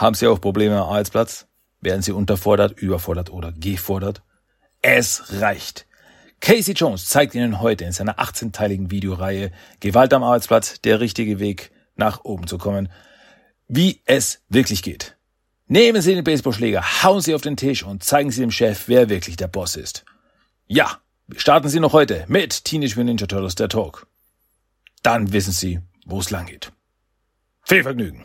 Haben 0.00 0.14
Sie 0.14 0.26
auch 0.26 0.40
Probleme 0.40 0.80
am 0.80 0.88
Arbeitsplatz? 0.88 1.46
Werden 1.82 2.00
Sie 2.00 2.12
unterfordert, 2.12 2.80
überfordert 2.80 3.28
oder 3.28 3.52
gefordert? 3.52 4.22
Es 4.80 5.24
reicht. 5.42 5.86
Casey 6.40 6.72
Jones 6.72 7.06
zeigt 7.06 7.34
Ihnen 7.34 7.60
heute 7.60 7.84
in 7.84 7.92
seiner 7.92 8.18
18-teiligen 8.18 8.90
Videoreihe 8.90 9.52
Gewalt 9.80 10.14
am 10.14 10.22
Arbeitsplatz, 10.22 10.80
der 10.80 11.00
richtige 11.00 11.38
Weg 11.38 11.70
nach 11.96 12.24
oben 12.24 12.46
zu 12.46 12.56
kommen, 12.56 12.88
wie 13.68 14.00
es 14.06 14.40
wirklich 14.48 14.82
geht. 14.82 15.18
Nehmen 15.66 16.00
Sie 16.00 16.14
den 16.14 16.24
Baseballschläger, 16.24 17.02
hauen 17.02 17.20
Sie 17.20 17.34
auf 17.34 17.42
den 17.42 17.58
Tisch 17.58 17.82
und 17.82 18.02
zeigen 18.02 18.30
Sie 18.30 18.40
dem 18.40 18.50
Chef, 18.50 18.84
wer 18.86 19.10
wirklich 19.10 19.36
der 19.36 19.48
Boss 19.48 19.76
ist. 19.76 20.06
Ja, 20.66 20.98
starten 21.36 21.68
Sie 21.68 21.78
noch 21.78 21.92
heute 21.92 22.24
mit 22.26 22.64
Teenage 22.64 22.92
Mutant 22.92 23.06
Ninja 23.06 23.26
Turtles 23.26 23.54
der 23.54 23.68
Talk. 23.68 24.06
Dann 25.02 25.34
wissen 25.34 25.52
Sie, 25.52 25.80
wo 26.06 26.20
es 26.20 26.30
lang 26.30 26.46
geht. 26.46 26.72
Viel 27.64 27.82
Vergnügen! 27.82 28.24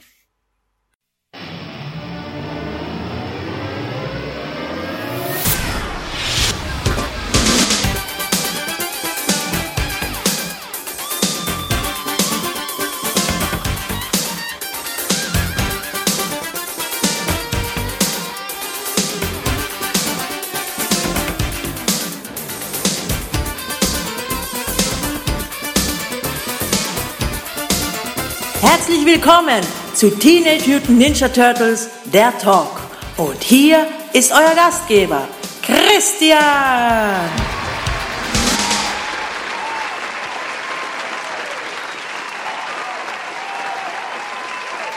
Willkommen 29.06 29.62
zu 29.94 30.10
Teenage 30.10 30.68
Mutant 30.68 30.98
Ninja 30.98 31.30
Turtles, 31.30 31.92
der 32.06 32.36
Talk. 32.40 32.82
Und 33.18 33.40
hier 33.44 33.86
ist 34.14 34.32
euer 34.32 34.56
Gastgeber, 34.56 35.28
Christian. 35.62 36.40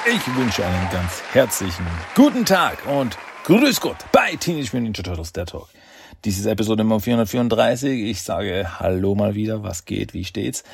Ich 0.07 0.37
wünsche 0.37 0.65
einen 0.65 0.89
ganz 0.91 1.23
herzlichen 1.35 1.87
guten 2.15 2.47
Tag 2.47 2.79
und 2.87 3.19
Grüß 3.45 3.79
Gott 3.79 3.99
bei 4.11 4.35
Teenage 4.37 4.71
Mutant 4.73 4.85
Ninja 4.85 5.03
Turtles, 5.03 5.35
der 5.35 5.45
Talk. 5.45 5.69
Dies 6.25 6.37
ist 6.41 6.47
Episode 6.47 6.83
Nummer 6.83 6.99
434. 6.99 8.03
Ich 8.03 8.23
sage 8.23 8.81
Hallo 8.81 9.15
mal 9.15 9.37
wieder, 9.37 9.63
was 9.63 9.85
geht, 9.85 10.15
wie 10.15 10.25
steht's? 10.25 10.65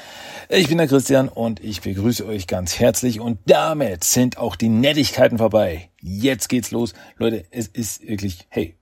Ich 0.48 0.68
bin 0.68 0.78
der 0.78 0.88
Christian 0.88 1.28
und 1.28 1.62
ich 1.62 1.82
begrüße 1.82 2.24
euch 2.24 2.46
ganz 2.46 2.78
herzlich 2.80 3.20
und 3.20 3.38
damit 3.44 4.04
sind 4.04 4.38
auch 4.38 4.56
die 4.56 4.70
Nettigkeiten 4.70 5.36
vorbei. 5.36 5.90
Jetzt 6.00 6.48
geht's 6.48 6.70
los. 6.70 6.94
Leute, 7.18 7.44
es 7.50 7.68
ist 7.68 8.08
wirklich, 8.08 8.46
hey, 8.48 8.78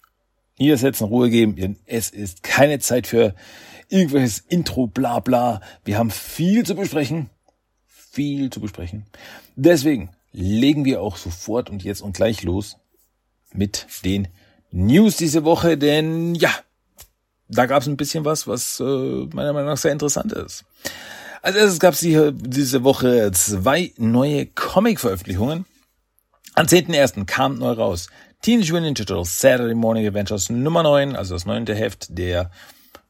eine 0.58 0.92
Ruhe 1.02 1.28
geben. 1.28 1.76
Es 1.84 2.08
ist 2.08 2.42
keine 2.42 2.78
Zeit 2.78 3.06
für 3.06 3.34
irgendwelches 3.90 4.38
Intro, 4.38 4.86
bla 4.86 5.20
bla. 5.20 5.60
Wir 5.84 5.98
haben 5.98 6.10
viel 6.10 6.64
zu 6.64 6.74
besprechen. 6.74 7.28
Viel 7.86 8.48
zu 8.48 8.62
besprechen. 8.62 9.04
Deswegen 9.54 10.08
legen 10.32 10.86
wir 10.86 11.02
auch 11.02 11.18
sofort 11.18 11.68
und 11.68 11.84
jetzt 11.84 12.00
und 12.00 12.16
gleich 12.16 12.42
los 12.42 12.78
mit 13.52 13.86
den 14.02 14.28
News 14.70 15.16
diese 15.16 15.44
Woche, 15.44 15.78
denn 15.78 16.34
ja, 16.34 16.50
da 17.48 17.66
gab 17.66 17.82
es 17.82 17.88
ein 17.88 17.96
bisschen 17.96 18.24
was, 18.24 18.46
was 18.46 18.80
äh, 18.80 18.84
meiner 18.84 19.52
Meinung 19.52 19.68
nach 19.68 19.76
sehr 19.76 19.92
interessant 19.92 20.32
ist. 20.32 20.64
Als 21.42 21.56
erstes 21.56 21.78
gab 21.78 21.94
es 21.94 22.00
die, 22.00 22.32
diese 22.32 22.82
Woche 22.82 23.30
zwei 23.32 23.92
neue 23.98 24.46
Comic-Veröffentlichungen. 24.46 25.64
Am 26.54 26.66
10.01. 26.66 27.26
kam 27.26 27.58
neu 27.58 27.72
raus 27.72 28.08
Teenage 28.42 28.72
Mutant 28.72 28.86
Ninja 28.86 29.04
Turtles 29.04 29.38
Saturday 29.38 29.74
Morning 29.74 30.06
Adventures 30.06 30.50
Nummer 30.50 30.82
9, 30.82 31.16
also 31.16 31.34
das 31.34 31.46
neunte 31.46 31.74
Heft 31.74 32.16
der 32.16 32.50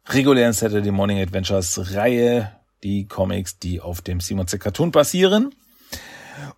regulären 0.07 0.53
Saturday 0.53 0.91
Morning 0.91 1.21
Adventures 1.21 1.95
Reihe, 1.95 2.53
die 2.83 3.07
Comics, 3.07 3.59
die 3.59 3.81
auf 3.81 4.03
dem 4.03 4.21
Simon 4.21 4.47
Z 4.47 4.61
Cartoon 4.61 4.93
basieren. 4.93 5.55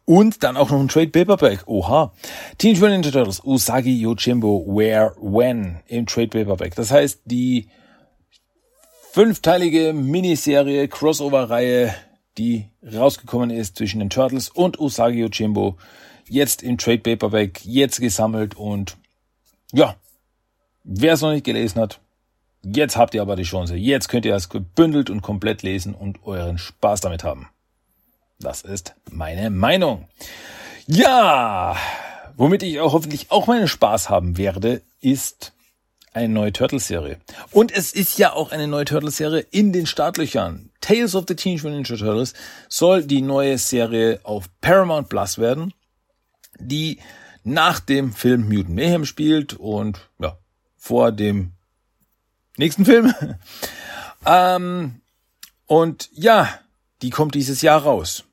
Und 0.05 0.43
dann 0.43 0.57
auch 0.57 0.71
noch 0.71 0.81
ein 0.81 0.89
Trade 0.89 1.09
Paperback. 1.09 1.67
Oha. 1.67 2.13
Teenage 2.59 2.81
Mutant 2.81 3.05
Ninja 3.05 3.11
Turtles 3.11 3.45
Usagi 3.45 4.01
Yojimbo 4.01 4.65
Where 4.67 5.15
When 5.21 5.81
im 5.87 6.07
Trade 6.07 6.29
Paperback. 6.29 6.75
Das 6.75 6.91
heißt, 6.91 7.21
die 7.25 7.69
fünfteilige 9.13 9.93
Miniserie 9.93 10.89
Crossover-Reihe, 10.89 11.95
die 12.37 12.69
rausgekommen 12.83 13.51
ist 13.51 13.77
zwischen 13.77 14.01
den 14.01 14.11
Turtles 14.11 14.49
und 14.49 14.79
Usagi 14.79 15.21
Yojimbo, 15.21 15.77
jetzt 16.29 16.63
im 16.63 16.79
Trade 16.79 16.99
Paperback, 16.99 17.65
jetzt 17.65 18.01
gesammelt 18.01 18.57
und 18.57 18.97
ja, 19.73 19.97
wer 20.85 21.15
es 21.15 21.21
noch 21.21 21.33
nicht 21.33 21.45
gelesen 21.45 21.81
hat, 21.81 22.01
jetzt 22.63 22.97
habt 22.97 23.15
ihr 23.15 23.23
aber 23.23 23.37
die 23.37 23.43
Chance. 23.43 23.77
Jetzt 23.77 24.09
könnt 24.09 24.25
ihr 24.25 24.35
es 24.35 24.49
gebündelt 24.49 25.11
und 25.11 25.23
komplett 25.23 25.63
lesen 25.63 25.95
und 25.95 26.25
euren 26.25 26.59
Spaß 26.59 27.01
damit 27.01 27.25
haben. 27.25 27.49
Das 28.41 28.63
ist 28.63 28.95
meine 29.11 29.51
Meinung. 29.51 30.07
Ja, 30.87 31.77
womit 32.37 32.63
ich 32.63 32.79
auch 32.79 32.93
hoffentlich 32.93 33.31
auch 33.31 33.49
meinen 33.49 33.67
Spaß 33.67 34.11
haben 34.11 34.39
werde, 34.39 34.83
ist 35.01 35.53
eine 36.13 36.29
neue 36.29 36.53
Turtles-Serie. 36.53 37.19
Und 37.51 37.73
es 37.73 37.93
ist 37.93 38.19
ja 38.19 38.33
auch 38.33 38.53
eine 38.53 38.69
neue 38.69 38.85
Turtles-Serie 38.85 39.41
in 39.51 39.73
den 39.73 39.87
Startlöchern. 39.87 40.71
Tales 40.81 41.17
of 41.17 41.25
the 41.27 41.35
Teenage 41.35 41.65
Mutant 41.65 41.91
Ninja 41.91 42.07
Turtles 42.07 42.35
soll 42.69 43.05
die 43.05 43.23
neue 43.23 43.59
Serie 43.59 44.21
auf 44.23 44.49
Paramount 44.61 45.09
Plus 45.09 45.39
werden, 45.39 45.75
die 46.59 47.01
nach 47.43 47.81
dem 47.81 48.13
Film 48.13 48.49
Mutant 48.49 48.71
Mayhem 48.71 49.05
spielt 49.05 49.55
und 49.55 50.09
ja, 50.21 50.39
vor 50.77 51.11
dem 51.11 51.53
nächsten 52.57 52.85
Film. 52.85 53.13
ähm, 54.27 55.01
und 55.67 56.09
ja, 56.13 56.49
die 57.03 57.11
kommt 57.11 57.35
dieses 57.35 57.63
Jahr 57.63 57.83
raus. 57.83 58.25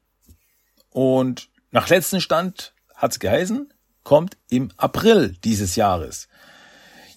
Und 0.96 1.50
nach 1.72 1.90
letzten 1.90 2.22
Stand 2.22 2.74
hat's 2.96 3.20
geheißen, 3.20 3.74
kommt 4.04 4.38
im 4.50 4.72
April 4.78 5.36
dieses 5.44 5.76
Jahres. 5.76 6.30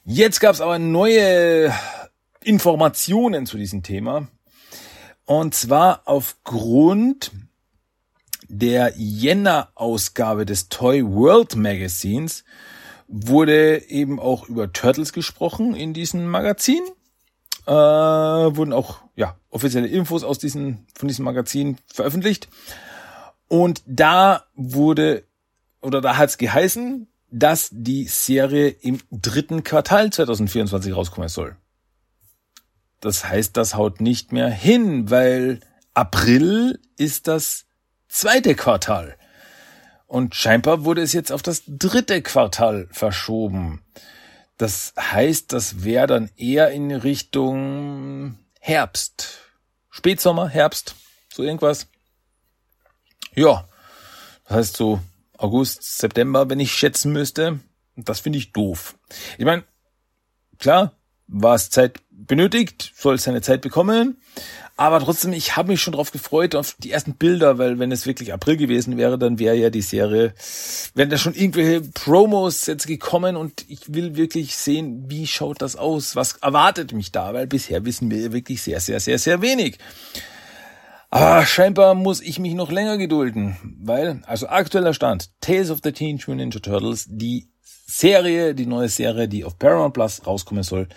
Jetzt 0.05 0.41
gab's 0.41 0.61
aber 0.61 0.81
neue 0.81 1.72
Informationen 2.43 3.47
zu 3.47 3.56
diesem 3.56 3.84
Thema. 3.84 4.27
Und 5.27 5.55
zwar 5.55 6.03
aufgrund 6.06 7.31
der 8.49 8.94
Jänner-Ausgabe 8.97 10.44
des 10.44 10.69
Toy 10.71 11.05
World 11.06 11.55
Magazines 11.55 12.43
wurde 13.06 13.88
eben 13.88 14.19
auch 14.19 14.49
über 14.49 14.72
Turtles 14.72 15.12
gesprochen 15.12 15.77
in 15.77 15.94
diesem 15.94 16.27
Magazin. 16.27 16.83
Äh, 17.65 17.71
wurden 17.71 18.72
auch 18.72 19.03
ja 19.15 19.37
offizielle 19.50 19.87
Infos 19.87 20.25
aus 20.25 20.41
diesem 20.41 20.87
von 20.97 21.06
diesem 21.06 21.25
Magazin 21.25 21.78
veröffentlicht. 21.87 22.49
Und 23.48 23.82
da 23.86 24.44
wurde, 24.54 25.25
oder 25.81 26.00
da 26.00 26.16
hat 26.16 26.31
es 26.31 26.38
geheißen, 26.38 27.09
dass 27.31 27.69
die 27.72 28.04
Serie 28.04 28.69
im 28.69 29.00
dritten 29.10 29.64
Quartal 29.64 30.10
2024 30.10 30.94
rauskommen 30.94 31.28
soll. 31.28 31.56
Das 33.00 33.25
heißt, 33.25 33.56
das 33.56 33.75
haut 33.75 34.00
nicht 34.00 34.32
mehr 34.32 34.50
hin, 34.50 35.10
weil 35.10 35.60
April 35.94 36.81
ist 36.97 37.28
das 37.28 37.66
zweite 38.08 38.54
Quartal. 38.54 39.16
Und 40.06 40.34
scheinbar 40.34 40.84
wurde 40.84 41.03
es 41.03 41.12
jetzt 41.12 41.31
auf 41.31 41.42
das 41.42 41.62
dritte 41.66 42.22
Quartal 42.22 42.88
verschoben. 42.91 43.82
Das 44.56 44.94
heißt, 44.98 45.53
das 45.53 45.84
wäre 45.84 46.06
dann 46.06 46.31
eher 46.37 46.70
in 46.70 46.91
Richtung 46.91 48.38
Herbst. 48.58 49.38
Spätsommer, 49.91 50.48
Herbst, 50.48 50.94
so 51.32 51.42
irgendwas. 51.42 51.87
Ja, 53.34 53.69
das 54.44 54.56
heißt 54.56 54.77
so 54.77 55.00
August, 55.37 55.83
September, 55.83 56.49
wenn 56.50 56.61
ich 56.61 56.72
schätzen 56.72 57.12
müsste. 57.12 57.61
Das 57.97 58.20
finde 58.20 58.38
ich 58.38 58.52
doof. 58.52 58.97
Ich 59.38 59.44
meine, 59.44 59.64
klar, 60.58 60.93
war 61.26 61.55
es 61.55 61.70
Zeit 61.70 62.00
benötigt, 62.11 62.93
soll 62.97 63.17
es 63.17 63.25
seine 63.25 63.43
Zeit 63.43 63.61
bekommen. 63.61 64.20
Aber 64.76 65.00
trotzdem, 65.00 65.32
ich 65.32 65.56
habe 65.56 65.69
mich 65.69 65.81
schon 65.81 65.93
drauf 65.93 66.12
gefreut, 66.12 66.55
auf 66.55 66.76
die 66.79 66.91
ersten 66.91 67.14
Bilder, 67.14 67.58
weil 67.58 67.79
wenn 67.79 67.93
es 67.93 68.06
wirklich 68.06 68.32
April 68.32 68.56
gewesen 68.56 68.97
wäre, 68.97 69.19
dann 69.19 69.38
wäre 69.38 69.56
ja 69.56 69.70
die 69.70 69.82
Serie, 69.82 70.35
wären 70.94 71.11
da 71.11 71.19
schon 71.19 71.35
irgendwelche 71.35 71.81
Promos 71.81 72.67
jetzt 72.67 72.87
gekommen 72.87 73.37
und 73.37 73.64
ich 73.69 73.93
will 73.93 74.17
wirklich 74.17 74.56
sehen, 74.56 75.05
wie 75.08 75.26
schaut 75.26 75.62
das 75.62 75.76
aus, 75.76 76.17
was 76.17 76.35
erwartet 76.37 76.93
mich 76.93 77.12
da, 77.12 77.35
weil 77.35 77.47
bisher 77.47 77.85
wissen 77.85 78.11
wir 78.11 78.32
wirklich 78.32 78.62
sehr, 78.62 78.81
sehr, 78.81 79.00
sehr, 79.00 79.19
sehr 79.19 79.43
wenig. 79.43 79.79
Aber 81.10 81.46
scheinbar 81.46 81.94
muss 81.94 82.20
ich 82.20 82.38
mich 82.38 82.55
noch 82.55 82.70
länger 82.70 82.99
gedulden, 82.99 83.56
weil, 83.81 84.22
also 84.26 84.49
aktueller 84.49 84.93
Stand, 84.93 85.31
Tales 85.40 85.70
of 85.70 85.81
the 85.82 85.93
Teenage 85.93 86.25
Mutant 86.26 86.55
Ninja 86.55 86.60
Turtles, 86.60 87.06
die 87.08 87.49
Serie, 87.62 88.55
die 88.55 88.66
neue 88.66 88.90
Serie, 88.90 89.28
die 89.28 89.44
auf 89.44 89.58
Paramount 89.58 89.94
Plus 89.94 90.26
rauskommen 90.26 90.62
soll, 90.62 90.88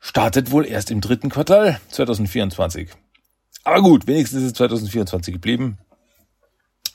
startet 0.00 0.50
wohl 0.50 0.66
erst 0.66 0.90
im 0.90 1.00
dritten 1.00 1.30
Quartal 1.30 1.80
2024. 1.90 2.90
Aber 3.62 3.82
gut, 3.82 4.06
wenigstens 4.06 4.40
ist 4.40 4.46
es 4.46 4.52
2024 4.54 5.32
geblieben. 5.32 5.78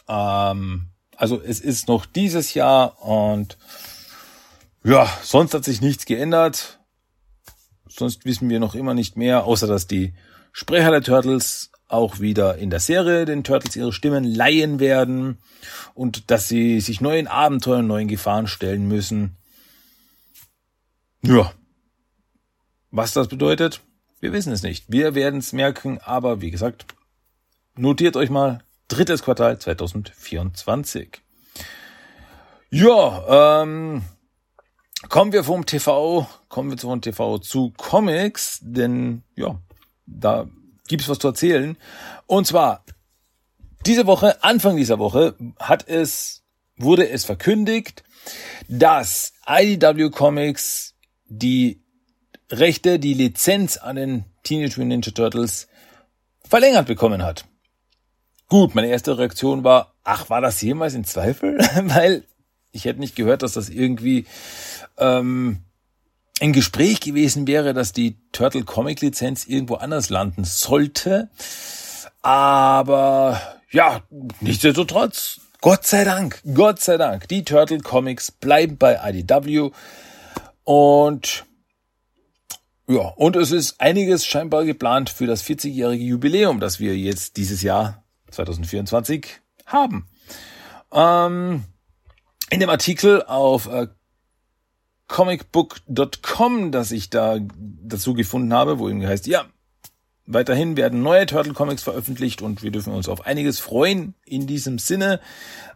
Ähm, 0.07 0.89
Also 1.15 1.41
es 1.41 1.59
ist 1.59 1.87
noch 1.87 2.05
dieses 2.05 2.53
Jahr 2.53 3.01
und 3.01 3.57
ja, 4.83 5.09
sonst 5.21 5.53
hat 5.53 5.65
sich 5.65 5.81
nichts 5.81 6.05
geändert. 6.05 6.79
Sonst 7.87 8.25
wissen 8.25 8.49
wir 8.49 8.59
noch 8.59 8.75
immer 8.75 8.93
nicht 8.93 9.17
mehr, 9.17 9.43
außer 9.45 9.67
dass 9.67 9.87
die 9.87 10.13
Sprecher 10.53 10.91
der 10.91 11.01
Turtles 11.01 11.71
auch 11.89 12.19
wieder 12.19 12.57
in 12.57 12.69
der 12.69 12.79
Serie 12.79 13.25
den 13.25 13.43
Turtles 13.43 13.75
ihre 13.75 13.91
Stimmen 13.91 14.23
leihen 14.23 14.79
werden 14.79 15.39
und 15.93 16.31
dass 16.31 16.47
sie 16.47 16.79
sich 16.79 17.01
neuen 17.01 17.27
Abenteuern, 17.27 17.87
neuen 17.87 18.07
Gefahren 18.07 18.47
stellen 18.47 18.87
müssen. 18.87 19.35
Ja. 21.21 21.51
Was 22.91 23.13
das 23.13 23.27
bedeutet, 23.27 23.81
wir 24.19 24.31
wissen 24.31 24.53
es 24.53 24.63
nicht. 24.63 24.85
Wir 24.87 25.15
werden 25.15 25.39
es 25.39 25.51
merken, 25.51 25.99
aber 25.99 26.41
wie 26.41 26.51
gesagt, 26.51 26.85
notiert 27.75 28.15
euch 28.15 28.29
mal 28.29 28.63
drittes 28.87 29.23
Quartal 29.23 29.59
2024. 29.59 31.21
Ja, 32.71 33.61
ähm, 33.61 34.03
kommen 35.07 35.31
wir 35.31 35.43
vom 35.43 35.65
TV, 35.65 36.27
kommen 36.49 36.69
wir 36.69 36.77
vom 36.77 37.01
TV 37.01 37.39
zu 37.39 37.73
Comics, 37.77 38.59
denn 38.61 39.23
ja, 39.35 39.59
da 40.05 40.47
gibt's 40.89 41.07
was 41.07 41.19
zu 41.19 41.29
erzählen. 41.29 41.77
Und 42.27 42.45
zwar 42.45 42.83
diese 43.85 44.05
Woche, 44.05 44.43
Anfang 44.43 44.75
dieser 44.75 44.99
Woche, 44.99 45.35
hat 45.57 45.87
es, 45.87 46.43
wurde 46.75 47.09
es 47.09 47.23
verkündigt, 47.23 48.03
dass 48.67 49.31
IDW 49.47 50.09
Comics 50.09 50.95
die 51.27 51.81
Rechte, 52.51 52.99
die 52.99 53.13
Lizenz 53.13 53.77
an 53.77 53.95
den 53.95 54.25
Teenage 54.43 54.79
Mutant 54.79 54.89
Ninja 54.89 55.11
Turtles 55.11 55.67
verlängert 56.43 56.87
bekommen 56.87 57.23
hat. 57.23 57.45
Gut, 58.47 58.73
meine 58.73 58.87
erste 58.87 59.17
Reaktion 59.17 59.63
war, 59.63 59.93
ach, 60.03 60.29
war 60.29 60.41
das 60.41 60.61
jemals 60.61 60.95
in 60.95 61.05
Zweifel? 61.05 61.59
Weil 61.83 62.25
ich 62.71 62.85
hätte 62.85 62.99
nicht 62.99 63.15
gehört, 63.15 63.43
dass 63.43 63.53
das 63.53 63.69
irgendwie 63.69 64.25
ähm, 64.97 65.63
ein 66.41 66.53
Gespräch 66.53 66.99
gewesen 67.01 67.47
wäre, 67.47 67.73
dass 67.73 67.93
die 67.93 68.17
Turtle 68.31 68.63
Comic 68.63 69.01
Lizenz 69.01 69.45
irgendwo 69.45 69.75
anders 69.75 70.09
landen 70.09 70.43
sollte. 70.43 71.29
Aber 72.21 73.41
ja, 73.71 74.01
nichtsdestotrotz, 74.39 75.41
Gott 75.61 75.85
sei 75.85 76.03
Dank, 76.03 76.41
Gott 76.53 76.81
sei 76.81 76.97
Dank, 76.97 77.27
die 77.27 77.43
Turtle 77.43 77.79
Comics 77.79 78.31
bleiben 78.31 78.77
bei 78.77 78.99
IDW 79.03 79.71
und 80.63 81.45
ja, 82.87 83.01
und 83.01 83.35
es 83.35 83.51
ist 83.51 83.79
einiges 83.79 84.25
scheinbar 84.25 84.65
geplant 84.65 85.11
für 85.11 85.27
das 85.27 85.43
40-jährige 85.43 86.03
Jubiläum, 86.03 86.59
das 86.59 86.79
wir 86.79 86.97
jetzt 86.97 87.37
dieses 87.37 87.61
Jahr 87.61 88.03
2024 88.31 89.41
haben. 89.67 90.07
Ähm, 90.91 91.65
in 92.49 92.59
dem 92.59 92.69
Artikel 92.69 93.21
auf 93.23 93.67
äh, 93.67 93.87
comicbook.com, 95.09 96.71
das 96.71 96.91
ich 96.91 97.09
da 97.09 97.39
dazu 97.59 98.13
gefunden 98.13 98.53
habe, 98.53 98.79
wo 98.79 98.87
eben 98.87 99.05
heißt, 99.05 99.27
ja, 99.27 99.45
weiterhin 100.25 100.77
werden 100.77 101.01
neue 101.01 101.25
Turtle 101.25 101.53
Comics 101.53 101.83
veröffentlicht 101.83 102.41
und 102.41 102.63
wir 102.63 102.71
dürfen 102.71 102.93
uns 102.93 103.09
auf 103.09 103.25
einiges 103.25 103.59
freuen. 103.59 104.13
In 104.23 104.47
diesem 104.47 104.79
Sinne 104.79 105.19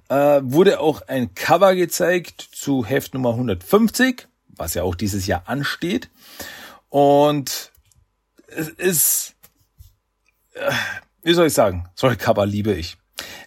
äh, 0.08 0.40
wurde 0.44 0.80
auch 0.80 1.02
ein 1.08 1.34
Cover 1.34 1.76
gezeigt 1.76 2.48
zu 2.54 2.86
Heft 2.86 3.16
Nummer 3.16 3.32
150, 3.32 4.28
was 4.50 4.76
ja 4.76 4.84
auch 4.84 4.96
dieses 4.96 5.26
Jahr 5.26 5.44
ansteht. 5.48 6.10
Und 6.90 7.72
es 8.48 8.70
ist, 8.70 9.34
äh, 10.54 10.72
wie 11.24 11.34
soll 11.34 11.48
ich 11.48 11.54
sagen, 11.54 11.90
solche 11.96 12.18
Cover 12.18 12.46
liebe 12.46 12.74
ich. 12.74 12.98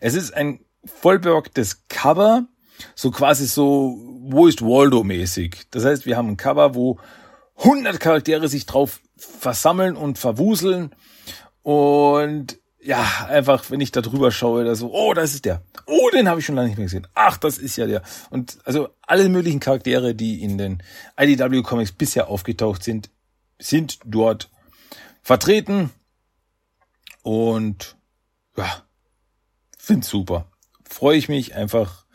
Es 0.00 0.14
ist 0.14 0.34
ein 0.34 0.60
vollbeworktes 0.84 1.86
Cover, 1.88 2.46
so 2.94 3.10
quasi 3.10 3.46
so, 3.46 4.15
wo 4.28 4.46
ist 4.46 4.62
Waldo 4.62 5.04
mäßig. 5.04 5.66
Das 5.70 5.84
heißt, 5.84 6.06
wir 6.06 6.16
haben 6.16 6.30
ein 6.30 6.36
Cover, 6.36 6.74
wo 6.74 6.98
100 7.58 7.98
Charaktere 8.00 8.48
sich 8.48 8.66
drauf 8.66 9.00
versammeln 9.16 9.96
und 9.96 10.18
verwuseln 10.18 10.94
und 11.62 12.58
ja, 12.86 13.26
einfach, 13.28 13.70
wenn 13.70 13.80
ich 13.80 13.90
da 13.90 14.00
drüber 14.00 14.30
schaue, 14.30 14.64
da 14.64 14.76
so, 14.76 14.92
oh, 14.92 15.12
das 15.12 15.34
ist 15.34 15.44
der. 15.44 15.62
Oh, 15.86 16.08
den 16.10 16.28
habe 16.28 16.38
ich 16.38 16.46
schon 16.46 16.54
lange 16.54 16.68
nicht 16.68 16.78
mehr 16.78 16.86
gesehen. 16.86 17.08
Ach, 17.14 17.36
das 17.36 17.58
ist 17.58 17.74
ja 17.76 17.86
der. 17.86 18.02
Und 18.30 18.58
also 18.64 18.90
alle 19.02 19.28
möglichen 19.28 19.58
Charaktere, 19.58 20.14
die 20.14 20.40
in 20.42 20.56
den 20.56 20.82
IDW 21.18 21.62
Comics 21.62 21.90
bisher 21.90 22.28
aufgetaucht 22.28 22.84
sind, 22.84 23.10
sind 23.58 23.98
dort 24.04 24.50
vertreten. 25.22 25.90
Und 27.22 27.96
ja, 28.56 28.84
find's 29.76 30.08
super. 30.08 30.46
Freue 30.88 31.18
ich 31.18 31.28
mich 31.28 31.56
einfach 31.56 32.05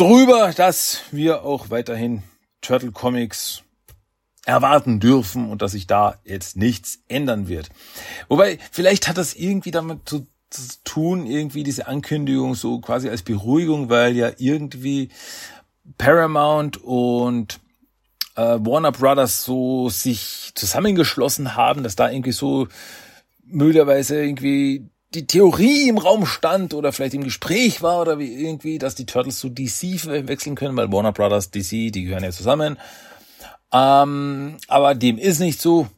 drüber, 0.00 0.52
dass 0.56 1.02
wir 1.10 1.44
auch 1.44 1.70
weiterhin 1.70 2.22
Turtle 2.60 2.92
Comics 2.92 3.62
erwarten 4.46 5.00
dürfen 5.00 5.50
und 5.50 5.60
dass 5.60 5.72
sich 5.72 5.86
da 5.86 6.18
jetzt 6.24 6.56
nichts 6.56 7.00
ändern 7.08 7.48
wird. 7.48 7.68
Wobei, 8.28 8.58
vielleicht 8.70 9.08
hat 9.08 9.18
das 9.18 9.34
irgendwie 9.34 9.70
damit 9.70 10.08
zu, 10.08 10.26
tun, 10.82 11.26
irgendwie 11.26 11.62
diese 11.62 11.88
Ankündigung 11.88 12.54
so 12.54 12.80
quasi 12.80 13.10
als 13.10 13.22
Beruhigung, 13.22 13.90
weil 13.90 14.16
ja 14.16 14.30
irgendwie 14.38 15.10
Paramount 15.98 16.78
und 16.78 17.60
äh, 18.34 18.40
Warner 18.40 18.92
Brothers 18.92 19.44
so 19.44 19.90
sich 19.90 20.52
zusammengeschlossen 20.54 21.54
haben, 21.54 21.82
dass 21.82 21.96
da 21.96 22.10
irgendwie 22.10 22.32
so 22.32 22.68
möglicherweise 23.44 24.24
irgendwie 24.24 24.88
die 25.14 25.26
Theorie 25.26 25.88
im 25.88 25.98
Raum 25.98 26.26
stand 26.26 26.74
oder 26.74 26.92
vielleicht 26.92 27.14
im 27.14 27.24
Gespräch 27.24 27.82
war 27.82 28.00
oder 28.00 28.18
wie 28.18 28.32
irgendwie, 28.32 28.78
dass 28.78 28.94
die 28.94 29.06
Turtles 29.06 29.38
zu 29.38 29.48
DC 29.48 30.04
wechseln 30.28 30.54
können, 30.54 30.76
weil 30.76 30.92
Warner 30.92 31.12
Brothers, 31.12 31.50
DC, 31.50 31.92
die 31.92 32.04
gehören 32.04 32.24
ja 32.24 32.30
zusammen. 32.30 32.78
Ähm, 33.72 34.56
aber 34.68 34.94
dem 34.94 35.18
ist 35.18 35.38
nicht 35.40 35.60
so. 35.60 35.88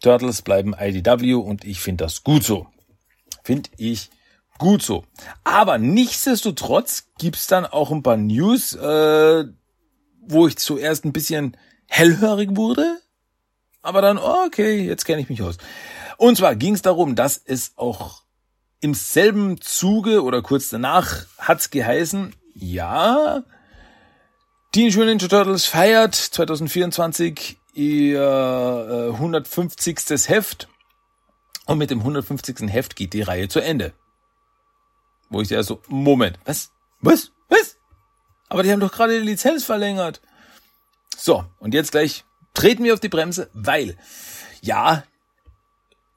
Turtles 0.00 0.42
bleiben 0.42 0.74
IDW 0.78 1.34
und 1.34 1.64
ich 1.64 1.80
finde 1.80 2.04
das 2.04 2.22
gut 2.22 2.44
so. 2.44 2.66
Finde 3.42 3.70
ich 3.76 4.10
gut 4.58 4.82
so. 4.82 5.04
Aber 5.44 5.78
nichtsdestotrotz 5.78 7.08
gibt's 7.18 7.46
dann 7.46 7.66
auch 7.66 7.90
ein 7.90 8.02
paar 8.02 8.16
News, 8.16 8.74
äh, 8.74 9.44
wo 10.20 10.46
ich 10.46 10.56
zuerst 10.56 11.04
ein 11.04 11.12
bisschen 11.12 11.56
hellhörig 11.86 12.50
wurde, 12.56 13.00
aber 13.82 14.02
dann, 14.02 14.18
oh, 14.18 14.44
okay, 14.46 14.84
jetzt 14.84 15.04
kenne 15.04 15.22
ich 15.22 15.30
mich 15.30 15.42
aus. 15.42 15.56
Und 16.18 16.36
zwar 16.36 16.56
ging 16.56 16.74
es 16.74 16.82
darum, 16.82 17.14
dass 17.14 17.40
es 17.42 17.72
auch 17.76 18.22
im 18.80 18.92
selben 18.92 19.60
Zuge 19.60 20.22
oder 20.22 20.42
kurz 20.42 20.68
danach 20.68 21.26
hat's 21.38 21.70
geheißen, 21.70 22.34
ja, 22.54 23.44
Teenage 24.72 24.98
Mutant 24.98 25.22
Ninja 25.22 25.28
Turtles 25.28 25.64
feiert 25.64 26.14
2024 26.14 27.56
ihr 27.72 28.20
äh, 28.20 29.12
150. 29.12 30.28
Heft 30.28 30.68
und 31.66 31.78
mit 31.78 31.90
dem 31.90 32.00
150. 32.00 32.68
Heft 32.68 32.96
geht 32.96 33.12
die 33.12 33.22
Reihe 33.22 33.48
zu 33.48 33.60
Ende. 33.60 33.94
Wo 35.30 35.40
ich 35.40 35.50
ja 35.50 35.62
so, 35.62 35.80
Moment, 35.86 36.38
was? 36.44 36.72
Was? 37.00 37.30
Was? 37.48 37.76
Aber 38.48 38.64
die 38.64 38.72
haben 38.72 38.80
doch 38.80 38.92
gerade 38.92 39.20
die 39.20 39.26
Lizenz 39.26 39.64
verlängert. 39.64 40.20
So, 41.16 41.44
und 41.60 41.74
jetzt 41.74 41.92
gleich 41.92 42.24
treten 42.54 42.82
wir 42.82 42.92
auf 42.92 43.00
die 43.00 43.08
Bremse, 43.08 43.50
weil, 43.52 43.96
ja, 44.60 45.04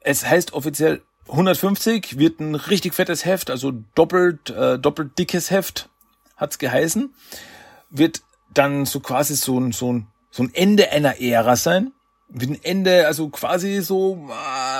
es 0.01 0.25
heißt 0.25 0.53
offiziell 0.53 1.01
150 1.27 2.17
wird 2.17 2.39
ein 2.39 2.55
richtig 2.55 2.93
fettes 2.93 3.25
Heft, 3.25 3.49
also 3.49 3.71
doppelt, 3.95 4.49
äh, 4.49 4.77
doppelt 4.77 5.17
dickes 5.17 5.49
Heft 5.49 5.89
hat's 6.35 6.57
geheißen, 6.57 7.13
wird 7.89 8.21
dann 8.53 8.85
so 8.85 8.99
quasi 8.99 9.35
so 9.35 9.59
ein, 9.59 9.71
so 9.71 9.93
ein, 9.93 10.07
so 10.31 10.43
ein 10.43 10.53
Ende 10.53 10.91
einer 10.91 11.21
Ära 11.21 11.55
sein, 11.55 11.93
wird 12.27 12.49
ein 12.49 12.63
Ende, 12.63 13.07
also 13.07 13.29
quasi 13.29 13.81
so, 13.81 14.29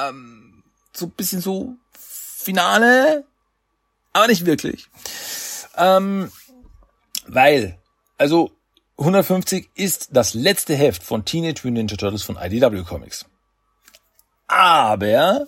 ähm, 0.10 0.64
so 0.94 1.08
bisschen 1.08 1.42
so 1.42 1.76
Finale, 1.98 3.26
aber 4.14 4.28
nicht 4.28 4.46
wirklich. 4.46 4.90
Ähm, 5.78 6.32
weil, 7.28 7.78
also 8.18 8.52
150 8.98 9.70
ist 9.76 10.10
das 10.12 10.34
letzte 10.34 10.76
Heft 10.76 11.04
von 11.04 11.24
Teenage 11.24 11.62
Mutant 11.64 11.74
Ninja 11.74 11.98
Turtles 11.98 12.24
von 12.24 12.38
IDW 12.38 12.84
Comics. 12.84 13.26
Aber 14.52 15.48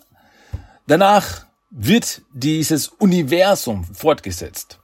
danach 0.88 1.46
wird 1.70 2.22
dieses 2.32 2.88
Universum 2.88 3.84
fortgesetzt. 3.84 4.80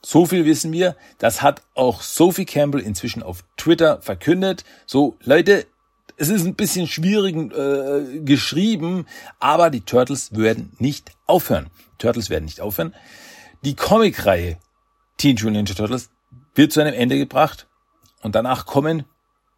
So 0.00 0.26
viel 0.26 0.44
wissen 0.44 0.70
wir, 0.70 0.96
das 1.18 1.42
hat 1.42 1.62
auch 1.74 2.00
Sophie 2.00 2.44
Campbell 2.44 2.80
inzwischen 2.80 3.24
auf 3.24 3.42
Twitter 3.56 4.00
verkündet. 4.00 4.64
So, 4.86 5.16
Leute, 5.24 5.66
es 6.16 6.28
ist 6.28 6.46
ein 6.46 6.54
bisschen 6.54 6.86
schwierig 6.86 7.34
äh, 7.52 8.20
geschrieben, 8.20 9.06
aber 9.40 9.70
die 9.70 9.80
Turtles 9.80 10.36
werden 10.36 10.72
nicht 10.78 11.10
aufhören. 11.26 11.68
Turtles 11.98 12.30
werden 12.30 12.44
nicht 12.44 12.60
aufhören. 12.60 12.94
Die 13.64 13.74
Comicreihe 13.74 14.58
Teenage 15.16 15.46
Mutant 15.46 15.56
Ninja 15.56 15.74
Turtles 15.74 16.10
wird 16.54 16.70
zu 16.70 16.80
einem 16.80 16.94
Ende 16.94 17.18
gebracht 17.18 17.66
und 18.22 18.36
danach 18.36 18.66
kommen 18.66 19.04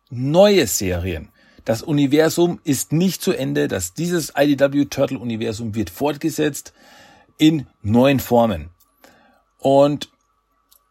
neue 0.08 0.66
Serien. 0.66 1.30
Das 1.66 1.82
Universum 1.82 2.60
ist 2.62 2.92
nicht 2.92 3.20
zu 3.20 3.32
Ende, 3.32 3.66
dass 3.66 3.92
dieses 3.92 4.32
IDW 4.36 4.84
Turtle 4.84 5.18
Universum 5.18 5.74
wird 5.74 5.90
fortgesetzt 5.90 6.72
in 7.38 7.66
neuen 7.82 8.20
Formen. 8.20 8.70
Und 9.58 10.08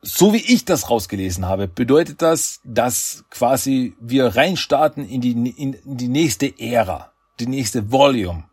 so 0.02 0.34
wie 0.34 0.54
ich 0.54 0.66
das 0.66 0.90
rausgelesen 0.90 1.46
habe, 1.46 1.70
bedeutet 1.70 2.22
das, 2.22 2.60
dass 2.66 3.24
quasi 3.30 3.96
wir 4.02 4.36
reinstarten 4.36 5.08
in 5.08 5.22
die, 5.22 5.32
in 5.32 5.78
die 5.86 6.10
nächste 6.10 6.60
Ära, 6.60 7.14
die 7.40 7.48
nächste 7.48 7.90
Volume. 7.94 8.44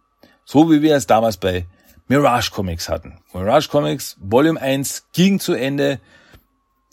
So 0.45 0.71
wie 0.71 0.81
wir 0.81 0.95
es 0.95 1.09
damals 1.09 1.37
bei 1.37 1.67
Mirage 2.07 2.53
Comics 2.53 2.89
hatten. 2.89 3.19
Mirage 3.35 3.69
Comics, 3.69 4.17
Volume 4.21 4.61
1 4.61 5.09
ging 5.13 5.41
zu 5.41 5.55
Ende, 5.55 5.99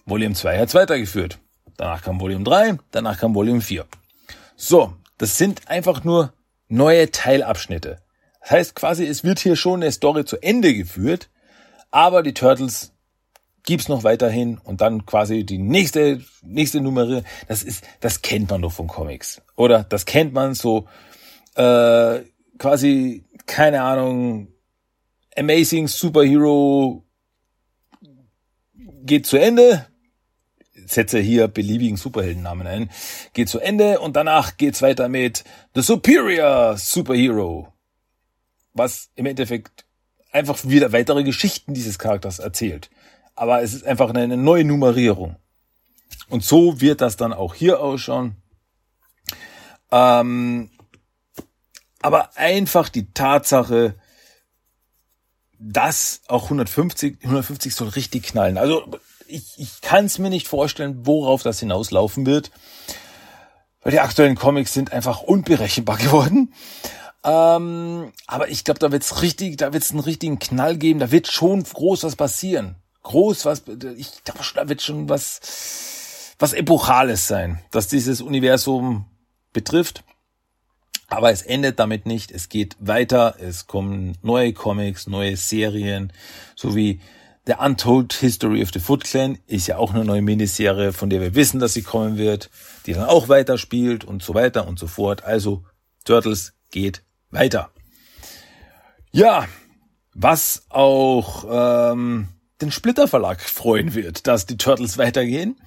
Volume 0.07 0.33
2 0.33 0.57
hat 0.57 0.69
es 0.69 0.75
weitergeführt. 0.75 1.37
Danach 1.77 2.01
kam 2.01 2.19
Volume 2.19 2.43
3, 2.43 2.79
danach 2.89 3.19
kam 3.19 3.35
Volume 3.35 3.61
4. 3.61 3.85
So, 4.55 4.93
das 5.19 5.37
sind 5.37 5.67
einfach 5.67 6.03
nur 6.03 6.33
neue 6.67 7.11
Teilabschnitte. 7.11 8.01
Das 8.41 8.51
heißt 8.51 8.75
quasi, 8.75 9.05
es 9.05 9.23
wird 9.23 9.39
hier 9.39 9.55
schon 9.55 9.83
eine 9.83 9.91
Story 9.91 10.25
zu 10.25 10.37
Ende 10.41 10.73
geführt, 10.73 11.29
aber 11.91 12.23
die 12.23 12.33
Turtles 12.33 12.93
gibt's 13.63 13.89
noch 13.89 14.03
weiterhin 14.03 14.57
und 14.57 14.81
dann 14.81 15.05
quasi 15.05 15.43
die 15.43 15.57
nächste 15.57 16.23
nächste 16.41 16.81
Nummer. 16.81 17.21
Das 17.47 17.61
ist, 17.61 17.83
das 17.99 18.21
kennt 18.21 18.49
man 18.49 18.61
doch 18.61 18.71
von 18.71 18.87
Comics, 18.87 19.41
oder? 19.55 19.83
Das 19.83 20.05
kennt 20.05 20.33
man 20.33 20.55
so 20.55 20.87
äh, 21.55 22.21
quasi 22.57 23.25
keine 23.45 23.81
Ahnung. 23.83 24.47
Amazing 25.35 25.87
Superhero 25.87 27.05
geht 29.03 29.25
zu 29.25 29.37
Ende. 29.37 29.85
Setze 30.91 31.19
hier 31.19 31.47
beliebigen 31.47 31.97
Superheldennamen 31.97 32.67
ein. 32.67 32.89
Geht 33.33 33.49
zu 33.49 33.59
Ende 33.59 33.99
und 33.99 34.15
danach 34.15 34.57
geht's 34.57 34.81
weiter 34.81 35.09
mit 35.09 35.43
The 35.75 35.81
Superior 35.81 36.77
Superhero. 36.77 37.73
Was 38.73 39.09
im 39.15 39.25
Endeffekt 39.25 39.85
einfach 40.31 40.57
wieder 40.63 40.93
weitere 40.93 41.23
Geschichten 41.23 41.73
dieses 41.73 41.97
Charakters 41.99 42.39
erzählt 42.39 42.89
aber 43.39 43.61
es 43.61 43.73
ist 43.73 43.85
einfach 43.85 44.09
eine 44.09 44.35
neue 44.35 44.65
Nummerierung. 44.65 45.37
Und 46.27 46.43
so 46.43 46.81
wird 46.81 46.99
das 46.99 47.15
dann 47.15 47.31
auch 47.31 47.55
hier 47.55 47.79
ausschauen. 47.79 48.35
Ähm, 49.91 50.69
aber 52.01 52.35
einfach 52.35 52.89
die 52.89 53.13
Tatsache, 53.13 53.95
dass 55.57 56.21
auch 56.27 56.43
150, 56.43 57.19
150 57.23 57.73
soll 57.73 57.87
richtig 57.87 58.23
knallen. 58.23 58.57
Also 58.57 58.99
ich, 59.29 59.53
ich 59.57 59.81
kann 59.81 60.05
es 60.05 60.19
mir 60.19 60.29
nicht 60.29 60.47
vorstellen, 60.47 61.05
worauf 61.05 61.43
das 61.43 61.59
hinauslaufen 61.59 62.25
wird. 62.25 62.51
Weil 63.81 63.91
die 63.93 63.99
aktuellen 63.99 64.35
Comics 64.35 64.73
sind 64.73 64.91
einfach 64.91 65.21
unberechenbar 65.21 65.97
geworden. 65.99 66.53
Ähm, 67.23 68.11
aber 68.27 68.49
ich 68.49 68.63
glaube, 68.63 68.79
da 68.79 68.91
wird's 68.91 69.21
richtig, 69.21 69.57
da 69.57 69.73
wird's 69.73 69.91
einen 69.91 69.99
richtigen 69.99 70.39
Knall 70.39 70.77
geben. 70.77 70.99
Da 70.99 71.11
wird 71.11 71.27
schon 71.27 71.63
groß 71.63 72.03
was 72.03 72.15
passieren 72.15 72.75
groß 73.03 73.45
was, 73.45 73.63
ich 73.97 74.23
glaube, 74.23 74.41
da 74.55 74.69
wird 74.69 74.81
schon 74.81 75.09
was, 75.09 76.35
was 76.37 76.53
Epochales 76.53 77.27
sein, 77.27 77.59
dass 77.71 77.87
dieses 77.87 78.21
Universum 78.21 79.05
betrifft. 79.53 80.03
Aber 81.07 81.31
es 81.31 81.41
endet 81.41 81.79
damit 81.79 82.05
nicht. 82.05 82.31
Es 82.31 82.49
geht 82.49 82.75
weiter. 82.79 83.35
Es 83.39 83.65
kommen 83.65 84.15
neue 84.21 84.53
Comics, 84.53 85.07
neue 85.07 85.37
Serien, 85.37 86.13
so 86.55 86.75
wie 86.75 87.01
The 87.49 87.55
Untold 87.55 88.13
History 88.13 88.61
of 88.61 88.69
the 88.71 88.79
Foot 88.79 89.05
Clan 89.05 89.39
ist 89.47 89.65
ja 89.65 89.77
auch 89.77 89.91
eine 89.91 90.05
neue 90.05 90.21
Miniserie, 90.21 90.93
von 90.93 91.09
der 91.09 91.19
wir 91.19 91.33
wissen, 91.33 91.59
dass 91.59 91.73
sie 91.73 91.81
kommen 91.81 92.15
wird, 92.15 92.51
die 92.85 92.93
dann 92.93 93.05
auch 93.05 93.27
weiterspielt 93.27 94.03
und 94.03 94.21
so 94.21 94.35
weiter 94.35 94.67
und 94.67 94.77
so 94.77 94.85
fort. 94.85 95.23
Also 95.23 95.63
Turtles 96.05 96.53
geht 96.69 97.01
weiter. 97.31 97.71
Ja, 99.11 99.47
was 100.13 100.67
auch 100.69 101.91
ähm, 101.91 102.27
den 102.61 102.71
Splitter 102.71 103.07
Verlag 103.07 103.41
freuen 103.41 103.95
wird, 103.95 104.27
dass 104.27 104.45
die 104.45 104.57
Turtles 104.57 104.99
weitergehen. 104.99 105.59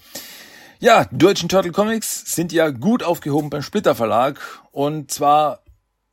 Ja, 0.79 1.07
die 1.07 1.19
deutschen 1.19 1.49
Turtle 1.49 1.73
Comics 1.73 2.33
sind 2.33 2.53
ja 2.53 2.71
gut 2.71 3.03
aufgehoben 3.03 3.51
beim 3.51 3.63
Splitter 3.63 3.97
Verlag 3.97 4.39
und 4.71 5.11
zwar, 5.11 5.65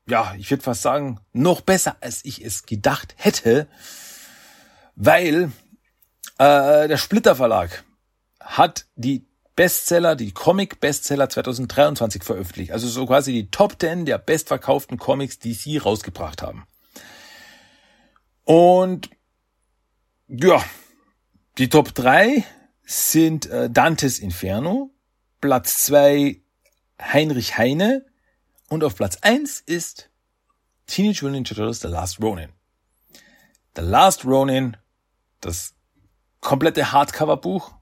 ja, 0.07 0.33
ich 0.39 0.49
würde 0.49 0.63
fast 0.63 0.81
sagen, 0.81 1.19
noch 1.31 1.61
besser, 1.61 1.97
als 2.01 2.25
ich 2.25 2.43
es 2.43 2.63
gedacht 2.65 3.13
hätte, 3.17 3.67
weil 5.00 5.51
äh, 6.38 6.88
der 6.88 6.98
Splitter 6.98 7.36
Verlag 7.36 7.84
hat 8.41 8.86
die 8.96 9.25
Bestseller, 9.56 10.15
die 10.15 10.32
Comic-Bestseller 10.32 11.29
2023 11.29 12.24
veröffentlicht. 12.24 12.72
Also 12.72 12.88
so 12.88 13.06
quasi 13.06 13.32
die 13.32 13.50
Top 13.50 13.75
10 13.79 14.06
der 14.06 14.18
bestverkauften 14.18 14.98
Comics, 14.98 15.39
die 15.39 15.53
sie 15.53 15.77
rausgebracht 15.77 16.41
haben. 16.41 16.65
Und 18.44 19.10
ja, 20.27 20.63
die 21.58 21.70
Top 21.70 21.94
3 21.94 22.44
sind 22.84 23.46
äh, 23.48 23.70
Dantes 23.70 24.20
Inferno, 24.20 24.91
Platz 25.39 25.84
2 25.84 26.41
Heinrich 27.01 27.58
Heine 27.58 28.06
und 28.68 28.84
auf 28.84 28.96
Platz 28.96 29.18
1 29.22 29.62
ist 29.62 30.10
Teenage 30.88 31.24
Mutant 31.24 31.50
Ninja 31.50 31.56
Turtles 31.56 31.79
The 31.82 31.88
Last 31.88 32.22
Ronin. 32.22 32.50
The 33.75 33.82
Last 33.82 34.25
Ronin, 34.25 34.75
das 35.41 35.74
komplette 36.41 36.91
Hardcover-Buch, 36.91 37.74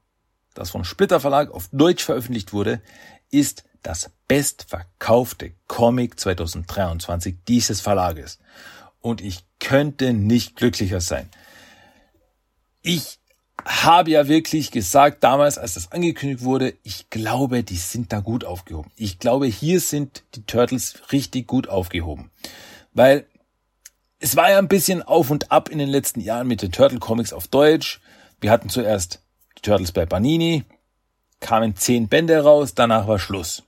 das 0.53 0.71
von 0.71 0.83
Splitter 0.83 1.19
Verlag 1.19 1.51
auf 1.51 1.69
Deutsch 1.71 2.03
veröffentlicht 2.03 2.53
wurde, 2.53 2.81
ist 3.29 3.63
das 3.83 4.11
bestverkaufte 4.27 5.53
Comic 5.67 6.19
2023 6.19 7.37
dieses 7.47 7.81
Verlages. 7.81 8.39
Und 9.01 9.21
ich 9.21 9.45
könnte 9.59 10.13
nicht 10.13 10.55
glücklicher 10.55 11.01
sein 11.01 11.29
ich 12.87 13.19
habe 13.65 14.11
ja 14.11 14.27
wirklich 14.29 14.71
gesagt 14.71 15.23
damals, 15.23 15.57
als 15.57 15.73
das 15.73 15.91
angekündigt 15.91 16.43
wurde, 16.43 16.75
ich 16.83 17.09
glaube, 17.09 17.63
die 17.63 17.75
sind 17.75 18.13
da 18.13 18.21
gut 18.21 18.45
aufgehoben. 18.45 18.91
Ich 18.95 19.19
glaube, 19.19 19.47
hier 19.47 19.81
sind 19.81 20.23
die 20.35 20.43
Turtles 20.43 21.11
richtig 21.11 21.47
gut 21.47 21.67
aufgehoben. 21.67 22.31
Weil 22.93 23.25
es 24.19 24.35
war 24.35 24.49
ja 24.49 24.57
ein 24.57 24.67
bisschen 24.67 25.03
auf 25.03 25.29
und 25.29 25.51
ab 25.51 25.69
in 25.69 25.77
den 25.77 25.89
letzten 25.89 26.19
Jahren 26.19 26.47
mit 26.47 26.61
den 26.61 26.71
Turtle 26.71 26.99
Comics 26.99 27.33
auf 27.33 27.47
Deutsch. 27.47 27.99
Wir 28.41 28.51
hatten 28.51 28.69
zuerst 28.69 29.21
die 29.57 29.61
Turtles 29.61 29.91
bei 29.91 30.05
Panini, 30.05 30.63
kamen 31.39 31.75
zehn 31.75 32.07
Bände 32.07 32.43
raus, 32.43 32.73
danach 32.73 33.07
war 33.07 33.19
Schluss. 33.19 33.63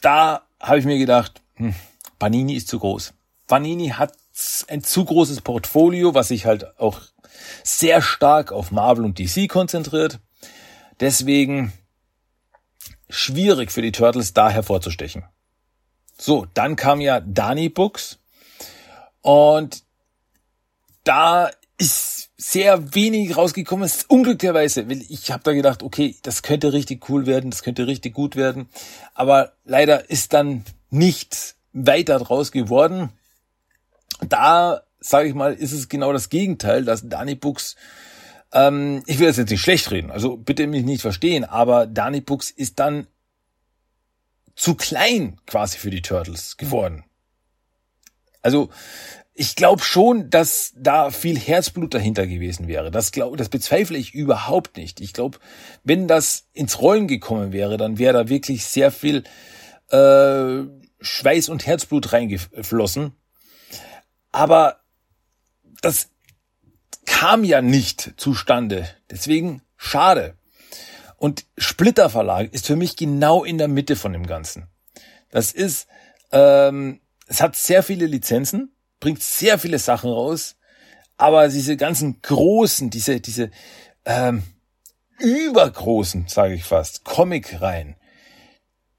Da 0.00 0.42
habe 0.60 0.78
ich 0.78 0.84
mir 0.84 0.98
gedacht, 0.98 1.40
hm, 1.54 1.74
Panini 2.18 2.54
ist 2.54 2.68
zu 2.68 2.78
groß. 2.78 3.14
Panini 3.46 3.88
hat 3.88 4.12
ein 4.68 4.82
zu 4.82 5.04
großes 5.04 5.42
Portfolio, 5.42 6.14
was 6.14 6.28
sich 6.28 6.46
halt 6.46 6.78
auch 6.78 7.00
sehr 7.62 8.02
stark 8.02 8.52
auf 8.52 8.70
Marvel 8.70 9.04
und 9.04 9.18
DC 9.18 9.48
konzentriert. 9.48 10.18
Deswegen 11.00 11.72
schwierig 13.08 13.70
für 13.70 13.82
die 13.82 13.92
Turtles 13.92 14.32
da 14.32 14.50
hervorzustechen. 14.50 15.24
So, 16.18 16.46
dann 16.54 16.76
kam 16.76 17.00
ja 17.00 17.20
Dani 17.20 17.68
Books 17.68 18.18
und 19.24 19.84
da 21.02 21.50
ist 21.78 22.28
sehr 22.36 22.94
wenig 22.94 23.38
rausgekommen. 23.38 23.86
Ist 23.86 24.10
unglücklicherweise, 24.10 24.86
weil 24.90 25.00
ich 25.08 25.32
habe 25.32 25.42
da 25.42 25.54
gedacht, 25.54 25.82
okay, 25.82 26.14
das 26.22 26.42
könnte 26.42 26.74
richtig 26.74 27.08
cool 27.08 27.24
werden, 27.24 27.50
das 27.50 27.62
könnte 27.62 27.86
richtig 27.86 28.12
gut 28.12 28.36
werden, 28.36 28.68
aber 29.14 29.54
leider 29.64 30.10
ist 30.10 30.34
dann 30.34 30.62
nichts 30.90 31.56
weiter 31.72 32.18
draus 32.18 32.52
geworden. 32.52 33.08
Da 34.28 34.82
sage 35.00 35.28
ich 35.28 35.34
mal, 35.34 35.54
ist 35.54 35.72
es 35.72 35.88
genau 35.88 36.12
das 36.12 36.28
Gegenteil, 36.28 36.84
dass 36.84 37.08
Dani 37.08 37.34
Books, 37.34 37.76
ähm, 38.52 39.02
ich 39.06 39.18
will 39.20 39.28
das 39.28 39.38
jetzt 39.38 39.50
nicht 39.50 39.62
schlecht 39.62 39.90
reden, 39.90 40.10
also 40.10 40.36
bitte 40.36 40.66
mich 40.66 40.84
nicht 40.84 41.00
verstehen, 41.00 41.44
aber 41.44 41.86
Dani 41.86 42.20
Books 42.20 42.50
ist 42.50 42.78
dann 42.78 43.06
zu 44.54 44.74
klein 44.74 45.40
quasi 45.46 45.78
für 45.78 45.90
die 45.90 46.02
Turtles 46.02 46.58
geworden. 46.58 47.04
Also 48.44 48.68
ich 49.32 49.56
glaube 49.56 49.82
schon, 49.82 50.30
dass 50.30 50.72
da 50.76 51.10
viel 51.10 51.36
Herzblut 51.38 51.94
dahinter 51.94 52.26
gewesen 52.26 52.68
wäre. 52.68 52.90
Das, 52.90 53.10
glaub, 53.10 53.36
das 53.36 53.48
bezweifle 53.48 53.98
ich 53.98 54.14
überhaupt 54.14 54.76
nicht. 54.76 55.00
Ich 55.00 55.12
glaube, 55.12 55.38
wenn 55.82 56.06
das 56.06 56.46
ins 56.52 56.80
Rollen 56.80 57.08
gekommen 57.08 57.52
wäre, 57.52 57.76
dann 57.78 57.98
wäre 57.98 58.12
da 58.12 58.28
wirklich 58.28 58.66
sehr 58.66 58.92
viel 58.92 59.24
äh, 59.88 60.62
Schweiß 61.00 61.48
und 61.48 61.66
Herzblut 61.66 62.12
reingeflossen. 62.12 63.12
Aber 64.30 64.80
das 65.80 66.10
kam 67.06 67.44
ja 67.44 67.62
nicht 67.62 68.12
zustande. 68.18 68.88
Deswegen 69.10 69.62
schade. 69.76 70.36
Und 71.16 71.46
Splitter 71.56 72.10
Verlag 72.10 72.52
ist 72.52 72.66
für 72.66 72.76
mich 72.76 72.94
genau 72.94 73.42
in 73.42 73.56
der 73.56 73.68
Mitte 73.68 73.96
von 73.96 74.12
dem 74.12 74.26
Ganzen. 74.26 74.68
Das 75.30 75.50
ist, 75.50 75.88
ähm, 76.30 77.00
es 77.26 77.40
hat 77.40 77.56
sehr 77.56 77.82
viele 77.82 78.06
Lizenzen, 78.06 78.74
bringt 79.00 79.22
sehr 79.22 79.58
viele 79.58 79.78
Sachen 79.78 80.10
raus, 80.10 80.56
aber 81.16 81.48
diese 81.48 81.76
ganzen 81.76 82.20
großen, 82.22 82.90
diese, 82.90 83.20
diese 83.20 83.50
ähm, 84.04 84.42
übergroßen, 85.18 86.26
sage 86.28 86.54
ich 86.54 86.64
fast, 86.64 87.04
Comic-Reihen, 87.04 87.96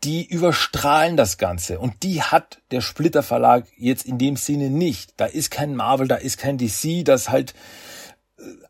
die 0.03 0.25
überstrahlen 0.25 1.17
das 1.17 1.37
Ganze. 1.37 1.79
Und 1.79 2.03
die 2.03 2.21
hat 2.21 2.61
der 2.71 2.81
Splitter 2.81 3.23
Verlag 3.23 3.65
jetzt 3.75 4.05
in 4.05 4.17
dem 4.17 4.37
Sinne 4.37 4.69
nicht. 4.69 5.13
Da 5.17 5.25
ist 5.25 5.49
kein 5.49 5.75
Marvel, 5.75 6.07
da 6.07 6.15
ist 6.15 6.37
kein 6.37 6.57
DC, 6.57 7.03
das 7.03 7.29
halt 7.29 7.53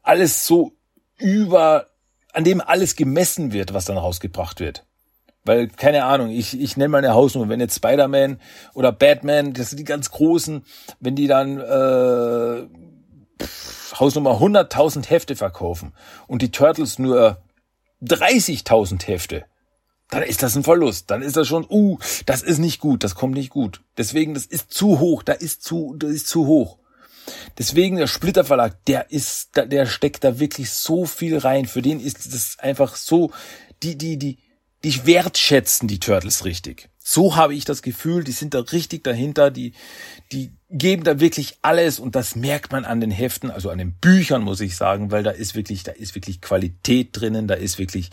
alles 0.02 0.48
so 0.48 0.74
über, 1.18 1.88
an 2.32 2.44
dem 2.44 2.62
alles 2.62 2.96
gemessen 2.96 3.52
wird, 3.52 3.74
was 3.74 3.86
dann 3.86 3.98
rausgebracht 3.98 4.60
wird. 4.60 4.85
Weil, 5.46 5.68
keine 5.68 6.06
Ahnung, 6.06 6.32
ich, 6.32 6.60
ich 6.60 6.76
nenne 6.76 6.90
mal 6.90 6.98
eine 6.98 7.14
Hausnummer, 7.14 7.50
wenn 7.50 7.60
jetzt 7.60 7.76
Spider-Man 7.76 8.40
oder 8.74 8.92
Batman, 8.92 9.54
das 9.54 9.70
sind 9.70 9.78
die 9.78 9.84
ganz 9.84 10.10
großen, 10.10 10.66
wenn 11.00 11.16
die 11.16 11.28
dann 11.28 11.60
äh, 11.60 12.68
pff, 13.42 14.00
Hausnummer 14.00 14.42
100.000 14.42 15.08
Hefte 15.08 15.36
verkaufen 15.36 15.94
und 16.28 16.42
die 16.42 16.52
Turtles 16.52 16.98
nur 16.98 17.38
30.000 18.02 19.06
Hefte, 19.06 19.46
dann 20.10 20.24
ist 20.24 20.42
das 20.42 20.56
ein 20.56 20.64
Verlust. 20.64 21.12
Dann 21.12 21.22
ist 21.22 21.38
das 21.38 21.48
schon, 21.48 21.66
uh, 21.70 21.98
das 22.26 22.42
ist 22.42 22.58
nicht 22.58 22.80
gut, 22.80 23.04
das 23.04 23.14
kommt 23.16 23.36
nicht 23.36 23.52
gut. 23.52 23.82
Deswegen, 23.98 24.34
das 24.34 24.46
ist 24.46 24.74
zu 24.74 25.00
hoch, 25.00 25.22
da 25.22 25.34
ist 25.34 25.64
zu, 25.64 25.96
das 25.98 26.10
ist 26.12 26.28
zu 26.28 26.48
hoch. 26.48 26.80
Deswegen 27.58 27.98
der 27.98 28.08
Splitter 28.08 28.44
Verlag, 28.44 28.84
der 28.86 29.12
ist, 29.12 29.52
der 29.56 29.86
steckt 29.86 30.24
da 30.24 30.40
wirklich 30.40 30.72
so 30.72 31.06
viel 31.06 31.38
rein. 31.38 31.66
Für 31.66 31.82
den 31.82 32.00
ist 32.00 32.34
das 32.34 32.58
einfach 32.60 32.96
so, 32.96 33.32
die, 33.82 33.98
die, 33.98 34.18
die, 34.18 34.38
die 34.86 35.08
wertschätzen 35.08 35.88
die 35.88 36.00
Turtles 36.00 36.46
richtig. 36.46 36.90
So 37.00 37.36
habe 37.36 37.56
ich 37.56 37.66
das 37.66 37.82
Gefühl, 37.82 38.24
die 38.24 38.32
sind 38.32 38.54
da 38.54 38.60
richtig 38.60 39.04
dahinter, 39.04 39.50
die, 39.50 39.74
die 40.32 40.52
geben 40.70 41.04
da 41.04 41.20
wirklich 41.20 41.58
alles 41.64 41.98
und 41.98 42.16
das 42.16 42.36
merkt 42.36 42.72
man 42.72 42.86
an 42.86 43.02
den 43.02 43.10
Heften, 43.10 43.50
also 43.50 43.72
an 43.72 43.80
den 43.80 43.94
Büchern 43.94 44.44
muss 44.44 44.62
ich 44.62 44.76
sagen, 44.76 45.10
weil 45.10 45.24
da 45.24 45.32
ist 45.32 45.56
wirklich, 45.56 45.82
da 45.82 45.92
ist 45.92 46.14
wirklich 46.14 46.40
Qualität 46.40 47.10
drinnen, 47.14 47.48
da 47.48 47.56
ist 47.56 47.80
wirklich 47.80 48.12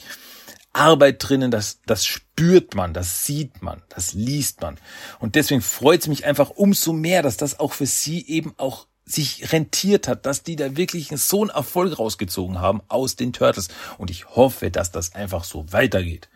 Arbeit 0.72 1.16
drinnen, 1.18 1.50
das, 1.50 1.82
das 1.84 2.06
spürt 2.06 2.74
man, 2.74 2.94
das 2.94 3.26
sieht 3.26 3.60
man, 3.60 3.82
das 3.90 4.14
liest 4.14 4.62
man. 4.62 4.78
Und 5.18 5.34
deswegen 5.34 5.60
freut 5.60 6.00
es 6.00 6.08
mich 6.08 6.24
einfach 6.24 6.48
umso 6.48 6.94
mehr, 6.94 7.22
dass 7.22 7.36
das 7.36 7.60
auch 7.60 7.74
für 7.74 7.86
sie 7.86 8.26
eben 8.26 8.54
auch 8.56 8.86
sich 9.04 9.52
rentiert 9.52 10.08
hat, 10.08 10.24
dass 10.24 10.42
die 10.42 10.56
da 10.56 10.76
wirklich 10.76 11.10
so 11.16 11.42
einen 11.42 11.50
Erfolg 11.50 11.98
rausgezogen 11.98 12.60
haben 12.60 12.80
aus 12.88 13.16
den 13.16 13.34
Turtles. 13.34 13.68
Und 13.98 14.10
ich 14.10 14.28
hoffe, 14.30 14.70
dass 14.70 14.90
das 14.90 15.14
einfach 15.14 15.44
so 15.44 15.70
weitergeht. 15.70 16.30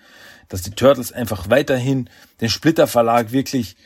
Dass 0.49 0.62
die 0.62 0.71
Turtles 0.71 1.12
einfach 1.12 1.50
weiterhin 1.50 2.09
den 2.41 2.49
Splitter 2.49 2.87
Verlag 2.87 3.33
wirklich 3.33 3.76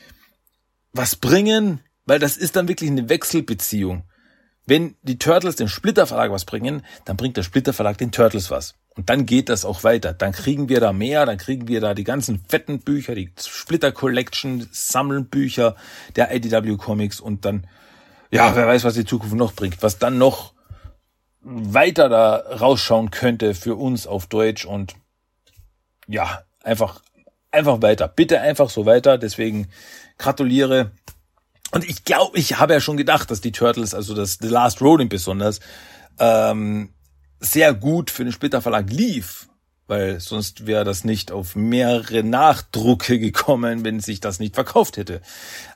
was 0.92 1.16
bringen, 1.16 1.80
weil 2.04 2.18
das 2.18 2.36
ist 2.36 2.56
dann 2.56 2.68
wirklich 2.68 2.90
eine 2.90 3.08
Wechselbeziehung. 3.08 4.04
Wenn 4.66 4.96
die 5.02 5.18
Turtles 5.18 5.56
dem 5.56 5.68
Splitter 5.68 6.06
Verlag 6.06 6.30
was 6.30 6.44
bringen, 6.44 6.84
dann 7.04 7.16
bringt 7.16 7.36
der 7.36 7.42
Splitter 7.42 7.72
Verlag 7.72 7.98
den 7.98 8.12
Turtles 8.12 8.50
was. 8.50 8.74
Und 8.96 9.08
dann 9.08 9.24
geht 9.26 9.48
das 9.48 9.64
auch 9.64 9.84
weiter. 9.84 10.12
Dann 10.12 10.32
kriegen 10.32 10.68
wir 10.68 10.80
da 10.80 10.92
mehr, 10.92 11.24
dann 11.26 11.38
kriegen 11.38 11.68
wir 11.68 11.80
da 11.80 11.94
die 11.94 12.04
ganzen 12.04 12.44
fetten 12.48 12.80
Bücher, 12.80 13.14
die 13.14 13.32
Splitter 13.38 13.92
Collection, 13.92 14.68
Sammelbücher 14.70 15.76
der 16.16 16.34
IDW 16.34 16.76
Comics 16.76 17.20
und 17.20 17.44
dann 17.44 17.66
ja, 18.30 18.54
wer 18.54 18.66
weiß, 18.66 18.84
was 18.84 18.94
die 18.94 19.04
Zukunft 19.04 19.34
noch 19.34 19.52
bringt, 19.52 19.82
was 19.82 19.98
dann 19.98 20.18
noch 20.18 20.54
weiter 21.40 22.08
da 22.08 22.36
rausschauen 22.36 23.10
könnte 23.10 23.54
für 23.54 23.74
uns 23.74 24.06
auf 24.06 24.26
Deutsch 24.26 24.64
und 24.64 24.94
ja, 26.06 26.42
einfach, 26.62 27.02
einfach 27.50 27.82
weiter. 27.82 28.08
Bitte 28.08 28.40
einfach 28.40 28.70
so 28.70 28.86
weiter. 28.86 29.18
Deswegen 29.18 29.68
gratuliere. 30.18 30.92
Und 31.72 31.88
ich 31.88 32.04
glaube, 32.04 32.38
ich 32.38 32.58
habe 32.58 32.72
ja 32.72 32.80
schon 32.80 32.96
gedacht, 32.96 33.30
dass 33.30 33.40
die 33.40 33.52
Turtles, 33.52 33.94
also 33.94 34.14
das 34.14 34.38
The 34.40 34.48
Last 34.48 34.80
Rolling 34.80 35.08
besonders, 35.08 35.60
ähm, 36.18 36.90
sehr 37.38 37.72
gut 37.74 38.10
für 38.10 38.24
den 38.24 38.32
Splitter 38.32 38.60
Verlag 38.60 38.90
lief 38.90 39.48
weil 39.90 40.20
sonst 40.20 40.68
wäre 40.68 40.84
das 40.84 41.02
nicht 41.02 41.32
auf 41.32 41.56
mehrere 41.56 42.22
Nachdrucke 42.22 43.18
gekommen, 43.18 43.84
wenn 43.84 43.98
sich 43.98 44.20
das 44.20 44.38
nicht 44.38 44.54
verkauft 44.54 44.96
hätte. 44.96 45.20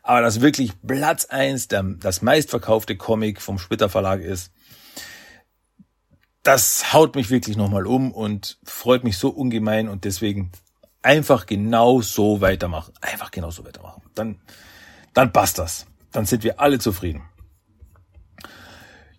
Aber 0.05 0.21
dass 0.23 0.41
wirklich 0.41 0.71
Platz 0.87 1.25
eins 1.27 1.67
der, 1.67 1.83
das 1.83 2.23
meistverkaufte 2.23 2.97
Comic 2.97 3.43
vom 3.43 3.59
Splitter 3.59 3.89
Verlag 3.91 4.21
ist, 4.21 4.53
das 6.45 6.93
haut 6.93 7.17
mich 7.17 7.31
wirklich 7.31 7.57
nochmal 7.57 7.87
um 7.87 8.13
und 8.13 8.59
freut 8.63 9.03
mich 9.03 9.19
so 9.19 9.31
ungemein 9.31 9.89
und 9.89 10.05
deswegen 10.05 10.53
einfach 11.05 11.47
genau 11.47 12.01
so 12.01 12.41
weitermachen. 12.41 12.95
Einfach 13.01 13.31
genau 13.31 13.51
so 13.51 13.65
weitermachen. 13.65 14.03
Dann, 14.15 14.41
dann 15.13 15.33
passt 15.33 15.59
das. 15.59 15.87
Dann 16.11 16.27
sind 16.27 16.43
wir 16.45 16.61
alle 16.61 16.79
zufrieden. 16.79 17.23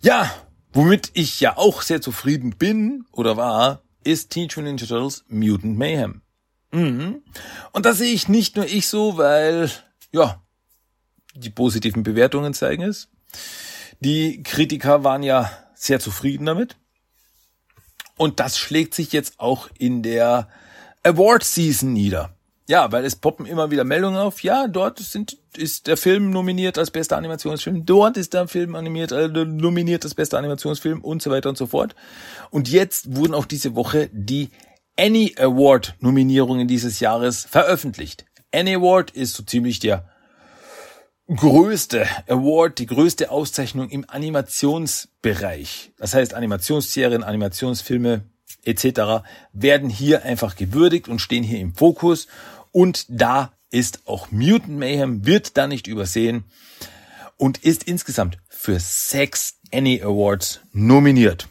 Ja, 0.02 0.32
womit 0.74 1.12
ich 1.13 1.39
ja 1.39 1.58
auch 1.58 1.82
sehr 1.82 2.02
zufrieden 2.02 2.58
bin 2.58 3.06
oder 3.12 3.38
war, 3.38 3.82
ist 4.04 4.32
Teenage 4.32 4.60
Mutant 4.60 4.82
Ninja 4.82 4.88
Turtles 4.88 5.26
Mutant 5.28 5.78
Mayhem. 5.78 6.21
Mhm. 6.71 7.24
Und 7.71 7.86
das 7.86 8.00
sehe 8.00 8.13
ich 8.13 8.28
nicht 8.28 8.56
nur 8.56 8.65
ich 8.65 8.88
so, 8.88 9.17
weil, 9.17 9.71
ja, 10.12 10.41
die 11.36 11.50
positiven 11.50 12.04
Bewertungen 12.04 12.54
zeigen 12.54 12.84
es. 12.84 13.10
Die 14.00 14.43
Kritiker 14.43 15.04
waren 15.04 15.24
ja 15.24 15.52
sehr 15.76 16.00
zufrieden 16.00 16.45
damit. 16.45 16.78
Und 18.17 18.39
das 18.39 18.58
schlägt 18.58 18.93
sich 18.93 19.12
jetzt 19.12 19.39
auch 19.39 19.69
in 19.78 20.02
der 20.02 20.48
Award 21.06 21.44
Season 21.44 21.94
nieder. 21.94 22.36
Ja, 22.68 22.91
weil 22.91 23.06
es 23.06 23.15
poppen 23.15 23.46
immer 23.46 23.70
wieder 23.70 23.84
Meldungen 23.84 24.18
auf. 24.18 24.41
Ja, 24.41 24.68
dort 24.68 24.98
sind, 24.98 25.38
ist 25.56 25.86
der 25.86 25.98
Film 25.98 26.32
nominiert 26.32 26.80
als 26.80 26.89
bester 26.89 27.15
Animationsfilm. 27.15 27.86
Dort 27.86 28.18
ist 28.18 28.34
der 28.34 28.48
Film 28.48 28.74
animiert, 28.74 29.12
äh, 29.12 29.28
nominiert 29.28 30.04
als 30.04 30.15
bester 30.15 30.39
Animationsfilm 30.39 31.02
und 31.04 31.22
so 31.22 31.30
weiter 31.30 31.50
und 31.50 31.60
so 31.60 31.68
fort. 31.68 31.96
Und 32.50 32.68
jetzt 32.68 33.15
wurden 33.15 33.36
auch 33.36 33.46
diese 33.46 33.76
Woche 33.76 34.10
die 34.12 34.50
Annie 34.98 35.32
Award 35.38 35.96
Nominierungen 36.00 36.68
dieses 36.68 37.00
Jahres 37.00 37.46
veröffentlicht. 37.46 38.26
Annie 38.52 38.78
Award 38.78 39.12
ist 39.12 39.36
so 39.36 39.44
ziemlich 39.44 39.80
der 39.80 40.10
größte 41.28 42.08
Award, 42.28 42.80
die 42.80 42.88
größte 42.88 43.30
Auszeichnung 43.30 43.89
im 43.89 44.06
Animationsbereich. 44.08 45.91
Das 45.98 46.15
heißt 46.15 46.34
Animationsserien, 46.34 47.24
Animationsfilme 47.24 48.24
etc. 48.65 49.25
werden 49.54 49.89
hier 49.89 50.23
einfach 50.23 50.56
gewürdigt 50.56 51.08
und 51.08 51.19
stehen 51.19 51.43
hier 51.43 51.60
im 51.60 51.73
Fokus. 51.73 52.28
Und 52.71 53.06
da 53.10 53.54
ist 53.69 54.08
auch 54.08 54.32
Mutant 54.32 54.78
Mayhem, 54.78 55.25
wird 55.25 55.58
da 55.58 55.67
nicht 55.67 55.88
übersehen 55.88 56.45
und 57.38 57.58
ist 57.63 57.84
insgesamt 57.84 58.38
für 58.49 58.80
sechs 58.80 59.60
Annie 59.73 60.04
Awards 60.04 60.62
nominiert. 60.71 61.47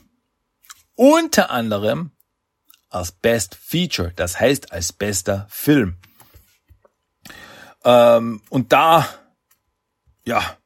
Unter 0.94 1.50
anderem 1.50 2.12
als 2.88 3.12
Best 3.12 3.56
Feature, 3.56 4.12
das 4.14 4.38
heißt 4.38 4.72
als 4.72 4.92
bester 4.92 5.46
Film. 5.50 5.96
Ähm, 7.84 8.40
und 8.48 8.72
da, 8.72 9.08
ja, 10.24 10.56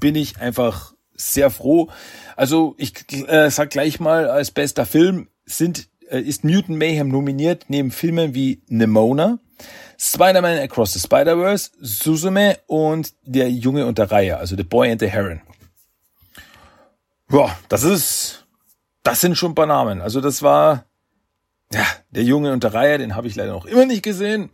bin 0.00 0.14
ich 0.14 0.38
einfach 0.38 0.94
sehr 1.18 1.50
froh. 1.50 1.88
Also 2.36 2.74
ich 2.78 2.92
äh, 3.28 3.50
sag 3.50 3.70
gleich 3.70 4.00
mal, 4.00 4.30
als 4.30 4.50
bester 4.50 4.86
Film 4.86 5.28
sind 5.44 5.88
äh, 6.10 6.20
ist 6.20 6.44
Mutant 6.44 6.78
Mayhem 6.78 7.08
nominiert, 7.08 7.66
neben 7.68 7.90
Filmen 7.90 8.34
wie 8.34 8.62
Nemona, 8.68 9.38
Spider-Man 9.98 10.58
Across 10.58 10.94
the 10.94 11.00
Spider-Verse, 11.00 11.70
Suzume 11.80 12.58
und 12.66 13.12
Der 13.22 13.50
Junge 13.50 13.86
und 13.86 13.98
der 13.98 14.10
Reihe, 14.10 14.38
also 14.38 14.56
The 14.56 14.62
Boy 14.62 14.90
and 14.90 15.00
the 15.00 15.08
Heron. 15.08 15.42
Boah, 17.26 17.54
das 17.68 17.82
ist, 17.82 18.46
das 19.02 19.20
sind 19.20 19.36
schon 19.36 19.52
ein 19.52 19.54
paar 19.54 19.66
Namen. 19.66 20.00
Also 20.00 20.20
das 20.20 20.42
war, 20.42 20.84
ja, 21.72 21.84
Der 22.10 22.22
Junge 22.22 22.52
und 22.52 22.62
der 22.62 22.72
Reihe, 22.72 22.98
den 22.98 23.16
habe 23.16 23.26
ich 23.26 23.34
leider 23.34 23.52
noch 23.52 23.66
immer 23.66 23.84
nicht 23.84 24.02
gesehen. 24.02 24.50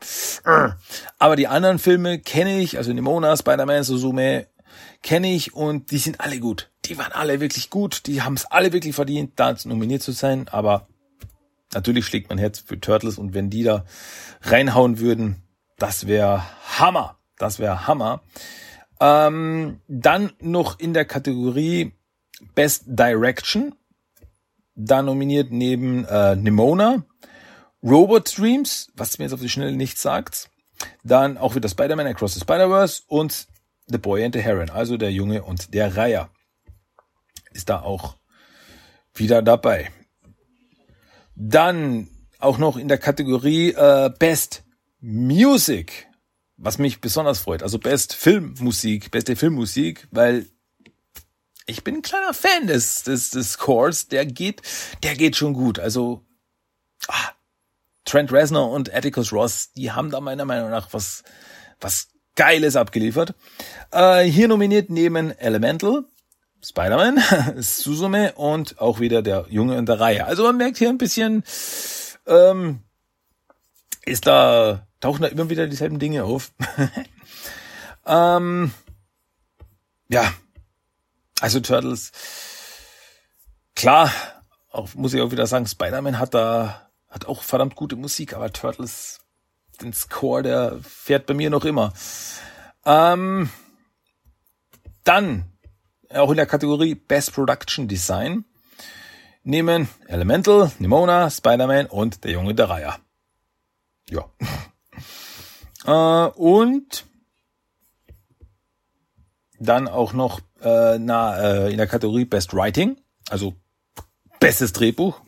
Aber 1.18 1.36
die 1.36 1.46
anderen 1.46 1.78
Filme 1.78 2.18
kenne 2.18 2.58
ich, 2.58 2.78
also 2.78 2.92
Nemona, 2.92 3.36
Spider-Man, 3.36 3.84
Suzume, 3.84 4.46
kenne 5.02 5.32
ich 5.32 5.54
und 5.54 5.90
die 5.90 5.98
sind 5.98 6.20
alle 6.20 6.38
gut. 6.38 6.70
Die 6.84 6.98
waren 6.98 7.12
alle 7.12 7.40
wirklich 7.40 7.70
gut. 7.70 8.06
Die 8.06 8.22
haben 8.22 8.34
es 8.34 8.46
alle 8.46 8.72
wirklich 8.72 8.94
verdient, 8.94 9.32
da 9.36 9.54
nominiert 9.64 10.02
zu 10.02 10.12
sein. 10.12 10.48
Aber 10.48 10.86
Natürlich 11.74 12.06
schlägt 12.06 12.28
mein 12.30 12.38
Herz 12.38 12.60
für 12.60 12.80
Turtles 12.80 13.18
und 13.18 13.34
wenn 13.34 13.50
die 13.50 13.64
da 13.64 13.84
reinhauen 14.42 14.98
würden, 14.98 15.42
das 15.76 16.06
wäre 16.06 16.44
Hammer. 16.78 17.18
Das 17.36 17.58
wäre 17.58 17.86
Hammer. 17.86 18.22
Ähm, 19.00 19.80
dann 19.88 20.32
noch 20.40 20.78
in 20.78 20.94
der 20.94 21.04
Kategorie 21.04 21.92
Best 22.54 22.84
Direction. 22.86 23.74
Da 24.76 25.02
nominiert 25.02 25.50
neben 25.50 26.04
äh, 26.04 26.36
Nimona, 26.36 27.04
Robot 27.82 28.38
Dreams, 28.38 28.92
was 28.96 29.18
mir 29.18 29.24
jetzt 29.24 29.34
auf 29.34 29.40
die 29.40 29.48
Schnelle 29.48 29.76
nichts 29.76 30.02
sagt. 30.02 30.50
Dann 31.02 31.38
auch 31.38 31.54
wieder 31.54 31.68
Spider-Man 31.68 32.06
Across 32.06 32.34
the 32.34 32.40
Spider-Verse 32.40 33.02
und 33.06 33.46
The 33.86 33.98
Boy 33.98 34.24
and 34.24 34.34
the 34.34 34.40
Heron, 34.40 34.70
also 34.70 34.96
der 34.96 35.12
Junge 35.12 35.42
und 35.42 35.74
der 35.74 35.96
Reiher. 35.96 36.30
Ist 37.52 37.68
da 37.68 37.82
auch 37.82 38.16
wieder 39.14 39.42
dabei. 39.42 39.90
Dann 41.36 42.08
auch 42.38 42.58
noch 42.58 42.76
in 42.76 42.88
der 42.88 42.98
Kategorie 42.98 43.70
äh, 43.70 44.10
Best 44.18 44.64
Music, 45.00 46.08
was 46.56 46.78
mich 46.78 47.00
besonders 47.00 47.40
freut. 47.40 47.62
Also 47.62 47.78
Best 47.78 48.14
Filmmusik, 48.14 49.10
beste 49.10 49.36
Filmmusik, 49.36 50.08
weil 50.10 50.46
ich 51.66 51.84
bin 51.84 51.96
ein 51.96 52.02
kleiner 52.02 52.34
Fan 52.34 52.66
des, 52.66 53.02
des, 53.04 53.30
des 53.30 53.52
Scores. 53.52 54.08
Der 54.08 54.26
geht, 54.26 54.62
der 55.02 55.14
geht 55.14 55.36
schon 55.36 55.54
gut. 55.54 55.78
Also 55.78 56.24
ah, 57.08 57.32
Trent 58.04 58.32
Reznor 58.32 58.70
und 58.70 58.94
Atticus 58.94 59.32
Ross, 59.32 59.72
die 59.72 59.92
haben 59.92 60.10
da 60.10 60.20
meiner 60.20 60.44
Meinung 60.44 60.70
nach 60.70 60.92
was, 60.92 61.22
was 61.80 62.08
Geiles 62.36 62.76
abgeliefert. 62.76 63.34
Äh, 63.90 64.24
hier 64.24 64.48
nominiert 64.48 64.90
neben 64.90 65.30
Elemental, 65.30 66.04
Spider-Man, 66.62 67.22
Suzume 67.62 68.32
und 68.32 68.80
auch 68.80 69.00
wieder 69.00 69.22
der 69.22 69.46
Junge 69.48 69.76
in 69.78 69.86
der 69.86 70.00
Reihe. 70.00 70.26
Also 70.26 70.42
man 70.44 70.56
merkt 70.56 70.78
hier 70.78 70.88
ein 70.88 70.98
bisschen, 70.98 71.44
ähm, 72.26 72.80
ist 74.04 74.26
da, 74.26 74.86
tauchen 75.00 75.22
da 75.22 75.28
immer 75.28 75.50
wieder 75.50 75.66
dieselben 75.66 75.98
Dinge 75.98 76.24
auf. 76.24 76.52
ähm, 78.06 78.72
ja, 80.08 80.32
also 81.40 81.60
Turtles, 81.60 82.12
klar, 83.74 84.10
auch, 84.70 84.94
muss 84.94 85.14
ich 85.14 85.20
auch 85.20 85.30
wieder 85.30 85.46
sagen, 85.46 85.66
Spider-Man 85.66 86.18
hat 86.18 86.34
da, 86.34 86.90
hat 87.08 87.26
auch 87.26 87.42
verdammt 87.42 87.76
gute 87.76 87.96
Musik, 87.96 88.34
aber 88.34 88.52
Turtles, 88.52 89.20
den 89.82 89.92
Score, 89.92 90.42
der 90.42 90.78
fährt 90.82 91.26
bei 91.26 91.34
mir 91.34 91.50
noch 91.50 91.64
immer. 91.64 91.92
Ähm, 92.84 93.50
dann 95.04 95.44
auch 96.10 96.30
in 96.30 96.36
der 96.36 96.46
Kategorie 96.46 96.94
Best 96.94 97.32
Production 97.32 97.88
Design 97.88 98.44
nehmen 99.42 99.88
Elemental, 100.06 100.72
Nimona, 100.78 101.30
Spider-Man 101.30 101.86
und 101.86 102.24
der 102.24 102.32
Junge 102.32 102.54
der 102.54 102.68
Reihe. 102.68 102.94
Ja. 104.10 104.24
äh, 106.26 106.30
und 106.32 107.04
dann 109.58 109.88
auch 109.88 110.12
noch 110.12 110.40
äh, 110.60 110.98
na, 110.98 111.38
äh, 111.38 111.70
in 111.70 111.76
der 111.76 111.86
Kategorie 111.86 112.24
Best 112.24 112.54
Writing, 112.54 112.96
also 113.28 113.54
bestes 114.40 114.72
Drehbuch. 114.72 115.20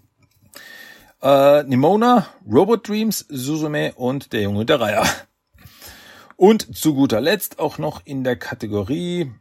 Äh, 1.26 1.64
Nimona, 1.64 2.28
Robot 2.48 2.86
Dreams, 2.86 3.26
Suzume 3.28 3.94
und 3.94 4.32
der 4.32 4.42
Junge 4.42 4.64
der 4.64 4.78
Reihe. 4.78 5.02
Und 6.36 6.76
zu 6.76 6.94
guter 6.94 7.20
Letzt 7.20 7.58
auch 7.58 7.78
noch 7.78 8.06
in 8.06 8.22
der 8.22 8.36
Kategorie 8.36 9.32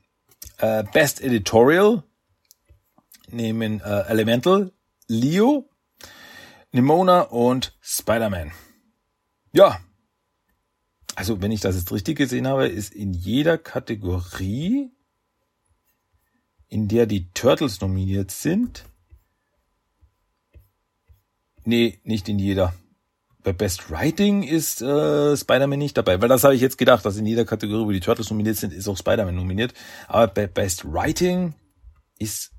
äh, 0.57 0.83
Best 0.93 1.21
Editorial 1.21 2.01
nehmen 3.29 3.81
äh, 3.81 4.01
Elemental, 4.07 4.71
Leo, 5.07 5.69
Nimona 6.71 7.21
und 7.21 7.77
Spider-Man. 7.81 8.51
Ja, 9.53 9.79
also 11.13 11.39
wenn 11.39 11.51
ich 11.51 11.61
das 11.61 11.75
jetzt 11.75 11.91
richtig 11.91 12.17
gesehen 12.17 12.47
habe, 12.47 12.67
ist 12.67 12.95
in 12.95 13.13
jeder 13.13 13.59
Kategorie, 13.59 14.89
in 16.67 16.87
der 16.87 17.05
die 17.05 17.29
Turtles 17.33 17.79
nominiert 17.79 18.31
sind, 18.31 18.85
nee, 21.65 21.99
nicht 22.03 22.29
in 22.29 22.39
jeder. 22.39 22.73
Bei 23.43 23.53
Best 23.53 23.91
Writing 23.91 24.41
ist 24.41 24.81
äh, 24.81 25.37
Spider-Man 25.37 25.77
nicht 25.77 25.95
dabei, 25.95 26.19
weil 26.19 26.29
das 26.29 26.43
habe 26.43 26.55
ich 26.55 26.61
jetzt 26.61 26.79
gedacht, 26.79 27.05
dass 27.05 27.17
in 27.17 27.27
jeder 27.27 27.45
Kategorie, 27.45 27.85
wo 27.85 27.91
die 27.91 27.99
Turtles 27.99 28.29
nominiert 28.31 28.57
sind, 28.57 28.73
ist 28.73 28.87
auch 28.87 28.97
Spider-Man 28.97 29.35
nominiert. 29.35 29.73
Aber 30.07 30.27
bei 30.27 30.47
Best 30.47 30.83
Writing 30.91 31.53
ist 32.17 32.51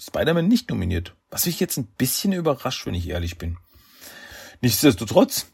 Spider-Man 0.00 0.48
nicht 0.48 0.68
nominiert. 0.70 1.14
Was 1.30 1.46
mich 1.46 1.60
jetzt 1.60 1.76
ein 1.76 1.86
bisschen 1.86 2.32
überrascht, 2.32 2.86
wenn 2.86 2.94
ich 2.94 3.08
ehrlich 3.08 3.38
bin. 3.38 3.58
Nichtsdestotrotz, 4.62 5.46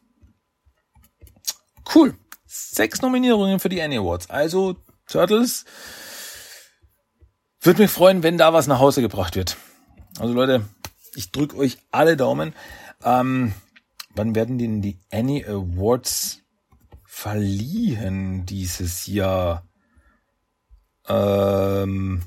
cool. 1.94 2.16
Sechs 2.46 3.02
Nominierungen 3.02 3.60
für 3.60 3.68
die 3.68 3.82
Annie 3.82 4.00
Awards. 4.00 4.30
Also 4.30 4.76
Turtles. 5.06 5.64
Würde 7.60 7.82
mich 7.82 7.90
freuen, 7.90 8.22
wenn 8.22 8.38
da 8.38 8.52
was 8.52 8.66
nach 8.66 8.78
Hause 8.78 9.02
gebracht 9.02 9.36
wird. 9.36 9.56
Also 10.18 10.32
Leute, 10.32 10.64
ich 11.16 11.32
drücke 11.32 11.56
euch 11.56 11.78
alle 11.90 12.16
Daumen. 12.16 12.54
Ähm, 13.02 13.52
Wann 14.16 14.34
werden 14.34 14.56
denn 14.56 14.80
die 14.80 14.98
Annie 15.12 15.46
Awards 15.46 16.40
verliehen 17.04 18.46
dieses 18.46 19.06
Jahr? 19.06 19.68
Ähm, 21.06 22.22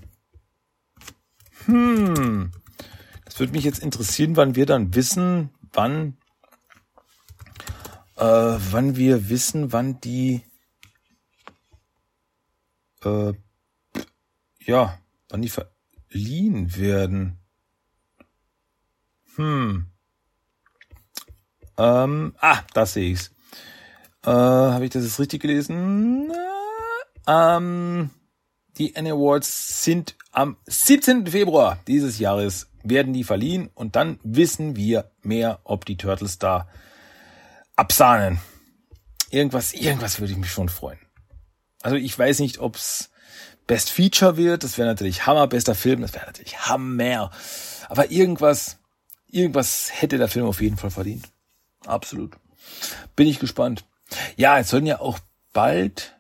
hm, 1.65 2.51
das 3.25 3.39
würde 3.39 3.53
mich 3.53 3.63
jetzt 3.63 3.79
interessieren, 3.79 4.37
wann 4.37 4.55
wir 4.55 4.67
dann 4.67 4.93
wissen, 4.93 5.49
wann, 5.73 6.15
äh, 8.17 8.23
wann 8.23 8.95
wir 8.95 9.29
wissen, 9.29 9.73
wann 9.73 9.99
die, 9.99 10.43
äh, 13.03 13.33
ja, 14.59 14.99
wann 15.29 15.41
die 15.41 15.49
verliehen 15.49 16.75
werden. 16.75 17.38
Hm. 19.39 19.85
Ähm, 21.77 22.35
ah, 22.41 22.59
das 22.73 22.93
sehe 22.93 23.11
ich's. 23.11 23.31
Äh, 24.25 24.31
Habe 24.31 24.83
ich 24.83 24.91
das 24.91 25.05
jetzt 25.05 25.17
richtig 25.17 25.41
gelesen? 25.41 26.29
Ähm, 27.25 28.09
die 28.77 28.97
Annie 28.97 29.13
Awards 29.13 29.81
sind 29.81 30.17
am 30.33 30.57
17. 30.65 31.27
Februar 31.27 31.79
dieses 31.87 32.19
Jahres 32.19 32.67
werden 32.83 33.13
die 33.13 33.23
verliehen 33.23 33.69
und 33.75 33.95
dann 33.95 34.19
wissen 34.23 34.75
wir 34.75 35.09
mehr, 35.21 35.61
ob 35.63 35.85
die 35.85 35.95
Turtles 35.95 36.37
da 36.37 36.67
absahnen. 37.77 38.41
Irgendwas, 39.29 39.71
irgendwas 39.71 40.19
würde 40.19 40.33
ich 40.33 40.39
mich 40.39 40.51
schon 40.51 40.67
freuen. 40.67 40.99
Also 41.81 41.95
ich 41.95 42.17
weiß 42.17 42.39
nicht, 42.39 42.59
ob's 42.59 43.09
Best 43.67 43.89
Feature 43.89 44.35
wird, 44.35 44.65
das 44.65 44.77
wäre 44.77 44.89
natürlich 44.89 45.27
Hammer, 45.27 45.47
bester 45.47 45.75
Film, 45.75 46.01
das 46.01 46.13
wäre 46.13 46.25
natürlich 46.25 46.57
Hammer. 46.67 47.31
Aber 47.87 48.11
irgendwas, 48.11 48.78
irgendwas 49.31 49.89
hätte 49.91 50.17
der 50.17 50.27
Film 50.27 50.45
auf 50.45 50.61
jeden 50.61 50.77
Fall 50.77 50.91
verdient. 50.91 51.25
Absolut. 51.85 52.35
Bin 53.15 53.27
ich 53.27 53.39
gespannt. 53.39 53.85
Ja, 54.35 54.59
es 54.59 54.69
sollen 54.69 54.85
ja 54.85 54.99
auch 54.99 55.19
bald, 55.53 56.15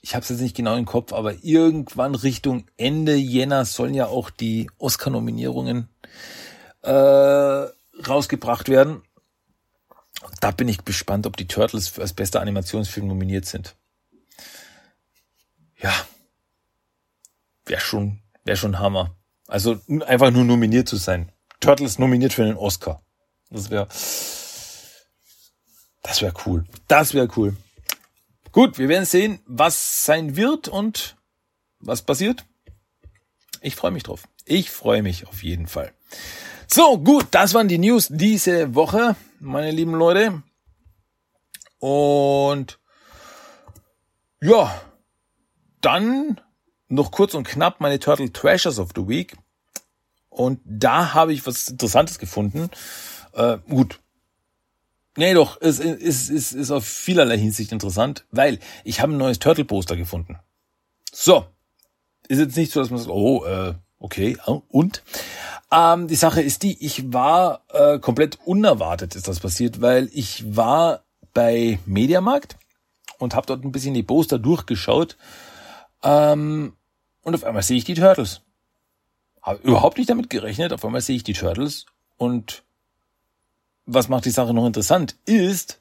ich 0.00 0.14
habe 0.14 0.22
es 0.22 0.28
jetzt 0.28 0.40
nicht 0.40 0.56
genau 0.56 0.76
im 0.76 0.84
Kopf, 0.84 1.12
aber 1.12 1.44
irgendwann 1.44 2.14
Richtung 2.14 2.66
Ende 2.76 3.14
Jänner 3.14 3.64
sollen 3.64 3.94
ja 3.94 4.06
auch 4.06 4.30
die 4.30 4.70
Oscar-Nominierungen 4.78 5.88
äh, 6.82 6.90
rausgebracht 6.90 8.68
werden. 8.68 9.02
Da 10.40 10.50
bin 10.50 10.68
ich 10.68 10.84
gespannt, 10.84 11.26
ob 11.26 11.36
die 11.36 11.48
Turtles 11.48 11.98
als 11.98 12.12
bester 12.12 12.40
Animationsfilm 12.40 13.06
nominiert 13.06 13.46
sind. 13.46 13.74
Ja, 15.78 15.92
wäre 17.66 17.80
schon, 17.80 18.20
wäre 18.44 18.56
schon 18.56 18.78
Hammer. 18.78 19.16
Also 19.48 19.80
einfach 20.06 20.30
nur 20.30 20.44
nominiert 20.44 20.88
zu 20.88 20.96
sein. 20.96 21.32
Turtles 21.62 21.98
nominiert 21.98 22.32
für 22.32 22.44
den 22.44 22.56
Oscar. 22.56 23.02
Das 23.50 23.70
wäre 23.70 23.88
das 26.02 26.20
wäre 26.20 26.34
cool. 26.46 26.64
Das 26.88 27.14
wäre 27.14 27.28
cool. 27.36 27.56
Gut, 28.50 28.78
wir 28.78 28.88
werden 28.88 29.06
sehen, 29.06 29.40
was 29.46 30.04
sein 30.04 30.36
wird 30.36 30.68
und 30.68 31.16
was 31.78 32.02
passiert. 32.02 32.44
Ich 33.60 33.76
freue 33.76 33.92
mich 33.92 34.02
drauf. 34.02 34.28
Ich 34.44 34.70
freue 34.70 35.02
mich 35.02 35.26
auf 35.26 35.42
jeden 35.42 35.68
Fall. 35.68 35.92
So, 36.66 36.98
gut, 36.98 37.26
das 37.30 37.54
waren 37.54 37.68
die 37.68 37.78
News 37.78 38.08
diese 38.10 38.74
Woche, 38.74 39.16
meine 39.40 39.70
lieben 39.70 39.94
Leute. 39.94 40.42
Und 41.78 42.78
ja, 44.40 44.80
dann 45.80 46.40
noch 46.88 47.10
kurz 47.10 47.34
und 47.34 47.46
knapp 47.46 47.80
meine 47.80 48.00
Turtle 48.00 48.32
Treasures 48.32 48.78
of 48.78 48.90
the 48.94 49.06
Week. 49.06 49.36
Und 50.32 50.60
da 50.64 51.14
habe 51.14 51.32
ich 51.32 51.46
was 51.46 51.68
Interessantes 51.68 52.18
gefunden. 52.18 52.70
Äh, 53.34 53.58
gut, 53.68 54.00
Nee, 55.14 55.34
doch, 55.34 55.60
es 55.60 55.78
ist, 55.78 56.30
ist, 56.30 56.52
ist, 56.52 56.70
auf 56.70 56.86
vielerlei 56.86 57.36
Hinsicht 57.36 57.70
interessant, 57.70 58.24
weil 58.30 58.58
ich 58.82 59.00
habe 59.00 59.12
ein 59.12 59.18
neues 59.18 59.38
Turtle-Poster 59.38 59.94
gefunden. 59.94 60.38
So. 61.12 61.44
Ist 62.28 62.38
jetzt 62.38 62.56
nicht 62.56 62.72
so, 62.72 62.80
dass 62.80 62.88
man 62.88 62.98
sagt, 62.98 63.10
oh, 63.10 63.44
äh, 63.44 63.74
okay, 63.98 64.38
und? 64.68 65.02
Ähm, 65.70 66.08
die 66.08 66.14
Sache 66.14 66.40
ist 66.40 66.62
die, 66.62 66.82
ich 66.84 67.12
war 67.12 67.62
äh, 67.72 67.98
komplett 67.98 68.38
unerwartet 68.44 69.14
ist 69.14 69.28
das 69.28 69.40
passiert, 69.40 69.82
weil 69.82 70.08
ich 70.12 70.56
war 70.56 71.04
bei 71.34 71.78
Mediamarkt 71.84 72.56
und 73.18 73.34
habe 73.34 73.46
dort 73.46 73.64
ein 73.64 73.72
bisschen 73.72 73.94
die 73.94 74.02
Poster 74.02 74.38
durchgeschaut 74.38 75.16
ähm, 76.02 76.74
und 77.22 77.34
auf 77.34 77.44
einmal 77.44 77.62
sehe 77.62 77.76
ich 77.76 77.84
die 77.84 77.94
Turtles. 77.94 78.42
Habe 79.42 79.60
überhaupt 79.62 79.98
nicht 79.98 80.08
damit 80.08 80.30
gerechnet, 80.30 80.72
auf 80.72 80.84
einmal 80.84 81.00
sehe 81.00 81.16
ich 81.16 81.24
die 81.24 81.32
Turtles 81.32 81.86
und 82.16 82.62
was 83.84 84.08
macht 84.08 84.24
die 84.24 84.30
Sache 84.30 84.54
noch 84.54 84.66
interessant, 84.66 85.16
ist, 85.26 85.80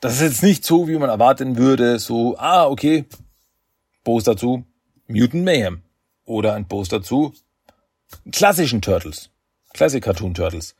dass 0.00 0.14
es 0.14 0.20
jetzt 0.20 0.42
nicht 0.42 0.64
so, 0.64 0.86
wie 0.86 0.98
man 0.98 1.08
erwarten 1.08 1.56
würde, 1.56 1.98
so, 1.98 2.36
ah, 2.38 2.66
okay, 2.66 3.06
Poster 4.04 4.36
zu 4.36 4.64
Mutant 5.06 5.44
Mayhem 5.44 5.82
oder 6.24 6.54
ein 6.54 6.68
Poster 6.68 7.02
zu 7.02 7.32
klassischen 8.30 8.82
Turtles, 8.82 9.30
Classic 9.72 10.02
Cartoon 10.02 10.34
Turtles. 10.34 10.74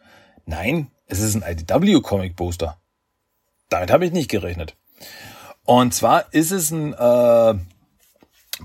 Nein, 0.46 0.90
es 1.06 1.20
ist 1.20 1.34
ein 1.34 1.42
IDW 1.42 2.00
Comic 2.00 2.36
Poster. 2.36 2.78
Damit 3.68 3.90
habe 3.90 4.06
ich 4.06 4.12
nicht 4.12 4.30
gerechnet. 4.30 4.76
Und 5.64 5.94
zwar 5.94 6.32
ist 6.32 6.50
es 6.50 6.70
ein 6.70 6.94
äh, 6.94 7.54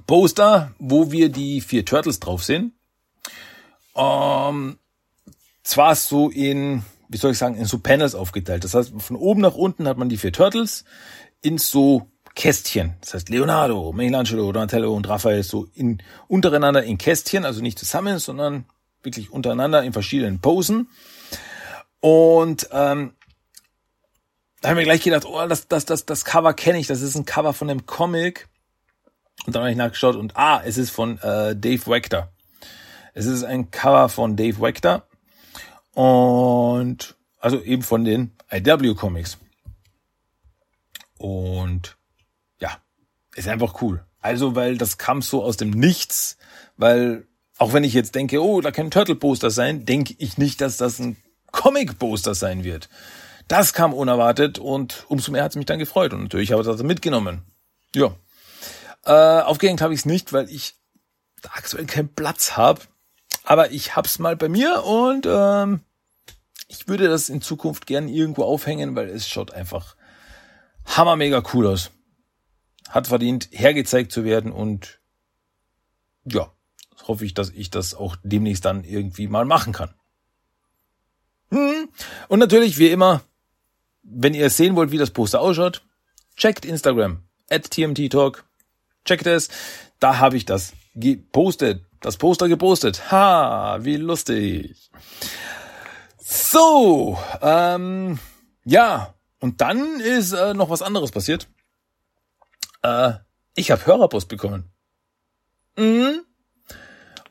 Poster, 0.08 0.74
wo 0.80 1.12
wir 1.12 1.30
die 1.30 1.62
vier 1.62 1.86
Turtles 1.86 2.20
drauf 2.20 2.44
sehen. 2.44 2.74
Ähm, 3.96 4.80
zwar 5.64 5.96
so 5.96 6.30
in 6.30 6.84
wie 7.14 7.18
soll 7.18 7.32
ich 7.32 7.38
sagen, 7.38 7.56
in 7.56 7.66
so 7.66 7.78
Panels 7.78 8.16
aufgeteilt. 8.16 8.64
Das 8.64 8.74
heißt, 8.74 8.92
von 8.98 9.16
oben 9.16 9.42
nach 9.42 9.54
unten 9.54 9.88
hat 9.88 9.98
man 9.98 10.10
die 10.10 10.18
vier 10.18 10.34
Turtles 10.34 10.84
in 11.42 11.60
so 11.60 12.10
Kästchen. 12.36 12.96
Das 13.02 13.14
heißt 13.14 13.30
Leonardo, 13.30 13.94
Michelangelo, 13.94 14.52
Donatello 14.52 14.94
und 14.94 15.08
Raphael 15.08 15.44
so 15.44 15.68
in, 15.76 16.02
untereinander 16.28 16.84
in 16.84 16.98
Kästchen, 16.98 17.46
also 17.46 17.62
nicht 17.62 17.78
zusammen, 17.78 18.18
sondern 18.18 18.66
wirklich 19.04 19.32
untereinander 19.32 19.84
in 19.84 19.94
verschiedenen 19.94 20.40
Posen. 20.40 20.90
Und 22.00 22.68
ähm, 22.72 23.14
da 24.62 24.70
haben 24.70 24.78
wir 24.78 24.84
gleich 24.84 25.04
gedacht, 25.04 25.26
oh, 25.26 25.46
das, 25.48 25.68
das, 25.68 25.86
das, 25.86 26.06
das 26.06 26.26
Cover 26.26 26.54
kenne 26.54 26.80
ich, 26.80 26.88
das 26.88 27.02
ist 27.02 27.16
ein 27.16 27.26
Cover 27.26 27.54
von 27.54 27.70
einem 27.70 27.86
Comic. 27.86 28.48
Und 29.46 29.56
dann 29.56 29.62
habe 29.62 29.72
ich 29.72 29.78
nachgeschaut 29.78 30.16
und 30.16 30.36
ah, 30.36 30.62
es 30.66 30.78
ist 30.78 30.90
von 30.90 31.20
äh, 31.20 31.56
Dave 31.56 31.86
Wachter. 31.86 32.32
Es 33.14 33.26
ist 33.26 33.44
ein 33.44 33.72
Cover 33.72 34.10
von 34.10 34.36
Dave 34.36 34.60
Wachter 34.60 35.08
und 35.94 37.16
also 37.40 37.62
eben 37.62 37.84
von 37.84 38.04
den 38.06 38.32
IW 38.52 38.96
Comics. 38.96 39.38
Und 41.18 41.98
ja, 42.60 42.78
ist 43.36 43.48
einfach 43.48 43.82
cool. 43.82 44.06
Also, 44.20 44.56
weil 44.56 44.78
das 44.78 44.98
kam 44.98 45.22
so 45.22 45.44
aus 45.44 45.58
dem 45.58 45.70
Nichts, 45.70 46.38
weil 46.78 47.28
auch 47.58 47.74
wenn 47.74 47.84
ich 47.84 47.94
jetzt 47.94 48.16
denke, 48.16 48.42
oh, 48.42 48.62
da 48.62 48.72
kann 48.72 48.88
ein 48.88 48.92
Turtle 48.92 49.16
Poster 49.16 49.52
sein, 49.52 49.86
denke 49.86 50.16
ich 50.18 50.38
nicht, 50.38 50.62
dass 50.62 50.78
das 50.78 51.00
ein 51.00 51.18
Comic 51.52 52.00
Poster 52.00 52.34
sein 52.34 52.64
wird. 52.64 52.90
Das 53.48 53.74
kam 53.74 53.94
unerwartet 53.94 54.58
und 54.60 55.06
umso 55.10 55.32
mehr 55.32 55.44
hat 55.44 55.52
es 55.52 55.58
mich 55.58 55.66
dann 55.66 55.80
gefreut 55.80 56.14
und 56.14 56.24
natürlich 56.24 56.52
habe 56.52 56.62
ich 56.62 56.68
das 56.68 56.82
mitgenommen. 56.82 57.44
Ja. 57.94 58.16
Äh, 59.06 59.42
aufgehängt 59.44 59.82
habe 59.82 59.94
ich 59.94 60.02
es 60.02 60.06
nicht, 60.06 60.34
weil 60.34 60.50
ich 60.50 60.76
aktuell 61.50 61.86
keinen 61.86 62.14
Platz 62.14 62.58
habe. 62.58 62.82
Aber 63.44 63.72
ich 63.72 63.96
hab's 63.96 64.20
mal 64.20 64.36
bei 64.36 64.50
mir 64.50 64.84
und 64.84 65.28
ähm, 65.30 65.82
ich 66.68 66.88
würde 66.88 67.08
das 67.08 67.30
in 67.30 67.42
Zukunft 67.42 67.86
gern 67.86 68.08
irgendwo 68.08 68.44
aufhängen, 68.44 68.96
weil 68.96 69.10
es 69.10 69.28
schaut 69.28 69.52
einfach 69.52 69.96
hammermega 70.86 71.44
cool 71.54 71.68
aus. 71.68 71.92
Hat 72.90 73.08
verdient, 73.08 73.50
hergezeigt 73.52 74.12
zu 74.12 74.24
werden 74.24 74.52
und 74.52 75.00
ja, 76.26 76.52
hoffe 77.08 77.26
ich, 77.26 77.34
dass 77.34 77.50
ich 77.50 77.70
das 77.70 77.94
auch 77.94 78.16
demnächst 78.24 78.66
dann 78.66 78.84
irgendwie 78.84 79.28
mal 79.28 79.46
machen 79.46 79.74
kann. 79.74 79.94
Hm. 81.50 81.90
Und 82.28 82.40
natürlich, 82.40 82.78
wie 82.78 82.90
immer, 82.90 83.22
wenn 84.04 84.34
ihr 84.34 84.50
sehen 84.50 84.76
wollt, 84.76 84.92
wie 84.92 84.98
das 84.98 85.12
Poster 85.12 85.42
ausschaut, 85.42 85.86
checkt 86.36 86.66
Instagram, 86.66 87.24
at 87.50 87.70
TMT 87.70 88.12
Talk, 88.12 88.46
checkt 89.06 89.28
es, 89.28 89.50
da 90.00 90.20
habe 90.20 90.38
ich 90.38 90.46
das 90.46 90.74
gepostet, 90.96 91.86
das 92.04 92.18
Poster 92.18 92.48
gepostet. 92.48 93.12
Ha, 93.12 93.80
wie 93.82 93.96
lustig. 93.96 94.92
So, 96.20 97.18
ähm, 97.42 98.20
ja, 98.66 99.14
und 99.40 99.62
dann 99.62 100.00
ist 100.00 100.34
äh, 100.34 100.54
noch 100.54 100.70
was 100.70 100.82
anderes 100.82 101.12
passiert. 101.12 101.48
Äh, 102.82 103.14
ich 103.56 103.72
habe 103.72 103.86
Hörerpost 103.86 104.28
bekommen. 104.28 104.72
Mhm. 105.78 106.24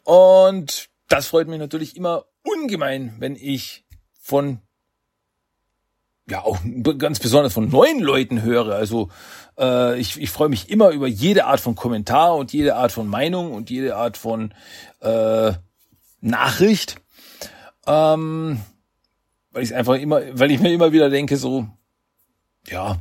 Und 0.04 0.88
das 1.08 1.26
freut 1.26 1.48
mich 1.48 1.58
natürlich 1.58 1.96
immer 1.96 2.24
ungemein, 2.42 3.14
wenn 3.18 3.36
ich 3.36 3.84
von 4.20 4.60
ja 6.28 6.42
auch 6.42 6.58
ganz 6.98 7.18
besonders 7.18 7.52
von 7.52 7.68
neuen 7.68 8.00
Leuten 8.00 8.42
höre. 8.42 8.74
Also 8.74 9.10
äh, 9.58 9.98
ich, 9.98 10.20
ich 10.20 10.30
freue 10.30 10.48
mich 10.48 10.70
immer 10.70 10.90
über 10.90 11.06
jede 11.06 11.46
Art 11.46 11.60
von 11.60 11.74
Kommentar 11.74 12.36
und 12.36 12.52
jede 12.52 12.76
Art 12.76 12.92
von 12.92 13.08
Meinung 13.08 13.52
und 13.52 13.70
jede 13.70 13.96
Art 13.96 14.16
von 14.16 14.54
äh, 15.00 15.52
Nachricht. 16.20 16.96
Ähm, 17.86 18.60
weil 19.50 19.62
ich 19.64 19.74
einfach 19.74 19.94
immer, 19.94 20.20
weil 20.32 20.50
ich 20.50 20.60
mir 20.60 20.72
immer 20.72 20.92
wieder 20.92 21.10
denke, 21.10 21.36
so, 21.36 21.66
ja, 22.68 22.98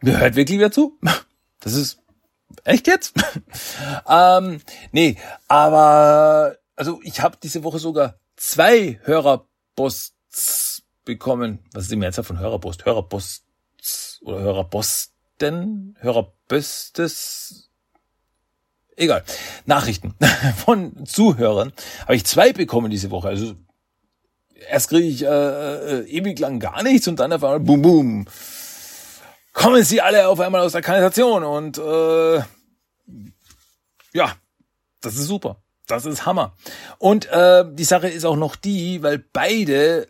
mir 0.00 0.18
hört 0.18 0.34
wirklich 0.36 0.58
wer 0.58 0.70
zu. 0.70 0.98
Das 1.64 1.74
ist 1.74 2.00
echt 2.64 2.88
jetzt? 2.88 3.14
ähm, 4.08 4.60
nee, 4.90 5.16
aber 5.46 6.56
also 6.74 6.98
ich 7.04 7.20
habe 7.20 7.38
diese 7.40 7.62
Woche 7.62 7.78
sogar 7.78 8.18
zwei 8.34 8.98
Hörerposts 9.04 10.71
bekommen. 11.04 11.60
Was 11.72 11.84
ist 11.84 11.92
die 11.92 11.96
Mehrzahl 11.96 12.24
von 12.24 12.38
Hörerpost? 12.38 12.84
Hörerposts 12.84 14.20
oder 14.22 14.40
Hörerposten? 14.40 15.96
Hörerböstes? 16.00 17.70
Egal. 18.96 19.24
Nachrichten 19.64 20.14
von 20.64 21.06
Zuhörern 21.06 21.72
habe 22.02 22.16
ich 22.16 22.24
zwei 22.24 22.52
bekommen 22.52 22.90
diese 22.90 23.10
Woche. 23.10 23.28
Also 23.28 23.54
erst 24.68 24.88
kriege 24.88 25.06
ich 25.06 25.24
äh, 25.24 25.26
äh, 26.00 26.06
ewig 26.08 26.38
lang 26.38 26.60
gar 26.60 26.82
nichts 26.82 27.08
und 27.08 27.18
dann 27.18 27.32
auf 27.32 27.42
einmal 27.42 27.60
boom 27.60 27.82
boom 27.82 28.26
kommen 29.52 29.84
sie 29.84 30.00
alle 30.00 30.28
auf 30.28 30.40
einmal 30.40 30.62
aus 30.62 30.72
der 30.72 30.82
Kanalisation 30.82 31.44
und 31.44 31.78
äh, 31.78 32.42
ja, 34.12 34.34
das 35.00 35.14
ist 35.14 35.26
super. 35.26 35.62
Das 35.86 36.06
ist 36.06 36.26
Hammer. 36.26 36.56
Und 36.98 37.26
äh, 37.26 37.64
die 37.70 37.84
Sache 37.84 38.08
ist 38.08 38.24
auch 38.24 38.36
noch 38.36 38.56
die, 38.56 39.02
weil 39.02 39.18
beide 39.18 40.08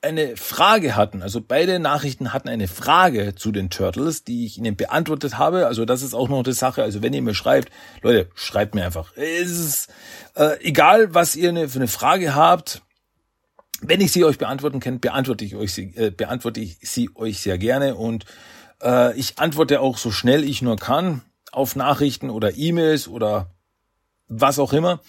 eine 0.00 0.36
Frage 0.36 0.94
hatten. 0.94 1.22
Also 1.22 1.40
beide 1.40 1.78
Nachrichten 1.80 2.32
hatten 2.32 2.48
eine 2.48 2.68
Frage 2.68 3.34
zu 3.34 3.50
den 3.50 3.68
Turtles, 3.68 4.22
die 4.22 4.46
ich 4.46 4.58
ihnen 4.58 4.76
beantwortet 4.76 5.38
habe. 5.38 5.66
Also 5.66 5.84
das 5.84 6.02
ist 6.02 6.14
auch 6.14 6.28
noch 6.28 6.44
eine 6.44 6.52
Sache. 6.52 6.82
Also 6.82 7.02
wenn 7.02 7.12
ihr 7.12 7.22
mir 7.22 7.34
schreibt, 7.34 7.70
Leute, 8.02 8.28
schreibt 8.34 8.74
mir 8.74 8.84
einfach. 8.84 9.16
Es 9.16 9.50
ist 9.50 9.88
äh, 10.34 10.60
egal, 10.60 11.14
was 11.14 11.34
ihr 11.34 11.48
eine, 11.48 11.68
für 11.68 11.78
eine 11.78 11.88
Frage 11.88 12.34
habt. 12.34 12.82
Wenn 13.80 14.00
ich 14.00 14.12
sie 14.12 14.24
euch 14.24 14.38
beantworten 14.38 14.80
kann, 14.80 15.00
beantworte 15.00 15.44
ich 15.44 15.54
euch 15.54 15.72
sie, 15.72 15.94
äh, 15.96 16.10
beantworte 16.10 16.60
ich 16.60 16.78
sie 16.82 17.10
euch 17.14 17.40
sehr 17.40 17.58
gerne 17.58 17.94
und 17.94 18.24
äh, 18.82 19.16
ich 19.16 19.38
antworte 19.38 19.80
auch 19.80 19.98
so 19.98 20.10
schnell 20.10 20.42
ich 20.42 20.62
nur 20.62 20.76
kann 20.76 21.22
auf 21.52 21.76
Nachrichten 21.76 22.30
oder 22.30 22.56
E-Mails 22.56 23.08
oder 23.08 23.50
was 24.28 24.58
auch 24.58 24.72
immer. 24.72 25.00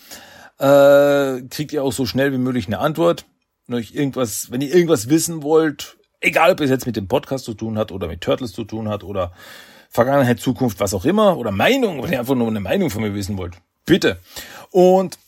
Äh, 0.60 1.42
kriegt 1.50 1.74
ihr 1.74 1.84
auch 1.84 1.94
so 1.94 2.06
schnell 2.06 2.32
wie 2.32 2.38
möglich 2.38 2.68
eine 2.68 2.80
Antwort. 2.80 3.26
Wenn 3.70 3.78
euch 3.78 3.94
irgendwas, 3.94 4.52
wenn 4.52 4.62
ihr 4.62 4.74
irgendwas 4.74 5.10
wissen 5.10 5.44
wollt, 5.44 5.98
egal 6.22 6.54
ob 6.54 6.60
es 6.60 6.72
jetzt 6.72 6.88
mit 6.88 6.96
dem 6.96 7.08
Podcast 7.08 7.46
zu 7.46 7.54
tun 7.54 7.78
hat 7.78 7.92
oder 7.92 8.08
mit 8.08 8.22
Turtles 8.22 8.52
zu 8.52 8.64
tun 8.64 8.90
hat 8.90 9.04
oder 9.04 9.32
Vergangenheit, 9.92 10.40
Zukunft, 10.40 10.80
was 10.80 10.96
auch 10.96 11.06
immer 11.06 11.38
oder 11.38 11.52
Meinung, 11.52 12.02
wenn 12.02 12.12
ihr 12.12 12.20
einfach 12.20 12.34
nur 12.34 12.48
eine 12.48 12.62
Meinung 12.62 12.90
von 12.90 13.04
mir 13.04 13.14
wissen 13.14 13.38
wollt, 13.38 13.54
bitte. 13.86 14.20
Und 14.72 15.20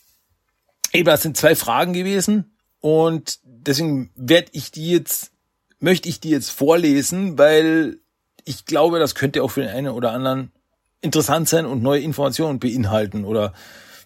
eben, 0.92 1.06
das 1.06 1.22
sind 1.22 1.36
zwei 1.36 1.54
Fragen 1.54 1.92
gewesen 1.92 2.56
und 2.80 3.38
deswegen 3.44 4.10
werde 4.16 4.48
ich 4.50 4.72
die 4.72 4.90
jetzt, 4.90 5.30
möchte 5.78 6.08
ich 6.08 6.18
die 6.18 6.30
jetzt 6.30 6.50
vorlesen, 6.50 7.38
weil 7.38 7.98
ich 8.44 8.64
glaube, 8.64 8.98
das 8.98 9.14
könnte 9.14 9.44
auch 9.44 9.52
für 9.52 9.60
den 9.60 9.70
einen 9.70 9.92
oder 9.92 10.10
anderen 10.10 10.50
interessant 11.00 11.48
sein 11.48 11.64
und 11.64 11.80
neue 11.80 12.00
Informationen 12.00 12.58
beinhalten 12.58 13.24
oder 13.24 13.52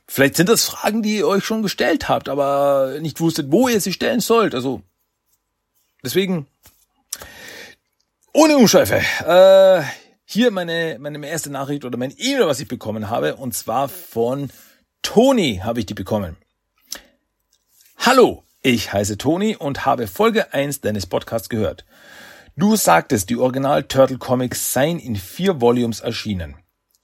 vielleicht 0.09 0.37
sind 0.37 0.49
das 0.49 0.65
Fragen, 0.65 1.03
die 1.03 1.19
ihr 1.19 1.29
euch 1.29 1.45
schon 1.45 1.63
gestellt 1.63 2.09
habt, 2.09 2.29
aber 2.29 2.99
nicht 3.01 3.21
wusstet, 3.21 3.51
wo 3.51 3.69
ihr 3.69 3.81
sie 3.81 3.93
stellen 3.93 4.21
sollt. 4.21 4.55
Also 4.55 4.83
deswegen 6.05 6.47
ohne 8.33 8.57
Umschweife. 8.57 8.97
Äh, 9.25 9.83
hier 10.25 10.51
meine 10.51 10.99
meine 10.99 11.27
erste 11.27 11.51
Nachricht 11.51 11.85
oder 11.85 11.97
mein 11.97 12.15
E-Mail, 12.17 12.47
was 12.47 12.61
ich 12.61 12.69
bekommen 12.69 13.09
habe, 13.09 13.37
und 13.37 13.55
zwar 13.55 13.89
von 13.89 14.51
Toni 15.03 15.61
habe 15.63 15.81
ich 15.81 15.87
die 15.87 15.95
bekommen. 15.95 16.37
Hallo, 17.99 18.45
ich 18.63 18.93
heiße 18.93 19.19
Toni 19.19 19.57
und 19.57 19.87
habe 19.87 20.07
Folge 20.07 20.53
1 20.53 20.81
deines 20.81 21.07
Podcasts 21.07 21.49
gehört. 21.49 21.85
Du 22.57 22.75
sagtest, 22.75 23.31
die 23.31 23.37
Original 23.37 23.85
Turtle 23.85 24.19
Comics 24.19 24.73
seien 24.73 24.99
in 24.99 25.17
vier 25.17 25.61
Volumes 25.61 26.01
erschienen. 26.01 26.57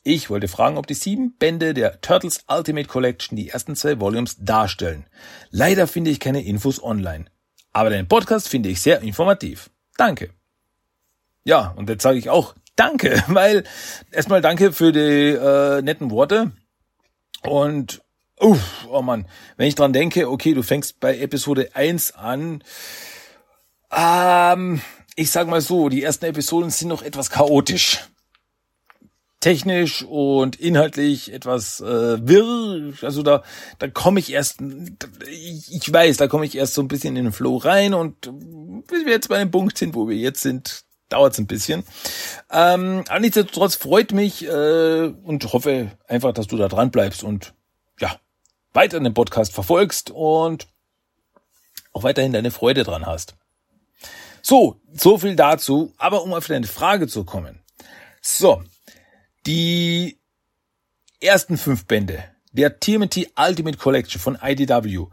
Ich 0.05 0.31
wollte 0.31 0.49
fragen, 0.49 0.79
ob 0.79 0.87
die 0.87 0.95
sieben 0.95 1.37
Bände 1.39 1.75
der 1.75 2.01
Turtles 2.01 2.45
Ultimate 2.49 2.89
Collection 2.89 3.37
die 3.37 3.51
ersten 3.51 3.77
zwei 3.77 4.01
Volumes 4.01 4.37
darstellen. 4.41 5.07
Leider 5.51 5.87
finde 5.87 6.11
ich 6.11 6.19
keine 6.19 6.43
Infos 6.45 6.83
online. 6.83 7.27
Aber 7.73 7.91
deinen 7.91 8.09
Podcast 8.09 8.49
finde 8.49 8.69
ich 8.69 8.81
sehr 8.81 9.01
informativ. 9.01 9.71
Danke. 9.97 10.31
Ja, 11.45 11.73
und 11.77 11.89
jetzt 11.89 12.03
sage 12.03 12.19
ich 12.19 12.31
auch 12.31 12.55
Danke, 12.77 13.23
weil 13.29 13.65
erstmal 14.11 14.41
danke 14.41 14.73
für 14.73 14.93
die 14.93 15.01
äh, 15.01 15.83
netten 15.83 16.11
Worte. 16.11 16.53
Und 17.43 18.03
Uff, 18.41 18.87
oh 18.89 19.03
Mann, 19.03 19.27
wenn 19.57 19.69
ich 19.69 19.77
dran 19.77 19.93
denke, 19.93 20.29
okay, 20.29 20.53
du 20.53 20.65
fängst 20.65 20.99
bei 20.99 21.17
Episode 21.19 21.71
1 21.75 22.17
an. 22.17 22.65
Ähm, 23.93 24.81
ich 25.15 25.31
sag 25.31 25.47
mal 25.47 25.61
so, 25.61 25.89
die 25.89 26.03
ersten 26.03 26.25
Episoden 26.25 26.71
sind 26.71 26.89
noch 26.89 27.03
etwas 27.03 27.31
chaotisch. 27.31 28.01
Technisch 29.43 30.05
und 30.05 30.55
inhaltlich 30.61 31.33
etwas 31.33 31.81
äh, 31.81 32.27
wirr. 32.27 32.95
Also 33.03 33.25
da, 33.25 33.43
da 33.81 33.89
komme 33.89 34.21
ich 34.21 34.33
erst, 34.33 34.61
ich, 35.29 35.93
weiß, 35.93 36.17
da 36.17 36.29
komme 36.29 36.47
ich 36.47 36.57
erst 36.57 36.75
so 36.75 36.81
ein 36.81 36.87
bisschen 36.87 37.17
in 37.17 37.25
den 37.25 37.33
Flow 37.33 37.57
rein 37.57 37.93
und 37.93 38.21
bis 38.87 39.05
wir 39.05 39.11
jetzt 39.11 39.29
bei 39.29 39.39
dem 39.39 39.51
Punkt 39.51 39.77
sind, 39.77 39.97
wo 39.97 40.09
wir 40.09 40.17
jetzt 40.17 40.43
sind, 40.43 40.85
dauert 41.09 41.33
es 41.33 41.41
ein 41.41 41.49
bisschen. 41.49 41.83
Ähm, 42.53 43.03
aber 43.09 43.19
nichtsdestotrotz 43.19 43.75
freut 43.75 44.13
mich 44.13 44.47
äh, 44.47 45.13
und 45.25 45.53
hoffe 45.53 45.91
einfach, 46.07 46.33
dass 46.33 46.47
du 46.47 46.57
da 46.57 46.69
dran 46.69 46.93
bleibst 46.93 47.25
und 47.25 47.53
ja, 47.99 48.15
weiter 48.73 49.01
den 49.01 49.13
Podcast 49.13 49.53
verfolgst 49.53 50.13
und 50.13 50.69
auch 51.93 52.05
weiterhin 52.05 52.33
deine 52.33 52.53
Freude 52.53 52.85
dran 52.85 53.07
hast. 53.07 53.35
So, 54.41 54.81
so 54.93 55.19
viel 55.19 55.35
dazu. 55.35 55.95
Aber 55.99 56.23
um 56.23 56.33
auf 56.33 56.47
deine 56.47 56.69
Frage 56.69 57.09
zu 57.09 57.25
kommen. 57.25 57.61
So, 58.21 58.63
die 59.47 60.19
ersten 61.21 61.57
fünf 61.57 61.87
Bände 61.87 62.25
der 62.53 62.79
TMT 62.81 63.33
Ultimate 63.37 63.79
Collection 63.79 64.21
von 64.21 64.39
IDW 64.41 65.07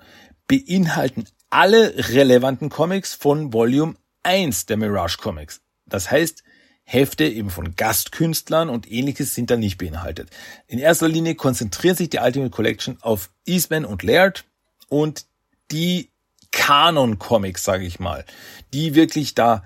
beinhalten 0.48 1.26
alle 1.50 1.94
relevanten 2.10 2.70
Comics 2.70 3.14
von 3.14 3.54
Volume 3.54 3.96
1 4.24 4.66
der 4.68 4.78
Mirage 4.78 5.18
Comics. 5.18 5.62
Das 5.86 6.12
heißt, 6.12 6.44
Hefte 6.84 7.26
eben 7.26 7.50
von 7.50 7.76
Gastkünstlern 7.76 8.70
und 8.70 8.92
ähnliches 8.92 9.36
sind 9.36 9.50
da 9.52 9.58
nicht 9.58 9.78
beinhaltet. 9.78 10.30
In 10.68 10.80
erster 10.80 11.08
Linie 11.08 11.36
konzentriert 11.36 11.98
sich 11.98 12.10
die 12.10 12.18
Ultimate 12.18 12.52
Collection 12.52 12.98
auf 13.02 13.30
Eastman 13.46 13.86
und 13.86 14.04
Laird 14.04 14.46
und 14.88 15.26
die 15.72 16.10
Kanon-Comics, 16.52 17.64
sage 17.64 17.86
ich 17.86 18.00
mal, 18.00 18.26
die 18.74 18.96
wirklich 18.96 19.36
da 19.36 19.64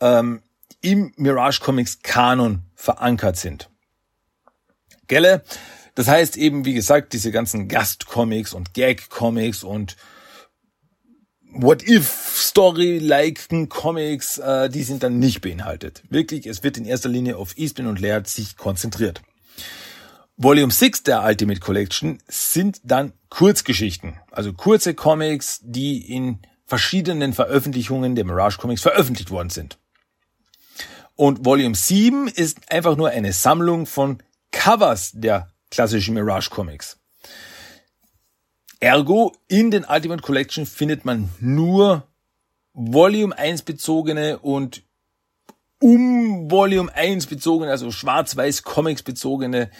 ähm, 0.00 0.42
im 0.80 1.12
Mirage 1.16 1.60
Comics 1.60 2.02
Kanon 2.02 2.62
verankert 2.74 3.36
sind. 3.36 3.69
Gelle? 5.10 5.42
Das 5.96 6.08
heißt 6.08 6.38
eben, 6.38 6.64
wie 6.64 6.72
gesagt, 6.72 7.12
diese 7.12 7.32
ganzen 7.32 7.66
Gastcomics 7.66 8.54
und 8.54 8.74
Gag-Comics 8.74 9.64
und 9.64 9.96
What-If-Story-liken 11.52 13.68
Comics, 13.68 14.38
äh, 14.38 14.70
die 14.70 14.84
sind 14.84 15.02
dann 15.02 15.18
nicht 15.18 15.40
beinhaltet. 15.40 16.04
Wirklich, 16.08 16.46
es 16.46 16.62
wird 16.62 16.78
in 16.78 16.84
erster 16.84 17.08
Linie 17.08 17.36
auf 17.36 17.58
Eastman 17.58 17.88
und 17.88 17.98
Laird 17.98 18.28
sich 18.28 18.56
konzentriert. 18.56 19.20
Volume 20.36 20.72
6 20.72 21.02
der 21.02 21.24
Ultimate 21.24 21.58
Collection 21.58 22.18
sind 22.28 22.80
dann 22.84 23.12
Kurzgeschichten, 23.28 24.20
also 24.30 24.52
kurze 24.52 24.94
Comics, 24.94 25.58
die 25.64 26.14
in 26.14 26.38
verschiedenen 26.66 27.34
Veröffentlichungen 27.34 28.14
der 28.14 28.24
Mirage 28.24 28.58
Comics 28.58 28.82
veröffentlicht 28.82 29.32
worden 29.32 29.50
sind. 29.50 29.76
Und 31.16 31.44
Volume 31.44 31.74
7 31.74 32.28
ist 32.28 32.70
einfach 32.72 32.96
nur 32.96 33.08
eine 33.10 33.32
Sammlung 33.32 33.86
von 33.86 34.22
Covers 34.52 35.12
der 35.12 35.50
klassischen 35.70 36.14
Mirage 36.14 36.50
Comics. 36.50 36.98
Ergo, 38.80 39.36
in 39.48 39.70
den 39.70 39.84
Ultimate 39.84 40.22
Collection 40.22 40.66
findet 40.66 41.04
man 41.04 41.30
nur 41.38 42.08
Volume 42.72 43.36
1 43.36 43.62
bezogene 43.62 44.38
und 44.38 44.82
um 45.80 46.50
Volume 46.50 46.94
1 46.94 47.26
bezogene, 47.26 47.70
also 47.70 47.90
schwarz-weiß 47.90 48.62
Comics 48.62 49.02
bezogene 49.02 49.70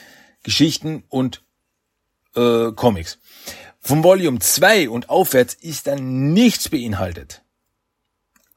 Geschichten 0.42 1.04
und 1.08 1.42
äh, 2.34 2.72
Comics. 2.72 3.18
Vom 3.80 4.04
Volume 4.04 4.38
2 4.38 4.90
und 4.90 5.08
aufwärts 5.08 5.54
ist 5.54 5.86
dann 5.86 6.32
nichts 6.32 6.68
beinhaltet. 6.68 7.42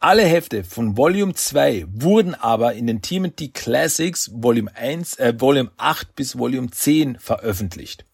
Alle 0.03 0.25
Hefte 0.25 0.65
von 0.65 0.97
Volume 0.97 1.33
2 1.33 1.85
wurden 1.87 2.35
aber 2.35 2.73
in 2.73 2.87
den 2.87 3.01
TMT 3.01 3.53
Classics 3.53 4.29
Volume 4.33 4.69
1, 4.75 5.15
äh, 5.15 5.33
Volume 5.39 5.71
8 5.77 6.13
bis 6.13 6.37
Volume 6.37 6.69
10 6.69 7.19
veröffentlicht. 7.19 8.05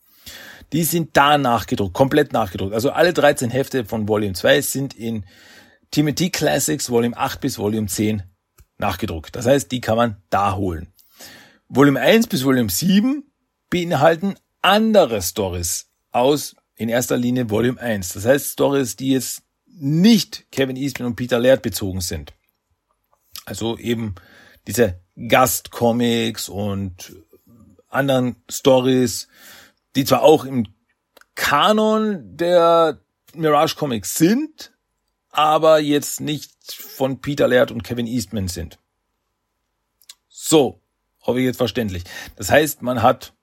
Die 0.72 0.84
sind 0.84 1.18
da 1.18 1.40
nachgedruckt, 1.40 1.96
komplett 1.96 2.32
nachgedruckt. 2.32 2.76
Also 2.76 2.92
alle 2.92 3.12
13 3.12 3.50
Hefte 3.50 3.86
von 3.86 4.08
Volume 4.08 4.34
2 4.34 4.62
sind 4.62 4.94
in 4.94 5.26
TMT 5.90 6.32
Classics 6.32 6.92
Volume 6.92 7.18
8 7.18 7.42
bis 7.42 7.58
Volume 7.58 7.88
10 7.88 8.22
nachgedruckt. 8.78 9.36
Das 9.36 9.48
heißt, 9.48 9.72
die 9.72 9.82
kann 9.82 9.98
man 9.98 10.18
da 10.30 10.56
holen. 10.56 10.94
Volume 11.70 12.00
1 12.00 12.28
bis 12.28 12.46
Volume 12.46 12.70
7 12.70 13.24
beinhalten 13.72 14.36
andere 14.62 15.24
Stories 15.24 15.88
aus 16.12 16.56
in 16.76 16.88
erster 16.88 17.18
Linie 17.18 17.50
Volume 17.50 17.82
1. 17.82 18.14
Das 18.14 18.26
heißt 18.26 18.52
Stories, 18.52 18.96
die 18.96 19.14
jetzt 19.14 19.42
nicht 19.72 20.52
Kevin 20.52 20.76
Eastman 20.76 21.08
und 21.08 21.16
Peter 21.16 21.40
Laird 21.40 21.62
bezogen 21.62 22.02
sind. 22.02 22.34
Also 23.46 23.78
eben 23.78 24.16
diese 24.68 25.00
Gastcomics 25.28 26.50
und 26.50 27.16
anderen 27.88 28.36
Stories, 28.50 29.28
die 29.96 30.06
zwar 30.06 30.22
auch 30.22 30.46
im 30.46 30.68
Kanon 31.36 32.38
der 32.38 33.00
Mirage 33.34 33.76
Comics 33.76 34.16
sind, 34.16 34.74
aber 35.32 35.80
jetzt 35.80 36.20
nicht 36.20 36.52
von 36.74 37.22
Peter 37.22 37.48
Laird 37.48 37.72
und 37.72 37.84
Kevin 37.84 38.08
Eastman 38.08 38.48
sind. 38.48 38.78
So, 40.28 40.82
hoffe 41.22 41.40
ich 41.40 41.46
jetzt 41.46 41.58
verständlich. 41.58 42.04
Das 42.36 42.50
heißt, 42.50 42.82
man 42.82 43.02
hat, 43.02 43.34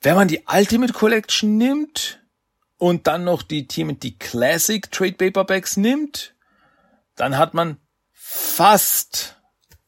wenn 0.00 0.14
man 0.14 0.28
die 0.28 0.42
Ultimate 0.46 0.92
Collection 0.92 1.56
nimmt 1.56 2.21
und 2.82 3.06
dann 3.06 3.22
noch 3.22 3.42
die 3.42 3.68
TMT 3.68 4.18
Classic 4.18 4.90
Trade 4.90 5.12
Paperbacks 5.12 5.76
nimmt, 5.76 6.34
dann 7.14 7.38
hat 7.38 7.54
man 7.54 7.76
fast 8.12 9.40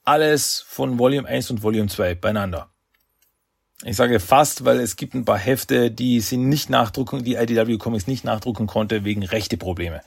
alles 0.04 0.64
von 0.64 0.96
Volume 0.96 1.26
1 1.26 1.50
und 1.50 1.64
Volume 1.64 1.88
2 1.88 2.14
beieinander. 2.14 2.70
Ich 3.82 3.96
sage 3.96 4.20
fast, 4.20 4.64
weil 4.64 4.78
es 4.78 4.94
gibt 4.94 5.14
ein 5.14 5.24
paar 5.24 5.38
Hefte, 5.38 5.90
die 5.90 6.20
sie 6.20 6.36
nicht 6.36 6.70
nachdrucken, 6.70 7.24
die 7.24 7.34
IDW 7.34 7.78
Comics 7.78 8.06
nicht 8.06 8.22
nachdrucken 8.22 8.68
konnte 8.68 9.04
wegen 9.04 9.24
rechte 9.24 9.56
Probleme. 9.56 10.00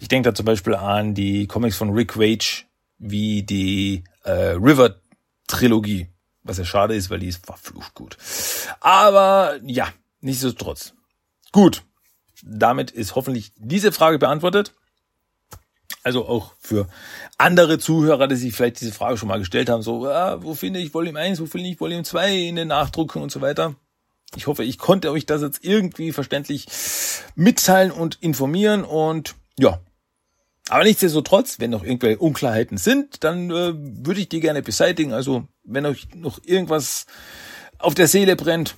Ich 0.00 0.08
denke 0.08 0.28
da 0.28 0.34
zum 0.34 0.46
Beispiel 0.46 0.74
an 0.74 1.14
die 1.14 1.46
Comics 1.46 1.76
von 1.76 1.90
Rick 1.90 2.18
Wage, 2.18 2.64
wie 2.98 3.44
die 3.44 4.02
äh, 4.24 4.56
River 4.58 4.96
Trilogie, 5.46 6.08
was 6.42 6.58
ja 6.58 6.64
schade 6.64 6.96
ist, 6.96 7.10
weil 7.10 7.20
die 7.20 7.28
ist 7.28 7.46
verflucht 7.46 7.94
gut. 7.94 8.16
Aber 8.80 9.60
ja, 9.62 9.86
nichtsdestotrotz. 10.20 10.94
Gut, 11.52 11.84
damit 12.44 12.90
ist 12.90 13.14
hoffentlich 13.14 13.52
diese 13.56 13.92
Frage 13.92 14.18
beantwortet. 14.18 14.74
Also 16.02 16.26
auch 16.26 16.52
für 16.58 16.86
andere 17.38 17.78
Zuhörer, 17.78 18.28
die 18.28 18.36
sich 18.36 18.54
vielleicht 18.54 18.80
diese 18.80 18.92
Frage 18.92 19.16
schon 19.16 19.28
mal 19.28 19.38
gestellt 19.38 19.70
haben, 19.70 19.82
so, 19.82 20.06
ah, 20.06 20.42
wo 20.42 20.54
finde 20.54 20.80
ich 20.80 20.92
Volume 20.92 21.18
1, 21.18 21.40
wo 21.40 21.46
finde 21.46 21.68
ich 21.70 21.80
Volume 21.80 22.02
2 22.02 22.36
in 22.36 22.56
den 22.56 22.68
Nachdrucken 22.68 23.22
und 23.22 23.32
so 23.32 23.40
weiter. 23.40 23.74
Ich 24.36 24.46
hoffe, 24.46 24.64
ich 24.64 24.78
konnte 24.78 25.10
euch 25.10 25.24
das 25.24 25.40
jetzt 25.40 25.64
irgendwie 25.64 26.12
verständlich 26.12 26.66
mitteilen 27.34 27.90
und 27.90 28.16
informieren 28.20 28.84
und 28.84 29.34
ja. 29.58 29.80
Aber 30.68 30.84
nichtsdestotrotz, 30.84 31.60
wenn 31.60 31.70
noch 31.70 31.84
irgendwelche 31.84 32.18
Unklarheiten 32.18 32.78
sind, 32.78 33.22
dann 33.22 33.50
äh, 33.50 33.74
würde 33.74 34.20
ich 34.20 34.28
die 34.28 34.40
gerne 34.40 34.62
beseitigen. 34.62 35.12
Also 35.12 35.46
wenn 35.62 35.86
euch 35.86 36.08
noch 36.14 36.40
irgendwas 36.44 37.06
auf 37.78 37.94
der 37.94 38.08
Seele 38.08 38.34
brennt, 38.34 38.76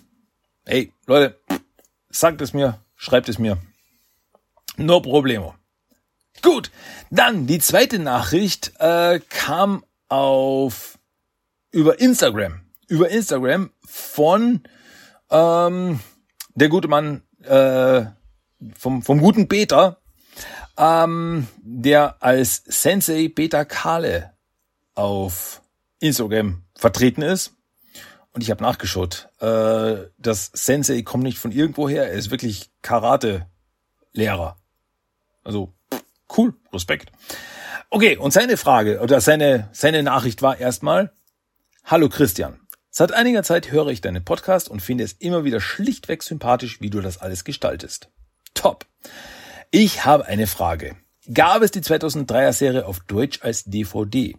hey 0.64 0.92
Leute, 1.06 1.38
sagt 2.10 2.40
es 2.40 2.52
mir, 2.52 2.80
schreibt 2.96 3.28
es 3.28 3.38
mir. 3.38 3.58
No 4.76 5.00
problemo. 5.00 5.54
Gut, 6.42 6.70
dann 7.10 7.46
die 7.46 7.60
zweite 7.60 7.98
Nachricht 7.98 8.72
äh, 8.78 9.20
kam 9.28 9.84
auf 10.08 10.98
über 11.70 12.00
Instagram. 12.00 12.60
Über 12.88 13.08
Instagram 13.08 13.70
von 13.84 14.62
ähm, 15.30 16.00
der 16.54 16.68
gute 16.68 16.88
Mann 16.88 17.22
äh, 17.42 18.04
vom, 18.76 19.02
vom 19.02 19.20
guten 19.20 19.48
Peter, 19.48 20.00
ähm, 20.78 21.48
der 21.58 22.22
als 22.22 22.62
Sensei 22.66 23.30
Peter 23.34 23.64
Kale 23.64 24.34
auf 24.94 25.62
Instagram 26.00 26.62
vertreten 26.74 27.22
ist. 27.22 27.55
Und 28.36 28.42
ich 28.42 28.50
habe 28.50 28.62
nachgeschaut. 28.62 29.30
Äh, 29.40 30.10
das 30.18 30.50
Sensei 30.52 31.00
kommt 31.00 31.24
nicht 31.24 31.38
von 31.38 31.52
irgendwoher. 31.52 32.06
Er 32.06 32.12
ist 32.12 32.30
wirklich 32.30 32.70
Karate-Lehrer. 32.82 34.58
Also 35.42 35.72
Cool, 36.36 36.54
Respekt. 36.72 37.12
Okay, 37.88 38.18
und 38.18 38.32
seine 38.32 38.58
Frage 38.58 39.00
oder 39.00 39.22
seine, 39.22 39.70
seine 39.72 40.02
Nachricht 40.02 40.42
war 40.42 40.58
erstmal, 40.58 41.12
Hallo 41.84 42.10
Christian. 42.10 42.60
Seit 42.90 43.12
einiger 43.12 43.42
Zeit 43.42 43.70
höre 43.70 43.88
ich 43.88 44.02
deinen 44.02 44.22
Podcast 44.22 44.68
und 44.68 44.82
finde 44.82 45.04
es 45.04 45.14
immer 45.14 45.44
wieder 45.44 45.60
schlichtweg 45.60 46.22
sympathisch, 46.22 46.80
wie 46.82 46.90
du 46.90 47.00
das 47.00 47.16
alles 47.18 47.42
gestaltest. 47.44 48.10
Top. 48.52 48.84
Ich 49.70 50.04
habe 50.04 50.26
eine 50.26 50.46
Frage. 50.46 50.96
Gab 51.32 51.62
es 51.62 51.70
die 51.70 51.80
2003er 51.80 52.52
Serie 52.52 52.84
auf 52.84 53.00
Deutsch 53.00 53.40
als 53.42 53.64
DVD? 53.64 54.36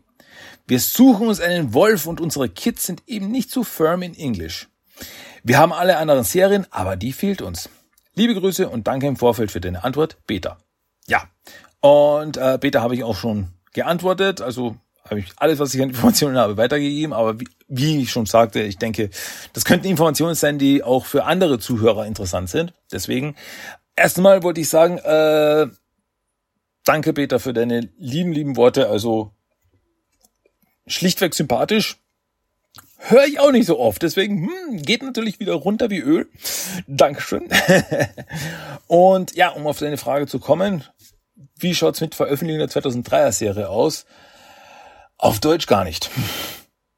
Wir 0.70 0.82
suchen 0.82 1.30
uns 1.30 1.40
einen 1.40 1.74
Wolf 1.74 2.08
und 2.08 2.20
unsere 2.20 2.50
Kids 2.50 2.86
sind 2.86 3.02
eben 3.08 3.32
nicht 3.32 3.52
so 3.52 3.64
firm 3.64 4.02
in 4.02 4.14
Englisch. 4.14 4.68
Wir 5.42 5.60
haben 5.60 5.72
alle 5.72 5.98
anderen 5.98 6.26
Serien, 6.26 6.68
aber 6.72 6.98
die 6.98 7.14
fehlt 7.14 7.42
uns. 7.42 7.70
Liebe 8.16 8.36
Grüße 8.36 8.68
und 8.68 8.86
danke 8.86 9.08
im 9.08 9.16
Vorfeld 9.16 9.50
für 9.50 9.62
deine 9.62 9.86
Antwort, 9.86 10.18
Beta. 10.28 10.58
Ja, 11.08 11.24
und 11.80 12.36
äh, 12.36 12.60
Peter 12.60 12.82
habe 12.82 12.96
ich 12.96 13.06
auch 13.06 13.16
schon 13.16 13.54
geantwortet. 13.72 14.42
Also 14.42 14.76
habe 15.06 15.22
ich 15.22 15.28
alles, 15.38 15.60
was 15.60 15.74
ich 15.74 15.82
an 15.82 15.90
Informationen 15.90 16.38
habe, 16.38 16.58
weitergegeben. 16.58 17.14
Aber 17.14 17.40
wie, 17.40 17.48
wie 17.70 18.02
ich 18.02 18.12
schon 18.12 18.26
sagte, 18.26 18.60
ich 18.60 18.78
denke, 18.78 19.10
das 19.54 19.64
könnten 19.64 19.88
Informationen 19.88 20.36
sein, 20.36 20.60
die 20.60 20.84
auch 20.84 21.06
für 21.06 21.24
andere 21.24 21.60
Zuhörer 21.60 22.06
interessant 22.06 22.50
sind. 22.50 22.74
Deswegen, 22.92 23.38
erstmal 23.96 24.44
wollte 24.44 24.60
ich 24.60 24.68
sagen, 24.68 24.98
äh, 24.98 25.68
danke 26.84 27.14
Peter 27.14 27.40
für 27.40 27.54
deine 27.54 27.90
lieben, 27.98 28.34
lieben 28.34 28.58
Worte. 28.58 28.90
Also 28.90 29.32
schlichtweg 30.88 31.36
sympathisch. 31.36 31.98
Höre 33.00 33.26
ich 33.26 33.40
auch 33.40 33.52
nicht 33.52 33.68
so 33.68 33.80
oft. 33.80 34.02
Deswegen 34.02 34.48
hm, 34.48 34.82
geht 34.82 35.04
natürlich 35.04 35.40
wieder 35.40 35.54
runter 35.54 35.90
wie 35.90 36.00
Öl. 36.00 36.28
Dankeschön. 36.88 37.48
Und 38.88 39.36
ja, 39.36 39.50
um 39.50 39.68
auf 39.68 39.80
deine 39.80 39.98
Frage 39.98 40.28
zu 40.28 40.40
kommen, 40.40 40.84
wie 41.60 41.76
schaut's 41.76 42.02
mit 42.02 42.16
Veröffentlichung 42.16 42.68
der 42.68 42.70
2003er 42.70 43.32
Serie 43.32 43.70
aus? 43.70 44.06
Auf 45.18 45.40
Deutsch 45.40 45.68
gar 45.68 45.84
nicht. 45.84 46.10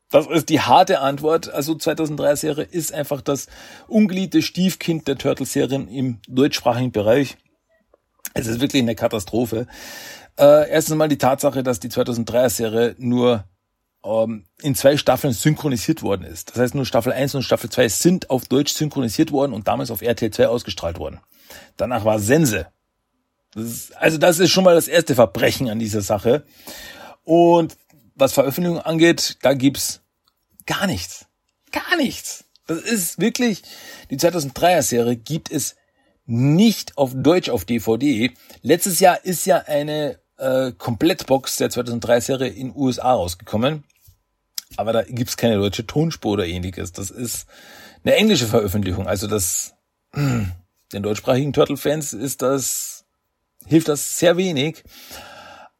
Das 0.10 0.26
ist 0.28 0.50
die 0.50 0.62
harte 0.62 1.00
Antwort. 1.00 1.50
Also 1.50 1.76
2003 1.76 2.36
Serie 2.36 2.68
ist 2.70 2.94
einfach 2.94 3.22
das 3.22 3.48
ungeliebte 3.88 4.42
Stiefkind 4.42 5.08
der 5.08 5.18
Turtles-Serien 5.18 5.88
im 5.88 6.20
deutschsprachigen 6.28 6.92
Bereich. 6.92 7.38
Es 8.34 8.48
ist 8.48 8.60
wirklich 8.62 8.82
eine 8.82 8.96
Katastrophe. 8.96 9.68
Äh, 10.38 10.70
erstens 10.70 10.96
mal 10.96 11.10
die 11.10 11.18
Tatsache, 11.18 11.64
dass 11.64 11.80
die 11.80 11.90
2003er 11.90 12.50
Serie 12.50 12.96
nur 12.98 13.44
ähm, 14.04 14.46
in 14.62 14.76
zwei 14.76 14.98
Staffeln 14.98 15.34
synchronisiert 15.34 16.02
worden 16.02 16.24
ist. 16.24 16.52
Das 16.52 16.58
heißt, 16.58 16.76
nur 16.76 16.86
Staffel 16.86 17.12
1 17.12 17.36
und 17.36 17.44
Staffel 17.44 17.70
2 17.70 17.90
sind 17.90 18.30
auf 18.30 18.46
Deutsch 18.46 18.74
synchronisiert 18.74 19.32
worden 19.32 19.54
und 19.54 19.68
damals 19.68 19.92
auf 19.92 20.02
RTL 20.02 20.32
2 20.32 20.48
ausgestrahlt 20.48 21.00
worden. 21.00 21.20
Danach 21.78 22.06
war 22.06 22.20
Sense. 22.20 22.68
Das 23.54 23.64
ist, 23.64 23.98
also 23.98 24.18
das 24.18 24.40
ist 24.40 24.52
schon 24.52 24.64
mal 24.64 24.76
das 24.76 24.88
erste 24.88 25.16
Verbrechen 25.16 25.70
an 25.70 25.80
dieser 25.80 26.02
Sache. 26.02 26.46
Und 27.24 27.78
was 28.16 28.34
Veröffentlichung 28.34 28.80
angeht, 28.80 29.38
da 29.42 29.54
gibt's 29.54 30.02
gar 30.66 30.88
nichts. 30.88 31.26
Gar 31.72 31.98
nichts. 31.98 32.46
Das 32.68 32.80
ist 32.82 33.20
wirklich, 33.20 33.64
die 34.12 34.18
2003er 34.18 34.84
Serie 34.84 35.16
gibt 35.16 35.52
es 35.52 35.76
nicht 36.26 36.98
auf 36.98 37.14
Deutsch 37.16 37.50
auf 37.50 37.66
DVD. 37.66 38.32
Letztes 38.62 39.00
Jahr 39.00 39.26
ist 39.26 39.46
ja 39.46 39.64
eine 39.66 40.20
äh, 40.40 40.72
Komplettbox 40.78 41.58
der 41.58 41.70
2003 41.70 42.22
Serie 42.22 42.50
in 42.50 42.74
USA 42.76 43.14
rausgekommen. 43.14 43.84
Aber 44.78 44.94
da 44.94 45.04
gibt's 45.04 45.38
keine 45.38 45.58
deutsche 45.58 45.86
Tonspur 45.86 46.34
oder 46.34 46.48
ähnliches. 46.48 46.92
Das 46.92 47.10
ist 47.12 47.48
eine 48.04 48.16
englische 48.16 48.48
Veröffentlichung. 48.48 49.08
Also 49.08 49.28
das, 49.28 49.76
den 50.16 51.04
deutschsprachigen 51.04 51.54
Turtle-Fans 51.54 52.14
ist 52.14 52.42
das, 52.42 53.06
hilft 53.66 53.88
das 53.88 54.18
sehr 54.18 54.38
wenig. 54.38 54.84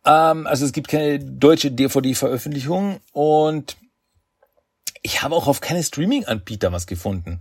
Ähm, 0.06 0.48
also 0.48 0.66
es 0.66 0.74
gibt 0.74 0.88
keine 0.88 1.20
deutsche 1.20 1.72
DVD-Veröffentlichung 1.72 3.00
und 3.12 3.78
ich 5.02 5.22
habe 5.22 5.36
auch 5.36 5.48
auf 5.48 5.62
keine 5.62 5.84
Streaming-Anbieter 5.84 6.72
was 6.72 6.88
gefunden. 6.88 7.40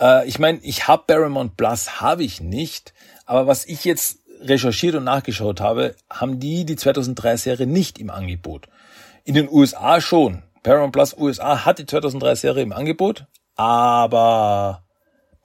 Äh, 0.00 0.26
ich 0.26 0.38
meine, 0.38 0.58
ich 0.62 0.88
habe 0.88 1.04
Paramount 1.06 1.56
Plus, 1.56 2.00
habe 2.00 2.24
ich 2.24 2.40
nicht. 2.40 2.94
Aber 3.26 3.46
was 3.46 3.66
ich 3.66 3.84
jetzt 3.84 4.18
recherchiert 4.44 4.94
und 4.94 5.04
nachgeschaut 5.04 5.60
habe, 5.60 5.94
haben 6.10 6.40
die 6.40 6.64
die 6.64 6.76
2003 6.76 7.36
Serie 7.36 7.66
nicht 7.66 7.98
im 7.98 8.10
Angebot. 8.10 8.68
In 9.24 9.34
den 9.34 9.48
USA 9.50 10.00
schon. 10.00 10.42
Paramount 10.62 10.92
Plus 10.92 11.16
USA 11.16 11.64
hat 11.64 11.78
die 11.78 11.86
2003 11.86 12.34
Serie 12.36 12.62
im 12.62 12.72
Angebot, 12.72 13.26
aber 13.54 14.84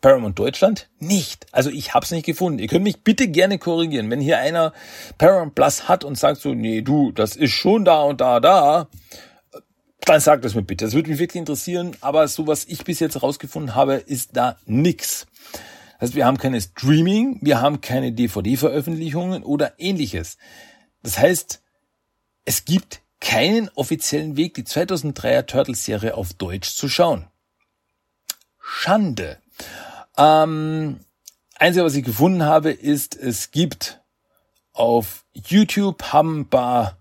Paramount 0.01 0.39
Deutschland 0.39 0.89
nicht. 0.99 1.47
Also 1.51 1.69
ich 1.69 1.93
habe 1.93 2.05
es 2.05 2.11
nicht 2.11 2.25
gefunden. 2.25 2.59
Ihr 2.59 2.67
könnt 2.67 2.83
mich 2.83 3.03
bitte 3.03 3.27
gerne 3.27 3.57
korrigieren. 3.57 4.09
Wenn 4.09 4.21
hier 4.21 4.39
einer 4.39 4.73
Paramount 5.17 5.55
Plus 5.55 5.87
hat 5.87 6.03
und 6.03 6.17
sagt 6.17 6.41
so, 6.41 6.53
nee, 6.53 6.81
du, 6.81 7.11
das 7.11 7.35
ist 7.35 7.51
schon 7.51 7.83
da 7.83 8.01
und 8.03 8.21
da, 8.21 8.39
da, 8.39 8.87
dann 10.05 10.21
sagt 10.21 10.45
es 10.45 10.55
mir 10.55 10.63
bitte. 10.63 10.85
Das 10.85 10.93
würde 10.93 11.09
mich 11.09 11.19
wirklich 11.19 11.39
interessieren. 11.39 11.97
Aber 12.01 12.27
so 12.27 12.47
was 12.47 12.65
ich 12.65 12.85
bis 12.85 12.99
jetzt 12.99 13.15
herausgefunden 13.15 13.75
habe, 13.75 13.95
ist 13.95 14.37
da 14.37 14.57
nix. 14.65 15.27
Das 15.99 16.09
heißt, 16.09 16.15
wir 16.15 16.25
haben 16.25 16.37
keine 16.37 16.61
Streaming, 16.61 17.39
wir 17.41 17.59
haben 17.59 17.81
keine 17.81 18.13
DVD-Veröffentlichungen 18.13 19.43
oder 19.43 19.73
ähnliches. 19.79 20.37
Das 21.03 21.19
heißt, 21.19 21.61
es 22.45 22.63
gibt 22.63 23.01
keinen 23.19 23.69
offiziellen 23.75 24.37
Weg, 24.37 24.53
die 24.53 24.63
2003er 24.63 25.45
Turtles-Serie 25.45 26.15
auf 26.15 26.33
Deutsch 26.33 26.73
zu 26.73 26.87
schauen. 26.87 27.27
Schande. 28.59 29.39
Ähm, 30.17 31.01
Einzige, 31.55 31.83
was 31.83 31.95
ich 31.95 32.05
gefunden 32.05 32.43
habe, 32.43 32.71
ist, 32.71 33.17
es 33.17 33.51
gibt 33.51 33.99
auf 34.71 35.25
YouTube 35.33 36.01
haben 36.13 36.41
ein 36.41 36.49
paar 36.49 36.97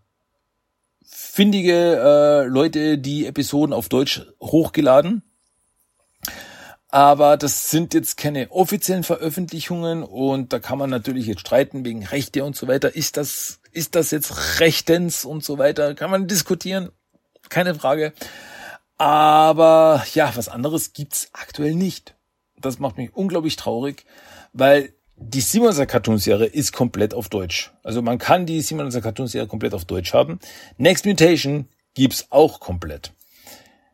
findige 1.05 1.97
äh, 1.97 2.47
Leute 2.47 2.99
die 2.99 3.27
Episoden 3.27 3.73
auf 3.73 3.89
Deutsch 3.89 4.27
hochgeladen. 4.41 5.23
Aber 6.91 7.37
das 7.37 7.71
sind 7.71 7.93
jetzt 7.93 8.17
keine 8.17 8.51
offiziellen 8.51 9.05
Veröffentlichungen 9.05 10.03
und 10.03 10.53
da 10.53 10.59
kann 10.59 10.79
man 10.79 10.89
natürlich 10.89 11.27
jetzt 11.27 11.41
streiten 11.41 11.85
wegen 11.85 12.05
Rechte 12.05 12.45
und 12.45 12.57
so 12.57 12.67
weiter. 12.67 12.95
Ist 12.97 13.19
das, 13.19 13.61
ist 13.73 13.95
das 13.95 14.11
jetzt 14.11 14.61
rechtens 14.61 15.27
und 15.27 15.45
so 15.45 15.59
weiter? 15.59 15.95
Kann 15.95 16.11
man 16.11 16.29
diskutieren. 16.29 16.91
Keine 17.51 17.75
Frage. 17.75 18.15
Aber 18.97 20.05
ja, 20.15 20.33
was 20.35 20.49
anderes 20.49 20.95
gibt's 20.95 21.29
aktuell 21.33 21.75
nicht. 21.75 22.15
Das 22.57 22.79
macht 22.79 22.97
mich 22.97 23.15
unglaublich 23.15 23.57
traurig, 23.57 24.05
weil 24.53 24.93
die 25.17 25.41
Simonser 25.41 25.87
Cartoon-Serie 25.87 26.47
ist 26.47 26.73
komplett 26.73 27.13
auf 27.13 27.29
Deutsch. 27.29 27.73
Also 27.83 28.03
man 28.03 28.19
kann 28.19 28.47
die 28.47 28.61
Simonser 28.61 29.01
Cartoon-Serie 29.01 29.47
komplett 29.47 29.75
auf 29.75 29.85
Deutsch 29.85 30.15
haben. 30.15 30.41
Next 30.79 31.05
Mutation 31.05 31.69
gibt's 31.95 32.29
auch 32.31 32.61
komplett. 32.61 33.13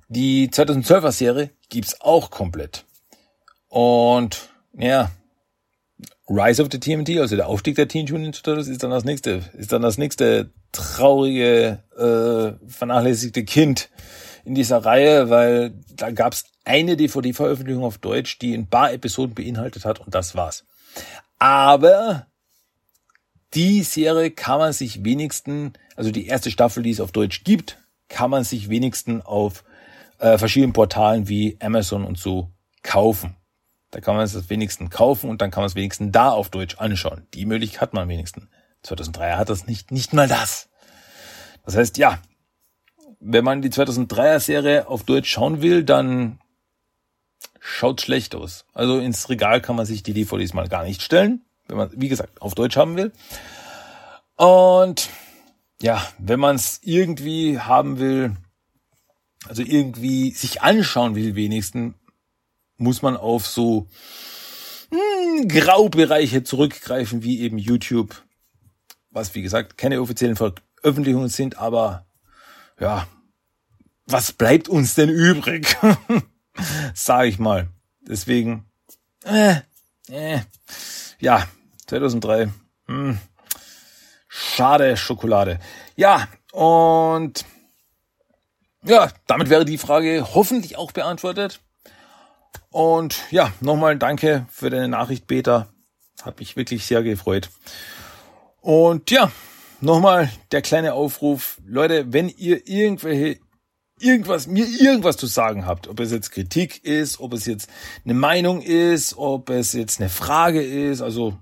Die 0.09 0.49
2012er 0.49 1.13
Serie 1.13 1.51
gibt's 1.69 2.01
auch 2.01 2.31
komplett. 2.31 2.85
Und 3.69 4.49
ja, 4.77 5.11
Rise 6.29 6.63
of 6.63 6.69
the 6.73 6.81
TMT, 6.81 7.19
also 7.19 7.37
der 7.37 7.49
Aufstieg 7.49 7.77
der 7.77 7.89
Teen 7.89 8.07
Mutant 8.11 8.43
Turtles, 8.43 8.69
ist 8.69 8.83
dann 8.83 8.91
das 8.91 9.05
nächste, 9.05 9.43
ist 9.55 9.73
dann 9.73 9.83
das 9.83 9.99
nächste 9.99 10.51
traurige, 10.73 11.83
äh, 11.97 12.69
vernachlässigte 12.69 13.45
Kind 13.45 13.91
in 14.45 14.55
dieser 14.55 14.85
Reihe, 14.85 15.31
weil 15.31 15.75
da 15.95 16.11
gab's 16.11 16.45
eine 16.65 16.97
DVD-Veröffentlichung 16.97 17.85
auf 17.85 17.99
Deutsch, 17.99 18.39
die 18.39 18.55
ein 18.55 18.69
paar 18.69 18.93
Episoden 18.93 19.35
beinhaltet 19.35 19.85
hat 19.85 20.01
und 20.01 20.15
das 20.15 20.35
war's. 20.35 20.65
Aber 21.39 22.27
die 23.55 23.83
Serie 23.83 24.31
kann 24.31 24.59
man 24.59 24.73
sich 24.73 25.05
wenigstens, 25.05 25.73
also 25.95 26.11
die 26.11 26.27
erste 26.27 26.51
Staffel, 26.51 26.83
die 26.83 26.91
es 26.91 27.01
auf 27.01 27.13
Deutsch 27.13 27.45
gibt, 27.45 27.79
kann 28.09 28.31
man 28.31 28.45
sich 28.45 28.69
wenigstens 28.69 29.25
auf 29.25 29.65
äh, 30.19 30.39
verschiedenen 30.39 30.73
Portalen 30.73 31.29
wie 31.29 31.57
Amazon 31.61 32.05
und 32.05 32.19
so 32.19 32.51
kaufen. 32.83 33.37
Da 33.91 34.01
kann 34.01 34.17
man 34.17 34.25
es 34.25 34.51
wenigstens 34.51 34.91
kaufen 34.91 35.31
und 35.31 35.41
dann 35.41 35.51
kann 35.51 35.63
man 35.63 35.69
es 35.69 35.75
wenigstens 35.75 36.13
da 36.13 36.31
auf 36.31 36.51
Deutsch 36.51 36.77
anschauen. 36.79 37.27
Die 37.35 37.47
Möglichkeit 37.47 37.81
hat 37.81 37.95
man 37.95 38.09
wenigstens. 38.09 38.47
2003 38.83 39.37
hat 39.37 39.49
das 39.49 39.67
nicht, 39.67 39.93
nicht 39.93 40.13
mal 40.13 40.29
das. 40.29 40.69
Das 41.65 41.77
heißt, 41.77 41.97
ja, 41.97 42.19
wenn 43.21 43.45
man 43.45 43.63
die 43.63 43.71
2003er 43.71 44.41
Serie 44.41 44.89
auf 44.89 45.05
Deutsch 45.05 45.31
schauen 45.31 45.63
will, 45.63 45.85
dann 45.85 46.39
schaut 47.61 48.03
schlecht 48.03 48.35
aus. 48.35 48.67
Also 48.75 48.99
ins 48.99 49.29
Regal 49.31 49.63
kann 49.63 49.77
man 49.77 49.87
sich 49.87 50.03
die 50.03 50.13
DVDs 50.13 50.53
mal 50.53 50.69
gar 50.69 50.85
nicht 50.85 51.01
stellen, 51.01 51.43
wenn 51.67 51.79
man, 51.79 51.91
wie 51.95 52.09
gesagt, 52.09 52.43
auf 52.43 52.55
Deutsch 52.55 52.77
haben 52.77 52.97
will. 52.97 53.13
Und 54.37 55.09
ja, 55.81 56.03
wenn 56.19 56.41
man 56.41 56.57
es 56.57 56.81
irgendwie 56.83 57.59
haben 57.59 57.99
will, 57.99 58.37
also 59.49 59.63
irgendwie 59.63 60.31
sich 60.31 60.63
anschauen 60.63 61.15
will 61.15 61.35
wenigstens, 61.35 61.95
muss 62.77 63.03
man 63.03 63.17
auf 63.17 63.47
so 63.47 63.89
hm, 64.91 65.49
Graubereiche 65.49 66.45
zurückgreifen, 66.45 67.23
wie 67.23 67.41
eben 67.41 67.59
YouTube, 67.59 68.23
was 69.11 69.35
wie 69.35 69.43
gesagt 69.43 69.79
keine 69.79 70.01
offiziellen 70.01 70.37
Veröffentlichungen 70.37 71.29
sind, 71.29 71.59
aber 71.59 72.07
ja, 72.81 73.07
was 74.07 74.33
bleibt 74.33 74.69
uns 74.69 74.95
denn 74.95 75.09
übrig? 75.09 75.77
Sag 76.95 77.27
ich 77.27 77.39
mal. 77.39 77.69
Deswegen, 78.01 78.67
äh, 79.25 79.57
äh, 80.09 80.41
ja, 81.19 81.49
2003, 81.87 82.51
hm, 82.87 83.19
schade 84.29 84.97
Schokolade. 84.97 85.59
Ja, 85.97 86.29
und 86.53 87.45
ja, 88.85 89.11
damit 89.27 89.51
wäre 89.51 89.65
die 89.65 89.79
Frage 89.79 90.27
hoffentlich 90.35 90.77
auch 90.77 90.93
beantwortet. 90.93 91.61
Und 92.71 93.21
ja, 93.31 93.53
nochmal 93.61 93.99
danke 93.99 94.47
für 94.51 94.71
deine 94.71 94.89
Nachricht, 94.89 95.27
Peter. 95.27 95.69
Hat 96.23 96.39
mich 96.39 96.57
wirklich 96.57 96.87
sehr 96.87 97.03
gefreut. 97.03 97.51
Und 98.61 99.11
ja, 99.11 99.31
nochmal 99.81 100.31
der 100.53 100.63
kleine 100.63 100.95
Aufruf. 100.95 101.59
Leute, 101.67 102.13
wenn 102.13 102.29
ihr 102.29 102.67
irgendwelche 102.67 103.39
irgendwas, 104.01 104.47
mir 104.47 104.67
irgendwas 104.67 105.17
zu 105.17 105.27
sagen 105.27 105.67
habt, 105.67 105.89
ob 105.89 106.01
es 106.01 106.11
jetzt 106.11 106.31
Kritik 106.31 106.85
ist, 106.85 107.21
ob 107.21 107.33
es 107.33 107.47
jetzt 107.47 107.69
eine 108.05 108.15
Meinung 108.15 108.61
ist, 108.61 109.17
ob 109.17 109.51
es 109.51 109.73
jetzt 109.73 110.01
eine 110.01 110.11
Frage 110.11 110.63
ist, 110.63 111.01
also 111.01 111.39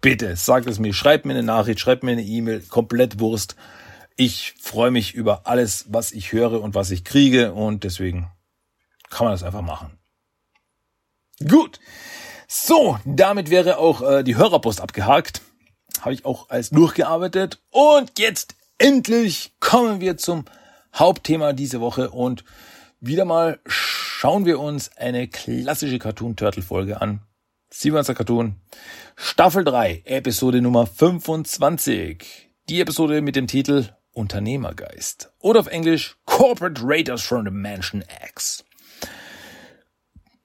bitte 0.00 0.36
sagt 0.36 0.66
es 0.66 0.78
mir, 0.78 0.92
schreibt 0.92 1.26
mir 1.26 1.32
eine 1.32 1.42
Nachricht, 1.42 1.80
schreibt 1.80 2.02
mir 2.02 2.12
eine 2.12 2.22
E-Mail, 2.22 2.60
komplett 2.60 3.20
Wurst. 3.20 3.56
Ich 4.16 4.54
freue 4.60 4.90
mich 4.90 5.14
über 5.14 5.46
alles, 5.46 5.86
was 5.88 6.12
ich 6.12 6.32
höre 6.32 6.60
und 6.60 6.74
was 6.74 6.90
ich 6.90 7.04
kriege 7.04 7.52
und 7.52 7.84
deswegen 7.84 8.30
kann 9.10 9.26
man 9.26 9.34
das 9.34 9.42
einfach 9.42 9.62
machen. 9.62 9.98
Gut. 11.48 11.80
So, 12.46 12.98
damit 13.04 13.50
wäre 13.50 13.78
auch 13.78 14.02
äh, 14.02 14.22
die 14.22 14.36
Hörerpost 14.36 14.80
abgehakt. 14.80 15.42
Habe 16.00 16.14
ich 16.14 16.24
auch 16.24 16.50
als 16.50 16.70
durchgearbeitet. 16.70 17.60
Und 17.70 18.18
jetzt 18.18 18.54
endlich 18.78 19.52
kommen 19.58 20.00
wir 20.00 20.16
zum 20.16 20.44
Hauptthema 20.94 21.52
diese 21.52 21.80
Woche 21.80 22.10
und 22.10 22.44
wieder 23.00 23.24
mal 23.24 23.58
schauen 23.66 24.46
wir 24.46 24.60
uns 24.60 24.96
eine 24.96 25.26
klassische 25.28 25.98
Cartoon 25.98 26.36
Turtle 26.36 26.62
Folge 26.62 27.00
an. 27.00 27.20
Siebenster 27.70 28.14
Cartoon, 28.14 28.54
Staffel 29.16 29.64
3, 29.64 30.02
Episode 30.04 30.62
Nummer 30.62 30.86
25. 30.86 32.50
Die 32.68 32.80
Episode 32.80 33.20
mit 33.20 33.34
dem 33.34 33.48
Titel 33.48 33.88
Unternehmergeist. 34.14 35.30
Oder 35.40 35.60
auf 35.60 35.66
Englisch 35.66 36.16
Corporate 36.24 36.80
Raiders 36.82 37.22
from 37.22 37.44
the 37.44 37.50
Mansion 37.50 38.02
X. 38.26 38.64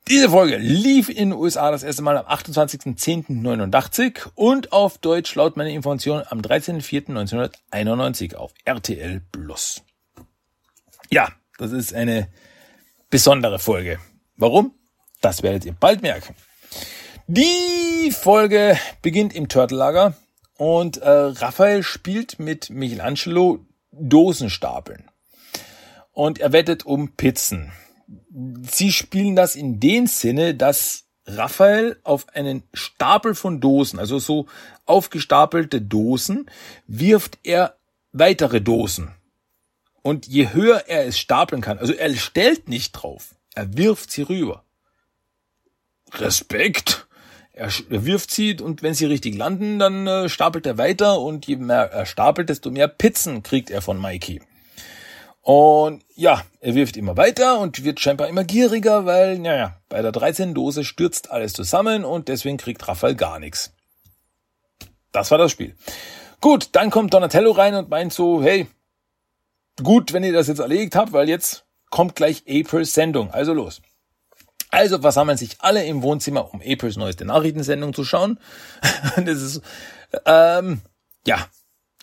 Diese 0.10 0.30
Folge 0.30 0.58
lief 0.58 1.08
in 1.08 1.30
den 1.30 1.34
USA 1.34 1.70
das 1.70 1.84
erste 1.84 2.02
Mal 2.02 2.18
am 2.18 2.26
28.10.89 2.26 4.32
und 4.34 4.74
auf 4.74 4.98
Deutsch 4.98 5.36
laut 5.36 5.56
meiner 5.56 5.70
Information 5.70 6.24
am 6.28 6.42
13.04.1991 6.42 8.34
auf 8.34 8.52
RTL 8.66 9.22
Plus. 9.32 9.84
Ja, 11.12 11.30
das 11.60 11.72
ist 11.72 11.94
eine 11.94 12.28
besondere 13.12 13.60
Folge. 13.60 14.00
Warum? 14.36 14.74
Das 15.22 15.44
werdet 15.44 15.66
ihr 15.66 15.74
bald 15.74 16.02
merken. 16.02 16.34
Die 17.28 18.12
Folge 18.12 18.80
beginnt 19.04 19.36
im 19.36 19.48
Turtellager 19.48 20.16
und 20.60 20.98
äh, 20.98 21.10
Raphael 21.10 21.82
spielt 21.82 22.38
mit 22.38 22.70
Michelangelo 22.70 23.66
Dosenstapeln. 23.92 25.10
Und 26.12 26.40
er 26.40 26.54
wettet 26.54 26.86
um 26.86 27.16
Pizzen 27.16 27.72
sie 28.72 28.92
spielen 28.92 29.36
das 29.36 29.56
in 29.56 29.80
dem 29.80 30.08
Sinne, 30.08 30.56
dass 30.56 31.06
Raphael 31.26 32.00
auf 32.04 32.28
einen 32.30 32.64
Stapel 32.74 33.36
von 33.36 33.60
Dosen, 33.60 34.00
also 34.00 34.20
so 34.20 34.48
aufgestapelte 34.86 35.82
Dosen, 35.82 36.50
wirft 36.88 37.38
er 37.44 37.78
weitere 38.12 38.62
Dosen. 38.62 39.14
Und 40.02 40.28
je 40.28 40.54
höher 40.54 40.86
er 40.88 41.06
es 41.06 41.20
stapeln 41.20 41.62
kann, 41.62 41.78
also 41.78 41.94
er 41.94 42.16
stellt 42.16 42.68
nicht 42.68 42.94
drauf, 42.94 43.36
er 43.54 43.78
wirft 43.78 44.12
sie 44.12 44.24
rüber. 44.24 44.64
Respekt. 46.14 47.08
Er, 47.60 47.70
wirft 47.90 48.32
sie 48.32 48.56
und 48.62 48.84
wenn 48.84 48.94
sie 48.94 49.04
richtig 49.04 49.36
landen, 49.36 49.80
dann 49.80 50.08
äh, 50.08 50.30
stapelt 50.30 50.66
er 50.66 50.78
weiter 50.78 51.20
und 51.20 51.46
je 51.46 51.58
mehr 51.58 51.92
er 51.92 52.06
stapelt, 52.06 52.48
desto 52.48 52.72
mehr 52.72 52.88
Pizzen 52.88 53.44
kriegt 53.44 53.70
er 53.70 53.82
von 53.82 54.00
Mikey. 54.00 54.42
Und 55.42 56.02
ja, 56.16 56.46
er 56.62 56.76
wirft 56.76 56.96
immer 56.96 57.18
weiter 57.18 57.60
und 57.60 57.84
wird 57.84 58.00
scheinbar 58.00 58.30
immer 58.30 58.46
gieriger, 58.46 59.06
weil, 59.06 59.40
naja, 59.40 59.76
bei 59.90 60.02
der 60.02 60.14
13 60.14 60.54
Dose 60.54 60.86
stürzt 60.86 61.32
alles 61.32 61.52
zusammen 61.52 62.06
und 62.06 62.30
deswegen 62.30 62.56
kriegt 62.56 62.88
Raphael 62.88 63.16
gar 63.16 63.40
nichts. 63.40 63.74
Das 65.12 65.30
war 65.30 65.38
das 65.38 65.52
Spiel. 65.52 65.76
Gut, 66.40 66.70
dann 66.72 66.90
kommt 66.90 67.14
Donatello 67.14 67.52
rein 67.52 67.76
und 67.76 67.90
meint 67.90 68.14
so, 68.14 68.42
hey, 68.42 68.68
gut, 69.84 70.14
wenn 70.14 70.24
ihr 70.24 70.32
das 70.32 70.48
jetzt 70.48 70.60
erledigt 70.60 70.96
habt, 70.96 71.12
weil 71.12 71.28
jetzt 71.28 71.66
kommt 71.90 72.16
gleich 72.16 72.44
Aprils 72.48 72.94
Sendung. 72.94 73.32
Also 73.32 73.52
los. 73.52 73.82
Also 74.70 75.00
versammeln 75.00 75.38
sich 75.38 75.58
alle 75.60 75.84
im 75.86 76.04
Wohnzimmer, 76.04 76.54
um 76.54 76.62
Aprils 76.62 76.96
neueste 76.96 77.26
Nachrichtensendung 77.26 77.94
zu 77.94 78.04
schauen. 78.06 78.40
das 79.16 79.42
ist, 79.42 79.62
ähm, 80.26 80.82
ja, 81.26 81.48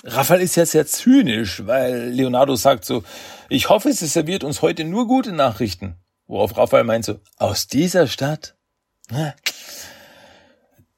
Raphael 0.05 0.43
ist 0.43 0.57
jetzt 0.57 0.73
sehr 0.73 0.87
zynisch, 0.87 1.67
weil 1.67 2.11
Leonardo 2.11 2.57
sagt 2.57 2.85
so, 2.85 3.03
ich 3.49 3.69
hoffe, 3.69 3.93
sie 3.93 4.07
serviert 4.07 4.45
uns 4.45 4.63
heute 4.63 4.85
nur 4.85 5.07
gute 5.07 5.33
Nachrichten. 5.33 5.97
Worauf 6.27 6.57
Raphael 6.57 6.85
meint 6.85 7.05
so, 7.05 7.21
aus 7.37 7.69
dieser 7.69 8.07
Stadt? 8.07 8.57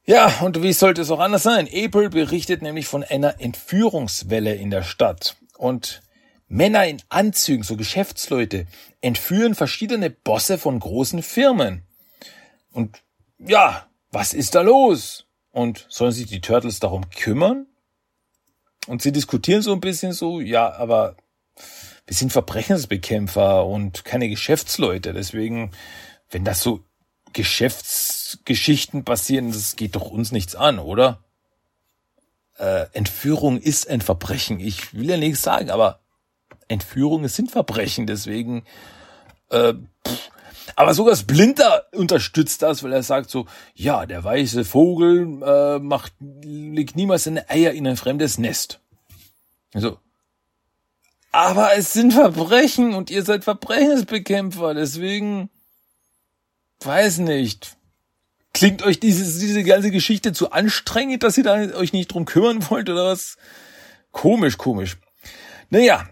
Ja, 0.05 0.33
und 0.41 0.63
wie 0.63 0.73
sollte 0.73 1.03
es 1.03 1.11
auch 1.11 1.21
anders 1.21 1.43
sein? 1.43 1.69
April 1.69 2.09
berichtet 2.09 2.63
nämlich 2.63 2.87
von 2.87 3.05
einer 3.05 3.41
Entführungswelle 3.41 4.55
in 4.55 4.71
der 4.71 4.83
Stadt. 4.83 5.37
Und 5.59 6.01
Männer 6.49 6.87
in 6.87 7.03
Anzügen, 7.11 7.63
so 7.63 7.77
Geschäftsleute, 7.77 8.67
entführen 9.01 9.55
verschiedene 9.55 10.11
Bosse 10.11 10.59
von 10.59 10.81
großen 10.81 11.23
Firmen. 11.23 11.83
Und 12.73 13.03
ja, 13.39 13.87
was 14.11 14.33
ist 14.33 14.55
da 14.55 14.63
los? 14.63 15.27
Und 15.51 15.87
sollen 15.89 16.13
sich 16.13 16.27
die 16.27 16.41
Turtles 16.41 16.81
darum 16.81 17.11
kümmern? 17.11 17.67
Und 18.87 19.03
sie 19.03 19.13
diskutieren 19.13 19.63
so 19.63 19.73
ein 19.73 19.81
bisschen 19.81 20.13
so, 20.13 20.41
ja, 20.41 20.73
aber 20.73 21.17
wir 22.07 22.17
sind 22.17 22.33
Verbrechensbekämpfer 22.33 23.67
und 23.67 24.05
keine 24.05 24.31
Geschäftsleute. 24.31 25.13
Deswegen, 25.13 25.73
wenn 26.31 26.45
das 26.45 26.63
so 26.63 26.83
Geschäftsgeschichten 27.35 29.05
passieren, 29.05 29.53
das 29.53 29.77
geht 29.77 29.95
doch 29.95 30.11
uns 30.11 30.33
nichts 30.33 30.55
an, 30.55 30.79
oder? 30.79 31.23
Äh, 32.57 32.87
Entführung 32.93 33.61
ist 33.61 33.89
ein 33.89 34.01
Verbrechen. 34.01 34.59
Ich 34.59 34.95
will 34.95 35.11
ja 35.11 35.19
nichts 35.19 35.43
sagen, 35.43 35.71
aber 35.71 36.01
Entführungen 36.69 37.29
sind 37.29 37.51
Verbrechen. 37.51 38.07
Deswegen, 38.07 38.65
äh, 39.51 39.75
aber 40.77 40.95
sogar 40.95 41.17
Splinter 41.17 41.87
unterstützt 41.93 42.63
das, 42.63 42.83
weil 42.83 42.93
er 42.93 43.03
sagt 43.03 43.31
so, 43.31 43.47
ja, 43.75 44.07
der 44.07 44.23
weiße 44.23 44.65
Vogel 44.65 45.43
äh, 45.43 45.79
macht, 45.79 46.13
legt 46.21 46.97
niemals 46.97 47.25
seine 47.25 47.49
Eier 47.51 47.73
in 47.73 47.87
ein 47.87 47.97
fremdes 47.97 48.39
Nest. 48.39 48.81
Also, 49.75 49.99
aber 51.33 51.77
es 51.77 51.93
sind 51.93 52.13
Verbrechen 52.13 52.95
und 52.95 53.11
ihr 53.11 53.23
seid 53.23 53.45
Verbrechensbekämpfer, 53.45 54.75
deswegen 54.75 55.51
weiß 56.81 57.19
nicht. 57.19 57.77
Klingt 58.55 58.83
euch 58.83 58.99
diese, 58.99 59.39
diese 59.39 59.63
ganze 59.63 59.91
Geschichte 59.91 60.33
zu 60.33 60.51
anstrengend, 60.51 61.23
dass 61.23 61.37
ihr 61.39 61.45
da 61.45 61.55
euch 61.77 61.93
nicht 61.93 62.09
drum 62.09 62.25
kümmern 62.25 62.69
wollt 62.71 62.89
oder 62.89 63.05
was? 63.05 63.37
Komisch, 64.11 64.57
komisch. 64.57 64.97
Naja, 65.71 66.09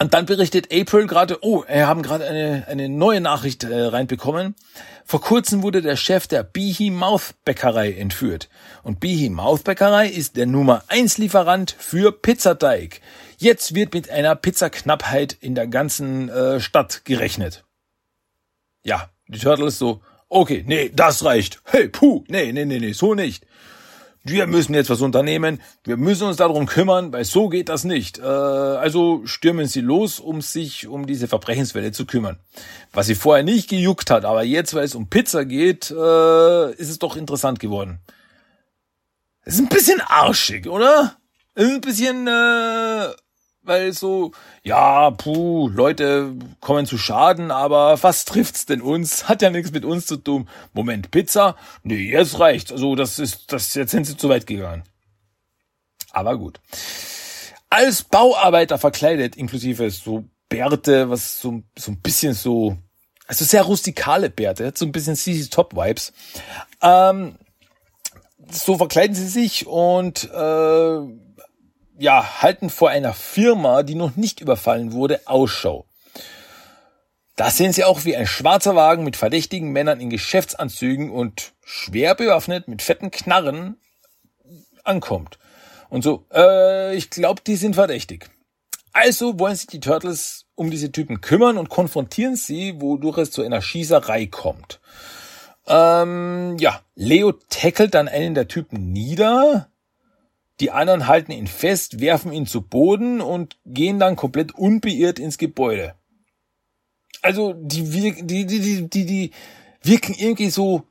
und 0.00 0.14
dann 0.14 0.26
berichtet 0.26 0.72
April 0.72 1.06
gerade, 1.06 1.38
oh, 1.42 1.64
wir 1.66 1.88
haben 1.88 2.02
gerade 2.02 2.24
eine, 2.24 2.64
eine 2.68 2.88
neue 2.88 3.20
Nachricht 3.20 3.64
äh, 3.64 3.84
reinbekommen. 3.86 4.54
Vor 5.04 5.20
kurzem 5.20 5.62
wurde 5.62 5.82
der 5.82 5.96
Chef 5.96 6.28
der 6.28 6.44
Behe 6.44 6.92
Mouth 6.92 7.34
Bäckerei 7.44 7.92
entführt. 7.92 8.48
Und 8.84 9.00
Behe 9.00 9.28
Mouth 9.28 9.64
Bäckerei 9.64 10.06
ist 10.08 10.36
der 10.36 10.46
Nummer 10.46 10.84
1 10.86 11.18
Lieferant 11.18 11.74
für 11.76 12.12
Pizzateig. 12.12 13.00
Jetzt 13.38 13.74
wird 13.74 13.92
mit 13.92 14.08
einer 14.08 14.36
Pizzaknappheit 14.36 15.36
in 15.40 15.56
der 15.56 15.66
ganzen 15.66 16.28
äh, 16.28 16.60
Stadt 16.60 17.04
gerechnet. 17.04 17.64
Ja, 18.84 19.10
die 19.26 19.38
Turtles 19.38 19.78
so, 19.78 20.00
okay, 20.28 20.62
nee, 20.64 20.92
das 20.94 21.24
reicht. 21.24 21.60
Hey, 21.64 21.88
puh, 21.88 22.22
nee, 22.28 22.52
nee, 22.52 22.64
nee, 22.64 22.78
nee, 22.78 22.92
so 22.92 23.14
nicht 23.14 23.47
wir 24.28 24.46
müssen 24.46 24.74
jetzt 24.74 24.90
was 24.90 25.00
unternehmen, 25.00 25.60
wir 25.84 25.96
müssen 25.96 26.26
uns 26.26 26.36
darum 26.36 26.66
kümmern, 26.66 27.12
weil 27.12 27.24
so 27.24 27.48
geht 27.48 27.68
das 27.68 27.84
nicht. 27.84 28.18
Äh, 28.18 28.22
also 28.22 29.22
stürmen 29.24 29.66
sie 29.66 29.80
los, 29.80 30.20
um 30.20 30.40
sich 30.40 30.86
um 30.86 31.06
diese 31.06 31.28
Verbrechenswelle 31.28 31.92
zu 31.92 32.06
kümmern. 32.06 32.38
Was 32.92 33.06
sie 33.06 33.14
vorher 33.14 33.44
nicht 33.44 33.68
gejuckt 33.68 34.10
hat, 34.10 34.24
aber 34.24 34.42
jetzt, 34.42 34.74
weil 34.74 34.84
es 34.84 34.94
um 34.94 35.08
Pizza 35.08 35.44
geht, 35.44 35.90
äh, 35.90 36.72
ist 36.72 36.90
es 36.90 36.98
doch 36.98 37.16
interessant 37.16 37.60
geworden. 37.60 38.00
Ist 39.44 39.60
ein 39.60 39.68
bisschen 39.68 40.00
arschig, 40.00 40.68
oder? 40.68 41.16
Ist 41.54 41.70
ein 41.70 41.80
bisschen 41.80 42.26
äh, 42.26 43.08
weil 43.68 43.92
so, 43.92 44.32
ja, 44.62 45.10
puh, 45.10 45.68
Leute 45.68 46.34
kommen 46.60 46.86
zu 46.86 46.98
Schaden, 46.98 47.50
aber 47.50 48.02
was 48.02 48.24
trifft's 48.24 48.66
denn 48.66 48.80
uns? 48.80 49.28
Hat 49.28 49.42
ja 49.42 49.50
nichts 49.50 49.70
mit 49.70 49.84
uns 49.84 50.06
zu 50.06 50.16
tun. 50.16 50.48
Moment, 50.72 51.10
Pizza? 51.10 51.56
Nee, 51.82 52.10
jetzt 52.10 52.40
reicht's. 52.40 52.72
Also, 52.72 52.96
das 52.96 53.18
ist, 53.18 53.52
das, 53.52 53.74
jetzt 53.74 53.92
sind 53.92 54.04
sie 54.04 54.16
zu 54.16 54.28
weit 54.28 54.46
gegangen. 54.46 54.82
Aber 56.10 56.36
gut. 56.36 56.60
Als 57.70 58.02
Bauarbeiter 58.02 58.78
verkleidet, 58.78 59.36
inklusive 59.36 59.90
so 59.90 60.24
Bärte, 60.48 61.10
was 61.10 61.40
so, 61.40 61.62
so 61.78 61.92
ein 61.92 62.00
bisschen 62.00 62.32
so, 62.32 62.78
also 63.26 63.44
sehr 63.44 63.62
rustikale 63.62 64.30
Bärte, 64.30 64.72
so 64.74 64.86
ein 64.86 64.92
bisschen 64.92 65.16
CC 65.16 65.50
Top 65.50 65.76
Vibes. 65.76 66.14
Ähm, 66.80 67.36
so 68.50 68.78
verkleiden 68.78 69.14
sie 69.14 69.28
sich 69.28 69.66
und 69.66 70.24
äh, 70.32 71.27
ja, 71.98 72.42
halten 72.42 72.70
vor 72.70 72.90
einer 72.90 73.12
Firma, 73.12 73.82
die 73.82 73.96
noch 73.96 74.16
nicht 74.16 74.40
überfallen 74.40 74.92
wurde, 74.92 75.20
Ausschau. 75.26 75.84
Da 77.36 77.50
sehen 77.50 77.72
sie 77.72 77.84
auch, 77.84 78.04
wie 78.04 78.16
ein 78.16 78.26
schwarzer 78.26 78.74
Wagen 78.74 79.04
mit 79.04 79.16
verdächtigen 79.16 79.70
Männern 79.70 80.00
in 80.00 80.10
Geschäftsanzügen 80.10 81.10
und 81.10 81.52
schwer 81.64 82.14
bewaffnet 82.14 82.68
mit 82.68 82.82
fetten 82.82 83.10
Knarren 83.10 83.76
ankommt. 84.84 85.38
Und 85.88 86.02
so, 86.02 86.26
äh, 86.32 86.96
ich 86.96 87.10
glaube, 87.10 87.42
die 87.46 87.56
sind 87.56 87.74
verdächtig. 87.74 88.30
Also 88.92 89.38
wollen 89.38 89.56
sich 89.56 89.66
die 89.66 89.80
Turtles 89.80 90.46
um 90.54 90.70
diese 90.70 90.90
Typen 90.90 91.20
kümmern 91.20 91.58
und 91.58 91.68
konfrontieren 91.68 92.36
sie, 92.36 92.80
wodurch 92.80 93.18
es 93.18 93.30
zu 93.30 93.42
einer 93.42 93.62
Schießerei 93.62 94.26
kommt. 94.26 94.80
Ähm, 95.66 96.56
ja, 96.58 96.80
Leo 96.94 97.32
tackelt 97.50 97.94
dann 97.94 98.08
einen 98.08 98.34
der 98.34 98.48
Typen 98.48 98.92
nieder, 98.92 99.70
die 100.60 100.70
anderen 100.70 101.06
halten 101.06 101.32
ihn 101.32 101.46
fest, 101.46 102.00
werfen 102.00 102.32
ihn 102.32 102.46
zu 102.46 102.62
Boden 102.62 103.20
und 103.20 103.56
gehen 103.64 103.98
dann 103.98 104.16
komplett 104.16 104.54
unbeirrt 104.54 105.18
ins 105.18 105.38
Gebäude. 105.38 105.94
Also 107.22 107.52
die, 107.52 107.84
die, 107.84 108.26
die, 108.26 108.46
die, 108.46 108.88
die, 108.88 109.06
die 109.06 109.30
wirken 109.82 110.14
irgendwie 110.18 110.50
so 110.50 110.84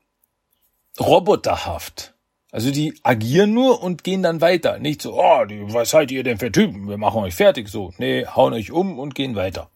roboterhaft. 1.00 2.14
Also 2.52 2.72
die 2.72 2.96
agieren 3.04 3.54
nur 3.54 3.84
und 3.84 4.04
gehen 4.04 4.24
dann 4.24 4.42
weiter. 4.42 4.80
Nicht 4.80 5.02
so, 5.02 5.20
oh, 5.20 5.44
was 5.74 5.90
seid 5.90 6.12
ihr 6.12 6.24
denn 6.24 6.38
für 6.38 6.52
Typen? 6.52 6.88
Wir 6.88 6.98
machen 6.98 7.22
euch 7.22 7.36
fertig 7.36 7.68
so. 7.68 7.94
Nee, 7.98 8.26
hauen 8.26 8.54
euch 8.54 8.72
um 8.72 9.00
und 9.00 9.16
gehen 9.16 9.36
weiter. 9.36 9.70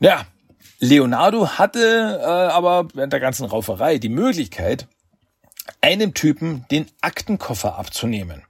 Ja, 0.00 0.26
Leonardo 0.80 1.46
hatte 1.46 2.18
äh, 2.20 2.24
aber 2.24 2.88
während 2.94 3.12
der 3.12 3.20
ganzen 3.20 3.46
Rauferei 3.46 3.98
die 3.98 4.08
Möglichkeit, 4.08 4.88
einem 5.80 6.14
Typen 6.14 6.64
den 6.70 6.86
Aktenkoffer 7.00 7.78
abzunehmen. 7.78 8.42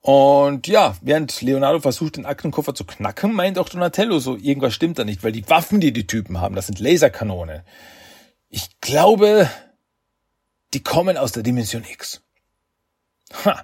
Und 0.00 0.66
ja, 0.68 0.96
während 1.02 1.42
Leonardo 1.42 1.80
versucht, 1.80 2.16
den 2.16 2.26
Aktenkoffer 2.26 2.74
zu 2.74 2.84
knacken, 2.84 3.32
meint 3.32 3.58
auch 3.58 3.68
Donatello 3.68 4.18
so, 4.20 4.36
irgendwas 4.36 4.72
stimmt 4.72 4.98
da 4.98 5.04
nicht, 5.04 5.22
weil 5.22 5.32
die 5.32 5.48
Waffen, 5.50 5.80
die 5.80 5.92
die 5.92 6.06
Typen 6.06 6.40
haben, 6.40 6.54
das 6.54 6.66
sind 6.66 6.78
Laserkanone. 6.78 7.64
Ich 8.48 8.80
glaube, 8.80 9.50
die 10.72 10.82
kommen 10.82 11.16
aus 11.16 11.32
der 11.32 11.42
Dimension 11.42 11.84
X. 11.84 12.22
Ha. 13.44 13.62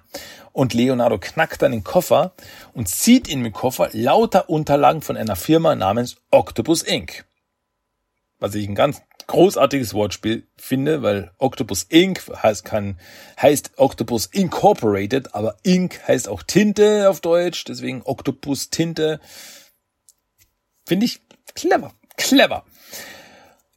Und 0.53 0.75
Leonardo 0.75 1.19
knackt 1.19 1.63
dann 1.63 1.73
den 1.73 1.83
Koffer 1.83 2.35
und 2.75 2.89
zieht 2.89 3.27
in 3.29 3.43
den 3.43 3.53
Koffer 3.53 3.89
lauter 3.93 4.49
Unterlagen 4.49 5.03
von 5.03 5.17
einer 5.17 5.37
Firma 5.37 5.75
namens 5.75 6.17
Octopus 6.31 6.83
Inc. 6.83 7.25
Was 8.39 8.55
ich 8.55 8.69
ein 8.69 8.75
ganz 8.75 9.03
großartiges 9.27 9.95
Wortspiel 9.95 10.47
finde, 10.57 11.03
weil 11.03 11.31
Octopus 11.39 11.85
Inc. 11.85 12.21
heißt, 12.43 12.65
kann, 12.65 12.99
heißt 13.41 13.73
Octopus 13.77 14.27
Incorporated, 14.27 15.35
aber 15.35 15.57
Ink 15.63 16.01
heißt 16.07 16.29
auch 16.29 16.43
Tinte 16.43 17.09
auf 17.09 17.21
Deutsch, 17.21 17.65
deswegen 17.65 18.03
Octopus 18.05 18.71
Tinte. 18.71 19.21
Finde 20.87 21.07
ich 21.07 21.21
clever, 21.55 21.93
clever. 22.17 22.65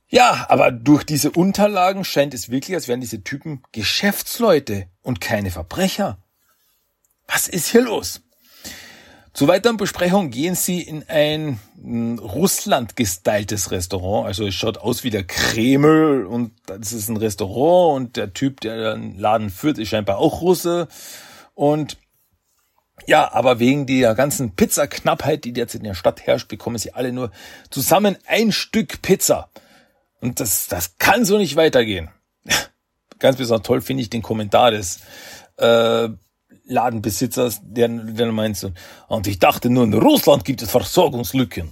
Ja, 0.10 0.46
aber 0.50 0.72
durch 0.72 1.04
diese 1.04 1.32
Unterlagen 1.32 2.06
scheint 2.06 2.34
es 2.34 2.50
wirklich, 2.50 2.76
als 2.76 2.88
wären 2.88 3.02
diese 3.02 3.24
Typen 3.24 3.64
Geschäftsleute 3.74 4.88
und 5.02 5.20
keine 5.20 5.52
Verbrecher. 5.52 6.24
Was 7.28 7.48
ist 7.48 7.68
hier 7.68 7.82
los? 7.82 8.22
Zur 9.38 9.50
weiteren 9.50 9.78
Besprechung 9.78 10.32
gehen 10.32 10.56
sie 10.56 10.82
in 10.82 11.08
ein 11.10 11.60
hm, 11.80 12.18
Russland 12.18 12.96
gestyltes 12.96 13.70
Restaurant. 13.70 14.26
Also 14.26 14.48
es 14.48 14.56
schaut 14.56 14.80
aus 14.80 15.04
wie 15.04 15.12
der 15.12 15.26
Kreml 15.26 16.26
und 16.26 16.54
das 16.66 16.92
ist 16.92 17.08
ein 17.08 17.18
Restaurant 17.18 17.98
und 17.98 18.18
der 18.18 18.34
Typ, 18.34 18.62
der 18.62 18.96
den 18.96 19.20
Laden 19.20 19.52
führt, 19.52 19.78
ist 19.78 19.90
scheinbar 19.90 20.18
auch 20.18 20.42
Russe. 20.42 20.88
Und 21.54 21.98
ja, 23.06 23.32
aber 23.32 23.60
wegen 23.60 23.86
der 23.86 24.16
ganzen 24.16 24.56
Pizzaknappheit, 24.56 25.46
die 25.46 25.54
derzeit 25.54 25.82
in 25.82 25.88
der 25.88 25.94
Stadt 25.94 26.26
herrscht, 26.26 26.48
bekommen 26.48 26.80
sie 26.80 26.96
alle 26.96 27.12
nur 27.12 27.30
zusammen 27.70 28.18
ein 28.26 28.52
Stück 28.52 29.04
Pizza. 29.04 29.52
Und 30.20 30.40
das, 30.40 30.66
das 30.68 30.98
kann 30.98 31.26
so 31.26 31.38
nicht 31.38 31.56
weitergehen. 31.56 32.10
Ganz 33.20 33.38
besonders 33.38 33.68
toll 33.68 33.82
finde 33.82 34.02
ich 34.02 34.10
den 34.10 34.24
Kommentar 34.24 34.72
des 34.72 35.02
äh, 35.58 36.10
Ladenbesitzers, 36.66 37.62
der, 37.64 37.88
der 37.88 38.32
meint 38.32 38.58
so, 38.58 38.72
und 39.08 39.28
ich 39.28 39.40
dachte 39.40 39.70
nur, 39.70 39.84
in 39.84 39.94
Russland 39.94 40.46
gibt 40.46 40.62
es 40.62 40.72
Versorgungslücken. 40.72 41.72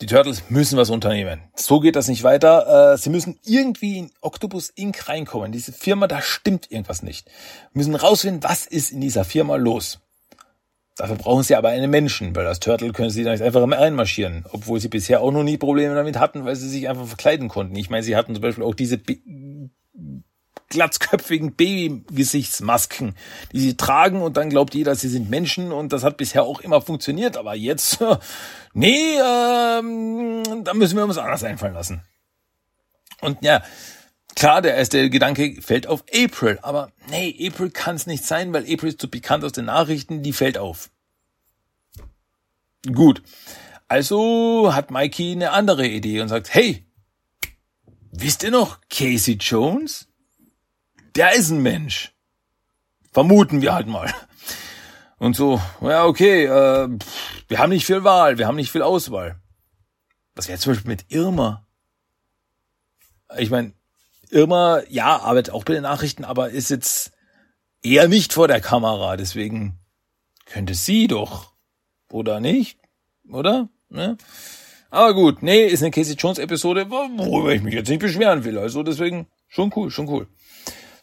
Die 0.00 0.06
Turtles 0.06 0.50
müssen 0.50 0.76
was 0.76 0.90
unternehmen. 0.90 1.40
So 1.54 1.80
geht 1.80 1.96
das 1.96 2.08
nicht 2.08 2.22
weiter. 2.22 2.92
Äh, 2.92 2.98
sie 2.98 3.08
müssen 3.08 3.38
irgendwie 3.44 3.96
in 3.96 4.10
Octopus 4.20 4.68
Inc. 4.68 5.08
reinkommen. 5.08 5.52
Diese 5.52 5.72
Firma, 5.72 6.06
da 6.06 6.20
stimmt 6.20 6.70
irgendwas 6.70 7.02
nicht. 7.02 7.26
Wir 7.72 7.78
müssen 7.78 7.94
rausfinden, 7.94 8.42
was 8.42 8.66
ist 8.66 8.92
in 8.92 9.00
dieser 9.00 9.24
Firma 9.24 9.56
los. 9.56 10.00
Dafür 10.96 11.16
brauchen 11.16 11.42
sie 11.42 11.54
aber 11.54 11.70
einen 11.70 11.90
Menschen, 11.90 12.36
weil 12.36 12.46
als 12.46 12.60
Turtle 12.60 12.92
können 12.92 13.08
sie 13.08 13.24
da 13.24 13.32
nicht 13.32 13.42
einfach 13.42 13.66
reinmarschieren, 13.66 14.44
obwohl 14.50 14.80
sie 14.80 14.88
bisher 14.88 15.22
auch 15.22 15.30
noch 15.30 15.42
nie 15.42 15.56
Probleme 15.58 15.94
damit 15.94 16.18
hatten, 16.18 16.44
weil 16.44 16.56
sie 16.56 16.68
sich 16.68 16.88
einfach 16.88 17.06
verkleiden 17.06 17.48
konnten. 17.48 17.76
Ich 17.76 17.88
meine, 17.88 18.02
sie 18.02 18.16
hatten 18.16 18.34
zum 18.34 18.42
Beispiel 18.42 18.64
auch 18.64 18.74
diese 18.74 18.98
glatzköpfigen 20.68 21.54
Babygesichtsmasken, 21.54 23.14
die 23.52 23.60
sie 23.60 23.76
tragen 23.76 24.22
und 24.22 24.36
dann 24.36 24.50
glaubt 24.50 24.74
jeder, 24.74 24.94
sie 24.94 25.08
sind 25.08 25.30
Menschen 25.30 25.72
und 25.72 25.92
das 25.92 26.02
hat 26.02 26.16
bisher 26.16 26.42
auch 26.42 26.60
immer 26.60 26.80
funktioniert, 26.80 27.36
aber 27.36 27.54
jetzt, 27.54 27.98
nee, 28.72 29.16
ähm, 29.16 30.64
da 30.64 30.74
müssen 30.74 30.96
wir 30.96 31.04
uns 31.04 31.18
anders 31.18 31.44
einfallen 31.44 31.74
lassen. 31.74 32.02
Und 33.20 33.42
ja, 33.42 33.62
klar, 34.34 34.60
der 34.60 34.74
erste 34.74 35.08
Gedanke 35.08 35.60
fällt 35.62 35.86
auf 35.86 36.04
April, 36.12 36.58
aber 36.62 36.90
nee, 37.10 37.34
April 37.46 37.70
kann 37.70 37.96
es 37.96 38.06
nicht 38.06 38.24
sein, 38.24 38.52
weil 38.52 38.62
April 38.64 38.90
ist 38.90 39.00
zu 39.00 39.08
bekannt 39.08 39.44
aus 39.44 39.52
den 39.52 39.66
Nachrichten, 39.66 40.22
die 40.22 40.32
fällt 40.32 40.58
auf. 40.58 40.90
Gut. 42.92 43.22
Also 43.88 44.74
hat 44.74 44.90
Mikey 44.90 45.32
eine 45.32 45.52
andere 45.52 45.86
Idee 45.86 46.20
und 46.20 46.28
sagt, 46.28 46.52
hey, 46.52 46.84
wisst 48.10 48.42
ihr 48.42 48.50
noch 48.50 48.80
Casey 48.90 49.34
Jones? 49.34 50.08
Der 51.16 51.34
ist 51.34 51.50
ein 51.50 51.62
Mensch. 51.62 52.12
Vermuten 53.12 53.62
wir 53.62 53.74
halt 53.74 53.86
mal. 53.86 54.12
Und 55.18 55.34
so, 55.34 55.60
ja, 55.80 56.04
okay, 56.04 56.44
äh, 56.44 56.88
wir 57.48 57.58
haben 57.58 57.70
nicht 57.70 57.86
viel 57.86 58.04
Wahl, 58.04 58.36
wir 58.36 58.46
haben 58.46 58.56
nicht 58.56 58.70
viel 58.70 58.82
Auswahl. 58.82 59.40
Was 60.34 60.48
wäre 60.48 60.58
zum 60.58 60.74
Beispiel 60.74 60.90
mit 60.90 61.06
Irma? 61.08 61.66
Ich 63.38 63.50
meine, 63.50 63.72
Irma, 64.30 64.82
ja, 64.90 65.16
arbeitet 65.20 65.54
auch 65.54 65.64
bei 65.64 65.72
den 65.72 65.84
Nachrichten, 65.84 66.24
aber 66.24 66.50
ist 66.50 66.68
jetzt 66.68 67.12
eher 67.82 68.08
nicht 68.08 68.34
vor 68.34 68.48
der 68.48 68.60
Kamera, 68.60 69.16
deswegen 69.16 69.78
könnte 70.44 70.74
sie 70.74 71.06
doch, 71.06 71.54
oder 72.10 72.40
nicht? 72.40 72.78
Oder? 73.28 73.70
Ne? 73.88 74.18
Aber 74.90 75.14
gut, 75.14 75.42
nee, 75.42 75.64
ist 75.66 75.82
eine 75.82 75.90
Casey 75.90 76.14
Jones 76.14 76.38
Episode, 76.38 76.90
worüber 76.90 77.54
ich 77.54 77.62
mich 77.62 77.74
jetzt 77.74 77.88
nicht 77.88 78.00
beschweren 78.00 78.44
will. 78.44 78.58
Also 78.58 78.82
deswegen 78.82 79.26
schon 79.48 79.72
cool, 79.74 79.90
schon 79.90 80.08
cool. 80.08 80.28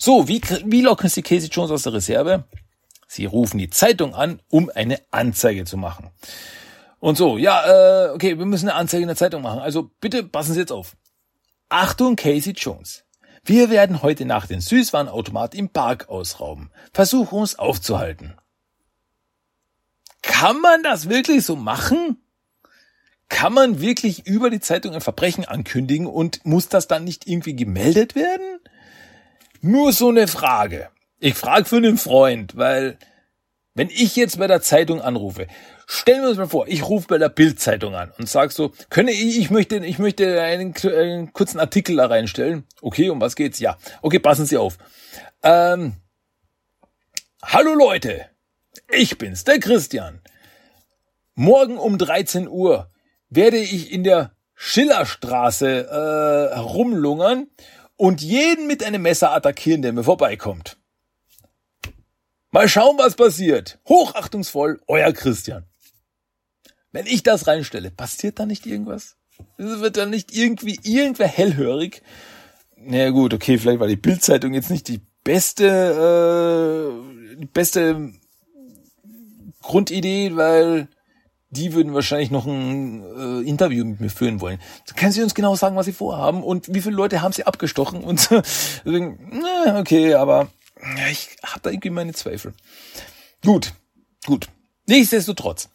So, 0.06 0.28
wie, 0.28 0.42
wie 0.66 0.82
locken 0.82 1.08
Sie 1.08 1.22
Casey 1.22 1.48
Jones 1.48 1.72
aus 1.72 1.84
der 1.84 1.94
Reserve? 1.94 2.44
Sie 3.08 3.24
rufen 3.24 3.58
die 3.58 3.70
Zeitung 3.70 4.14
an, 4.14 4.42
um 4.50 4.70
eine 4.76 5.00
Anzeige 5.12 5.64
zu 5.64 5.78
machen. 5.78 6.12
Und 7.00 7.18
so, 7.18 7.38
ja, 7.38 8.08
äh, 8.08 8.10
okay, 8.10 8.38
wir 8.38 8.46
müssen 8.46 8.68
eine 8.68 8.78
Anzeige 8.78 9.04
in 9.04 9.08
der 9.08 9.16
Zeitung 9.16 9.42
machen. 9.42 9.62
Also 9.62 9.92
bitte 10.02 10.26
passen 10.26 10.56
Sie 10.56 10.60
jetzt 10.60 10.74
auf. 10.74 10.98
Achtung, 11.70 12.18
Casey 12.18 12.52
Jones. 12.52 13.06
Wir 13.46 13.70
werden 13.70 14.02
heute 14.02 14.26
Nacht 14.26 14.50
den 14.50 14.60
Süßwarenautomat 14.60 15.56
im 15.56 15.70
Park 15.70 16.10
ausrauben. 16.10 16.70
Versuche 16.92 17.38
uns 17.38 17.58
aufzuhalten. 17.58 18.36
Kann 20.22 20.60
man 20.60 20.84
das 20.84 21.08
wirklich 21.08 21.46
so 21.46 21.56
machen? 21.56 22.22
Kann 23.30 23.54
man 23.54 23.80
wirklich 23.80 24.28
über 24.28 24.50
die 24.50 24.60
Zeitung 24.60 24.96
ein 24.96 25.00
Verbrechen 25.00 25.46
ankündigen 25.46 26.08
und 26.08 26.46
muss 26.46 26.68
das 26.68 26.90
dann 26.90 27.06
nicht 27.06 27.26
irgendwie 27.26 27.56
gemeldet 27.56 28.16
werden? 28.16 28.53
Nur 29.66 29.94
so 29.94 30.10
eine 30.10 30.28
Frage. 30.28 30.90
Ich 31.20 31.36
frage 31.36 31.64
für 31.64 31.78
einen 31.78 31.98
Freund, 31.98 32.58
weil 32.58 32.98
wenn 33.76 33.90
ich 33.90 34.18
jetzt 34.18 34.38
bei 34.38 34.48
der 34.48 34.62
Zeitung 34.62 35.02
anrufe, 35.02 35.48
stellen 35.88 36.22
wir 36.22 36.28
uns 36.28 36.38
mal 36.38 36.50
vor, 36.50 36.68
ich 36.68 36.84
rufe 36.84 37.08
bei 37.08 37.18
der 37.18 37.30
Bildzeitung 37.30 37.96
an 37.96 38.12
und 38.18 38.28
sag 38.28 38.52
so, 38.52 38.74
könne 38.90 39.12
ich, 39.12 39.40
ich 39.40 39.52
möchte, 39.52 39.78
ich 39.78 40.00
möchte 40.00 40.42
einen, 40.42 40.74
einen, 40.76 41.32
kurzen 41.32 41.62
Artikel 41.62 41.96
da 41.96 42.08
reinstellen. 42.08 42.66
Okay, 42.82 43.10
um 43.10 43.22
was 43.22 43.38
geht's? 43.38 43.60
Ja. 43.60 43.78
Okay, 44.02 44.20
passen 44.20 44.46
Sie 44.46 44.58
auf. 44.58 44.78
Ähm, 45.44 45.94
Hallo 47.42 47.74
Leute, 47.74 48.26
ich 48.90 49.18
bin's, 49.18 49.46
der 49.46 49.62
Christian. 49.62 50.20
Morgen 51.36 51.78
um 51.78 51.98
13 51.98 52.50
Uhr 52.50 52.92
werde 53.30 53.60
ich 53.60 53.94
in 53.94 54.04
der 54.04 54.34
Schillerstraße 54.56 56.50
äh, 56.52 56.54
herumlungern 56.54 57.48
und 58.04 58.22
jeden 58.22 58.68
mit 58.68 58.84
einem 58.84 59.02
Messer 59.02 59.32
attackieren, 59.32 59.82
der 59.82 59.94
mir 59.94 60.04
vorbeikommt. 60.04 60.76
Mal 62.52 62.68
schauen, 62.68 62.98
was 62.98 63.16
passiert. 63.16 63.80
Hochachtungsvoll, 63.88 64.82
euer 64.88 65.14
Christian. 65.14 65.64
Wenn 66.92 67.06
ich 67.06 67.24
das 67.24 67.48
reinstelle, 67.48 67.92
passiert 67.92 68.40
da 68.40 68.46
nicht 68.46 68.66
irgendwas? 68.66 69.16
Wird 69.56 69.96
da 69.96 70.06
nicht 70.06 70.36
irgendwie 70.36 70.78
irgendwer 70.84 71.30
hellhörig? 71.30 72.02
Naja 72.76 73.10
gut, 73.12 73.34
okay, 73.34 73.58
vielleicht 73.58 73.80
war 73.80 73.88
die 73.88 73.96
Bildzeitung 73.96 74.54
jetzt 74.54 74.70
nicht 74.70 74.90
die 74.90 75.00
beste, 75.24 75.66
äh, 75.66 77.36
die 77.38 77.46
beste 77.46 78.12
Grundidee, 79.62 80.36
weil 80.36 80.90
die 81.54 81.74
würden 81.74 81.94
wahrscheinlich 81.94 82.32
noch 82.32 82.46
ein 82.46 83.04
äh, 83.44 83.48
Interview 83.48 83.86
mit 83.86 84.00
mir 84.00 84.10
führen 84.10 84.42
wollen. 84.42 84.60
Können 84.96 85.12
Sie 85.12 85.22
uns 85.22 85.36
genau 85.36 85.56
sagen, 85.56 85.76
was 85.76 85.86
Sie 85.86 85.94
vorhaben 85.94 86.44
und 86.44 86.74
wie 86.74 86.82
viele 86.82 86.96
Leute 86.96 87.22
haben 87.22 87.32
Sie 87.32 87.46
abgestochen 87.46 88.04
und 88.04 88.20
so. 88.20 88.42
na, 88.84 89.80
okay, 89.80 90.16
aber 90.16 90.50
ja, 90.98 91.08
ich 91.10 91.30
habe 91.44 91.62
da 91.64 91.70
irgendwie 91.70 91.90
meine 91.90 92.14
Zweifel. 92.14 92.54
Gut, 93.44 93.74
gut. 94.26 94.48
Nichtsdestotrotz, 94.88 95.70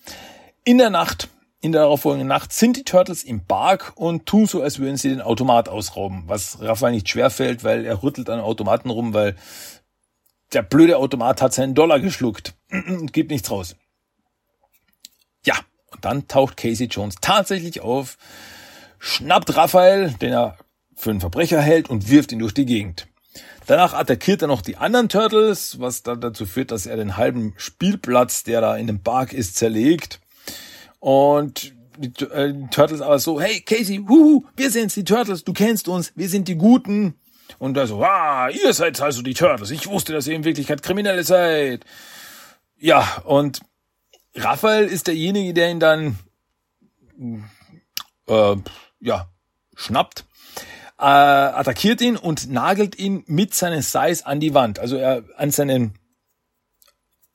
in 0.64 0.78
der 0.78 0.90
Nacht, 0.90 1.28
in 1.60 1.72
der 1.72 1.82
darauffolgenden 1.82 2.28
Nacht, 2.28 2.52
sind 2.52 2.76
die 2.76 2.84
Turtles 2.84 3.24
im 3.24 3.44
Park 3.44 3.92
und 3.94 4.26
tun 4.26 4.46
so, 4.46 4.62
als 4.62 4.78
würden 4.78 4.96
sie 4.96 5.08
den 5.08 5.22
Automat 5.22 5.68
ausrauben, 5.68 6.24
was 6.26 6.60
Raphael 6.60 6.92
nicht 6.92 7.08
schwerfällt, 7.08 7.64
weil 7.64 7.86
er 7.86 8.02
rüttelt 8.02 8.28
an 8.28 8.40
Automaten 8.40 8.90
rum, 8.90 9.14
weil 9.14 9.34
der 10.52 10.62
blöde 10.62 10.98
Automat 10.98 11.42
hat 11.42 11.54
seinen 11.54 11.74
Dollar 11.74 12.00
geschluckt 12.00 12.54
und 12.70 13.12
gibt 13.12 13.30
nichts 13.30 13.50
raus. 13.50 13.76
Ja, 15.44 15.54
und 15.90 16.04
dann 16.04 16.28
taucht 16.28 16.56
Casey 16.56 16.86
Jones 16.86 17.16
tatsächlich 17.20 17.80
auf, 17.80 18.16
schnappt 18.98 19.56
Raphael, 19.56 20.14
den 20.20 20.32
er 20.32 20.56
für 20.94 21.10
einen 21.10 21.20
Verbrecher 21.20 21.60
hält, 21.60 21.88
und 21.88 22.10
wirft 22.10 22.32
ihn 22.32 22.40
durch 22.40 22.54
die 22.54 22.66
Gegend. 22.66 23.06
Danach 23.66 23.92
attackiert 23.92 24.42
er 24.42 24.48
noch 24.48 24.62
die 24.62 24.76
anderen 24.76 25.08
Turtles, 25.08 25.78
was 25.78 26.02
dann 26.02 26.20
dazu 26.20 26.46
führt, 26.46 26.70
dass 26.70 26.86
er 26.86 26.96
den 26.96 27.16
halben 27.16 27.54
Spielplatz, 27.58 28.42
der 28.42 28.60
da 28.60 28.76
in 28.76 28.86
dem 28.86 29.02
Park 29.02 29.32
ist, 29.32 29.56
zerlegt. 29.56 30.20
Und 31.00 31.74
die, 31.98 32.24
äh, 32.24 32.52
die 32.52 32.68
Turtles 32.70 33.00
aber 33.00 33.18
so, 33.18 33.40
hey 33.40 33.60
Casey, 33.60 34.04
huhu, 34.08 34.44
wir 34.56 34.70
sind's, 34.70 34.94
die 34.94 35.04
Turtles, 35.04 35.44
du 35.44 35.52
kennst 35.52 35.88
uns, 35.88 36.12
wir 36.16 36.28
sind 36.28 36.48
die 36.48 36.56
Guten. 36.56 37.14
Und 37.58 37.76
er 37.76 37.86
so, 37.86 38.02
ah, 38.02 38.48
ihr 38.48 38.72
seid 38.72 39.00
also 39.00 39.22
die 39.22 39.34
Turtles, 39.34 39.70
ich 39.70 39.86
wusste, 39.86 40.12
dass 40.12 40.26
ihr 40.26 40.34
in 40.34 40.44
Wirklichkeit 40.44 40.82
Kriminelle 40.82 41.24
seid. 41.24 41.84
ja, 42.78 43.20
und 43.24 43.60
Raphael 44.38 44.86
ist 44.86 45.06
derjenige, 45.06 45.54
der 45.54 45.70
ihn 45.70 45.80
dann 45.80 46.18
äh, 48.28 48.56
ja, 49.00 49.28
schnappt, 49.74 50.24
äh, 50.98 51.04
attackiert 51.04 52.00
ihn 52.00 52.16
und 52.16 52.50
nagelt 52.50 52.98
ihn 52.98 53.24
mit 53.26 53.54
seinen 53.54 53.82
Size 53.82 54.24
an 54.26 54.40
die 54.40 54.54
Wand. 54.54 54.78
Also 54.78 54.96
er 54.96 55.24
an 55.36 55.50
seinen 55.50 55.94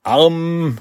Armbinden 0.02 0.80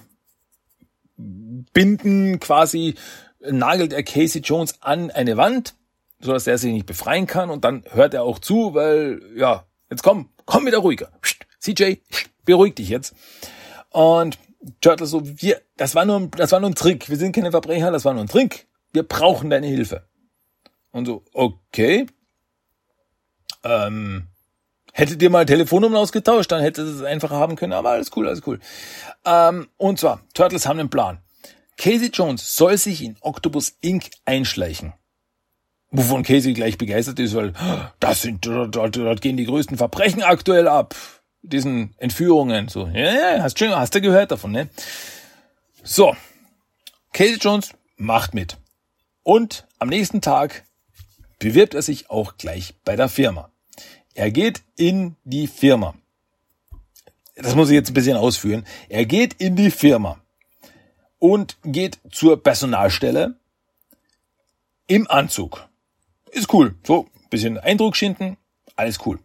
quasi 2.39 2.95
nagelt 3.39 3.93
er 3.93 4.03
Casey 4.03 4.41
Jones 4.41 4.81
an 4.81 5.11
eine 5.11 5.37
Wand, 5.37 5.75
so 6.19 6.31
dass 6.31 6.47
er 6.47 6.57
sich 6.57 6.71
nicht 6.71 6.85
befreien 6.85 7.27
kann 7.27 7.49
und 7.49 7.65
dann 7.65 7.83
hört 7.91 8.13
er 8.13 8.23
auch 8.23 8.39
zu, 8.39 8.73
weil 8.73 9.21
ja, 9.35 9.65
jetzt 9.89 10.03
komm, 10.03 10.29
komm 10.45 10.65
wieder 10.65 10.79
ruhiger. 10.79 11.11
CJ, 11.59 11.95
beruhig 12.45 12.75
dich 12.75 12.89
jetzt. 12.89 13.15
Und 13.89 14.37
Turtle 14.81 15.07
so, 15.07 15.21
wir, 15.23 15.61
das 15.77 15.95
war 15.95 16.05
nur, 16.05 16.27
das 16.27 16.51
war 16.51 16.59
nur 16.59 16.69
ein 16.69 16.75
Trick. 16.75 17.09
Wir 17.09 17.17
sind 17.17 17.35
keine 17.35 17.51
Verbrecher, 17.51 17.91
das 17.91 18.05
war 18.05 18.13
nur 18.13 18.23
ein 18.23 18.29
Trick. 18.29 18.67
Wir 18.91 19.03
brauchen 19.03 19.49
deine 19.49 19.67
Hilfe. 19.67 20.03
Und 20.91 21.05
so, 21.05 21.23
okay. 21.33 22.05
Ähm, 23.63 24.27
hättet 24.93 25.21
ihr 25.21 25.29
mal 25.29 25.45
Telefonnummer 25.45 25.99
ausgetauscht, 25.99 26.51
dann 26.51 26.61
hättet 26.61 26.87
ihr 26.87 26.95
es 26.95 27.03
einfacher 27.03 27.35
haben 27.35 27.55
können, 27.55 27.73
aber 27.73 27.91
alles 27.91 28.11
cool, 28.15 28.27
alles 28.27 28.45
cool. 28.45 28.59
Ähm, 29.25 29.67
und 29.77 29.99
zwar, 29.99 30.21
Turtles 30.33 30.67
haben 30.67 30.79
einen 30.79 30.89
Plan. 30.89 31.19
Casey 31.77 32.09
Jones 32.13 32.55
soll 32.55 32.77
sich 32.77 33.03
in 33.03 33.17
Octopus 33.21 33.77
Inc. 33.81 34.11
einschleichen. 34.25 34.93
Wovon 35.89 36.23
Casey 36.23 36.53
gleich 36.53 36.77
begeistert 36.77 37.19
ist, 37.19 37.35
weil 37.35 37.53
das 37.99 38.21
sind, 38.21 38.45
dort, 38.45 38.75
dort, 38.75 38.95
dort 38.95 39.21
gehen 39.21 39.37
die 39.37 39.45
größten 39.45 39.77
Verbrechen 39.77 40.23
aktuell 40.23 40.67
ab. 40.67 40.95
Diesen 41.43 41.93
Entführungen. 41.97 42.67
So, 42.69 42.87
ja, 42.87 43.35
ja, 43.35 43.43
hast, 43.43 43.59
schon, 43.59 43.75
hast 43.75 43.93
du 43.93 44.01
gehört 44.01 44.31
davon, 44.31 44.51
ne? 44.51 44.69
So. 45.83 46.15
Casey 47.11 47.37
Jones 47.37 47.73
macht 47.97 48.33
mit. 48.33 48.57
Und 49.21 49.67
am 49.77 49.89
nächsten 49.89 50.21
Tag 50.21 50.63
bewirbt 51.39 51.73
er 51.73 51.81
sich 51.81 52.09
auch 52.09 52.37
gleich 52.37 52.73
bei 52.83 52.95
der 52.95 53.09
Firma. 53.09 53.51
Er 54.13 54.31
geht 54.31 54.61
in 54.75 55.15
die 55.23 55.47
Firma. 55.47 55.93
Das 57.35 57.55
muss 57.55 57.69
ich 57.69 57.75
jetzt 57.75 57.89
ein 57.89 57.95
bisschen 57.95 58.17
ausführen. 58.17 58.65
Er 58.89 59.05
geht 59.05 59.33
in 59.35 59.55
die 59.55 59.71
Firma 59.71 60.19
und 61.19 61.57
geht 61.63 61.99
zur 62.11 62.41
Personalstelle 62.41 63.35
im 64.87 65.09
Anzug. 65.09 65.67
Ist 66.31 66.53
cool. 66.53 66.75
So, 66.83 67.07
bisschen 67.29 67.57
Eindruck 67.57 67.95
schinden, 67.95 68.37
alles 68.75 68.99
cool. 69.05 69.19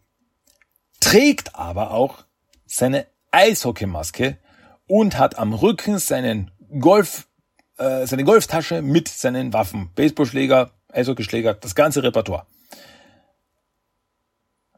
Trägt 1.00 1.54
aber 1.54 1.92
auch 1.92 2.24
seine 2.66 3.06
Eishockeymaske 3.30 4.38
und 4.86 5.18
hat 5.18 5.38
am 5.38 5.52
Rücken 5.52 5.98
seinen 5.98 6.50
Golf, 6.78 7.28
äh, 7.76 8.06
seine 8.06 8.24
Golftasche 8.24 8.82
mit 8.82 9.08
seinen 9.08 9.52
Waffen. 9.52 9.90
Baseballschläger, 9.94 10.72
Eishockeyschläger, 10.88 11.54
das 11.54 11.74
ganze 11.74 12.02
Repertoire. 12.02 12.46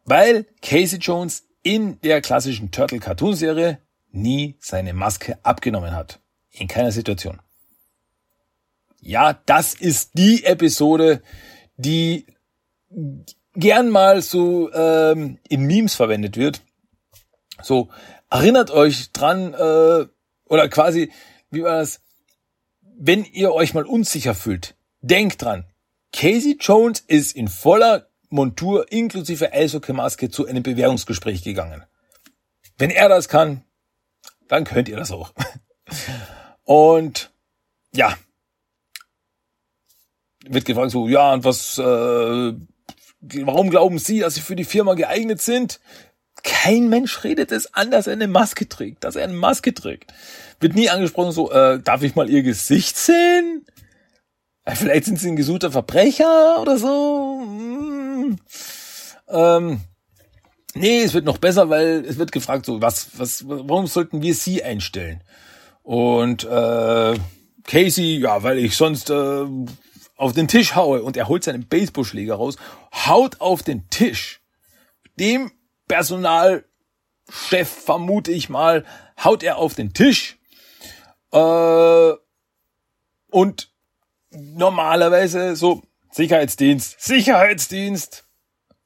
Weil 0.05 0.47
Casey 0.63 0.99
Jones 0.99 1.45
in 1.63 2.01
der 2.01 2.21
klassischen 2.21 2.71
Turtle 2.71 2.99
Cartoon 2.99 3.35
Serie 3.35 3.79
nie 4.11 4.57
seine 4.61 4.93
Maske 4.93 5.39
abgenommen 5.43 5.95
hat. 5.95 6.21
In 6.51 6.69
keiner 6.69 6.91
Situation. 6.91 7.41
Ja, 9.01 9.35
das 9.47 9.75
ist 9.75 10.11
die 10.15 10.45
Episode, 10.45 11.23
die 11.77 12.27
gern 13.55 13.91
mal 13.91 14.23
so 14.23 14.73
ähm, 14.73 15.39
in 15.49 15.63
Memes 15.63 15.95
verwendet 15.95 16.37
wird. 16.37 16.63
So, 17.63 17.89
erinnert 18.31 18.71
euch 18.71 19.13
dran, 19.13 19.55
äh, 19.55 20.07
oder 20.47 20.69
quasi, 20.69 21.13
wie 21.51 21.63
war 21.63 21.79
das, 21.79 22.01
wenn 22.83 23.25
ihr 23.25 23.53
euch 23.53 23.75
mal 23.75 23.85
unsicher 23.85 24.35
fühlt, 24.35 24.75
denkt 25.01 25.43
dran, 25.43 25.65
Casey 26.13 26.57
Jones 26.61 27.01
ist 27.01 27.37
in 27.37 27.49
voller 27.49 28.09
Montur 28.29 28.91
inklusive 28.93 29.53
Eishockey-Maske 29.53 30.31
zu 30.31 30.47
einem 30.47 30.63
Bewährungsgespräch 30.63 31.43
gegangen. 31.43 31.85
Wenn 32.79 32.91
er 32.91 33.09
das 33.09 33.29
kann, 33.29 33.65
dann 34.49 34.65
könnt 34.65 34.89
ihr 34.89 34.97
das 34.97 35.11
auch. 35.11 35.33
Und 36.65 37.33
ja, 37.93 38.17
wird 40.47 40.65
gefragt 40.65 40.91
so, 40.91 41.09
ja, 41.09 41.33
und 41.33 41.45
was, 41.45 41.79
äh, 41.79 42.55
warum 43.21 43.71
glauben 43.71 43.99
Sie, 43.99 44.21
dass 44.21 44.35
Sie 44.35 44.41
für 44.41 44.57
die 44.57 44.65
Firma 44.65 44.95
geeignet 44.95 45.41
sind? 45.41 45.81
Kein 46.43 46.89
Mensch 46.89 47.23
redet 47.25 47.53
es 47.53 47.75
an, 47.75 47.91
dass 47.91 48.07
er 48.07 48.15
eine 48.15 48.29
Maske 48.29 48.69
trägt, 48.69 49.05
dass 49.05 49.17
er 49.17 49.25
eine 49.25 49.35
Maske 49.35 49.75
trägt. 49.75 50.13
Wird 50.59 50.75
nie 50.75 50.89
angesprochen 50.89 51.33
so, 51.33 51.51
äh, 51.51 51.81
darf 51.81 52.03
ich 52.03 52.15
mal 52.15 52.31
Ihr 52.31 52.43
Gesicht 52.43 52.97
sehen? 52.97 53.67
Vielleicht 54.67 55.07
sind 55.07 55.19
sie 55.19 55.29
ein 55.29 55.37
gesuchter 55.37 55.73
Verbrecher 55.73 56.61
oder 56.61 56.79
so. 56.79 57.41
Hm. 57.43 58.37
Ähm, 59.29 59.81
nee, 60.75 61.03
es 61.03 61.15
wird 61.15 61.25
noch 61.25 61.39
besser, 61.39 61.71
weil 61.71 62.05
es 62.07 62.19
wird 62.19 62.33
gefragt, 62.33 62.67
so 62.67 62.81
was, 62.81 63.09
was, 63.17 63.47
warum 63.47 63.87
sollten 63.87 64.23
wir 64.23 64.35
sie 64.35 64.63
einstellen? 64.63 65.23
Und 65.83 66.45
äh, 66.45 67.15
Casey, 67.65 68.19
ja, 68.19 68.43
weil 68.43 68.59
ich 68.59 68.77
sonst 68.77 69.11
äh, 69.11 69.45
auf 70.21 70.35
den 70.35 70.49
Tisch 70.49 70.75
haue 70.75 71.03
und 71.03 71.17
er 71.17 71.29
holt 71.29 71.45
seinen 71.45 71.67
Baseballschläger 71.67 72.35
raus, 72.35 72.57
haut 72.93 73.41
auf 73.41 73.63
den 73.63 73.89
Tisch. 73.89 74.43
Dem 75.19 75.51
Personalchef 75.89 76.65
vermute 77.65 78.31
ich 78.31 78.51
mal, 78.51 78.85
haut 79.25 79.43
er 79.43 79.57
auf 79.57 79.75
den 79.75 79.95
Tisch 79.95 80.39
äh, 81.33 82.13
und 83.31 83.73
normalerweise 84.31 85.57
so 85.57 85.83
Sicherheitsdienst, 86.11 87.01
Sicherheitsdienst. 87.01 88.27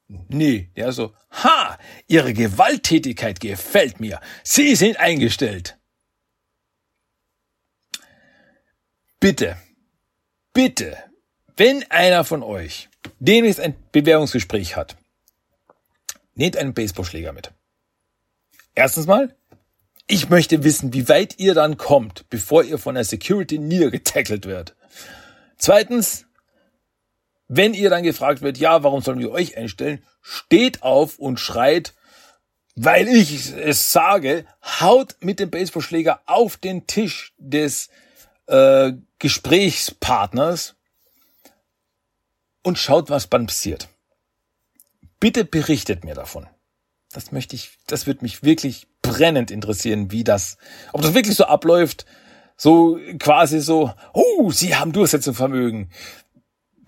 Nee, 0.07 0.71
der 0.77 0.93
so, 0.93 1.13
ha, 1.31 1.77
Ihre 2.07 2.33
Gewalttätigkeit 2.33 3.41
gefällt 3.41 3.99
mir. 3.99 4.21
Sie 4.43 4.75
sind 4.75 4.97
eingestellt. 4.99 5.77
Bitte, 9.19 9.57
bitte, 10.53 10.97
wenn 11.57 11.89
einer 11.89 12.23
von 12.23 12.43
euch 12.43 12.89
demnächst 13.19 13.59
ein 13.59 13.75
Bewährungsgespräch 13.91 14.75
hat, 14.75 14.97
nehmt 16.35 16.57
einen 16.57 16.73
Baseballschläger 16.73 17.31
mit. 17.31 17.51
Erstens 18.73 19.07
mal, 19.07 19.33
ich 20.07 20.29
möchte 20.29 20.63
wissen, 20.63 20.93
wie 20.93 21.07
weit 21.07 21.39
ihr 21.39 21.53
dann 21.53 21.77
kommt, 21.77 22.29
bevor 22.29 22.63
ihr 22.63 22.77
von 22.77 22.95
der 22.95 23.05
Security 23.05 23.57
niedergetackelt 23.57 24.45
wird. 24.45 24.75
Zweitens, 25.57 26.25
wenn 27.47 27.73
ihr 27.73 27.89
dann 27.89 28.03
gefragt 28.03 28.41
wird, 28.41 28.57
ja, 28.57 28.83
warum 28.83 29.01
sollen 29.01 29.19
wir 29.19 29.31
euch 29.31 29.57
einstellen, 29.57 30.03
steht 30.21 30.83
auf 30.83 31.19
und 31.19 31.39
schreit, 31.39 31.93
weil 32.75 33.07
ich 33.07 33.53
es 33.53 33.91
sage, 33.91 34.45
haut 34.81 35.15
mit 35.21 35.39
dem 35.39 35.49
Baseballschläger 35.49 36.21
auf 36.25 36.57
den 36.57 36.85
Tisch 36.87 37.33
des 37.37 37.89
äh, 38.47 38.93
Gesprächspartners 39.19 40.75
und 42.65 42.77
schaut, 42.77 43.09
was 43.09 43.29
dann 43.29 43.45
passiert. 43.45 43.87
Bitte 45.19 45.45
berichtet 45.45 46.03
mir 46.03 46.15
davon. 46.15 46.47
Das 47.11 47.31
möchte 47.31 47.55
ich, 47.55 47.77
das 47.87 48.07
wird 48.07 48.21
mich 48.21 48.43
wirklich 48.43 48.87
brennend 49.01 49.51
interessieren, 49.51 50.11
wie 50.11 50.23
das, 50.23 50.57
ob 50.91 51.01
das 51.01 51.13
wirklich 51.13 51.35
so 51.35 51.45
abläuft, 51.45 52.05
so 52.57 52.99
quasi 53.19 53.61
so, 53.61 53.93
oh, 54.13 54.51
Sie 54.51 54.75
haben 54.75 54.91
Durchsetzungsvermögen. 54.91 55.91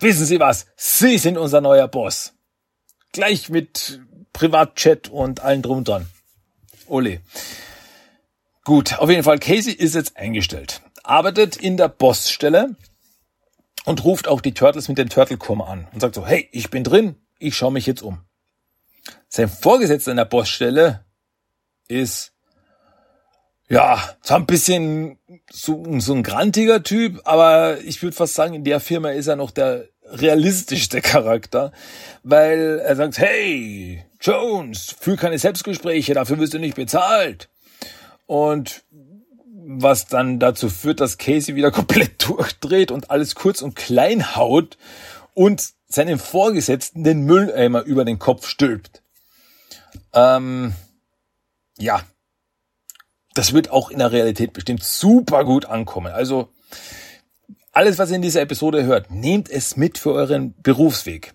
Wissen 0.00 0.26
Sie 0.26 0.40
was? 0.40 0.66
Sie 0.76 1.16
sind 1.16 1.38
unser 1.38 1.60
neuer 1.60 1.88
Boss. 1.88 2.34
Gleich 3.12 3.48
mit 3.48 4.00
Privatchat 4.32 5.08
und 5.08 5.40
allen 5.40 5.62
drum 5.62 5.78
und 5.78 5.88
dran. 5.88 6.06
Ole. 6.86 7.20
Gut, 8.64 8.98
auf 8.98 9.08
jeden 9.08 9.22
Fall, 9.22 9.38
Casey 9.38 9.72
ist 9.72 9.94
jetzt 9.94 10.16
eingestellt. 10.16 10.82
Arbeitet 11.02 11.56
in 11.56 11.76
der 11.76 11.88
Bossstelle 11.88 12.76
und 13.88 14.04
ruft 14.04 14.28
auch 14.28 14.42
die 14.42 14.52
Turtles 14.52 14.88
mit 14.88 14.98
dem 14.98 15.08
Turtle-Komma 15.08 15.64
an 15.64 15.88
und 15.94 16.00
sagt 16.00 16.14
so, 16.14 16.26
hey, 16.26 16.46
ich 16.52 16.68
bin 16.68 16.84
drin, 16.84 17.16
ich 17.38 17.56
schaue 17.56 17.72
mich 17.72 17.86
jetzt 17.86 18.02
um. 18.02 18.20
Sein 19.28 19.48
Vorgesetzter 19.48 20.10
in 20.10 20.18
der 20.18 20.26
Bossstelle 20.26 21.06
ist 21.88 22.34
ja, 23.70 23.98
zwar 24.20 24.40
ein 24.40 24.46
bisschen 24.46 25.18
so, 25.50 25.82
so 26.00 26.12
ein 26.12 26.22
grantiger 26.22 26.82
Typ, 26.82 27.22
aber 27.24 27.80
ich 27.80 28.02
würde 28.02 28.14
fast 28.14 28.34
sagen, 28.34 28.52
in 28.52 28.64
der 28.64 28.80
Firma 28.80 29.10
ist 29.10 29.26
er 29.26 29.36
noch 29.36 29.50
der 29.50 29.88
realistischste 30.04 31.00
Charakter, 31.00 31.72
weil 32.22 32.82
er 32.84 32.94
sagt, 32.94 33.16
hey, 33.16 34.04
Jones, 34.20 34.94
führ 35.00 35.16
keine 35.16 35.38
Selbstgespräche, 35.38 36.12
dafür 36.12 36.38
wirst 36.38 36.52
du 36.52 36.58
nicht 36.58 36.76
bezahlt. 36.76 37.48
Und 38.26 38.84
was 39.70 40.06
dann 40.06 40.38
dazu 40.38 40.70
führt, 40.70 41.00
dass 41.00 41.18
Casey 41.18 41.54
wieder 41.54 41.70
komplett 41.72 42.26
durchdreht 42.26 42.90
und 42.90 43.10
alles 43.10 43.34
kurz 43.34 43.60
und 43.60 43.76
klein 43.76 44.34
haut 44.34 44.78
und 45.34 45.72
seinem 45.86 46.18
Vorgesetzten 46.18 47.04
den 47.04 47.20
Mülleimer 47.20 47.82
über 47.82 48.04
den 48.04 48.18
Kopf 48.18 48.46
stülpt. 48.46 49.02
Ähm, 50.14 50.74
ja, 51.78 52.02
das 53.34 53.52
wird 53.52 53.70
auch 53.70 53.90
in 53.90 53.98
der 53.98 54.10
Realität 54.10 54.52
bestimmt 54.52 54.82
super 54.82 55.44
gut 55.44 55.66
ankommen. 55.66 56.12
Also 56.12 56.48
alles, 57.72 57.98
was 57.98 58.10
ihr 58.10 58.16
in 58.16 58.22
dieser 58.22 58.40
Episode 58.40 58.84
hört, 58.84 59.10
nehmt 59.10 59.50
es 59.50 59.76
mit 59.76 59.98
für 59.98 60.12
euren 60.12 60.54
Berufsweg. 60.62 61.34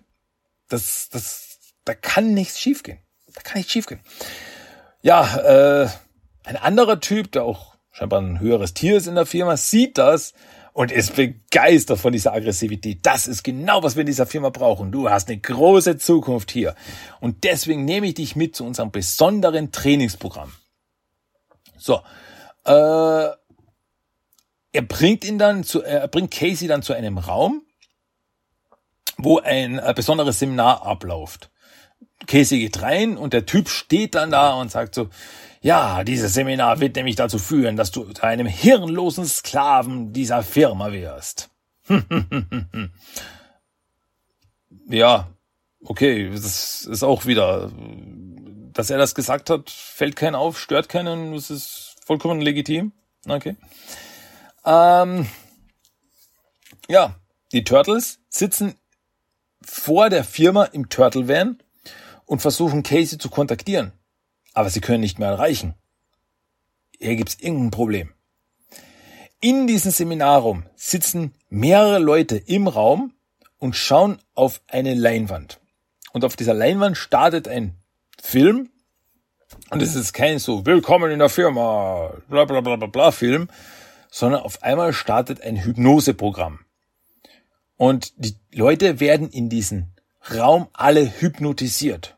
Das, 0.68 1.08
das, 1.08 1.58
da 1.84 1.94
kann 1.94 2.34
nichts 2.34 2.60
schiefgehen. 2.60 2.98
Da 3.32 3.40
kann 3.42 3.58
nichts 3.58 3.72
schiefgehen. 3.72 4.00
Ja, 5.02 5.82
äh, 5.84 5.88
ein 6.44 6.56
anderer 6.56 7.00
Typ, 7.00 7.32
der 7.32 7.44
auch 7.44 7.73
scheinbar 7.94 8.20
ein 8.20 8.40
höheres 8.40 8.74
Tier 8.74 8.96
ist 8.96 9.06
in 9.06 9.14
der 9.14 9.24
Firma, 9.24 9.56
sieht 9.56 9.98
das 9.98 10.34
und 10.72 10.90
ist 10.90 11.14
begeistert 11.14 12.00
von 12.00 12.12
dieser 12.12 12.32
Aggressivität. 12.32 12.98
Das 13.06 13.28
ist 13.28 13.44
genau, 13.44 13.84
was 13.84 13.94
wir 13.94 14.00
in 14.00 14.08
dieser 14.08 14.26
Firma 14.26 14.50
brauchen. 14.50 14.90
Du 14.90 15.08
hast 15.08 15.28
eine 15.28 15.38
große 15.38 15.96
Zukunft 15.98 16.50
hier. 16.50 16.74
Und 17.20 17.44
deswegen 17.44 17.84
nehme 17.84 18.08
ich 18.08 18.14
dich 18.14 18.34
mit 18.34 18.56
zu 18.56 18.64
unserem 18.64 18.90
besonderen 18.90 19.70
Trainingsprogramm. 19.70 20.52
So, 21.78 22.00
äh, 22.64 22.72
er 22.72 23.36
bringt 24.88 25.24
ihn 25.24 25.38
dann 25.38 25.62
zu, 25.62 25.82
er 25.82 26.08
bringt 26.08 26.32
Casey 26.32 26.66
dann 26.66 26.82
zu 26.82 26.94
einem 26.94 27.18
Raum, 27.18 27.62
wo 29.18 29.38
ein 29.38 29.78
äh, 29.78 29.92
besonderes 29.94 30.40
Seminar 30.40 30.84
abläuft. 30.84 31.52
Casey 32.26 32.58
geht 32.58 32.82
rein 32.82 33.16
und 33.16 33.32
der 33.32 33.46
Typ 33.46 33.68
steht 33.68 34.16
dann 34.16 34.32
da 34.32 34.54
und 34.54 34.72
sagt 34.72 34.96
so, 34.96 35.08
ja, 35.64 36.04
dieses 36.04 36.34
Seminar 36.34 36.80
wird 36.80 36.94
nämlich 36.94 37.16
dazu 37.16 37.38
führen, 37.38 37.76
dass 37.76 37.90
du 37.90 38.04
zu 38.12 38.22
einem 38.22 38.46
hirnlosen 38.46 39.24
Sklaven 39.24 40.12
dieser 40.12 40.42
Firma 40.42 40.92
wirst. 40.92 41.48
ja, 44.90 45.30
okay, 45.82 46.28
das 46.30 46.84
ist 46.84 47.02
auch 47.02 47.24
wieder, 47.24 47.72
dass 48.74 48.90
er 48.90 48.98
das 48.98 49.14
gesagt 49.14 49.48
hat, 49.48 49.70
fällt 49.70 50.16
keinen 50.16 50.34
auf, 50.34 50.60
stört 50.60 50.90
keinen, 50.90 51.32
das 51.32 51.50
ist 51.50 51.96
vollkommen 52.04 52.42
legitim. 52.42 52.92
Okay. 53.26 53.56
Ähm, 54.66 55.26
ja, 56.90 57.14
die 57.52 57.64
Turtles 57.64 58.20
sitzen 58.28 58.74
vor 59.62 60.10
der 60.10 60.24
Firma 60.24 60.64
im 60.64 60.90
Turtle 60.90 61.26
Van 61.26 61.56
und 62.26 62.42
versuchen 62.42 62.82
Casey 62.82 63.16
zu 63.16 63.30
kontaktieren 63.30 63.94
aber 64.54 64.70
sie 64.70 64.80
können 64.80 65.00
nicht 65.00 65.18
mehr 65.18 65.28
erreichen. 65.28 65.74
Hier 66.98 67.16
gibt's 67.16 67.36
irgendein 67.38 67.70
Problem. 67.70 68.12
In 69.40 69.66
diesem 69.66 69.90
Seminarraum 69.90 70.64
sitzen 70.74 71.34
mehrere 71.50 71.98
Leute 71.98 72.36
im 72.36 72.66
Raum 72.66 73.12
und 73.58 73.76
schauen 73.76 74.18
auf 74.34 74.62
eine 74.68 74.94
Leinwand. 74.94 75.60
Und 76.12 76.24
auf 76.24 76.36
dieser 76.36 76.54
Leinwand 76.54 76.96
startet 76.96 77.48
ein 77.48 77.76
Film. 78.22 78.70
Und 79.70 79.82
es 79.82 79.96
ist 79.96 80.12
kein 80.14 80.38
so 80.38 80.64
Willkommen 80.64 81.10
in 81.10 81.18
der 81.18 81.28
Firma, 81.28 82.14
bla 82.28 82.44
bla 82.44 82.60
bla 82.60 82.76
bla 82.76 82.86
bla 82.86 83.10
Film, 83.10 83.48
sondern 84.10 84.42
auf 84.42 84.62
einmal 84.62 84.92
startet 84.92 85.42
ein 85.42 85.62
Hypnoseprogramm. 85.62 86.60
Und 87.76 88.12
die 88.16 88.36
Leute 88.52 89.00
werden 89.00 89.28
in 89.28 89.48
diesem 89.48 89.88
Raum 90.34 90.68
alle 90.72 91.20
hypnotisiert. 91.20 92.16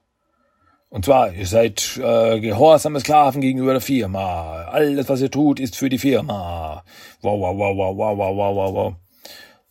Und 0.96 1.04
zwar, 1.04 1.30
ihr 1.34 1.46
seid 1.46 2.00
äh, 2.02 2.40
gehorsame 2.40 3.00
Sklaven 3.00 3.42
gegenüber 3.42 3.72
der 3.72 3.82
Firma. 3.82 4.62
Alles, 4.62 5.10
was 5.10 5.20
ihr 5.20 5.30
tut, 5.30 5.60
ist 5.60 5.76
für 5.76 5.90
die 5.90 5.98
Firma. 5.98 6.84
Wow, 7.20 7.38
wow, 7.38 7.54
wow, 7.54 7.76
wow, 7.76 7.96
wow, 7.98 8.16
wow, 8.16 8.34
wow, 8.34 8.56
wow, 8.56 8.74
wow. 8.74 8.94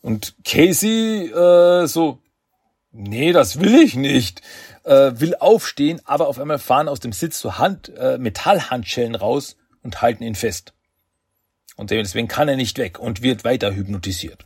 Und 0.02 0.36
Casey 0.44 1.26
äh, 1.26 1.88
so, 1.88 2.20
nee, 2.92 3.32
das 3.32 3.58
will 3.58 3.74
ich 3.74 3.96
nicht. 3.96 4.40
Äh, 4.84 5.18
will 5.18 5.34
aufstehen, 5.34 6.00
aber 6.04 6.28
auf 6.28 6.38
einmal 6.38 6.60
fahren 6.60 6.86
aus 6.86 7.00
dem 7.00 7.10
Sitz 7.10 7.40
so 7.40 7.58
Hand, 7.58 7.88
äh, 7.96 8.18
Metallhandschellen 8.18 9.16
raus 9.16 9.56
und 9.82 10.02
halten 10.02 10.22
ihn 10.22 10.36
fest. 10.36 10.74
Und 11.74 11.90
deswegen 11.90 12.28
kann 12.28 12.48
er 12.48 12.54
nicht 12.54 12.78
weg 12.78 13.00
und 13.00 13.22
wird 13.22 13.42
weiter 13.42 13.74
hypnotisiert. 13.74 14.44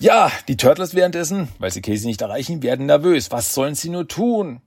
Ja, 0.00 0.32
die 0.48 0.56
Turtles 0.56 0.96
währenddessen, 0.96 1.46
weil 1.60 1.70
sie 1.70 1.80
Casey 1.80 2.08
nicht 2.08 2.22
erreichen, 2.22 2.64
werden 2.64 2.86
nervös. 2.86 3.30
Was 3.30 3.54
sollen 3.54 3.76
sie 3.76 3.90
nur 3.90 4.08
tun? 4.08 4.62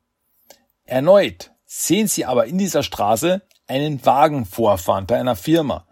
Erneut 0.85 1.51
sehen 1.65 2.07
sie 2.07 2.25
aber 2.25 2.45
in 2.45 2.57
dieser 2.57 2.83
Straße 2.83 3.41
einen 3.67 4.05
Wagen 4.05 4.45
vorfahren 4.45 5.07
bei 5.07 5.19
einer 5.19 5.35
Firma 5.35 5.87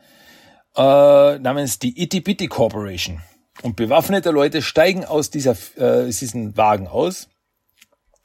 äh, 0.76 1.39
namens 1.39 1.80
die 1.80 2.02
Itty 2.02 2.22
Bitty 2.22 2.48
Corporation. 2.48 3.22
Und 3.64 3.76
bewaffnete 3.76 4.32
Leute 4.32 4.62
steigen 4.62 5.06
aus 5.06 5.30
dieser, 5.30 5.56
äh, 5.76 6.06
diesen 6.06 6.58
Wagen 6.58 6.88
aus 6.88 7.30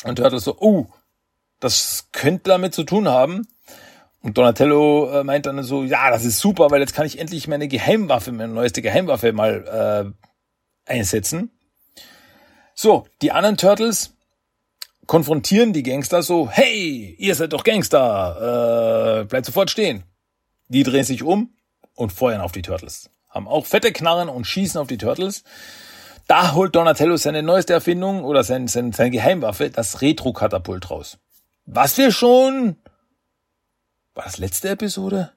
und 0.05 0.19
hört 0.21 0.39
so, 0.41 0.57
oh, 0.61 0.87
das 1.61 2.09
könnte 2.13 2.51
damit 2.51 2.75
zu 2.75 2.85
tun 2.85 3.09
haben. 3.09 3.47
Und 4.23 4.39
Donatello 4.39 5.11
äh, 5.11 5.25
meint 5.25 5.47
dann 5.47 5.63
so, 5.63 5.85
ja, 5.85 6.11
das 6.11 6.25
ist 6.25 6.39
super, 6.39 6.71
weil 6.71 6.81
jetzt 6.81 6.95
kann 6.95 7.07
ich 7.07 7.19
endlich 7.19 7.49
meine 7.49 7.69
Geheimwaffe, 7.69 8.33
meine 8.33 8.53
neueste 8.53 8.83
Geheimwaffe 8.83 9.33
mal 9.33 10.15
äh, 10.87 10.91
einsetzen. 10.91 11.51
So, 12.75 13.07
die 13.23 13.33
anderen 13.33 13.57
Turtles 13.57 14.16
konfrontieren 15.07 15.73
die 15.73 15.83
Gangster 15.83 16.23
so, 16.23 16.49
hey, 16.49 17.15
ihr 17.19 17.35
seid 17.35 17.53
doch 17.53 17.65
Gangster, 17.65 19.21
äh, 19.21 19.25
bleibt 19.25 19.47
sofort 19.47 19.71
stehen. 19.71 20.05
Die 20.69 20.83
drehen 20.83 21.05
sich 21.05 21.23
um 21.23 21.55
und 21.95 22.13
feuern 22.13 22.41
auf 22.41 22.53
die 22.53 22.63
Turtles. 22.63 23.11
Haben 23.29 23.49
auch 23.49 23.67
fette 23.67 23.93
Knarren 23.93 24.29
und 24.29 24.47
schießen 24.47 24.81
auf 24.81 24.89
die 24.89 24.99
Turtles. 24.99 25.45
Da 26.27 26.55
holt 26.55 26.75
Donatello 26.75 27.17
seine 27.17 27.43
neueste 27.43 27.73
Erfindung 27.73 28.25
oder 28.25 28.43
sein, 28.43 28.67
sein, 28.67 28.93
seine 28.93 29.11
Geheimwaffe, 29.11 29.71
das 29.71 30.01
Retro-Katapult 30.03 30.91
raus. 30.91 31.19
Was 31.67 31.97
wir 31.99 32.11
schon, 32.11 32.77
war 34.15 34.25
das 34.25 34.39
letzte 34.39 34.71
Episode? 34.71 35.33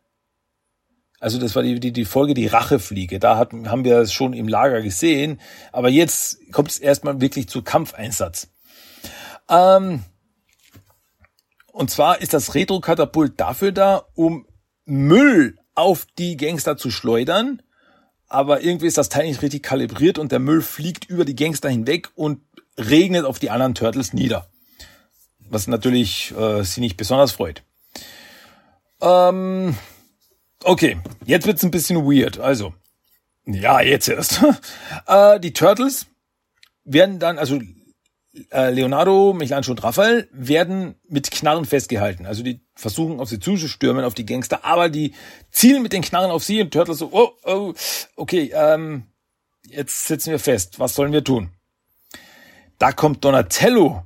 Also 1.20 1.38
das 1.38 1.56
war 1.56 1.64
die, 1.64 1.80
die, 1.80 1.92
die 1.92 2.06
Folge 2.06 2.34
Die 2.34 2.48
Rachefliege. 2.48 3.20
Da 3.20 3.38
hat, 3.38 3.52
haben 3.52 3.84
wir 3.84 3.98
es 3.98 4.14
schon 4.14 4.34
im 4.34 4.48
Lager 4.48 4.82
gesehen. 4.82 5.40
Aber 5.72 5.90
jetzt 5.90 6.52
kommt 6.52 6.72
es 6.72 6.80
erstmal 6.80 7.20
wirklich 7.20 7.50
zu 7.50 7.62
Kampfeinsatz. 7.62 8.48
Ähm, 9.50 10.04
und 11.72 11.90
zwar 11.90 12.22
ist 12.22 12.34
das 12.34 12.56
Retro-Katapult 12.56 13.40
dafür 13.40 13.72
da, 13.72 14.06
um 14.16 14.46
Müll 14.86 15.58
auf 15.76 16.06
die 16.18 16.38
Gangster 16.38 16.78
zu 16.78 16.92
schleudern. 16.92 17.62
Aber 18.28 18.62
irgendwie 18.62 18.88
ist 18.88 18.98
das 18.98 19.10
Teil 19.10 19.28
nicht 19.28 19.42
richtig 19.42 19.64
kalibriert 19.64 20.20
und 20.20 20.32
der 20.32 20.40
Müll 20.40 20.62
fliegt 20.62 21.06
über 21.06 21.26
die 21.26 21.36
Gangster 21.36 21.70
hinweg 21.70 22.10
und 22.16 22.42
regnet 22.78 23.26
auf 23.26 23.40
die 23.40 23.50
anderen 23.50 23.76
Turtles 23.76 24.14
nieder. 24.14 24.50
Was 25.50 25.68
natürlich 25.68 26.34
äh, 26.38 26.64
sie 26.64 26.82
nicht 26.82 26.98
besonders 26.98 27.32
freut. 27.32 27.64
Ähm, 29.02 29.76
okay, 30.64 30.98
jetzt 31.26 31.48
wird's 31.48 31.64
ein 31.64 31.72
bisschen 31.72 32.06
weird. 32.06 32.40
Also, 32.40 32.74
ja, 33.46 33.82
jetzt 33.82 34.10
erst. 34.10 34.44
äh, 35.08 35.40
die 35.40 35.54
Turtles 35.54 36.06
werden 36.84 37.20
dann, 37.20 37.40
also 37.40 37.60
äh, 38.52 38.70
Leonardo, 38.72 39.34
Michelangelo 39.34 39.72
und 39.72 39.84
Raphael 39.84 40.30
werden 40.32 40.96
mit 41.08 41.32
Knarren 41.32 41.66
festgehalten. 41.66 42.26
Also 42.26 42.44
die 42.44 42.62
versuchen 42.76 43.20
auf 43.20 43.30
sie 43.30 43.40
zuzustürmen, 43.40 44.06
auf 44.06 44.14
die 44.14 44.26
Gangster, 44.26 44.64
aber 44.64 44.90
die 44.90 45.14
zielen 45.52 45.82
mit 45.82 45.94
den 45.94 46.02
Knarren 46.02 46.32
auf 46.32 46.44
sie 46.44 46.62
und 46.62 46.72
Turtle 46.72 46.94
so, 46.94 47.10
oh, 47.12 47.32
oh, 47.44 47.74
okay, 48.16 48.52
ähm, 48.54 49.08
jetzt 49.68 50.08
sitzen 50.08 50.32
wir 50.32 50.40
fest. 50.40 50.80
Was 50.80 50.96
sollen 50.96 51.12
wir 51.12 51.24
tun? 51.24 51.50
Da 52.78 52.92
kommt 52.92 53.26
Donatello 53.26 54.04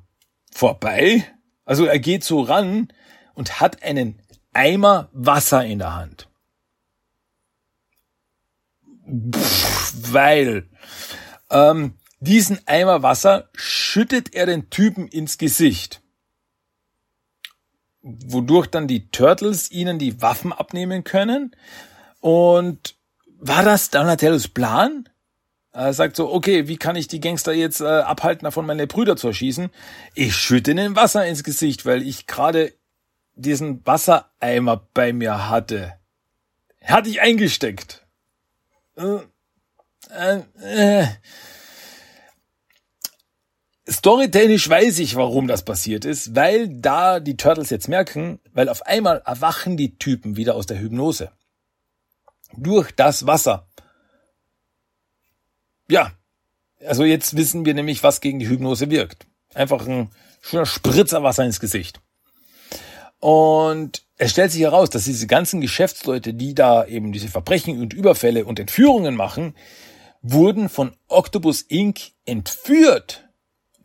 vorbei. 0.51 1.25
Also 1.65 1.85
er 1.85 1.99
geht 1.99 2.23
so 2.23 2.41
ran 2.41 2.87
und 3.35 3.59
hat 3.59 3.83
einen 3.83 4.21
Eimer 4.53 5.09
Wasser 5.13 5.65
in 5.65 5.79
der 5.79 5.95
Hand. 5.95 6.29
Pff, 9.31 9.93
weil 10.13 10.69
ähm, 11.49 11.95
diesen 12.23 12.59
Eimer 12.67 13.03
Wasser 13.03 13.49
schüttet 13.53 14.33
er 14.33 14.45
den 14.45 14.69
Typen 14.69 15.07
ins 15.07 15.37
Gesicht. 15.37 16.01
Wodurch 18.01 18.67
dann 18.67 18.87
die 18.87 19.09
Turtles 19.09 19.71
ihnen 19.71 19.99
die 19.99 20.21
Waffen 20.21 20.53
abnehmen 20.53 21.03
können. 21.03 21.55
Und 22.21 22.95
war 23.39 23.63
das 23.63 23.89
Donatellos 23.89 24.47
Plan? 24.47 25.09
Er 25.73 25.93
sagt 25.93 26.15
so, 26.15 26.31
okay, 26.31 26.67
wie 26.67 26.77
kann 26.77 26.95
ich 26.95 27.07
die 27.07 27.19
Gangster 27.19 27.51
jetzt 27.51 27.81
äh, 27.81 27.85
abhalten, 27.85 28.45
davon 28.45 28.65
meine 28.65 28.87
Brüder 28.87 29.15
zu 29.15 29.27
erschießen? 29.27 29.69
Ich 30.13 30.35
schütte 30.35 30.71
ihnen 30.71 30.95
Wasser 30.95 31.25
ins 31.25 31.43
Gesicht, 31.43 31.85
weil 31.85 32.03
ich 32.03 32.27
gerade 32.27 32.73
diesen 33.35 33.85
Wassereimer 33.85 34.87
bei 34.93 35.11
mir 35.11 35.49
hatte. 35.49 35.93
Hatte 36.83 37.09
ich 37.09 37.21
eingesteckt. 37.21 38.05
Äh, 38.95 39.19
äh, 40.09 40.41
äh. 40.61 41.07
Storytechnisch 43.89 44.69
weiß 44.69 44.99
ich, 44.99 45.15
warum 45.15 45.47
das 45.47 45.65
passiert 45.65 46.05
ist, 46.05 46.35
weil 46.35 46.69
da 46.69 47.19
die 47.19 47.35
Turtles 47.35 47.69
jetzt 47.69 47.89
merken, 47.89 48.39
weil 48.53 48.69
auf 48.69 48.85
einmal 48.85 49.21
erwachen 49.25 49.75
die 49.75 49.97
Typen 49.97 50.37
wieder 50.37 50.55
aus 50.55 50.65
der 50.65 50.79
Hypnose. 50.79 51.31
Durch 52.55 52.91
das 52.91 53.27
Wasser. 53.27 53.67
Ja. 55.89 56.11
Also 56.85 57.03
jetzt 57.03 57.35
wissen 57.35 57.65
wir 57.65 57.73
nämlich, 57.73 58.03
was 58.03 58.21
gegen 58.21 58.39
die 58.39 58.47
Hypnose 58.47 58.89
wirkt. 58.89 59.25
Einfach 59.53 59.85
ein 59.87 60.11
schöner 60.41 60.65
Spritzer 60.65 61.23
Wasser 61.23 61.45
ins 61.45 61.59
Gesicht. 61.59 61.99
Und 63.19 64.03
es 64.17 64.31
stellt 64.31 64.51
sich 64.51 64.61
heraus, 64.61 64.89
dass 64.89 65.05
diese 65.05 65.27
ganzen 65.27 65.61
Geschäftsleute, 65.61 66.33
die 66.33 66.53
da 66.53 66.85
eben 66.85 67.13
diese 67.13 67.29
Verbrechen 67.29 67.81
und 67.81 67.93
Überfälle 67.93 68.45
und 68.45 68.59
Entführungen 68.59 69.15
machen, 69.15 69.55
wurden 70.21 70.69
von 70.69 70.95
Octopus 71.07 71.61
Inc. 71.61 72.11
entführt, 72.25 73.22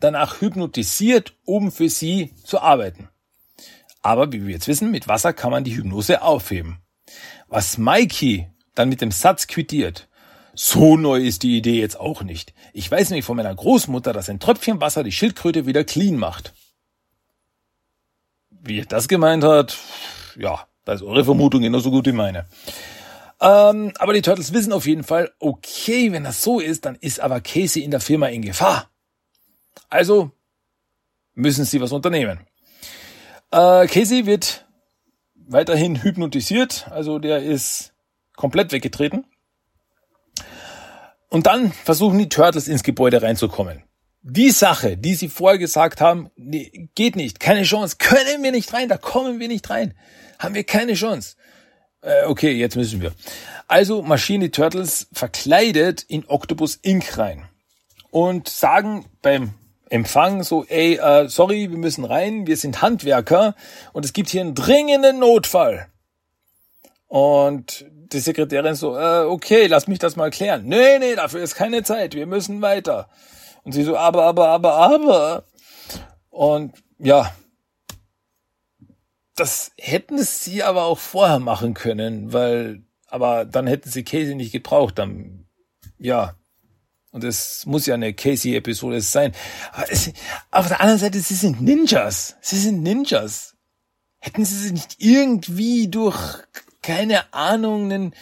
danach 0.01 0.41
hypnotisiert, 0.41 1.35
um 1.45 1.73
für 1.73 1.89
sie 1.89 2.35
zu 2.45 2.61
arbeiten. 2.61 3.09
Aber 4.03 4.33
wie 4.33 4.47
wir 4.47 4.55
jetzt 4.55 4.69
wissen, 4.69 4.91
mit 4.91 5.09
Wasser 5.09 5.33
kann 5.33 5.51
man 5.51 5.65
die 5.65 5.77
Hypnose 5.77 6.23
aufheben. 6.23 6.79
Was 7.49 7.79
Mikey 7.79 8.49
dann 8.75 8.89
mit 8.89 9.01
dem 9.01 9.11
Satz 9.11 9.47
quittiert, 9.47 10.09
so 10.55 10.97
neu 10.97 11.21
ist 11.21 11.43
die 11.43 11.57
Idee 11.57 11.81
jetzt 11.81 11.99
auch 11.99 12.23
nicht. 12.23 12.53
Ich 12.73 12.91
weiß 12.91 13.11
nämlich 13.11 13.25
von 13.25 13.37
meiner 13.37 13.55
Großmutter, 13.55 14.13
dass 14.13 14.29
ein 14.29 14.41
Tröpfchen 14.41 14.81
Wasser 14.81 15.05
die 15.05 15.13
Schildkröte 15.13 15.67
wieder 15.67 15.85
clean 15.85 16.17
macht. 16.17 16.53
Wie 18.51 18.81
er 18.81 18.87
das 18.87 19.09
gemeint 19.09 19.45
hat, 19.45 19.79
ja, 20.37 20.67
da 20.85 20.93
ist 20.95 21.03
eure 21.03 21.25
Vermutung 21.25 21.63
genauso 21.63 21.91
gut 21.91 22.07
wie 22.07 22.13
meine. 22.13 22.47
Ähm, 23.41 23.93
aber 23.99 24.13
die 24.15 24.23
Turtles 24.23 24.53
wissen 24.53 24.73
auf 24.73 24.87
jeden 24.87 25.05
Fall, 25.05 25.31
okay, 25.39 26.13
wenn 26.13 26.25
das 26.25 26.43
so 26.43 26.59
ist, 26.59 26.85
dann 26.85 26.97
ist 26.97 27.21
aber 27.21 27.41
Casey 27.41 27.83
in 27.83 27.91
der 27.91 28.01
Firma 28.01 28.27
in 28.27 28.43
Gefahr. 28.43 28.91
Also 29.89 30.31
müssen 31.35 31.65
sie 31.65 31.81
was 31.81 31.93
unternehmen. 31.93 32.41
Äh, 33.51 33.87
Casey 33.87 34.27
wird 34.27 34.67
weiterhin 35.35 36.03
hypnotisiert, 36.03 36.89
also 36.91 37.19
der 37.19 37.43
ist 37.43 37.95
komplett 38.37 38.73
weggetreten. 38.73 39.25
Und 41.31 41.47
dann 41.47 41.73
versuchen 41.73 42.19
die 42.19 42.29
Turtles 42.29 42.69
ins 42.69 42.83
Gebäude 42.83 43.23
reinzukommen. 43.23 43.83
Die 44.23 44.51
Sache, 44.51 44.97
die 44.97 45.15
sie 45.15 45.29
vorher 45.29 45.59
gesagt 45.59 46.01
haben, 46.01 46.31
nee, 46.37 46.91
geht 46.95 47.17
nicht, 47.17 47.41
keine 47.41 47.63
Chance, 47.63 47.97
können 47.99 48.43
wir 48.43 48.51
nicht 48.51 48.73
rein, 48.73 48.89
da 48.89 48.97
kommen 48.97 49.39
wir 49.39 49.49
nicht 49.49 49.69
rein, 49.71 49.95
haben 50.39 50.55
wir 50.55 50.65
keine 50.65 50.95
Chance. 50.95 51.37
Äh, 52.03 52.25
okay, 52.27 52.53
jetzt 52.53 52.77
müssen 52.77 53.01
wir. 53.01 53.13
Also 53.67 54.03
marschieren 54.03 54.41
die 54.41 54.51
Turtles 54.51 55.09
verkleidet 55.13 56.03
in 56.03 56.25
Octopus 56.27 56.77
Inc. 56.77 57.17
rein 57.19 57.49
und 58.11 58.49
sagen 58.49 59.07
beim 59.23 59.55
Empfang 59.91 60.43
so, 60.43 60.65
ey, 60.67 60.97
äh, 60.97 61.29
sorry, 61.29 61.71
wir 61.71 61.79
müssen 61.79 62.05
rein, 62.05 62.47
wir 62.47 62.57
sind 62.57 62.83
Handwerker 62.83 63.55
und 63.93 64.05
es 64.05 64.13
gibt 64.13 64.29
hier 64.29 64.43
einen 64.43 64.55
dringenden 64.55 65.19
Notfall. 65.19 65.89
Und 67.07 67.87
die 67.91 68.21
Sekretärin 68.21 68.75
so, 68.75 68.97
äh, 68.99 69.25
okay, 69.25 69.67
lass 69.67 69.87
mich 69.89 69.99
das 69.99 70.17
mal 70.17 70.31
klären. 70.31 70.67
Nee, 70.67 70.99
nee, 70.99 71.15
dafür 71.15 71.43
ist 71.43 71.55
keine 71.55 71.83
Zeit, 71.83 72.15
wir 72.15 72.27
müssen 72.27 72.61
weiter. 72.61 73.09
Und 73.65 73.73
sie 73.73 73.83
so, 73.83 73.97
aber, 73.97 74.25
aber, 74.25 74.49
aber, 74.49 74.75
aber. 74.75 75.45
Und 76.31 76.75
ja, 76.99 77.33
das 79.35 79.73
hätten 79.79 80.19
sie 80.19 80.63
aber 80.63 80.85
auch 80.85 80.99
vorher 80.99 81.39
machen 81.39 81.75
können, 81.75 82.33
weil, 82.33 82.83
aber 83.07 83.45
dann 83.45 83.67
hätten 83.67 83.89
sie 83.89 84.05
Casey 84.05 84.35
nicht 84.35 84.53
gebraucht, 84.53 84.99
dann, 84.99 85.47
ja. 85.99 86.35
Und 87.19 87.25
es 87.25 87.67
muss 87.67 87.87
ja 87.87 87.95
eine 87.95 88.15
Casey-Episode 88.15 89.01
sein. 89.01 89.33
Aber 89.73 89.91
es, 89.91 90.13
auf 90.53 90.69
der 90.69 90.81
anderen 90.81 91.01
Seite, 91.01 91.19
sie 91.19 91.35
sind 91.35 91.61
Ninjas. 91.61 92.37
Sie 92.41 92.57
sind 92.57 92.81
Ninjas. 92.85 93.57
Hätten 94.21 94.45
sie 94.45 94.55
sich 94.55 94.73
nicht 94.73 94.95
irgendwie 94.99 95.89
durch, 95.89 96.17
keine 96.81 97.33
Ahnung, 97.35 97.91
einen 97.91 98.15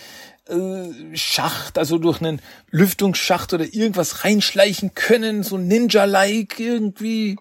äh, 0.48 1.14
Schacht, 1.14 1.76
also 1.76 1.98
durch 1.98 2.22
einen 2.22 2.40
Lüftungsschacht 2.70 3.52
oder 3.52 3.64
irgendwas 3.64 4.24
reinschleichen 4.24 4.94
können, 4.94 5.42
so 5.42 5.58
Ninja-like 5.58 6.58
irgendwie, 6.58 7.36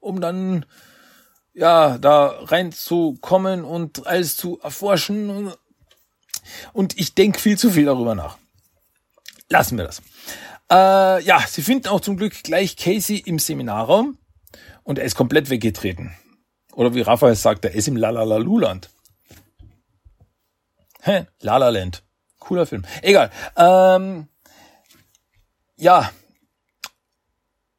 um 0.00 0.20
dann 0.20 0.66
ja, 1.54 1.96
da 1.96 2.40
reinzukommen 2.42 3.62
und 3.62 4.04
alles 4.08 4.36
zu 4.36 4.58
erforschen. 4.64 5.52
Und 6.72 6.98
ich 6.98 7.14
denke 7.14 7.38
viel 7.38 7.56
zu 7.56 7.70
viel 7.70 7.84
darüber 7.84 8.16
nach. 8.16 8.36
Lassen 9.48 9.78
wir 9.78 9.84
das. 9.84 10.02
Äh, 10.70 11.22
ja, 11.22 11.44
sie 11.46 11.62
finden 11.62 11.88
auch 11.88 12.00
zum 12.00 12.16
Glück 12.16 12.42
gleich 12.42 12.76
Casey 12.76 13.18
im 13.18 13.38
Seminarraum 13.38 14.18
und 14.82 14.98
er 14.98 15.04
ist 15.04 15.14
komplett 15.14 15.50
weggetreten. 15.50 16.14
Oder 16.72 16.94
wie 16.94 17.02
Raphael 17.02 17.34
sagt, 17.34 17.64
er 17.64 17.74
ist 17.74 17.88
im 17.88 17.96
Lalalaluland. 17.96 18.90
Hä? 21.02 21.26
Lalaland. 21.40 22.02
Cooler 22.38 22.66
Film. 22.66 22.84
Egal. 23.02 23.30
Ähm, 23.56 24.28
ja. 25.76 26.10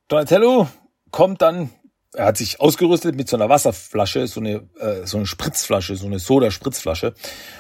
Donatello 0.07 0.67
kommt 1.11 1.41
dann 1.41 1.69
er 2.13 2.25
hat 2.25 2.37
sich 2.37 2.59
ausgerüstet 2.59 3.15
mit 3.15 3.29
so 3.29 3.37
einer 3.37 3.49
Wasserflasche, 3.49 4.25
so 4.27 4.39
eine, 4.39 4.67
äh, 4.79 5.05
so 5.05 5.17
eine 5.17 5.27
Spritzflasche, 5.27 5.95
so 5.95 6.07
eine 6.07 6.17
Soda-Spritzflasche 6.17 7.13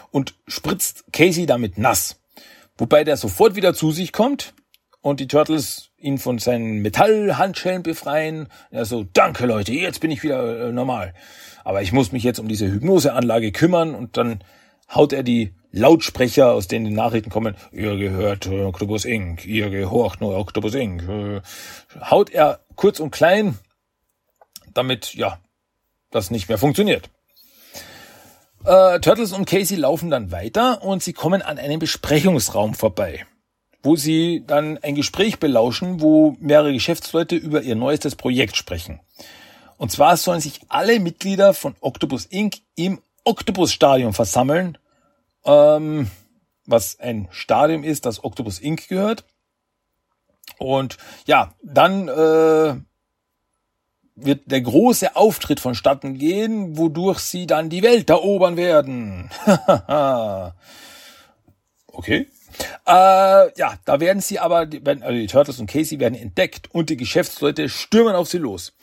und 0.09 0.33
spritzt 0.47 1.05
Casey 1.13 1.45
damit 1.45 1.77
nass. 1.77 2.19
Wobei 2.77 3.03
der 3.03 3.17
sofort 3.17 3.55
wieder 3.55 3.75
zu 3.75 3.91
sich 3.91 4.11
kommt 4.11 4.53
und 5.07 5.19
die 5.19 5.27
Turtles 5.27 5.89
ihn 5.97 6.17
von 6.17 6.37
seinen 6.37 6.81
Metallhandschellen 6.81 7.83
befreien. 7.83 8.47
Er 8.71 8.85
so, 8.85 9.05
danke 9.13 9.45
Leute, 9.45 9.71
jetzt 9.71 9.99
bin 9.99 10.11
ich 10.11 10.23
wieder 10.23 10.67
äh, 10.67 10.71
normal. 10.71 11.13
Aber 11.63 11.81
ich 11.81 11.91
muss 11.91 12.11
mich 12.11 12.23
jetzt 12.23 12.39
um 12.39 12.47
diese 12.47 12.71
Hypnoseanlage 12.71 13.51
kümmern 13.51 13.95
und 13.95 14.17
dann 14.17 14.43
haut 14.93 15.13
er 15.13 15.23
die 15.23 15.53
Lautsprecher, 15.71 16.51
aus 16.51 16.67
denen 16.67 16.85
die 16.85 16.91
Nachrichten 16.93 17.29
kommen, 17.29 17.55
ihr 17.71 17.97
gehört 17.97 18.47
Octopus 18.47 19.05
Inc., 19.05 19.45
ihr 19.45 19.69
gehorcht 19.69 20.21
nur 20.21 20.37
Octopus 20.37 20.75
Inc., 20.75 21.07
äh, 21.07 21.41
haut 22.09 22.29
er 22.29 22.59
kurz 22.75 22.99
und 22.99 23.11
klein 23.11 23.57
damit, 24.73 25.13
ja, 25.15 25.39
das 26.11 26.31
nicht 26.31 26.47
mehr 26.49 26.57
funktioniert. 26.57 27.09
Äh, 28.65 28.99
Turtles 28.99 29.33
und 29.33 29.45
Casey 29.45 29.77
laufen 29.77 30.09
dann 30.09 30.31
weiter 30.31 30.83
und 30.83 31.01
sie 31.01 31.13
kommen 31.13 31.41
an 31.41 31.57
einem 31.57 31.79
Besprechungsraum 31.79 32.73
vorbei, 32.73 33.25
wo 33.87 33.95
sie 33.95 34.43
dann 34.45 34.77
ein 34.79 34.95
Gespräch 34.95 35.39
belauschen, 35.39 36.01
wo 36.01 36.35
mehrere 36.41 36.73
Geschäftsleute 36.73 37.37
über 37.37 37.61
ihr 37.61 37.77
neuestes 37.77 38.17
Projekt 38.17 38.57
sprechen. 38.57 38.99
Und 39.77 39.93
zwar 39.93 40.17
sollen 40.17 40.41
sich 40.41 40.59
alle 40.67 40.99
Mitglieder 40.99 41.53
von 41.53 41.73
Octopus 41.79 42.25
Inc. 42.25 42.57
im 42.75 42.99
Octopus 43.23 43.71
Stadion 43.71 44.11
versammeln, 44.11 44.77
ähm, 45.45 46.11
was 46.65 46.99
ein 46.99 47.29
Stadion 47.31 47.85
ist, 47.85 48.05
das 48.05 48.25
Octopus 48.25 48.59
Inc. 48.59 48.89
gehört. 48.89 49.23
Und 50.57 50.97
ja, 51.25 51.53
dann 51.63 52.09
äh, 52.09 52.75
wird 54.15 54.51
der 54.51 54.61
große 54.61 55.15
Auftritt 55.15 55.61
vonstatten 55.61 56.17
gehen, 56.17 56.77
wodurch 56.77 57.19
sie 57.19 57.47
dann 57.47 57.69
die 57.69 57.83
Welt 57.83 58.09
erobern 58.09 58.57
werden. 58.57 59.29
okay. 61.87 62.27
Äh, 62.85 63.51
ja, 63.57 63.77
da 63.85 63.99
werden 63.99 64.21
sie 64.21 64.39
aber, 64.39 64.59
also 64.59 65.11
die 65.11 65.27
Turtles 65.27 65.59
und 65.59 65.69
Casey 65.69 65.99
werden 65.99 66.15
entdeckt 66.15 66.69
und 66.73 66.89
die 66.89 66.97
Geschäftsleute 66.97 67.69
stürmen 67.69 68.15
auf 68.15 68.29
sie 68.29 68.37
los. 68.37 68.73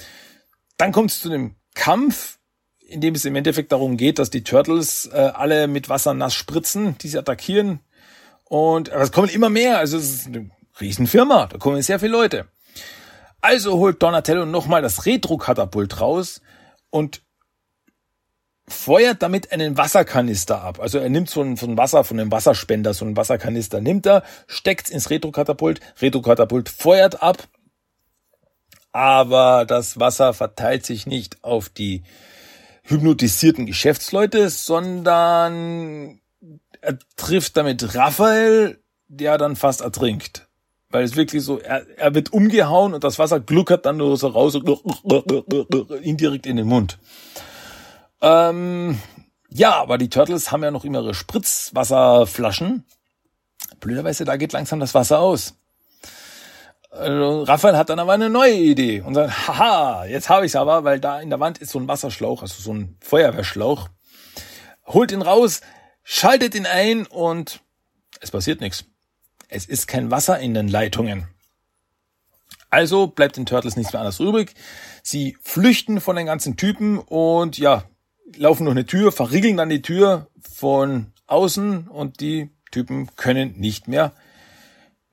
Dann 0.76 0.92
kommt 0.92 1.10
es 1.10 1.20
zu 1.20 1.30
einem 1.30 1.56
Kampf, 1.74 2.38
in 2.86 3.00
dem 3.00 3.14
es 3.14 3.24
im 3.24 3.36
Endeffekt 3.36 3.72
darum 3.72 3.96
geht, 3.96 4.18
dass 4.18 4.30
die 4.30 4.44
Turtles 4.44 5.06
äh, 5.12 5.16
alle 5.16 5.66
mit 5.66 5.88
Wasser 5.88 6.14
nass 6.14 6.34
spritzen, 6.34 6.96
die 6.98 7.08
sie 7.08 7.18
attackieren. 7.18 7.80
Und 8.44 8.88
es 8.88 9.10
kommen 9.10 9.28
immer 9.28 9.48
mehr, 9.48 9.78
also 9.78 9.96
es 9.96 10.12
ist 10.12 10.26
eine 10.26 10.50
Riesenfirma, 10.80 11.46
da 11.46 11.58
kommen 11.58 11.80
sehr 11.82 11.98
viele 11.98 12.12
Leute. 12.12 12.46
Also 13.40 13.78
holt 13.78 14.02
Donatello 14.02 14.46
nochmal 14.46 14.82
das 14.82 15.06
Retro-Katapult 15.06 16.00
raus 16.00 16.40
und 16.90 17.22
feuert 18.66 19.22
damit 19.22 19.52
einen 19.52 19.76
Wasserkanister 19.76 20.62
ab. 20.62 20.80
Also 20.80 20.98
er 20.98 21.10
nimmt 21.10 21.28
so 21.28 21.42
ein, 21.42 21.56
so 21.56 21.66
ein 21.66 21.76
Wasser 21.76 22.04
von 22.04 22.18
einem 22.18 22.32
Wasserspender, 22.32 22.94
so 22.94 23.04
einen 23.04 23.16
Wasserkanister 23.16 23.80
nimmt 23.80 24.06
er, 24.06 24.22
steckt's 24.46 24.90
ins 24.90 25.10
Retro-Katapult, 25.10 25.80
Retro-Katapult 26.00 26.68
feuert 26.68 27.22
ab, 27.22 27.46
aber 28.92 29.66
das 29.66 30.00
Wasser 30.00 30.32
verteilt 30.32 30.86
sich 30.86 31.06
nicht 31.06 31.42
auf 31.42 31.68
die 31.68 32.04
hypnotisierten 32.84 33.66
Geschäftsleute, 33.66 34.50
sondern 34.50 36.20
er 36.80 36.98
trifft 37.16 37.56
damit 37.56 37.94
Raphael, 37.94 38.78
der 39.08 39.36
dann 39.36 39.56
fast 39.56 39.80
ertrinkt. 39.80 40.48
Weil 40.90 41.04
es 41.04 41.16
wirklich 41.16 41.42
so, 41.42 41.58
er, 41.58 41.86
er 41.96 42.14
wird 42.14 42.32
umgehauen 42.32 42.94
und 42.94 43.02
das 43.02 43.18
Wasser 43.18 43.40
gluckert 43.40 43.84
dann 43.84 43.96
nur 43.96 44.16
so 44.16 44.28
raus, 44.28 44.54
indirekt 46.02 46.46
in 46.46 46.56
den 46.56 46.68
Mund. 46.68 46.98
Ähm, 48.24 48.98
ja, 49.50 49.74
aber 49.76 49.98
die 49.98 50.08
Turtles 50.08 50.50
haben 50.50 50.64
ja 50.64 50.70
noch 50.70 50.84
immer 50.84 51.02
ihre 51.02 51.14
Spritzwasserflaschen. 51.14 52.84
Blöderweise, 53.80 54.24
da 54.24 54.36
geht 54.38 54.54
langsam 54.54 54.80
das 54.80 54.94
Wasser 54.94 55.20
aus. 55.20 55.58
Also, 56.90 57.42
Raphael 57.42 57.76
hat 57.76 57.90
dann 57.90 57.98
aber 57.98 58.14
eine 58.14 58.30
neue 58.30 58.54
Idee 58.54 59.02
und 59.02 59.14
sagt, 59.14 59.48
haha, 59.48 60.06
jetzt 60.06 60.30
habe 60.30 60.46
ich's 60.46 60.56
aber, 60.56 60.84
weil 60.84 61.00
da 61.00 61.20
in 61.20 61.28
der 61.28 61.40
Wand 61.40 61.58
ist 61.58 61.70
so 61.72 61.78
ein 61.78 61.88
Wasserschlauch, 61.88 62.40
also 62.40 62.62
so 62.62 62.72
ein 62.72 62.96
Feuerwehrschlauch. 63.00 63.90
Holt 64.86 65.12
ihn 65.12 65.22
raus, 65.22 65.60
schaltet 66.02 66.54
ihn 66.54 66.66
ein 66.66 67.06
und 67.06 67.60
es 68.20 68.30
passiert 68.30 68.62
nichts. 68.62 68.86
Es 69.48 69.66
ist 69.66 69.86
kein 69.86 70.10
Wasser 70.10 70.38
in 70.38 70.54
den 70.54 70.68
Leitungen. 70.68 71.28
Also 72.70 73.06
bleibt 73.06 73.36
den 73.36 73.44
Turtles 73.44 73.76
nichts 73.76 73.92
mehr 73.92 74.00
anderes 74.00 74.18
übrig. 74.18 74.54
Sie 75.02 75.36
flüchten 75.42 76.00
von 76.00 76.16
den 76.16 76.26
ganzen 76.26 76.56
Typen 76.56 76.98
und 76.98 77.58
ja, 77.58 77.84
laufen 78.36 78.64
durch 78.64 78.76
eine 78.76 78.86
Tür, 78.86 79.12
verriegeln 79.12 79.56
dann 79.56 79.68
die 79.68 79.82
Tür 79.82 80.28
von 80.40 81.12
außen 81.26 81.88
und 81.88 82.20
die 82.20 82.50
Typen 82.70 83.14
können 83.16 83.58
nicht 83.58 83.88
mehr, 83.88 84.12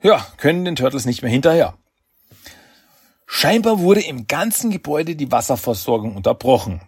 ja, 0.01 0.25
können 0.37 0.65
den 0.65 0.75
Turtles 0.75 1.05
nicht 1.05 1.21
mehr 1.21 1.31
hinterher. 1.31 1.77
Scheinbar 3.27 3.79
wurde 3.79 4.01
im 4.01 4.27
ganzen 4.27 4.71
Gebäude 4.71 5.15
die 5.15 5.31
Wasserversorgung 5.31 6.15
unterbrochen. 6.15 6.81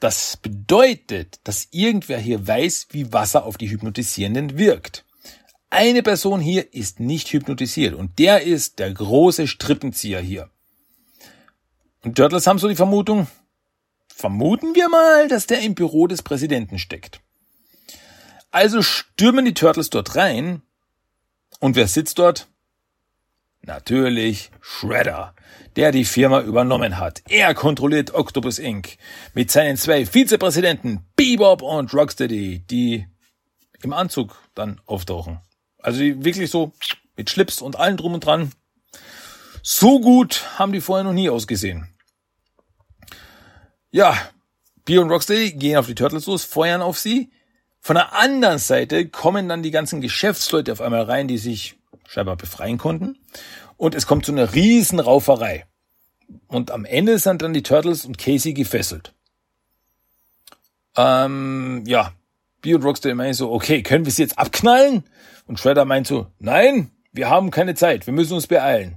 Das 0.00 0.36
bedeutet, 0.36 1.40
dass 1.44 1.68
irgendwer 1.70 2.18
hier 2.18 2.46
weiß, 2.46 2.88
wie 2.90 3.12
Wasser 3.12 3.44
auf 3.44 3.56
die 3.56 3.70
Hypnotisierenden 3.70 4.58
wirkt. 4.58 5.04
Eine 5.70 6.02
Person 6.02 6.40
hier 6.40 6.74
ist 6.74 7.00
nicht 7.00 7.32
hypnotisiert 7.32 7.94
und 7.94 8.18
der 8.18 8.42
ist 8.42 8.78
der 8.78 8.92
große 8.92 9.46
Strippenzieher 9.46 10.20
hier. 10.20 10.50
Und 12.04 12.16
Turtles 12.16 12.46
haben 12.46 12.58
so 12.58 12.68
die 12.68 12.74
Vermutung, 12.74 13.26
vermuten 14.22 14.76
wir 14.76 14.88
mal, 14.88 15.26
dass 15.26 15.48
der 15.48 15.62
im 15.62 15.74
Büro 15.74 16.06
des 16.06 16.22
Präsidenten 16.22 16.78
steckt. 16.78 17.20
Also 18.52 18.80
stürmen 18.80 19.44
die 19.44 19.52
Turtles 19.52 19.90
dort 19.90 20.14
rein 20.14 20.62
und 21.58 21.74
wer 21.74 21.88
sitzt 21.88 22.20
dort? 22.20 22.46
Natürlich 23.62 24.52
Shredder, 24.60 25.34
der 25.74 25.90
die 25.90 26.04
Firma 26.04 26.40
übernommen 26.40 26.98
hat. 26.98 27.24
Er 27.28 27.52
kontrolliert 27.54 28.14
Octopus 28.14 28.60
Inc. 28.60 28.96
mit 29.34 29.50
seinen 29.50 29.76
zwei 29.76 30.06
Vizepräsidenten 30.06 31.04
Bebop 31.16 31.60
und 31.60 31.92
Rocksteady, 31.92 32.60
die 32.70 33.08
im 33.82 33.92
Anzug 33.92 34.36
dann 34.54 34.80
auftauchen. 34.86 35.40
Also 35.78 35.98
wirklich 35.98 36.48
so 36.48 36.72
mit 37.16 37.28
Schlips 37.28 37.60
und 37.60 37.74
allem 37.74 37.96
drum 37.96 38.14
und 38.14 38.24
dran. 38.24 38.52
So 39.64 39.98
gut 40.00 40.44
haben 40.60 40.72
die 40.72 40.80
vorher 40.80 41.02
noch 41.02 41.12
nie 41.12 41.28
ausgesehen. 41.28 41.91
Ja, 43.92 44.16
Bio 44.86 45.02
und 45.02 45.10
Rocksteady 45.10 45.52
gehen 45.52 45.76
auf 45.76 45.86
die 45.86 45.94
Turtles 45.94 46.24
los, 46.24 46.44
feuern 46.44 46.80
auf 46.80 46.98
sie. 46.98 47.30
Von 47.78 47.94
der 47.94 48.14
anderen 48.14 48.58
Seite 48.58 49.06
kommen 49.06 49.50
dann 49.50 49.62
die 49.62 49.70
ganzen 49.70 50.00
Geschäftsleute 50.00 50.72
auf 50.72 50.80
einmal 50.80 51.02
rein, 51.02 51.28
die 51.28 51.36
sich 51.36 51.76
scheinbar 52.08 52.36
befreien 52.36 52.78
konnten. 52.78 53.18
Und 53.76 53.94
es 53.94 54.06
kommt 54.06 54.24
zu 54.24 54.32
einer 54.32 54.54
riesen 54.54 54.98
Rauferei. 54.98 55.66
Und 56.46 56.70
am 56.70 56.86
Ende 56.86 57.18
sind 57.18 57.42
dann 57.42 57.52
die 57.52 57.62
Turtles 57.62 58.06
und 58.06 58.16
Casey 58.16 58.54
gefesselt. 58.54 59.12
Ähm, 60.96 61.84
ja, 61.86 62.12
B 62.62 62.74
und 62.74 62.84
Rocksteady 62.84 63.14
meinen 63.14 63.34
so, 63.34 63.52
okay, 63.52 63.82
können 63.82 64.06
wir 64.06 64.12
sie 64.12 64.22
jetzt 64.22 64.38
abknallen? 64.38 65.04
Und 65.46 65.60
Shredder 65.60 65.84
meint 65.84 66.06
so, 66.06 66.28
nein, 66.38 66.90
wir 67.12 67.28
haben 67.28 67.50
keine 67.50 67.74
Zeit, 67.74 68.06
wir 68.06 68.14
müssen 68.14 68.32
uns 68.32 68.46
beeilen. 68.46 68.96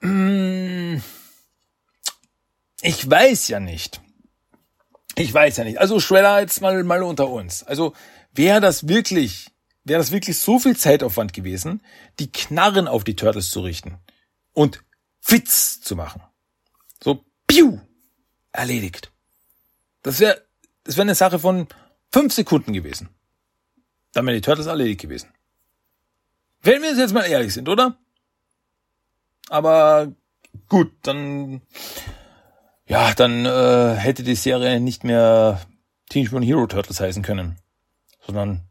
Hm, 0.00 1.00
ich 2.82 3.08
weiß 3.08 3.48
ja 3.48 3.60
nicht. 3.60 4.00
Ich 5.14 5.32
weiß 5.32 5.56
ja 5.58 5.64
nicht. 5.64 5.78
Also 5.78 6.00
Shredder 6.00 6.40
jetzt 6.40 6.60
mal, 6.60 6.82
mal 6.84 7.02
unter 7.02 7.28
uns. 7.28 7.62
Also 7.62 7.94
wäre 8.34 8.60
das 8.60 8.88
wirklich 8.88 9.46
wäre 9.84 9.98
das 9.98 10.12
wirklich 10.12 10.38
so 10.38 10.58
viel 10.58 10.76
Zeitaufwand 10.76 11.32
gewesen, 11.32 11.82
die 12.18 12.30
Knarren 12.30 12.86
auf 12.86 13.04
die 13.04 13.16
Turtles 13.16 13.50
zu 13.50 13.60
richten 13.60 13.98
und 14.52 14.84
Fitz 15.20 15.80
zu 15.80 15.96
machen. 15.96 16.22
So, 17.02 17.24
piu, 17.46 17.80
erledigt. 18.52 19.12
Das 20.02 20.20
wäre 20.20 20.42
das 20.84 20.96
wäre 20.96 21.02
eine 21.02 21.14
Sache 21.14 21.38
von 21.38 21.68
fünf 22.10 22.32
Sekunden 22.32 22.72
gewesen. 22.72 23.08
Dann 24.12 24.26
wären 24.26 24.34
die 24.34 24.40
Turtles 24.40 24.66
erledigt 24.66 25.00
gewesen. 25.00 25.32
Wenn 26.62 26.82
wir 26.82 26.94
jetzt 26.94 27.14
mal 27.14 27.24
ehrlich 27.24 27.54
sind, 27.54 27.68
oder? 27.68 27.96
Aber 29.48 30.12
gut, 30.68 30.92
dann 31.02 31.62
ja, 32.86 33.14
dann 33.14 33.46
äh, 33.46 33.94
hätte 33.94 34.22
die 34.22 34.34
Serie 34.34 34.80
nicht 34.80 35.04
mehr 35.04 35.60
Teenage 36.10 36.32
Mutant 36.32 36.48
Hero 36.48 36.66
Turtles 36.66 37.00
heißen 37.00 37.22
können, 37.22 37.58
sondern 38.26 38.62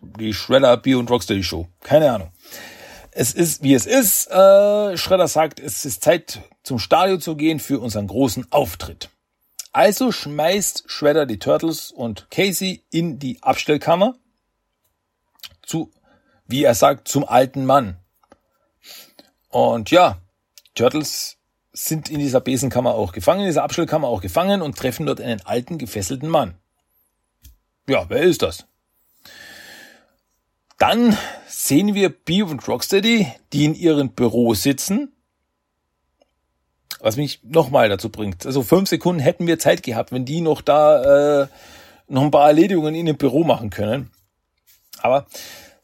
die 0.00 0.32
Shredder 0.32 0.76
Bio 0.76 0.98
und 0.98 1.10
Rocksteady 1.10 1.42
Show. 1.42 1.68
Keine 1.80 2.10
Ahnung. 2.12 2.32
Es 3.10 3.32
ist, 3.32 3.62
wie 3.62 3.74
es 3.74 3.86
ist. 3.86 4.26
Äh, 4.30 4.96
Shredder 4.96 5.28
sagt, 5.28 5.60
es 5.60 5.84
ist 5.84 6.02
Zeit, 6.02 6.40
zum 6.62 6.78
Stadion 6.78 7.20
zu 7.20 7.36
gehen 7.36 7.60
für 7.60 7.80
unseren 7.80 8.06
großen 8.06 8.50
Auftritt. 8.52 9.10
Also 9.72 10.10
schmeißt 10.10 10.84
Shredder 10.86 11.26
die 11.26 11.38
Turtles 11.38 11.90
und 11.90 12.30
Casey 12.30 12.84
in 12.90 13.18
die 13.18 13.42
Abstellkammer 13.42 14.16
zu, 15.62 15.92
wie 16.46 16.64
er 16.64 16.74
sagt, 16.74 17.08
zum 17.08 17.24
alten 17.24 17.64
Mann. 17.64 17.98
Und 19.48 19.90
ja, 19.90 20.18
Turtles 20.74 21.35
sind 21.76 22.10
in 22.10 22.18
dieser 22.18 22.40
Besenkammer 22.40 22.94
auch 22.94 23.12
gefangen, 23.12 23.40
in 23.40 23.46
dieser 23.46 23.62
Abstellkammer 23.62 24.08
auch 24.08 24.20
gefangen 24.20 24.62
und 24.62 24.76
treffen 24.76 25.06
dort 25.06 25.20
einen 25.20 25.42
alten, 25.42 25.78
gefesselten 25.78 26.28
Mann. 26.28 26.54
Ja, 27.88 28.06
wer 28.08 28.22
ist 28.22 28.42
das? 28.42 28.66
Dann 30.78 31.16
sehen 31.46 31.94
wir 31.94 32.10
Beav 32.10 32.50
und 32.50 32.66
Rocksteady, 32.66 33.32
die 33.52 33.64
in 33.64 33.74
ihren 33.74 34.10
Büro 34.10 34.54
sitzen. 34.54 35.12
Was 37.00 37.16
mich 37.16 37.40
nochmal 37.44 37.88
dazu 37.88 38.08
bringt. 38.08 38.46
Also 38.46 38.62
fünf 38.62 38.88
Sekunden 38.88 39.20
hätten 39.20 39.46
wir 39.46 39.58
Zeit 39.58 39.82
gehabt, 39.82 40.12
wenn 40.12 40.24
die 40.24 40.40
noch 40.40 40.62
da 40.62 41.42
äh, 41.42 41.46
noch 42.08 42.22
ein 42.22 42.30
paar 42.30 42.48
Erledigungen 42.48 42.94
in 42.94 43.06
dem 43.06 43.16
Büro 43.16 43.44
machen 43.44 43.70
können. 43.70 44.10
Aber 44.98 45.26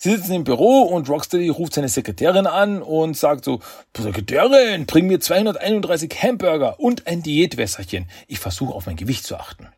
sie 0.03 0.11
sitzen 0.11 0.33
im 0.33 0.45
Büro 0.45 0.83
und 0.83 1.09
Rocksteady 1.09 1.49
ruft 1.49 1.75
seine 1.75 1.89
Sekretärin 1.89 2.47
an 2.47 2.83
und 2.83 3.17
sagt 3.17 3.45
so, 3.45 3.61
Sekretärin, 3.97 4.87
bring 4.87 5.07
mir 5.07 5.21
231 5.21 6.23
Hamburger 6.23 6.81
und 6.81 7.07
ein 7.07 7.23
Diätwässerchen. 7.23 8.11
Ich 8.27 8.41
versuche 8.41 8.75
auf 8.75 8.87
mein 8.87 8.97
Gewicht 8.97 9.25
zu 9.25 9.37
achten. 9.37 9.69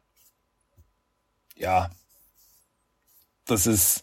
Ja, 1.56 1.90
das 3.46 3.66
ist, 3.66 4.02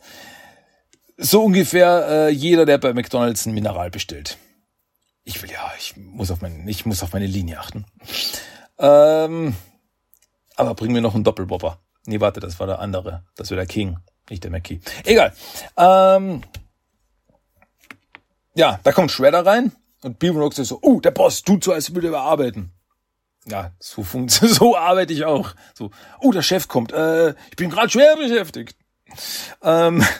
so 1.18 1.44
ungefähr 1.44 2.08
äh, 2.08 2.30
jeder, 2.30 2.66
der 2.66 2.78
bei 2.78 2.94
McDonald's 2.94 3.46
ein 3.46 3.54
Mineral 3.54 3.90
bestellt. 3.90 4.38
Ich 5.24 5.42
will 5.42 5.52
ja, 5.52 5.72
ich 5.78 5.96
muss 5.98 6.32
auf 6.32 6.42
meine, 6.42 6.70
ich 6.70 6.86
muss 6.86 7.04
auf 7.04 7.14
meine 7.14 7.28
Linie 7.28 7.60
achten. 7.60 7.86
Ähm, 8.80 9.56
aber 10.56 10.76
bring 10.76 10.92
mir 10.92 11.02
noch 11.02 11.14
einen 11.14 11.24
Doppelbopper. 11.24 11.80
Nee, 12.06 12.20
warte, 12.20 12.40
das 12.40 12.60
war 12.60 12.68
der 12.68 12.80
andere. 12.80 13.24
Das 13.36 13.52
war 13.52 13.56
der 13.56 13.68
King, 13.68 13.98
nicht 14.30 14.44
der 14.44 14.52
McKee. 14.52 14.80
Egal. 15.04 15.34
Ähm, 15.78 16.44
ja, 18.54 18.80
da 18.84 18.92
kommt 18.92 19.12
Shredder 19.12 19.46
rein 19.46 19.72
und 20.02 20.20
Beaver 20.20 20.40
Rocks 20.40 20.60
ist 20.60 20.70
so, 20.70 20.80
oh, 20.82 20.94
uh, 20.94 21.02
der 21.02 21.12
Boss 21.12 21.44
tut 21.44 21.64
so, 21.64 21.74
als 21.74 21.94
würde 21.96 22.10
er 22.10 22.22
arbeiten. 22.22 22.72
Ja, 23.46 23.72
so 23.80 24.04
funktioniert, 24.04 24.56
so 24.60 24.78
arbeite 24.78 25.14
ich 25.14 25.26
auch. 25.26 25.54
So, 25.74 25.92
oh, 26.20 26.28
uh, 26.28 26.32
der 26.32 26.42
Chef 26.42 26.68
kommt. 26.68 26.92
Äh, 26.92 27.32
ich 27.50 27.56
bin 27.58 27.70
gerade 27.70 27.90
schwer 27.90 28.16
beschäftigt. 28.16 28.78
Ähm, 29.62 30.06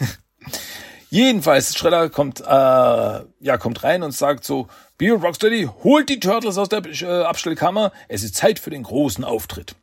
Jedenfalls, 1.10 1.78
Shredder 1.78 2.10
kommt, 2.10 2.40
äh, 2.40 2.44
ja, 2.46 3.58
kommt 3.60 3.84
rein 3.84 4.02
und 4.02 4.14
sagt 4.14 4.46
so, 4.46 4.70
Bio 4.98 5.16
Rocksteady, 5.16 5.70
holt 5.84 6.08
die 6.08 6.22
Turtles 6.22 6.58
aus 6.58 6.70
der 6.70 6.86
äh, 6.86 7.24
Abstellkammer, 7.24 7.92
es 8.08 8.24
ist 8.24 8.36
Zeit 8.36 8.60
für 8.60 8.70
den 8.70 8.84
großen 8.84 9.26
Auftritt. 9.26 9.76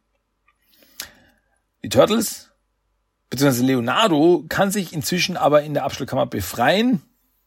Die 1.82 1.90
Turtles, 1.90 2.47
beziehungsweise 3.30 3.66
Leonardo, 3.66 4.44
kann 4.48 4.70
sich 4.70 4.92
inzwischen 4.92 5.36
aber 5.36 5.62
in 5.62 5.74
der 5.74 5.84
Abstellkammer 5.84 6.26
befreien, 6.26 7.02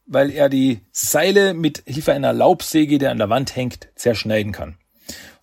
weil 0.06 0.30
er 0.30 0.48
die 0.48 0.80
Seile 0.90 1.54
mit 1.54 1.82
Hilfe 1.86 2.12
einer 2.12 2.32
Laubsäge, 2.32 2.98
der 2.98 3.10
an 3.10 3.18
der 3.18 3.30
Wand 3.30 3.56
hängt, 3.56 3.88
zerschneiden 3.94 4.52
kann. 4.52 4.76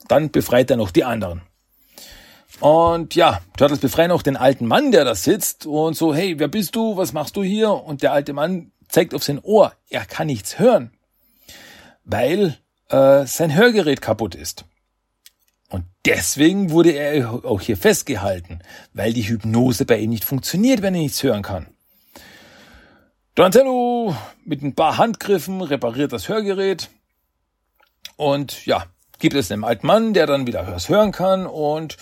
Dann 0.08 0.32
befreit 0.32 0.70
er 0.72 0.78
noch 0.78 0.92
die 0.92 1.04
anderen. 1.04 1.42
Und 2.60 3.16
ja, 3.16 3.42
Turtles 3.58 3.80
befreien 3.80 4.12
auch 4.12 4.22
den 4.22 4.36
alten 4.36 4.66
Mann, 4.66 4.92
der 4.92 5.06
da 5.06 5.16
sitzt 5.16 5.66
und 5.66 5.96
so, 5.96 6.14
hey, 6.14 6.40
wer 6.40 6.50
bist 6.50 6.76
du? 6.76 6.98
Was 6.98 7.14
machst 7.14 7.38
du 7.38 7.44
hier? 7.44 7.72
Und 7.72 8.04
der 8.04 8.12
alte 8.12 8.34
Mann 8.34 8.72
zeigt 8.90 9.14
auf 9.14 9.24
sein 9.24 9.40
Ohr. 9.40 9.74
Er 9.90 10.06
kann 10.06 10.28
nichts 10.28 10.60
hören, 10.60 10.92
weil 12.04 12.58
äh, 12.90 13.26
sein 13.26 13.56
Hörgerät 13.56 14.02
kaputt 14.02 14.36
ist. 14.36 14.66
Und 15.70 15.86
deswegen 16.06 16.72
wurde 16.72 16.92
er 16.92 17.46
auch 17.46 17.62
hier 17.62 17.78
festgehalten, 17.78 18.60
weil 18.94 19.14
die 19.14 19.28
Hypnose 19.28 19.86
bei 19.86 20.00
ihm 20.00 20.10
nicht 20.10 20.26
funktioniert, 20.26 20.82
wenn 20.82 20.96
er 20.96 21.02
nichts 21.02 21.24
hören 21.24 21.44
kann. 21.44 21.68
Donatello 23.36 24.16
mit 24.44 24.64
ein 24.64 24.76
paar 24.76 24.98
Handgriffen 24.98 25.62
repariert 25.62 26.12
das 26.12 26.28
Hörgerät 26.28 26.90
und 28.18 28.66
ja, 28.66 28.86
gibt 29.20 29.36
es 29.36 29.52
einen 29.52 29.64
alten 29.64 29.88
Mann, 29.88 30.14
der 30.14 30.26
dann 30.26 30.48
wieder 30.48 30.68
was 30.68 30.90
hören 30.90 31.12
kann 31.12 31.46
und 31.46 31.98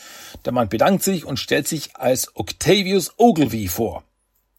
der 0.45 0.53
Mann 0.53 0.69
bedankt 0.69 1.03
sich 1.03 1.25
und 1.25 1.37
stellt 1.37 1.67
sich 1.67 1.95
als 1.95 2.35
Octavius 2.35 3.13
Ogilvy 3.17 3.67
vor, 3.67 4.03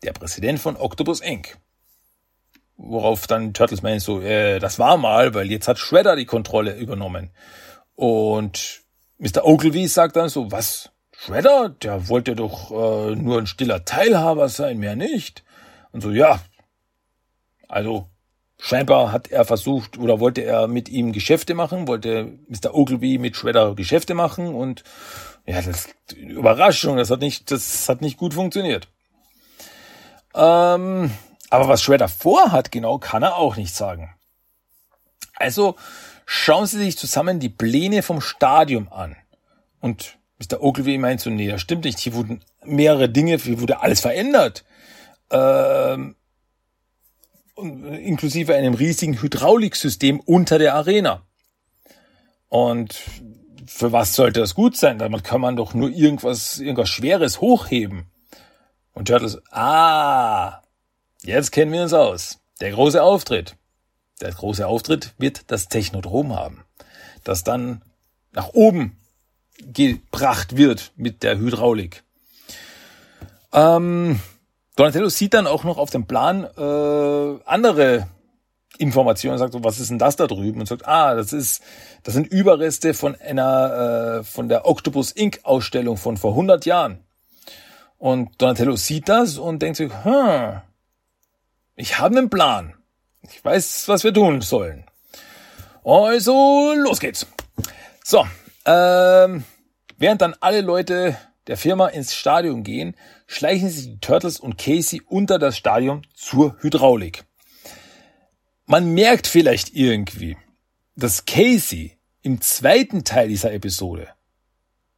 der 0.05 0.13
Präsident 0.13 0.61
von 0.61 0.77
Octopus 0.77 1.21
Inc. 1.21 1.57
Worauf 2.77 3.27
dann 3.27 3.55
Turtles 3.55 3.83
meint 3.83 4.03
so, 4.03 4.21
äh, 4.21 4.61
das 4.61 4.79
war 4.79 4.99
mal, 4.99 5.35
weil 5.35 5.51
jetzt 5.51 5.67
hat 5.67 5.79
Shredder 5.79 6.15
die 6.15 6.27
Kontrolle 6.27 6.77
übernommen. 6.77 7.31
Und 7.97 8.83
Mr. 9.19 9.45
Ogilvy 9.45 9.89
sagt 9.89 10.17
dann 10.17 10.29
so, 10.29 10.51
was? 10.53 10.91
Shredder? 11.13 11.71
Der 11.71 12.09
wollte 12.09 12.37
doch 12.37 12.71
äh, 12.71 13.17
nur 13.17 13.39
ein 13.39 13.49
stiller 13.49 13.85
Teilhaber 13.85 14.49
sein, 14.49 14.79
mehr 14.79 14.95
nicht. 14.95 15.43
Und 15.91 16.03
so, 16.03 16.11
ja. 16.11 16.41
Also, 17.67 18.09
scheinbar 18.61 19.11
hat 19.11 19.29
er 19.29 19.45
versucht 19.45 19.99
oder 19.99 20.21
wollte 20.21 20.43
er 20.43 20.69
mit 20.69 20.89
ihm 20.89 21.13
Geschäfte 21.13 21.55
machen, 21.55 21.89
wollte 21.89 22.39
Mr. 22.49 22.75
Ogilvy 22.75 23.19
mit 23.19 23.37
Shredder 23.37 23.75
Geschäfte 23.75 24.15
machen 24.15 24.55
und 24.55 24.85
ja, 25.47 25.61
das 25.63 25.89
Überraschung, 26.15 26.97
das 26.97 27.11
hat 27.11 27.21
nicht, 27.21 27.51
das 27.51 27.89
hat 27.89 28.01
nicht 28.01 28.19
gut 28.19 28.35
funktioniert. 28.35 28.89
Ähm, 30.35 31.11
aber 31.51 31.69
was 31.69 31.83
Shredder 31.83 32.09
vorhat, 32.09 32.71
genau, 32.71 32.99
kann 32.99 33.23
er 33.23 33.37
auch 33.37 33.57
nicht 33.57 33.75
sagen. 33.75 34.15
Also 35.35 35.77
schauen 36.31 36.67
Sie 36.67 36.77
sich 36.77 36.99
zusammen 36.99 37.41
die 37.41 37.49
Pläne 37.49 38.03
vom 38.03 38.21
Stadion 38.21 38.89
an. 38.89 39.17
Und 39.81 40.19
Mr. 40.39 40.63
Ogilvy 40.63 40.99
meint 40.99 41.23
so, 41.23 41.31
nee, 41.31 41.49
das 41.49 41.63
stimmt 41.63 41.85
nicht. 41.85 41.99
Hier 41.99 42.13
wurden 42.13 42.45
mehrere 42.67 43.09
Dinge, 43.09 43.39
hier 43.39 43.63
wurde 43.63 43.81
alles 43.81 44.01
verändert. 44.01 44.63
Ähm, 45.31 46.17
inklusive 47.57 48.55
einem 48.55 48.75
riesigen 48.75 49.23
Hydrauliksystem 49.23 50.21
unter 50.21 50.59
der 50.59 50.75
Arena. 50.75 51.23
Und 52.51 53.01
für 53.67 53.93
was 53.93 54.15
sollte 54.15 54.41
das 54.41 54.55
gut 54.55 54.77
sein? 54.77 54.99
Damit 54.99 55.25
kann 55.25 55.41
man 55.41 55.57
doch 55.57 55.73
nur 55.73 55.89
irgendwas, 55.89 56.59
irgendwas 56.59 56.91
Schweres 56.91 57.41
hochheben. 57.41 58.11
Und 58.93 59.09
Turtles, 59.09 59.41
ah, 59.51 60.61
jetzt 61.23 61.53
kennen 61.53 61.73
wir 61.73 61.83
uns 61.83 61.95
aus. 61.95 62.39
Der 62.61 62.73
große 62.73 63.03
Auftritt. 63.03 63.57
Der 64.21 64.33
große 64.33 64.67
Auftritt 64.67 65.15
wird 65.19 65.51
das 65.51 65.69
Technodrom 65.69 66.35
haben, 66.35 66.65
das 67.25 67.45
dann 67.45 67.83
nach 68.33 68.49
oben 68.49 68.97
gebracht 69.61 70.57
wird 70.57 70.93
mit 70.97 71.23
der 71.23 71.39
Hydraulik. 71.39 72.03
Ähm, 73.53 74.21
Donatello 74.77 75.09
sieht 75.09 75.35
dann 75.35 75.47
auch 75.47 75.65
noch 75.65 75.79
auf 75.79 75.91
dem 75.91 76.07
Plan 76.07 76.45
äh, 76.45 77.43
andere 77.45 78.09
Informationen, 78.79 79.39
sagt 79.39 79.53
so, 79.53 79.65
was 79.65 79.81
ist 79.81 79.91
denn 79.91 79.99
das 79.99 80.17
da 80.17 80.27
drüben? 80.27 80.61
Und 80.61 80.67
sagt, 80.67 80.87
ah, 80.87 81.15
das 81.15 81.33
ist, 81.33 81.63
das 82.05 82.15
sind 82.15 82.29
Überreste 82.29 82.95
von 82.95 83.17
einer, 83.17 84.21
äh, 84.21 84.25
von 84.25 84.49
der 84.49 84.67
Octopus 84.67 85.11
Inc. 85.13 85.41
Ausstellung 85.43 85.97
von 85.97 86.17
vor 86.17 86.33
100 86.33 86.65
Jahren. 86.65 87.05
Und 87.99 88.41
Donatello 88.41 88.77
sieht 88.77 89.09
das 89.09 89.39
und 89.39 89.61
denkt 89.61 89.79
sich, 89.79 89.93
hm, 90.05 90.61
ich 91.75 91.99
habe 91.99 92.17
einen 92.17 92.31
Plan. 92.31 92.75
Ich 93.23 93.45
weiß, 93.45 93.89
was 93.89 94.05
wir 94.05 94.13
tun 94.13 94.41
sollen. 94.41 94.85
Also, 95.85 96.75
los 96.77 97.01
geht's. 97.01 97.27
So, 98.05 98.27
ähm, 98.65 99.45
während 99.97 100.23
dann 100.23 100.35
alle 100.41 100.61
Leute 100.61 101.17
der 101.47 101.57
Firma 101.57 101.89
ins 101.89 102.15
Stadion 102.15 102.63
gehen, 102.63 102.95
schleichen 103.27 103.71
sich 103.71 103.87
die 103.87 104.01
Turtles 104.01 104.39
und 104.39 104.59
Casey 104.59 105.03
unter 105.07 105.39
das 105.39 105.57
Stadion 105.57 106.07
zur 106.15 106.57
Hydraulik. 106.61 107.25
Man 108.67 108.93
merkt 108.93 109.27
vielleicht 109.27 109.75
irgendwie, 109.75 110.37
dass 110.95 111.25
Casey 111.25 111.99
im 112.23 112.41
zweiten 112.41 113.05
Teil 113.05 113.29
dieser 113.29 113.53
Episode 113.53 114.09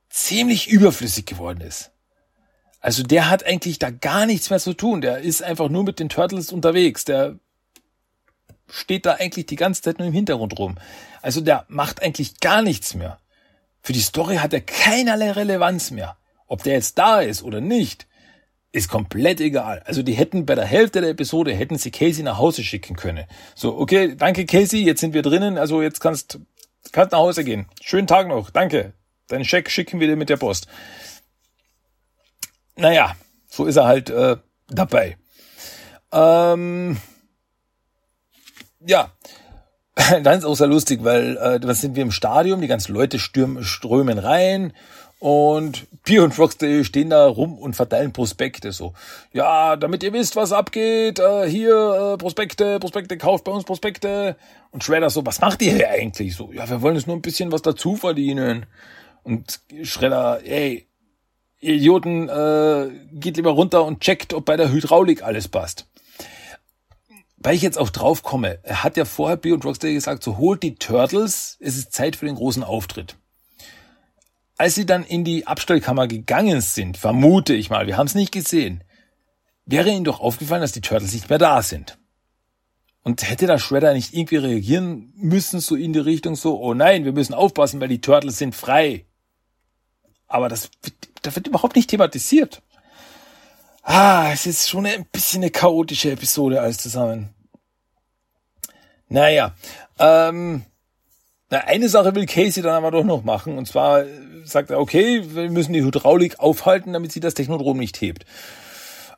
ziemlich 0.08 0.68
überflüssig 0.68 1.26
geworden 1.26 1.60
ist. 1.60 1.92
Also 2.80 3.02
der 3.02 3.30
hat 3.30 3.44
eigentlich 3.44 3.78
da 3.78 3.90
gar 3.90 4.26
nichts 4.26 4.50
mehr 4.50 4.58
zu 4.58 4.74
tun. 4.74 5.00
Der 5.00 5.18
ist 5.18 5.42
einfach 5.42 5.68
nur 5.68 5.84
mit 5.84 6.00
den 6.00 6.08
Turtles 6.08 6.50
unterwegs. 6.50 7.04
Der 7.04 7.38
steht 8.70 9.06
da 9.06 9.14
eigentlich 9.14 9.46
die 9.46 9.56
ganze 9.56 9.82
Zeit 9.82 9.98
nur 9.98 10.08
im 10.08 10.14
Hintergrund 10.14 10.58
rum. 10.58 10.76
Also 11.22 11.40
der 11.40 11.64
macht 11.68 12.02
eigentlich 12.02 12.40
gar 12.40 12.62
nichts 12.62 12.94
mehr. 12.94 13.18
Für 13.82 13.92
die 13.92 14.00
Story 14.00 14.36
hat 14.36 14.52
er 14.52 14.60
keinerlei 14.60 15.32
Relevanz 15.32 15.90
mehr. 15.90 16.16
Ob 16.46 16.62
der 16.62 16.74
jetzt 16.74 16.98
da 16.98 17.20
ist 17.20 17.42
oder 17.42 17.60
nicht, 17.60 18.06
ist 18.72 18.88
komplett 18.88 19.40
egal. 19.40 19.82
Also 19.84 20.02
die 20.02 20.12
hätten 20.12 20.46
bei 20.46 20.54
der 20.54 20.64
Hälfte 20.64 21.00
der 21.00 21.10
Episode 21.10 21.52
hätten 21.52 21.78
sie 21.78 21.90
Casey 21.90 22.22
nach 22.22 22.38
Hause 22.38 22.62
schicken 22.62 22.96
können. 22.96 23.24
So, 23.54 23.76
okay, 23.76 24.14
danke 24.16 24.46
Casey, 24.46 24.82
jetzt 24.82 25.00
sind 25.00 25.14
wir 25.14 25.22
drinnen, 25.22 25.58
also 25.58 25.82
jetzt 25.82 26.00
kannst 26.00 26.38
kannst 26.92 27.12
nach 27.12 27.18
Hause 27.18 27.44
gehen. 27.44 27.66
Schönen 27.80 28.06
Tag 28.06 28.28
noch, 28.28 28.50
danke. 28.50 28.92
Deinen 29.28 29.44
Scheck 29.44 29.70
schicken 29.70 30.00
wir 30.00 30.08
dir 30.08 30.16
mit 30.16 30.28
der 30.28 30.36
Post. 30.36 30.66
Naja, 32.76 33.14
so 33.48 33.66
ist 33.66 33.76
er 33.76 33.86
halt 33.86 34.10
äh, 34.10 34.36
dabei. 34.68 35.16
Ähm, 36.12 36.96
ja, 38.84 39.10
dann 40.22 40.38
ist 40.38 40.44
auch 40.44 40.54
sehr 40.54 40.66
lustig, 40.66 41.04
weil 41.04 41.36
äh, 41.36 41.60
dann 41.60 41.74
sind 41.74 41.96
wir 41.96 42.02
im 42.02 42.12
Stadion, 42.12 42.60
die 42.60 42.68
ganzen 42.68 42.94
Leute 42.94 43.18
stürmen, 43.18 43.64
strömen 43.64 44.18
rein 44.18 44.72
und 45.20 45.86
Pier 46.02 46.24
und 46.24 46.36
Rocksteady 46.38 46.82
stehen 46.82 47.10
da 47.10 47.26
rum 47.26 47.58
und 47.58 47.76
verteilen 47.76 48.12
Prospekte 48.12 48.72
so. 48.72 48.94
Ja, 49.34 49.76
damit 49.76 50.02
ihr 50.02 50.14
wisst, 50.14 50.34
was 50.34 50.50
abgeht, 50.50 51.18
äh, 51.18 51.46
hier 51.46 52.14
äh, 52.14 52.16
Prospekte, 52.16 52.80
Prospekte, 52.80 53.18
kauft 53.18 53.44
bei 53.44 53.52
uns 53.52 53.64
Prospekte. 53.64 54.36
Und 54.70 54.82
Shredder 54.82 55.10
so, 55.10 55.26
was 55.26 55.40
macht 55.42 55.60
ihr 55.60 55.74
hier 55.74 55.90
eigentlich 55.90 56.34
so? 56.34 56.50
Ja, 56.52 56.68
wir 56.70 56.80
wollen 56.80 56.96
jetzt 56.96 57.06
nur 57.06 57.16
ein 57.16 57.22
bisschen 57.22 57.52
was 57.52 57.60
dazu 57.60 57.96
verdienen. 57.96 58.64
Und 59.22 59.60
Shredder, 59.82 60.40
ey, 60.42 60.88
Idioten, 61.60 62.30
äh, 62.30 62.88
geht 63.12 63.36
lieber 63.36 63.50
runter 63.50 63.84
und 63.84 64.00
checkt, 64.00 64.32
ob 64.32 64.46
bei 64.46 64.56
der 64.56 64.72
Hydraulik 64.72 65.22
alles 65.22 65.48
passt. 65.48 65.86
Weil 67.42 67.56
ich 67.56 67.62
jetzt 67.62 67.78
auch 67.78 67.88
drauf 67.88 68.22
komme, 68.22 68.58
er 68.62 68.84
hat 68.84 68.98
ja 68.98 69.06
vorher 69.06 69.38
Bill 69.38 69.54
und 69.54 69.64
Rocksteady 69.64 69.94
gesagt, 69.94 70.22
so 70.22 70.36
holt 70.36 70.62
die 70.62 70.74
Turtles, 70.74 71.56
es 71.58 71.76
ist 71.76 71.92
Zeit 71.92 72.14
für 72.14 72.26
den 72.26 72.34
großen 72.34 72.62
Auftritt. 72.62 73.16
Als 74.58 74.74
sie 74.74 74.84
dann 74.84 75.04
in 75.04 75.24
die 75.24 75.46
Abstellkammer 75.46 76.06
gegangen 76.06 76.60
sind, 76.60 76.98
vermute 76.98 77.54
ich 77.54 77.70
mal, 77.70 77.86
wir 77.86 77.96
haben 77.96 78.06
es 78.06 78.14
nicht 78.14 78.30
gesehen, 78.30 78.84
wäre 79.64 79.88
ihnen 79.88 80.04
doch 80.04 80.20
aufgefallen, 80.20 80.60
dass 80.60 80.72
die 80.72 80.82
Turtles 80.82 81.14
nicht 81.14 81.30
mehr 81.30 81.38
da 81.38 81.62
sind. 81.62 81.96
Und 83.02 83.26
hätte 83.26 83.46
da 83.46 83.58
Shredder 83.58 83.94
nicht 83.94 84.12
irgendwie 84.12 84.36
reagieren 84.36 85.10
müssen, 85.16 85.60
so 85.60 85.76
in 85.76 85.94
die 85.94 85.98
Richtung 85.98 86.36
so, 86.36 86.60
oh 86.60 86.74
nein, 86.74 87.06
wir 87.06 87.12
müssen 87.12 87.32
aufpassen, 87.32 87.80
weil 87.80 87.88
die 87.88 88.02
Turtles 88.02 88.36
sind 88.36 88.54
frei. 88.54 89.06
Aber 90.26 90.50
das, 90.50 90.70
das 91.22 91.34
wird 91.34 91.46
überhaupt 91.46 91.76
nicht 91.76 91.88
thematisiert. 91.88 92.60
Ah, 93.82 94.30
es 94.32 94.46
ist 94.46 94.68
schon 94.68 94.86
ein 94.86 95.06
bisschen 95.06 95.42
eine 95.42 95.50
chaotische 95.50 96.10
Episode 96.10 96.60
alles 96.60 96.78
zusammen. 96.78 97.30
Naja, 99.08 99.54
ähm, 99.98 100.64
na, 101.48 101.58
eine 101.60 101.88
Sache 101.88 102.14
will 102.14 102.26
Casey 102.26 102.62
dann 102.62 102.74
aber 102.74 102.90
doch 102.90 103.04
noch 103.04 103.24
machen. 103.24 103.58
Und 103.58 103.66
zwar 103.66 104.04
sagt 104.44 104.70
er, 104.70 104.78
okay, 104.78 105.22
wir 105.34 105.50
müssen 105.50 105.72
die 105.72 105.82
Hydraulik 105.82 106.38
aufhalten, 106.38 106.92
damit 106.92 107.10
sie 107.12 107.20
das 107.20 107.34
Technodrom 107.34 107.78
nicht 107.78 108.00
hebt. 108.00 108.24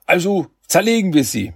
Also 0.06 0.47
zerlegen 0.66 1.12
wir 1.12 1.24
sie. 1.24 1.52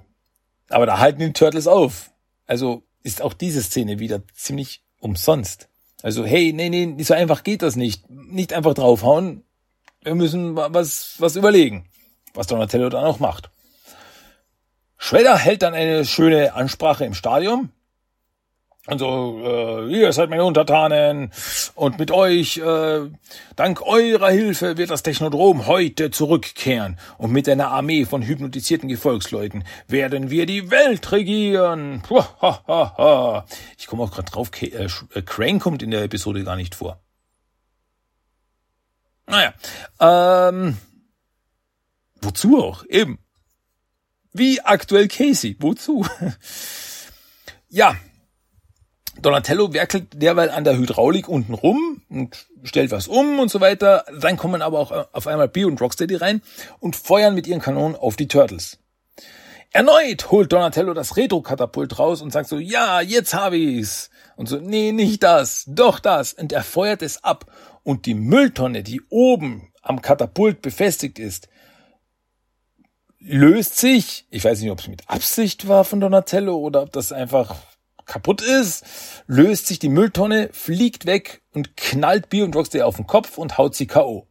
Aber 0.69 0.85
da 0.85 0.99
halten 0.99 1.21
die 1.21 1.33
Turtles 1.33 1.67
auf. 1.67 2.11
Also 2.47 2.83
ist 3.03 3.23
auch 3.23 3.33
diese 3.33 3.63
Szene 3.63 4.01
wieder 4.01 4.23
ziemlich 4.35 4.83
umsonst. 4.99 5.69
Also, 6.03 6.25
hey, 6.25 6.53
nee, 6.53 6.69
nee, 6.69 7.03
so 7.03 7.15
einfach 7.15 7.43
geht 7.43 7.63
das 7.63 7.77
nicht. 7.77 8.11
Nicht 8.11 8.53
einfach 8.53 8.75
draufhauen. 8.75 9.45
Wir 10.03 10.15
müssen 10.15 10.57
was, 10.57 11.15
was 11.19 11.37
überlegen 11.37 11.89
was 12.37 12.47
Donatello 12.47 12.89
dann 12.89 13.05
auch 13.05 13.19
macht. 13.19 13.51
Shredder 14.99 15.37
hält 15.37 15.63
dann 15.63 15.75
eine 15.75 16.05
schöne 16.05 16.55
Ansprache 16.55 17.05
im 17.05 17.15
Stadion. 17.15 17.71
Und 18.87 19.01
so, 19.01 19.41
äh, 19.45 19.93
ihr 19.93 20.13
seid 20.13 20.31
meine 20.31 20.45
Untertanen 20.45 21.33
und 21.75 21.99
mit 21.99 22.13
euch, 22.13 22.59
äh, 22.59 23.01
dank 23.57 23.83
eurer 23.83 24.31
Hilfe 24.31 24.77
wird 24.77 24.91
das 24.91 25.03
Technodrom 25.03 25.67
heute 25.67 26.13
zurückkehren 26.13 26.97
und 27.19 27.33
mit 27.33 27.49
einer 27.49 27.73
Armee 27.73 28.05
von 28.05 28.23
hypnotisierten 28.23 28.89
Gefolgsleuten 28.89 29.65
werden 29.89 30.31
wir 30.31 30.47
die 30.47 30.71
Welt 30.71 31.11
regieren. 31.11 32.01
Ich 33.77 33.89
komme 33.89 34.05
auch 34.05 34.13
gerade 34.13 34.31
drauf, 34.31 34.51
äh, 34.61 34.67
äh, 34.67 35.23
Crane 35.23 35.59
kommt 35.59 35.83
in 35.83 35.91
der 35.91 36.05
Episode 36.05 36.45
gar 36.45 36.55
nicht 36.55 36.77
vor. 36.77 37.01
Naja, 39.27 39.53
ähm, 39.99 40.77
Wozu 42.23 42.63
auch? 42.63 42.85
Eben. 42.89 43.19
Wie 44.33 44.61
aktuell 44.61 45.09
Casey. 45.09 45.57
Wozu? 45.61 46.05
ja. 47.69 47.97
Donatello 49.21 49.73
werkelt 49.73 50.21
derweil 50.21 50.51
an 50.51 50.65
der 50.65 50.77
Hydraulik 50.77 51.27
unten 51.29 51.55
rum 51.55 52.03
und 52.11 52.47
stellt 52.65 52.91
was 52.91 53.09
um 53.09 53.39
und 53.39 53.51
so 53.51 53.61
weiter. 53.61 54.05
Dann 54.21 54.37
kommen 54.37 54.61
aber 54.61 54.79
auch 54.79 55.09
auf 55.13 55.27
einmal 55.27 55.49
B 55.49 55.65
und 55.65 55.81
Rocksteady 55.81 56.17
rein 56.17 56.43
und 56.81 56.97
feuern 56.97 57.35
mit 57.35 57.47
ihren 57.47 57.61
Kanonen 57.61 57.97
auf 57.97 58.17
die 58.17 58.29
Turtles. 58.29 58.79
Erneut 59.73 60.31
holt 60.31 60.53
Donatello 60.53 60.95
das 60.95 61.17
Retro-Katapult 61.17 61.99
raus 61.99 62.23
und 62.23 62.33
sagt 62.33 62.49
so, 62.49 62.59
ja, 62.59 63.01
jetzt 63.01 63.35
hab 63.35 63.53
ich's. 63.53 64.11
Und 64.37 64.49
so, 64.49 64.59
nee, 64.59 64.93
nicht 64.93 65.23
das, 65.23 65.65
doch 65.67 65.99
das. 65.99 66.35
Und 66.35 66.53
er 66.53 66.63
feuert 66.63 67.03
es 67.03 67.25
ab. 67.25 67.51
Und 67.83 68.07
die 68.07 68.15
Mülltonne, 68.15 68.83
die 68.83 69.03
oben 69.09 69.73
am 69.83 70.03
Katapult 70.03 70.63
befestigt 70.63 71.19
ist, 71.19 71.49
löst 73.27 73.77
sich, 73.79 74.27
ich 74.31 74.45
weiß 74.45 74.61
nicht, 74.61 74.71
ob 74.71 74.81
es 74.81 74.89
mit 74.89 75.09
Absicht 75.09 75.69
war 75.69 75.85
von 75.85 76.01
Donatello 76.01 76.57
oder 76.57 76.83
ob 76.83 76.93
das 76.93 77.13
einfach 77.13 77.57
kaputt 78.05 78.41
ist, 78.41 78.85
löst 79.27 79.67
sich 79.67 79.79
die 79.79 79.89
Mülltonne, 79.89 80.49
fliegt 80.53 81.07
weg 81.07 81.43
und 81.53 81.77
knallt 81.77 82.29
Bier 82.29 82.45
und 82.45 82.55
Rocksteady 82.55 82.83
auf 82.83 82.97
den 82.97 83.07
Kopf 83.07 83.37
und 83.37 83.59
haut 83.59 83.75
sie 83.75 83.87
K.O. 83.87 84.27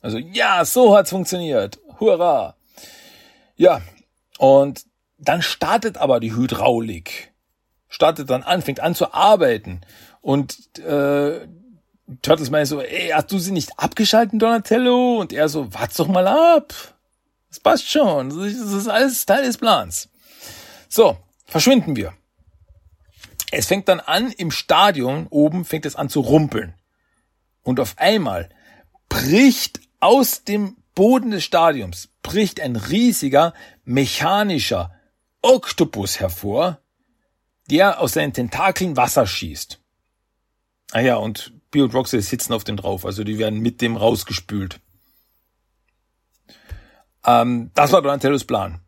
Also, 0.00 0.18
ja, 0.18 0.64
so 0.64 0.96
hat's 0.96 1.10
funktioniert. 1.10 1.78
Hurra! 2.00 2.56
Ja, 3.56 3.82
und 4.38 4.84
dann 5.18 5.42
startet 5.42 5.98
aber 5.98 6.20
die 6.20 6.34
Hydraulik. 6.34 7.32
startet 7.88 8.30
dann 8.30 8.42
an, 8.42 8.62
fängt 8.62 8.80
an 8.80 8.94
zu 8.94 9.12
arbeiten 9.12 9.80
und 10.20 10.78
äh, 10.78 11.46
Turtles 12.22 12.50
meint 12.50 12.68
so, 12.68 12.80
ey, 12.80 13.10
hast 13.10 13.30
du 13.32 13.38
sie 13.38 13.52
nicht 13.52 13.70
abgeschalten, 13.76 14.38
Donatello? 14.38 15.18
Und 15.18 15.32
er 15.32 15.48
so, 15.48 15.72
warte 15.74 15.96
doch 15.98 16.08
mal 16.08 16.26
ab. 16.26 16.72
Das 17.48 17.60
passt 17.60 17.88
schon. 17.88 18.30
Das 18.30 18.52
ist 18.52 18.88
alles 18.88 19.26
Teil 19.26 19.44
des 19.44 19.58
Plans. 19.58 20.08
So, 20.88 21.18
verschwinden 21.46 21.96
wir. 21.96 22.14
Es 23.50 23.66
fängt 23.66 23.88
dann 23.88 24.00
an, 24.00 24.30
im 24.32 24.50
Stadion 24.50 25.26
oben 25.28 25.64
fängt 25.64 25.86
es 25.86 25.96
an 25.96 26.08
zu 26.08 26.20
rumpeln. 26.20 26.74
Und 27.62 27.80
auf 27.80 27.96
einmal 27.98 28.50
bricht 29.08 29.80
aus 30.00 30.44
dem 30.44 30.76
Boden 30.94 31.30
des 31.30 31.44
Stadions, 31.44 32.08
bricht 32.22 32.60
ein 32.60 32.76
riesiger 32.76 33.54
mechanischer 33.84 34.92
Oktopus 35.42 36.20
hervor, 36.20 36.80
der 37.70 38.00
aus 38.00 38.14
seinen 38.14 38.32
Tentakeln 38.32 38.96
Wasser 38.96 39.26
schießt. 39.26 39.80
Ah 40.92 41.00
ja, 41.00 41.16
und 41.16 41.52
Bio 41.70 41.84
und 41.84 41.94
Roxy 41.94 42.20
sitzen 42.20 42.52
auf 42.52 42.64
dem 42.64 42.76
drauf, 42.76 43.04
also 43.04 43.24
die 43.24 43.38
werden 43.38 43.60
mit 43.60 43.80
dem 43.80 43.96
rausgespült. 43.96 44.80
Ähm, 47.28 47.70
das 47.74 47.92
war 47.92 48.00
Donatellos 48.00 48.44
Plan. 48.44 48.80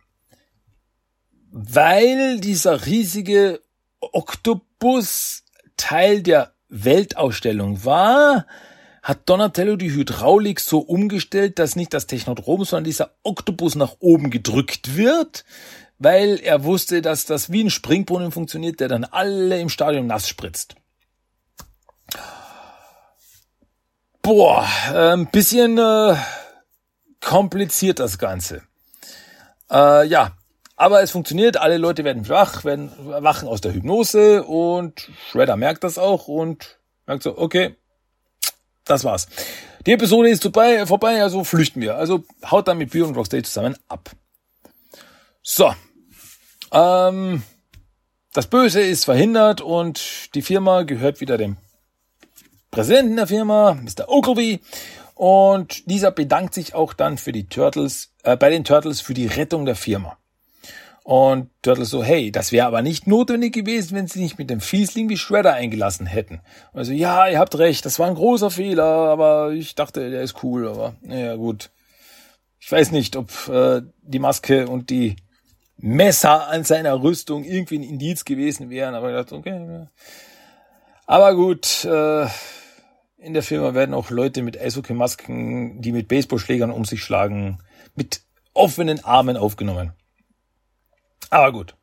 Weil 1.53 2.41
dieser 2.41 2.87
riesige 2.87 3.61
Oktopus 4.01 5.45
Teil 5.77 6.23
der 6.23 6.53
Weltausstellung 6.69 7.85
war, 7.85 8.47
hat 9.03 9.29
Donatello 9.29 9.77
die 9.77 9.93
Hydraulik 9.93 10.61
so 10.61 10.79
umgestellt, 10.79 11.59
dass 11.59 11.77
nicht 11.77 11.93
das 11.93 12.07
Technodrom, 12.07 12.65
sondern 12.65 12.85
dieser 12.85 13.11
Oktopus 13.23 13.75
nach 13.75 13.97
oben 13.99 14.31
gedrückt 14.31 14.97
wird, 14.97 15.45
weil 15.99 16.39
er 16.39 16.65
wusste, 16.65 17.03
dass 17.03 17.27
das 17.27 17.51
wie 17.51 17.65
ein 17.65 17.71
Springbrunnen 17.71 18.31
funktioniert, 18.31 18.81
der 18.81 18.89
dann 18.89 19.05
alle 19.05 19.61
im 19.61 19.69
Stadion 19.69 20.07
nass 20.07 20.29
spritzt. 20.29 20.77
Boah, 24.23 24.67
äh, 24.93 25.12
ein 25.12 25.27
bisschen 25.27 25.79
äh, 25.79 26.15
kompliziert 27.20 27.98
das 27.98 28.18
Ganze. 28.18 28.62
Äh, 29.70 30.06
ja, 30.06 30.32
aber 30.76 31.02
es 31.02 31.10
funktioniert, 31.10 31.59
alle 31.59 31.76
Leute 31.76 32.05
werden 32.05 32.28
wach, 32.28 32.64
werden 32.64 32.90
wachen 32.98 33.48
aus 33.48 33.60
der 33.60 33.74
Hypnose 33.74 34.42
und 34.44 35.10
Shredder 35.30 35.56
merkt 35.56 35.84
das 35.84 35.98
auch 35.98 36.26
und 36.26 36.78
merkt 37.06 37.22
so, 37.22 37.36
okay, 37.36 37.76
das 38.84 39.05
war's. 39.05 39.28
Die 39.86 39.92
Episode 39.92 40.30
ist 40.30 40.42
vorbei, 40.42 40.86
vorbei 40.86 41.22
also 41.22 41.44
flüchten 41.44 41.80
wir. 41.80 41.97
Also 41.97 42.24
haut 42.51 42.68
dann 42.68 42.78
mit 42.78 42.90
Bio 42.90 43.06
und 43.06 43.16
Rocksteady 43.16 43.42
zusammen 43.44 43.76
ab. 43.88 44.10
So. 45.42 45.74
Ähm, 46.72 47.42
das 48.32 48.47
Böse 48.47 48.80
ist 48.80 49.05
verhindert 49.05 49.60
und 49.60 50.34
die 50.34 50.42
Firma 50.42 50.82
gehört 50.82 51.20
wieder 51.20 51.36
dem 51.36 51.56
Präsidenten 52.70 53.16
der 53.16 53.26
Firma, 53.26 53.74
Mr. 53.74 54.09
Ogilvy. 54.09 54.60
Und 55.20 55.90
dieser 55.90 56.12
bedankt 56.12 56.55
sich 56.55 56.74
auch 56.74 56.94
dann 56.94 57.18
für 57.18 57.30
die 57.30 57.47
Turtles, 57.47 58.14
äh, 58.22 58.38
bei 58.38 58.48
den 58.48 58.64
Turtles 58.64 59.02
für 59.02 59.12
die 59.12 59.26
Rettung 59.26 59.66
der 59.66 59.74
Firma. 59.74 60.16
Und 61.05 61.51
Turtles 61.60 61.90
so, 61.90 62.02
hey, 62.02 62.32
das 62.32 62.52
wäre 62.52 62.66
aber 62.66 62.80
nicht 62.80 63.06
notwendig 63.06 63.52
gewesen, 63.52 63.94
wenn 63.94 64.06
sie 64.06 64.20
nicht 64.22 64.38
mit 64.38 64.48
dem 64.48 64.62
Fiesling 64.62 65.10
wie 65.10 65.18
Shredder 65.18 65.52
eingelassen 65.52 66.06
hätten. 66.06 66.40
Also, 66.72 66.92
ja, 66.92 67.28
ihr 67.28 67.38
habt 67.38 67.59
recht, 67.59 67.84
das 67.84 67.98
war 67.98 68.06
ein 68.06 68.14
großer 68.14 68.51
Fehler, 68.51 68.82
aber 68.82 69.52
ich 69.52 69.74
dachte, 69.74 70.09
der 70.09 70.22
ist 70.22 70.42
cool, 70.42 70.66
aber 70.66 70.94
naja, 71.02 71.36
gut. 71.36 71.70
Ich 72.59 72.72
weiß 72.72 72.90
nicht, 72.90 73.14
ob 73.14 73.30
äh, 73.51 73.82
die 74.01 74.20
Maske 74.20 74.68
und 74.68 74.88
die 74.88 75.16
Messer 75.76 76.48
an 76.48 76.64
seiner 76.64 77.02
Rüstung 77.02 77.44
irgendwie 77.44 77.80
ein 77.80 77.82
Indiz 77.82 78.24
gewesen 78.24 78.70
wären, 78.70 78.94
aber 78.94 79.10
ich 79.10 79.16
dachte, 79.16 79.34
okay. 79.34 79.86
Aber 81.06 81.34
gut, 81.34 81.84
äh, 81.84 82.26
in 83.22 83.34
der 83.34 83.42
Firma 83.42 83.74
werden 83.74 83.94
auch 83.94 84.10
Leute 84.10 84.42
mit 84.42 84.59
Eishockey-Masken, 84.59 85.82
die 85.82 85.92
mit 85.92 86.09
Baseballschlägern 86.09 86.70
um 86.70 86.84
sich 86.84 87.02
schlagen, 87.02 87.59
mit 87.94 88.22
offenen 88.55 89.05
Armen 89.05 89.36
aufgenommen. 89.36 89.92
Aber 91.28 91.52
gut. 91.52 91.74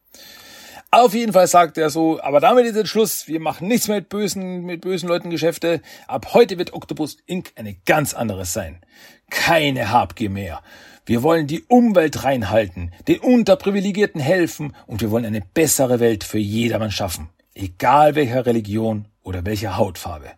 Auf 0.90 1.14
jeden 1.14 1.34
Fall 1.34 1.48
sagt 1.48 1.78
er 1.78 1.90
so, 1.90 2.22
aber 2.22 2.40
damit 2.40 2.66
ist 2.66 2.76
jetzt 2.76 2.90
Schluss. 2.90 3.28
Wir 3.28 3.40
machen 3.40 3.68
nichts 3.68 3.88
mehr 3.88 3.98
mit 3.98 4.10
bösen, 4.10 4.64
mit 4.64 4.82
bösen 4.82 5.10
Leuten 5.10 5.30
Geschäfte. 5.30 5.82
Ab 6.08 6.34
heute 6.34 6.58
wird 6.58 6.74
Octopus 6.74 7.18
Inc. 7.26 7.52
eine 7.56 7.76
ganz 7.86 8.14
anderes 8.14 8.54
sein. 8.54 8.82
Keine 9.30 9.92
Habgier 9.92 10.30
mehr. 10.30 10.62
Wir 11.06 11.24
wollen 11.24 11.46
die 11.48 11.64
Umwelt 11.64 12.24
reinhalten, 12.24 12.94
den 13.08 13.20
Unterprivilegierten 13.20 14.20
helfen 14.20 14.76
und 14.88 15.02
wir 15.02 15.12
wollen 15.12 15.26
eine 15.26 15.42
bessere 15.42 16.00
Welt 16.00 16.24
für 16.24 16.40
jedermann 16.40 16.92
schaffen. 16.92 17.30
Egal 17.54 18.16
welcher 18.16 18.46
Religion 18.46 19.08
oder 19.24 19.46
welcher 19.46 19.78
Hautfarbe. 19.78 20.37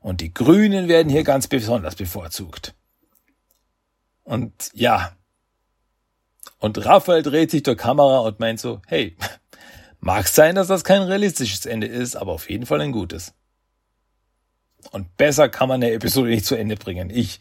Und 0.00 0.22
die 0.22 0.32
Grünen 0.32 0.88
werden 0.88 1.10
hier 1.10 1.24
ganz 1.24 1.46
besonders 1.46 1.94
bevorzugt. 1.94 2.74
Und 4.24 4.70
ja. 4.72 5.12
Und 6.58 6.84
Raphael 6.84 7.22
dreht 7.22 7.50
sich 7.50 7.64
zur 7.64 7.76
Kamera 7.76 8.20
und 8.20 8.40
meint 8.40 8.60
so, 8.60 8.80
hey, 8.86 9.16
mag 10.00 10.26
sein, 10.28 10.54
dass 10.54 10.68
das 10.68 10.84
kein 10.84 11.02
realistisches 11.02 11.66
Ende 11.66 11.86
ist, 11.86 12.16
aber 12.16 12.32
auf 12.32 12.48
jeden 12.48 12.66
Fall 12.66 12.80
ein 12.80 12.92
gutes. 12.92 13.34
Und 14.90 15.16
besser 15.18 15.50
kann 15.50 15.68
man 15.68 15.82
eine 15.82 15.92
Episode 15.92 16.30
nicht 16.30 16.46
zu 16.46 16.54
Ende 16.54 16.76
bringen. 16.76 17.10
Ich, 17.10 17.40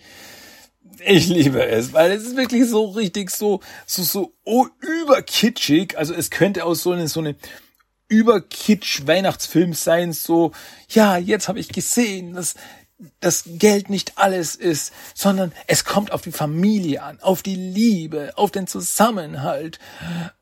ich 1.05 1.29
liebe 1.29 1.65
es, 1.65 1.93
weil 1.93 2.11
es 2.11 2.23
ist 2.23 2.35
wirklich 2.35 2.67
so 2.67 2.85
richtig 2.85 3.29
so, 3.29 3.61
so, 3.85 4.03
so 4.03 4.33
oh, 4.43 4.67
überkitschig. 4.79 5.97
Also 5.97 6.13
es 6.13 6.29
könnte 6.29 6.65
auch 6.65 6.73
so 6.73 6.91
eine, 6.91 7.07
so 7.07 7.21
eine 7.21 7.35
über 8.09 8.41
Kitsch 8.41 9.07
Weihnachtsfilm 9.07 9.73
sein, 9.73 10.11
so, 10.11 10.51
ja, 10.89 11.17
jetzt 11.17 11.47
habe 11.47 11.59
ich 11.59 11.69
gesehen, 11.69 12.33
dass 12.33 12.55
das 13.21 13.43
Geld 13.45 13.89
nicht 13.89 14.17
alles 14.17 14.55
ist, 14.55 14.91
sondern 15.13 15.53
es 15.67 15.85
kommt 15.85 16.11
auf 16.11 16.21
die 16.21 16.33
Familie 16.33 17.01
an, 17.01 17.19
auf 17.21 17.41
die 17.41 17.55
Liebe, 17.55 18.33
auf 18.35 18.51
den 18.51 18.67
Zusammenhalt 18.67 19.79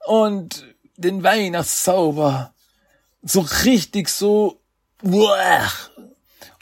und 0.07 0.65
den 0.95 1.21
Weihnachtszauber. 1.21 2.55
So 3.21 3.41
richtig 3.65 4.09
so, 4.09 4.59
uah, 5.03 5.69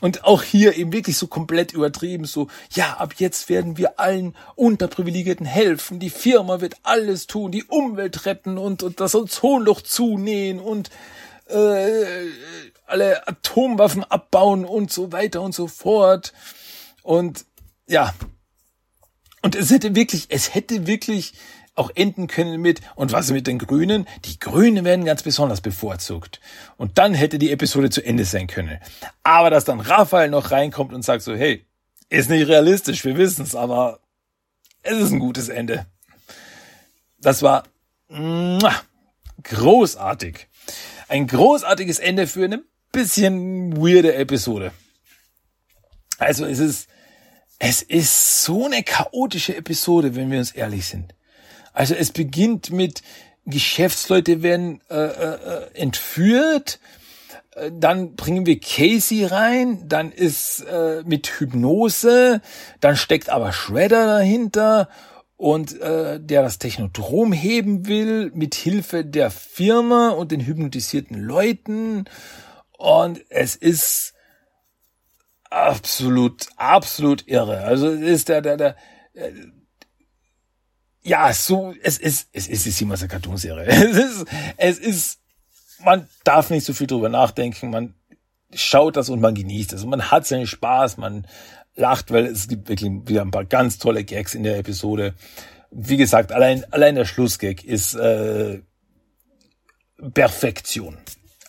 und 0.06 0.23
auch 0.23 0.44
hier 0.44 0.76
eben 0.77 0.94
wirklich 0.94 1.18
so 1.18 1.26
komplett 1.26 1.73
übertrieben, 1.73 2.26
so, 2.26 2.48
ja, 2.69 2.98
ab 2.98 3.15
jetzt 3.18 3.49
werden 3.49 3.80
wir 3.80 3.99
allen 3.99 4.36
Unterprivilegierten 4.53 5.48
helfen, 5.48 5.99
die 5.99 6.11
Firma 6.11 6.61
wird 6.61 6.76
alles 6.84 7.26
tun, 7.26 7.52
die 7.52 7.64
Umwelt 7.64 8.27
retten 8.27 8.60
und, 8.60 8.84
und 8.84 8.99
das 8.99 9.15
Ozonloch 9.15 9.82
zunähen 9.82 10.60
und 10.60 10.91
äh, 11.48 12.06
alle 12.86 13.27
Atomwaffen 13.27 14.03
abbauen 14.03 14.64
und 14.64 14.94
so 14.94 15.11
weiter 15.11 15.41
und 15.41 15.56
so 15.56 15.68
fort. 15.68 16.34
Und 17.02 17.45
ja, 17.88 18.14
und 19.41 19.56
es 19.56 19.72
hätte 19.72 19.95
wirklich, 19.95 20.27
es 20.30 20.53
hätte 20.53 20.86
wirklich 20.86 21.34
auch 21.76 21.91
enden 21.93 22.27
können 22.27 22.61
mit, 22.61 22.81
und 22.95 23.11
was 23.11 23.31
mit 23.31 23.47
den 23.47 23.60
Grünen? 23.60 24.07
Die 24.23 24.39
Grünen 24.39 24.85
werden 24.85 25.06
ganz 25.06 25.23
besonders 25.23 25.61
bevorzugt. 25.61 26.39
Und 26.77 26.97
dann 26.97 27.14
hätte 27.14 27.38
die 27.38 27.52
Episode 27.52 27.89
zu 27.89 28.03
Ende 28.03 28.26
sein 28.26 28.47
können. 28.47 28.80
Aber 29.23 29.49
dass 29.49 29.65
dann 29.65 29.81
Raphael 29.81 30.30
noch 30.30 30.52
reinkommt 30.52 30.93
und 30.93 31.03
sagt 31.03 31.22
so, 31.23 31.35
hey, 31.35 31.65
ist 32.10 32.30
nicht 32.30 32.47
realistisch, 32.47 33.03
wir 33.03 33.18
wissen's, 33.18 33.56
aber 33.56 33.99
es 34.84 34.97
ist 34.97 35.11
ein 35.11 35.19
gutes 35.19 35.49
Ende. 35.49 35.85
Das 37.19 37.41
war 37.41 37.64
großartig. 39.43 40.47
Ein 41.07 41.27
großartiges 41.27 41.99
Ende 41.99 42.27
für 42.27 42.45
eine 42.45 42.64
bisschen 42.91 43.76
weirde 43.77 44.15
Episode. 44.15 44.72
Also 46.18 46.45
es 46.45 46.60
ist, 46.60 46.88
es 47.60 47.81
ist 47.81 48.43
so 48.43 48.65
eine 48.65 48.84
chaotische 48.84 49.56
Episode, 49.56 50.15
wenn 50.15 50.31
wir 50.31 50.39
uns 50.39 50.52
ehrlich 50.52 50.85
sind. 50.85 51.14
Also 51.76 51.93
es 51.93 52.11
beginnt 52.11 52.72
mit 52.72 53.02
Geschäftsleute 53.45 54.41
werden 54.41 54.81
äh, 54.89 54.95
äh, 54.95 55.73
entführt, 55.73 56.80
äh, 57.52 57.69
dann 57.72 58.15
bringen 58.15 58.45
wir 58.45 58.60
Casey 58.60 59.26
rein, 59.26 59.88
dann 59.88 60.11
ist 60.11 60.61
äh, 60.61 61.03
mit 61.06 61.27
Hypnose, 61.27 62.41
dann 62.80 62.95
steckt 62.95 63.30
aber 63.30 63.52
Shredder 63.52 64.07
dahinter 64.07 64.88
und 65.35 65.80
äh, 65.81 66.19
der 66.19 66.43
das 66.43 66.60
Technodrom 66.60 67.34
heben 67.34 67.88
will 67.88 68.31
mit 68.34 68.56
Hilfe 68.56 69.03
der 69.03 69.30
Firma 69.30 70.10
und 70.10 70.31
den 70.31 70.45
hypnotisierten 70.45 71.19
Leuten 71.19 72.06
und 72.77 73.22
es 73.30 73.57
ist 73.57 74.14
absolut 75.49 76.47
absolut 76.56 77.27
irre. 77.27 77.65
Also 77.65 77.89
es 77.89 78.02
ist 78.02 78.30
der 78.30 78.41
der 78.41 78.56
der 78.56 78.76
ja, 81.06 81.32
so, 81.34 81.73
es 81.84 81.99
ist, 81.99 82.30
es 82.34 82.48
ist, 82.48 82.82
immer 82.82 82.95
eine 82.95 83.07
Cartoonserie. 83.07 83.68
Es 83.68 83.98
ist, 83.98 84.26
es 84.57 84.80
ist, 84.80 85.19
man 85.84 86.10
darf 86.23 86.49
nicht 86.49 86.65
so 86.65 86.73
viel 86.73 86.88
drüber 86.88 87.10
nachdenken, 87.10 87.69
man 87.69 87.94
schaut 88.53 88.98
das 88.98 89.10
und 89.10 89.22
man 89.22 89.36
genießt 89.36 89.73
es 89.73 89.84
und 89.84 89.90
man 89.90 90.10
hat 90.10 90.26
seinen 90.26 90.48
Spaß, 90.48 90.98
man 90.98 91.27
lacht, 91.76 92.11
weil 92.11 92.26
es 92.26 92.48
gibt 92.48 92.69
wirklich 92.69 92.91
wieder 93.06 93.22
ein 93.22 93.32
paar 93.32 93.45
ganz 93.45 93.77
tolle 93.77 94.03
Gags 94.03 94.34
in 94.34 94.44
der 94.44 94.57
Episode. 94.57 95.14
Wie 95.69 95.98
gesagt, 95.98 96.32
allein, 96.32 96.65
allein 96.73 96.95
der 96.95 97.06
Schlussgag 97.06 97.64
ist, 97.64 97.94
äh, 97.94 98.61
Perfektion. 100.14 100.98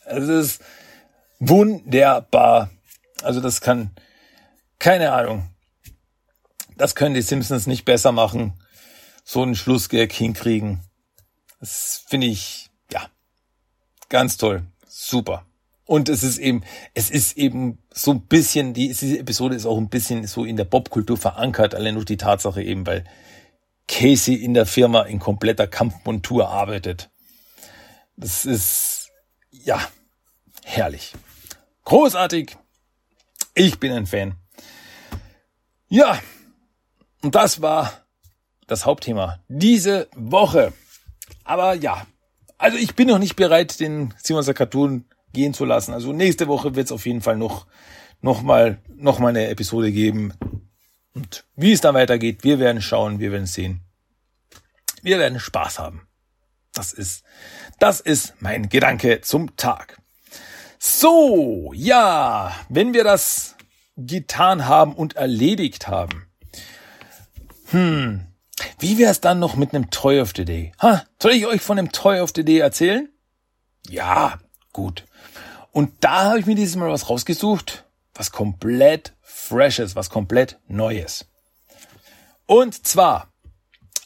Es 0.04 0.28
ist 0.28 0.62
wunderbar. 1.38 2.70
Also 3.22 3.40
das 3.40 3.62
kann, 3.62 3.90
keine 4.78 5.12
Ahnung. 5.12 5.48
Das 6.76 6.94
können 6.94 7.14
die 7.14 7.22
Simpsons 7.22 7.66
nicht 7.66 7.86
besser 7.86 8.12
machen. 8.12 8.52
So 9.28 9.42
einen 9.42 9.56
Schlussgag 9.56 10.12
hinkriegen. 10.12 10.82
Das 11.58 12.04
finde 12.06 12.28
ich, 12.28 12.70
ja, 12.92 13.08
ganz 14.08 14.36
toll. 14.36 14.62
Super. 14.86 15.44
Und 15.84 16.08
es 16.08 16.22
ist 16.22 16.38
eben, 16.38 16.62
es 16.94 17.10
ist 17.10 17.36
eben 17.36 17.78
so 17.92 18.12
ein 18.12 18.20
bisschen, 18.20 18.72
die, 18.72 18.86
diese 18.86 19.18
Episode 19.18 19.56
ist 19.56 19.66
auch 19.66 19.78
ein 19.78 19.88
bisschen 19.88 20.28
so 20.28 20.44
in 20.44 20.56
der 20.56 20.64
Popkultur 20.64 21.16
verankert, 21.16 21.74
allein 21.74 21.94
durch 21.94 22.06
die 22.06 22.16
Tatsache 22.16 22.62
eben, 22.62 22.86
weil 22.86 23.02
Casey 23.88 24.36
in 24.36 24.54
der 24.54 24.64
Firma 24.64 25.02
in 25.02 25.18
kompletter 25.18 25.66
Kampfmontur 25.66 26.48
arbeitet. 26.48 27.10
Das 28.16 28.44
ist, 28.44 29.10
ja, 29.50 29.80
herrlich. 30.62 31.14
Großartig. 31.82 32.56
Ich 33.54 33.80
bin 33.80 33.90
ein 33.90 34.06
Fan. 34.06 34.36
Ja, 35.88 36.20
und 37.22 37.34
das 37.34 37.60
war 37.60 38.05
das 38.66 38.86
Hauptthema 38.86 39.40
diese 39.48 40.08
Woche. 40.14 40.72
Aber 41.44 41.74
ja, 41.74 42.06
also 42.58 42.76
ich 42.78 42.94
bin 42.94 43.08
noch 43.08 43.18
nicht 43.18 43.36
bereit, 43.36 43.80
den 43.80 44.14
Simonser 44.22 44.54
Cartoon 44.54 45.04
gehen 45.32 45.54
zu 45.54 45.64
lassen. 45.64 45.92
Also 45.92 46.12
nächste 46.12 46.48
Woche 46.48 46.74
wird 46.74 46.86
es 46.86 46.92
auf 46.92 47.06
jeden 47.06 47.20
Fall 47.20 47.36
noch, 47.36 47.66
noch 48.20 48.42
mal, 48.42 48.78
noch 48.88 49.18
mal 49.18 49.28
eine 49.28 49.48
Episode 49.48 49.92
geben. 49.92 50.32
Und 51.14 51.44
wie 51.54 51.72
es 51.72 51.80
dann 51.80 51.94
weitergeht, 51.94 52.44
wir 52.44 52.58
werden 52.58 52.82
schauen, 52.82 53.20
wir 53.20 53.32
werden 53.32 53.46
sehen. 53.46 53.82
Wir 55.02 55.18
werden 55.18 55.38
Spaß 55.38 55.78
haben. 55.78 56.06
Das 56.72 56.92
ist, 56.92 57.24
das 57.78 58.00
ist 58.00 58.34
mein 58.40 58.68
Gedanke 58.68 59.20
zum 59.20 59.56
Tag. 59.56 60.00
So, 60.78 61.72
ja, 61.74 62.54
wenn 62.68 62.92
wir 62.92 63.04
das 63.04 63.56
getan 63.96 64.66
haben 64.66 64.94
und 64.94 65.16
erledigt 65.16 65.88
haben. 65.88 66.26
Hm, 67.70 68.26
wie 68.78 68.98
wäre 68.98 69.10
es 69.10 69.20
dann 69.20 69.38
noch 69.38 69.56
mit 69.56 69.74
einem 69.74 69.90
Toy 69.90 70.20
of 70.20 70.32
the 70.36 70.44
Day? 70.44 70.72
Ha, 70.80 71.04
soll 71.20 71.32
ich 71.32 71.46
euch 71.46 71.60
von 71.60 71.76
dem 71.76 71.92
Toy 71.92 72.20
of 72.20 72.32
the 72.34 72.44
Day 72.44 72.58
erzählen? 72.58 73.08
Ja, 73.88 74.38
gut. 74.72 75.04
Und 75.72 75.92
da 76.00 76.24
habe 76.24 76.40
ich 76.40 76.46
mir 76.46 76.54
dieses 76.54 76.76
Mal 76.76 76.90
was 76.90 77.10
rausgesucht, 77.10 77.84
was 78.14 78.32
komplett 78.32 79.14
freshes, 79.20 79.94
was 79.94 80.10
komplett 80.10 80.58
neues. 80.68 81.26
Und 82.46 82.86
zwar 82.86 83.28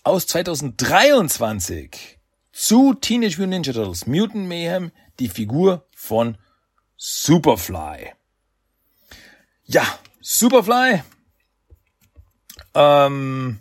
aus 0.02 0.26
2023 0.26 2.18
zu 2.52 2.94
Teenage 2.94 3.36
Mutant 3.38 3.50
Ninja 3.50 3.72
Turtles 3.72 4.06
Mutant 4.06 4.48
Mayhem 4.48 4.90
die 5.18 5.28
Figur 5.28 5.86
von 5.94 6.38
Superfly. 6.96 8.12
Ja, 9.64 9.84
Superfly 10.20 11.02
ähm, 12.74 13.60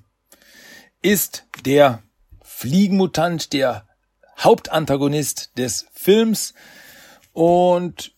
ist 1.01 1.45
der 1.65 2.03
Fliegenmutant, 2.41 3.53
der 3.53 3.87
Hauptantagonist 4.37 5.57
des 5.57 5.87
Films 5.93 6.53
und 7.33 8.13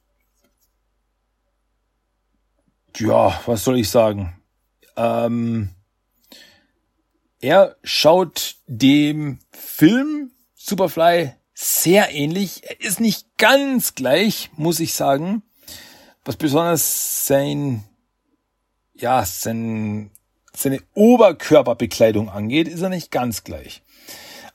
ja, 2.97 3.39
was 3.45 3.63
soll 3.63 3.79
ich 3.79 3.89
sagen? 3.89 4.41
Ähm, 4.95 5.69
er 7.39 7.75
schaut 7.83 8.57
dem 8.67 9.39
Film 9.51 10.31
Superfly 10.53 11.33
sehr 11.53 12.11
ähnlich. 12.11 12.63
Er 12.69 12.79
ist 12.81 12.99
nicht 12.99 13.37
ganz 13.37 13.95
gleich, 13.95 14.51
muss 14.55 14.79
ich 14.79 14.93
sagen. 14.93 15.43
Was 16.23 16.35
besonders 16.35 17.25
sein, 17.25 17.83
ja, 18.93 19.25
sein, 19.25 20.11
seine 20.55 20.79
Oberkörperbekleidung 20.93 22.29
angeht, 22.29 22.67
ist 22.67 22.81
er 22.81 22.89
nicht 22.89 23.11
ganz 23.11 23.43
gleich. 23.43 23.83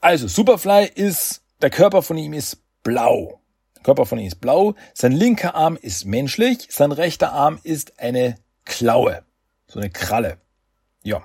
Also, 0.00 0.28
Superfly 0.28 0.90
ist, 0.94 1.42
der 1.62 1.70
Körper 1.70 2.02
von 2.02 2.18
ihm 2.18 2.32
ist 2.32 2.58
blau. 2.82 3.40
Körper 3.82 4.04
von 4.04 4.18
ihm 4.18 4.26
ist 4.26 4.40
blau, 4.40 4.74
sein 4.94 5.12
linker 5.12 5.54
Arm 5.54 5.76
ist 5.80 6.04
menschlich, 6.04 6.68
sein 6.70 6.92
rechter 6.92 7.32
Arm 7.32 7.60
ist 7.62 8.00
eine 8.00 8.36
Klaue, 8.64 9.22
so 9.68 9.78
eine 9.78 9.90
Kralle. 9.90 10.38
Ja. 11.02 11.22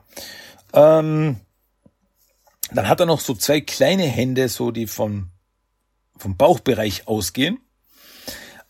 Ähm, 0.73 1.37
dann 2.71 2.87
hat 2.87 2.99
er 2.99 3.07
noch 3.07 3.19
so 3.19 3.33
zwei 3.33 3.61
kleine 3.61 4.03
Hände, 4.03 4.47
so 4.47 4.71
die 4.71 4.87
vom, 4.87 5.31
vom 6.15 6.37
Bauchbereich 6.37 7.07
ausgehen. 7.07 7.59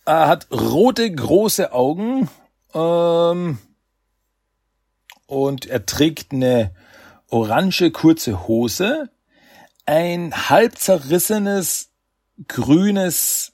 Er 0.06 0.28
hat 0.28 0.48
rote, 0.52 1.12
große 1.12 1.74
Augen 1.74 2.30
ähm, 2.74 3.60
und 5.32 5.66
er 5.66 5.86
trägt 5.86 6.34
eine 6.34 6.76
orange, 7.30 7.92
kurze 7.92 8.50
Hose, 8.50 9.10
ein 9.86 10.50
halb 10.50 10.78
zerrissenes, 10.78 11.90
grünes 12.50 13.54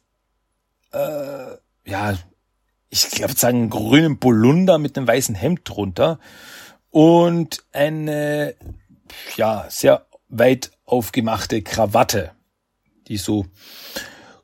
äh, 0.91 1.57
ja, 1.85 2.17
ich 2.89 3.11
glaube 3.11 3.33
sagen 3.35 3.69
grünen 3.69 4.19
Polunder 4.19 4.79
mit 4.79 4.97
einem 4.97 5.07
weißen 5.07 5.35
Hemd 5.35 5.61
drunter 5.65 6.19
und 6.89 7.63
eine 7.73 8.55
ja 9.35 9.67
sehr 9.69 10.07
weit 10.29 10.71
aufgemachte 10.83 11.61
Krawatte, 11.61 12.31
die 13.07 13.17
so 13.17 13.45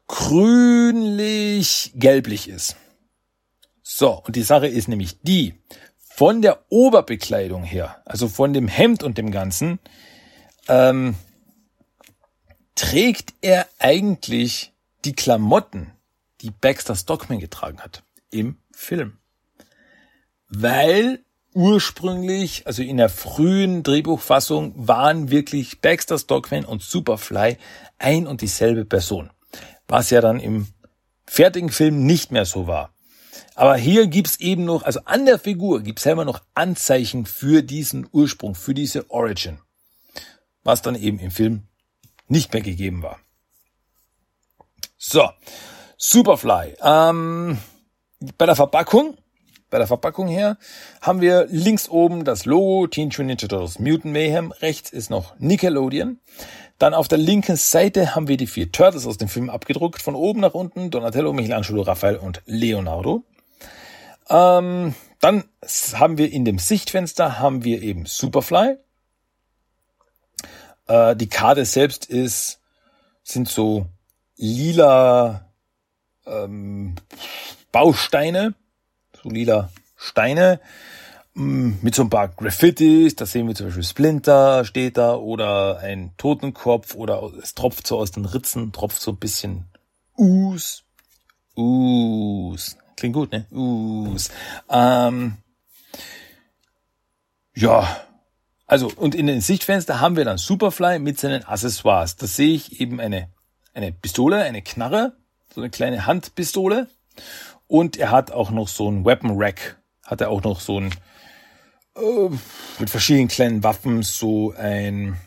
grünlich 0.07 1.93
gelblich 1.95 2.47
ist. 2.47 2.75
So, 3.81 4.21
und 4.25 4.35
die 4.35 4.43
Sache 4.43 4.67
ist 4.67 4.87
nämlich 4.87 5.19
die, 5.21 5.55
von 6.15 6.43
der 6.43 6.63
Oberbekleidung 6.69 7.63
her, 7.63 8.03
also 8.05 8.27
von 8.27 8.53
dem 8.53 8.67
Hemd 8.67 9.01
und 9.01 9.17
dem 9.17 9.31
Ganzen, 9.31 9.79
ähm, 10.67 11.15
trägt 12.75 13.33
er 13.41 13.67
eigentlich 13.79 14.73
die 15.05 15.13
Klamotten, 15.13 15.91
die 16.41 16.51
Baxter 16.51 16.95
Stockman 16.95 17.39
getragen 17.39 17.81
hat 17.81 18.03
im 18.29 18.59
Film. 18.71 19.17
Weil 20.49 21.25
ursprünglich, 21.55 22.67
also 22.67 22.83
in 22.83 22.97
der 22.97 23.09
frühen 23.09 23.81
Drehbuchfassung, 23.81 24.73
waren 24.75 25.31
wirklich 25.31 25.81
Baxter 25.81 26.19
Stockman 26.19 26.63
und 26.63 26.83
Superfly 26.83 27.57
ein 27.97 28.27
und 28.27 28.41
dieselbe 28.41 28.85
Person. 28.85 29.31
Was 29.87 30.11
ja 30.11 30.21
dann 30.21 30.39
im 30.39 30.67
fertigen 31.25 31.69
Film 31.69 32.05
nicht 32.05 32.31
mehr 32.31 32.45
so 32.45 32.67
war. 32.67 32.93
Aber 33.55 33.75
hier 33.75 34.07
gibt's 34.07 34.37
eben 34.37 34.65
noch, 34.65 34.83
also 34.83 35.01
an 35.05 35.25
der 35.25 35.39
Figur 35.39 35.81
gibt's 35.81 36.03
selber 36.03 36.25
noch 36.25 36.41
Anzeichen 36.53 37.25
für 37.25 37.61
diesen 37.61 38.07
Ursprung, 38.11 38.55
für 38.55 38.73
diese 38.73 39.09
Origin. 39.11 39.59
Was 40.63 40.81
dann 40.81 40.95
eben 40.95 41.19
im 41.19 41.31
Film 41.31 41.63
nicht 42.27 42.53
mehr 42.53 42.61
gegeben 42.61 43.03
war. 43.03 43.19
So, 44.97 45.29
Superfly. 46.05 46.75
Ähm, 46.83 47.57
bei 48.37 48.45
der 48.45 48.55
Verpackung, 48.55 49.17
bei 49.69 49.77
der 49.77 49.87
Verpackung 49.87 50.27
her, 50.27 50.57
haben 51.01 51.21
wir 51.21 51.47
links 51.49 51.87
oben 51.87 52.25
das 52.25 52.45
Logo 52.45 52.87
Teenage 52.87 53.21
Mutant 53.21 53.41
Ninja 53.41 53.47
Turtles 53.47 53.79
Mutant 53.79 54.13
Mayhem. 54.13 54.51
Rechts 54.51 54.89
ist 54.89 55.09
noch 55.09 55.33
Nickelodeon. 55.39 56.19
Dann 56.77 56.93
auf 56.93 57.07
der 57.07 57.19
linken 57.19 57.55
Seite 57.55 58.15
haben 58.15 58.27
wir 58.27 58.35
die 58.35 58.47
vier 58.47 58.71
Turtles 58.71 59.07
aus 59.07 59.17
dem 59.17 59.29
Film 59.29 59.49
abgedruckt. 59.49 60.01
Von 60.01 60.15
oben 60.15 60.41
nach 60.41 60.53
unten 60.53 60.91
Donatello, 60.91 61.31
Michelangelo, 61.31 61.83
Raphael 61.83 62.17
und 62.17 62.41
Leonardo. 62.45 63.23
Ähm, 64.33 64.95
dann 65.19 65.43
haben 65.93 66.17
wir 66.17 66.31
in 66.31 66.43
dem 66.43 66.57
Sichtfenster 66.57 67.39
haben 67.39 67.63
wir 67.63 67.83
eben 67.83 68.07
Superfly. 68.07 68.77
Äh, 70.87 71.15
die 71.15 71.29
Karte 71.29 71.65
selbst 71.65 72.07
ist, 72.07 72.59
sind 73.23 73.47
so 73.47 73.85
lila 74.35 75.51
ähm, 76.25 76.95
Bausteine, 77.71 78.55
so 79.21 79.29
lila 79.29 79.69
Steine 79.95 80.59
mm, 81.35 81.73
mit 81.83 81.93
so 81.93 82.01
ein 82.01 82.09
paar 82.09 82.29
Graffitis. 82.29 83.15
Da 83.15 83.27
sehen 83.27 83.47
wir 83.47 83.53
zum 83.53 83.67
Beispiel 83.67 83.83
Splinter 83.83 84.65
steht 84.65 84.97
da 84.97 85.13
oder 85.13 85.77
ein 85.77 86.11
Totenkopf 86.17 86.95
oder 86.95 87.31
es 87.41 87.53
tropft 87.53 87.85
so 87.85 87.99
aus 87.99 88.09
den 88.09 88.25
Ritzen, 88.25 88.71
tropft 88.71 88.99
so 88.99 89.11
ein 89.11 89.17
bisschen 89.17 89.65
Us. 90.17 90.83
Us. 91.55 92.77
Klingt 92.95 93.15
gut, 93.15 93.31
ne? 93.31 93.45
Us. 93.51 94.29
Ähm, 94.69 95.37
ja, 97.55 97.97
also 98.65 98.91
und 98.95 99.15
in 99.15 99.27
den 99.27 99.41
Sichtfenster 99.41 99.99
haben 99.99 100.15
wir 100.15 100.25
dann 100.25 100.37
Superfly 100.37 100.99
mit 100.99 101.19
seinen 101.19 101.43
Accessoires. 101.43 102.15
Da 102.15 102.27
sehe 102.27 102.53
ich 102.53 102.79
eben 102.79 102.99
eine 102.99 103.29
eine 103.73 103.91
Pistole, 103.91 104.43
eine 104.43 104.61
Knarre, 104.61 105.17
so 105.53 105.61
eine 105.61 105.69
kleine 105.69 106.05
Handpistole. 106.05 106.87
Und 107.67 107.97
er 107.97 108.11
hat 108.11 108.31
auch 108.31 108.51
noch 108.51 108.67
so 108.67 108.89
ein 108.89 109.05
Weapon 109.05 109.31
Rack. 109.35 109.81
Hat 110.03 110.21
er 110.21 110.29
auch 110.29 110.43
noch 110.43 110.59
so 110.59 110.79
ein 110.79 110.93
äh, 111.95 112.29
mit 112.79 112.89
verschiedenen 112.89 113.27
kleinen 113.27 113.63
Waffen, 113.63 114.03
so 114.03 114.53
ein 114.53 115.17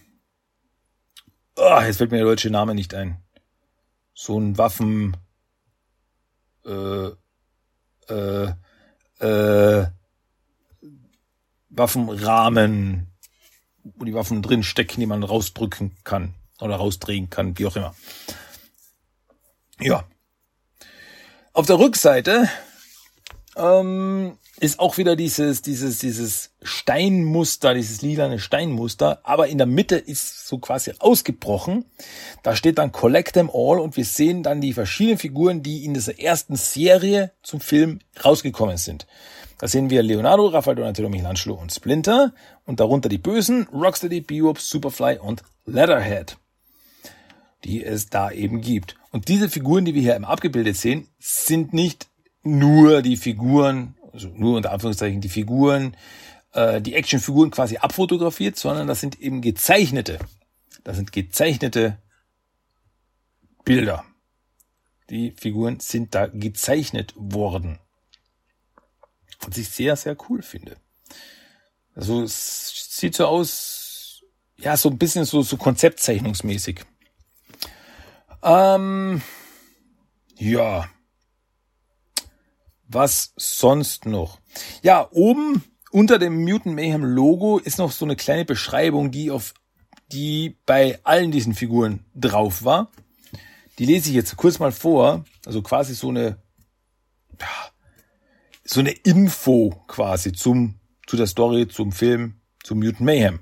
oh, 1.57 1.81
jetzt 1.81 1.99
fällt 1.99 2.11
mir 2.11 2.19
der 2.19 2.27
deutsche 2.27 2.51
Name 2.51 2.75
nicht 2.75 2.95
ein. 2.95 3.23
So 4.15 4.39
ein 4.39 4.57
Waffen 4.59 5.17
äh, 6.65 7.11
äh, 8.09 8.53
äh, 9.25 9.87
Waffenrahmen, 11.71 13.09
wo 13.83 14.05
die 14.05 14.15
Waffen 14.15 14.43
drin 14.43 14.63
stecken, 14.63 15.01
die 15.01 15.07
man 15.07 15.23
rausdrücken 15.23 15.97
kann 16.05 16.35
oder 16.61 16.77
rausdrehen 16.77 17.31
kann, 17.31 17.59
wie 17.59 17.67
auch 17.67 17.77
immer. 17.77 17.95
Ja. 19.81 20.05
Auf 21.53 21.67
der 21.67 21.79
Rückseite 21.79 22.49
ähm, 23.57 24.39
ist 24.61 24.79
auch 24.79 24.99
wieder 24.99 25.17
dieses, 25.17 25.63
dieses, 25.63 25.99
dieses 25.99 26.51
Steinmuster, 26.63 27.75
dieses 27.75 28.03
lilane 28.03 28.39
Steinmuster, 28.39 29.21
aber 29.23 29.49
in 29.49 29.59
der 29.59 29.67
Mitte 29.67 29.97
ist 29.97 30.47
so 30.47 30.59
quasi 30.59 30.93
ausgebrochen. 30.99 31.85
Da 32.43 32.57
steht 32.57 32.79
dann 32.79 32.93
Collect 32.93 33.35
them 33.35 33.51
all 33.53 33.81
und 33.81 33.97
wir 33.97 34.05
sehen 34.05 34.43
dann 34.43 34.61
die 34.61 34.73
verschiedenen 34.73 35.19
Figuren, 35.19 35.63
die 35.63 35.85
in 35.85 35.95
dieser 35.95 36.19
ersten 36.19 36.57
Serie 36.57 37.33
zum 37.43 37.61
Film 37.61 38.01
rausgekommen 38.25 38.77
sind. 38.77 39.07
Da 39.59 39.69
sehen 39.69 39.89
wir 39.89 40.03
Leonardo, 40.03 40.47
Rafael 40.47 40.77
Donatello, 40.77 41.09
Michelangelo 41.09 41.55
und 41.55 41.73
Splinter 41.73 42.35
und 42.67 42.81
darunter 42.81 43.09
die 43.09 43.19
Bösen, 43.19 43.67
Rocksteady, 43.73 44.21
Bebop, 44.21 44.59
Superfly 44.59 45.19
und 45.19 45.43
Leatherhead, 45.65 46.37
die 47.65 47.83
es 47.83 48.11
da 48.11 48.31
eben 48.31 48.61
gibt. 48.61 48.97
Und 49.13 49.29
diese 49.29 49.49
Figuren, 49.49 49.87
die 49.87 49.95
wir 49.95 50.03
hier 50.03 50.17
im 50.17 50.27
abgebildet 50.27 50.77
sehen, 50.77 51.09
sind 51.19 51.73
nicht 51.73 52.07
nur 52.47 53.03
die 53.03 53.17
Figuren 53.17 53.97
also 54.17 54.29
nur 54.29 54.57
unter 54.57 54.73
Anführungszeichen 54.73 55.21
die 55.21 55.29
Figuren, 55.29 55.97
äh, 56.53 56.81
die 56.81 56.95
Actionfiguren 56.95 57.51
quasi 57.51 57.77
abfotografiert, 57.77 58.57
sondern 58.57 58.87
das 58.87 59.01
sind 59.01 59.21
eben 59.21 59.43
gezeichnete. 59.43 60.19
Das 60.85 60.97
sind 60.97 61.13
gezeichnete 61.13 61.99
Bilder. 63.65 64.05
Die 65.11 65.33
Figuren 65.33 65.81
sind 65.81 66.15
da 66.15 66.27
gezeichnet 66.27 67.13
worden. 67.17 67.79
Was 69.41 69.59
ich 69.59 69.69
sehr, 69.69 69.97
sehr 69.97 70.17
cool 70.29 70.43
finde. 70.43 70.77
Also 71.95 72.23
es 72.23 72.89
sieht 72.91 73.15
so 73.15 73.27
aus, 73.27 74.23
ja, 74.57 74.77
so 74.77 74.89
ein 74.89 74.99
bisschen 74.99 75.27
so, 75.27 75.43
so 75.43 75.57
konzeptzeichnungsmäßig. 75.59 76.81
Ähm, 78.43 79.21
ja, 80.37 80.89
was 82.89 83.33
sonst 83.37 84.07
noch? 84.07 84.39
Ja, 84.83 85.09
oben 85.11 85.63
unter 85.91 86.19
dem 86.19 86.45
Mutant 86.45 86.75
Mayhem 86.75 87.05
Logo 87.05 87.59
ist 87.59 87.79
noch 87.79 87.93
so 87.93 88.05
eine 88.05 88.17
kleine 88.17 88.45
Beschreibung, 88.45 89.11
die 89.11 89.31
auf 89.31 89.55
die 90.13 90.57
bei 90.67 91.01
allen 91.05 91.33
diesen 91.33 91.55
Figuren 91.55 92.05
drauf 92.15 92.65
war. 92.65 92.91
Die 93.79 93.87
lese 93.87 94.09
ich 94.11 94.15
jetzt 94.15 94.37
kurz 94.37 94.59
mal 94.59 94.73
vor. 94.73 95.25
Also 95.45 95.63
quasi 95.63 95.95
so 95.95 96.09
eine, 96.09 96.39
so 98.65 98.81
eine 98.81 98.91
Info 98.91 99.83
quasi 99.87 100.33
zum, 100.33 100.79
zu 101.07 101.17
der 101.17 101.27
Story, 101.27 101.69
zum 101.69 101.93
Film, 101.93 102.41
zum 102.63 102.79
Mutant 102.79 103.01
Mayhem. 103.01 103.41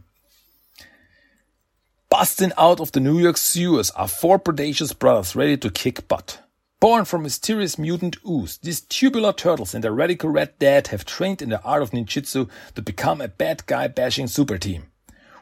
Busting 2.08 2.52
out 2.52 2.80
of 2.80 2.90
the 2.94 3.00
New 3.00 3.18
York 3.18 3.36
sewers 3.36 3.90
are 3.90 4.06
four 4.06 4.38
predacious 4.38 4.94
brothers 4.94 5.34
ready 5.34 5.58
to 5.58 5.70
kick 5.70 6.06
butt. 6.06 6.43
Born 6.84 7.06
from 7.06 7.22
mysterious 7.22 7.78
mutant 7.78 8.18
ooze, 8.28 8.58
these 8.58 8.82
tubular 8.82 9.32
turtles 9.32 9.74
and 9.74 9.82
their 9.82 9.94
radical 9.94 10.28
red 10.28 10.58
dad 10.58 10.88
have 10.88 11.06
trained 11.06 11.40
in 11.40 11.48
the 11.48 11.62
art 11.62 11.80
of 11.80 11.92
ninjutsu 11.92 12.50
to 12.74 12.82
become 12.82 13.22
a 13.22 13.28
bad 13.28 13.64
guy 13.64 13.88
bashing 13.88 14.26
super 14.26 14.58
team. 14.58 14.82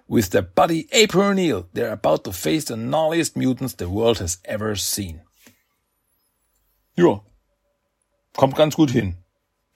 With 0.07 0.31
their 0.31 0.43
buddy 0.43 0.87
April 0.93 1.25
O'Neil, 1.25 1.67
they're 1.73 1.91
about 1.91 2.23
to 2.27 2.33
face 2.33 2.67
the 2.67 2.77
gnarliest 2.77 3.35
mutants 3.35 3.75
the 3.75 3.89
world 3.89 4.21
has 4.21 4.39
ever 4.45 4.77
seen. 4.77 5.23
Ja, 6.97 7.23
kommt 8.37 8.55
ganz 8.55 8.77
gut 8.77 8.93
hin. 8.93 9.17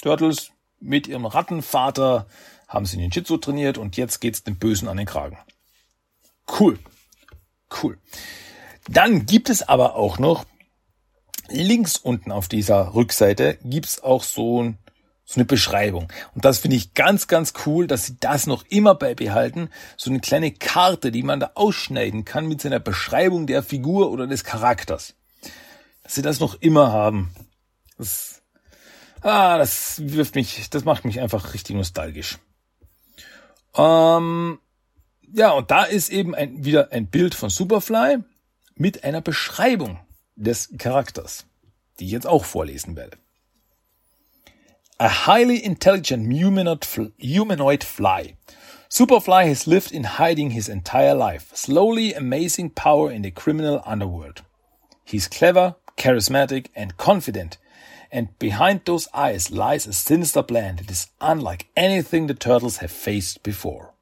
Turtles 0.01 0.52
mit 0.80 1.09
ihrem 1.09 1.26
Rattenvater 1.26 2.26
haben 2.68 2.86
sie 2.86 2.97
Ninjutsu 2.97 3.38
trainiert 3.38 3.76
und 3.76 3.97
jetzt 3.97 4.20
geht's 4.20 4.44
dem 4.44 4.55
Bösen 4.55 4.86
an 4.86 4.98
den 4.98 5.06
Kragen. 5.06 5.38
Cool. 6.47 6.78
Cool. 7.82 7.98
Dann 8.88 9.26
gibt 9.26 9.51
es 9.51 9.68
aber 9.68 9.97
auch 9.97 10.20
noch 10.20 10.47
links 11.51 11.97
unten 11.97 12.32
auf 12.32 12.48
dieser 12.48 12.94
Rückseite 12.94 13.59
gibt's 13.62 14.02
auch 14.02 14.23
so, 14.23 14.62
ein, 14.62 14.78
so 15.24 15.36
eine 15.36 15.44
Beschreibung. 15.44 16.12
Und 16.35 16.44
das 16.44 16.59
finde 16.59 16.77
ich 16.77 16.94
ganz, 16.94 17.27
ganz 17.27 17.52
cool, 17.64 17.86
dass 17.86 18.06
sie 18.06 18.16
das 18.20 18.47
noch 18.47 18.64
immer 18.68 18.94
beibehalten. 18.94 19.70
So 19.97 20.10
eine 20.10 20.20
kleine 20.20 20.52
Karte, 20.52 21.10
die 21.10 21.23
man 21.23 21.40
da 21.40 21.52
ausschneiden 21.55 22.24
kann 22.24 22.47
mit 22.47 22.60
seiner 22.60 22.81
Beschreibung 22.81 23.47
der 23.47 23.62
Figur 23.62 24.10
oder 24.10 24.27
des 24.27 24.44
Charakters. 24.44 25.14
Dass 26.02 26.14
sie 26.14 26.23
das 26.23 26.40
noch 26.40 26.55
immer 26.60 26.93
haben. 26.93 27.35
Das, 27.98 28.43
ah, 29.23 29.59
das 29.59 30.01
wirft 30.05 30.35
mich, 30.35 30.70
das 30.70 30.85
macht 30.85 31.05
mich 31.05 31.20
einfach 31.20 31.55
richtig 31.55 31.77
nostalgisch. 31.77 32.39
Ähm, 33.77 34.59
ja, 35.32 35.51
und 35.51 35.70
da 35.70 35.85
ist 35.85 36.09
eben 36.09 36.35
ein, 36.35 36.64
wieder 36.64 36.93
ein 36.93 37.09
Bild 37.09 37.35
von 37.35 37.51
Superfly 37.51 38.18
mit 38.74 39.05
einer 39.05 39.20
Beschreibung 39.20 39.98
des 40.37 40.69
Charakters, 40.79 41.45
die 41.99 42.05
ich 42.07 42.13
jetzt 42.13 42.27
auch 42.27 42.45
vorlesen 42.45 42.97
werde. 42.97 43.17
A 44.99 45.27
highly 45.27 45.59
intelligent 45.59 46.27
humanoid 46.27 47.85
fly. 47.85 48.37
Superfly 48.89 49.47
has 49.49 49.67
lived 49.67 49.93
in 49.93 50.05
hiding 50.05 50.51
his 50.51 50.69
entire 50.69 51.15
life, 51.15 51.51
slowly 51.55 52.15
amazing 52.15 52.71
power 52.71 53.11
in 53.11 53.23
the 53.23 53.31
criminal 53.31 53.83
underworld. 53.85 54.43
He's 55.05 55.29
clever, 55.29 55.77
charismatic, 55.97 56.69
and 56.75 56.97
confident, 56.97 57.59
and 58.11 58.39
behind 58.39 58.83
those 58.85 59.09
eyes 59.13 59.51
lies 59.51 59.87
a 59.87 59.93
sinister 59.93 60.43
plan 60.43 60.77
that 60.77 60.91
is 60.91 61.09
unlike 61.21 61.67
anything 61.77 62.27
the 62.27 62.35
turtles 62.35 62.79
have 62.79 62.93
faced 62.93 63.43
before. 63.43 63.93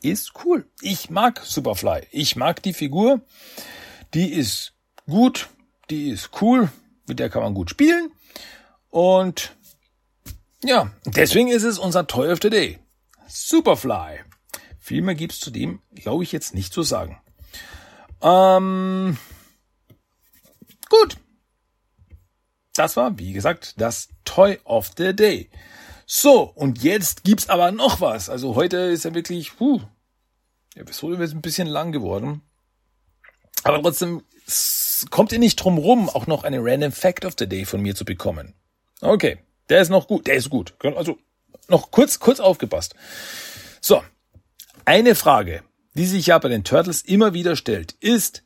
ist 0.03 0.33
cool. 0.45 0.71
Ich 0.81 1.11
mag 1.11 1.41
Superfly. 1.45 2.07
Ich 2.11 2.37
mag 2.37 2.63
die 2.63 2.73
Figur. 2.73 3.21
Die 4.15 4.33
ist 4.33 4.75
gut. 5.07 5.49
Die 5.91 6.11
ist 6.11 6.31
cool. 6.41 6.71
Mit 7.11 7.19
der 7.19 7.29
kann 7.29 7.43
man 7.43 7.55
gut 7.55 7.71
spielen. 7.71 8.13
Und 8.89 9.57
ja, 10.63 10.93
deswegen 11.05 11.49
ist 11.49 11.65
es 11.65 11.77
unser 11.77 12.07
Toy 12.07 12.31
of 12.31 12.39
the 12.41 12.51
Day. 12.51 12.79
Superfly. 13.27 14.21
Viel 14.79 15.03
mehr 15.03 15.17
gibt's 15.17 15.41
zu 15.41 15.51
dem, 15.51 15.83
glaube 15.93 16.23
ich, 16.23 16.31
jetzt 16.31 16.55
nicht 16.55 16.73
zu 16.73 16.85
sagen. 16.85 17.21
Ähm, 18.23 19.19
gut. 20.89 21.17
Das 22.75 22.97
war, 22.97 23.19
wie 23.19 23.33
gesagt, 23.33 23.75
das 23.79 24.11
Toy 24.25 24.61
of 24.63 24.93
the 24.97 25.13
Day. 25.13 25.51
So, 26.07 26.43
und 26.43 26.81
jetzt 26.81 27.25
gibt's 27.25 27.49
aber 27.49 27.73
noch 27.73 28.01
was. 28.01 28.31
Also 28.31 28.55
heute 28.55 28.77
ist 28.77 29.05
ja 29.05 29.13
wirklich, 29.15 29.57
puh, 29.57 29.81
die 30.77 30.79
Episode 30.79 31.21
ist 31.25 31.35
ein 31.35 31.43
bisschen 31.43 31.67
lang 31.67 31.91
geworden. 31.91 32.43
Aber 33.65 33.83
trotzdem 33.83 34.23
kommt 35.11 35.33
ihr 35.33 35.39
nicht 35.39 35.57
drum 35.57 35.79
rum, 35.79 36.09
auch 36.09 36.27
noch 36.27 36.45
eine 36.45 36.59
Random 36.61 36.93
Fact 36.93 37.25
of 37.25 37.35
the 37.39 37.49
Day 37.49 37.65
von 37.65 37.81
mir 37.81 37.95
zu 37.95 38.05
bekommen. 38.05 38.55
Okay, 39.01 39.39
der 39.69 39.81
ist 39.81 39.89
noch 39.89 40.07
gut, 40.07 40.27
der 40.27 40.35
ist 40.35 40.51
gut. 40.51 40.75
Also 40.97 41.19
noch 41.69 41.91
kurz, 41.91 42.19
kurz 42.19 42.41
aufgepasst. 42.41 42.95
So, 43.81 44.03
eine 44.85 45.15
Frage, 45.15 45.63
die 45.95 46.07
sich 46.07 46.27
ja 46.27 46.39
bei 46.39 46.49
den 46.49 46.65
Turtles 46.65 47.03
immer 47.03 47.35
wieder 47.35 47.57
stellt, 47.57 47.93
ist, 48.01 48.43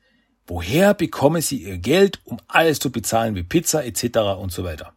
woher 0.47 0.95
bekommen 0.95 1.43
sie 1.43 1.63
ihr 1.63 1.79
Geld, 1.79 2.21
um 2.25 2.39
alles 2.47 2.79
zu 2.79 2.91
bezahlen 2.91 3.35
wie 3.35 3.43
Pizza 3.43 3.85
etc. 3.85 4.19
und 4.39 4.53
so 4.53 4.65
weiter? 4.65 4.95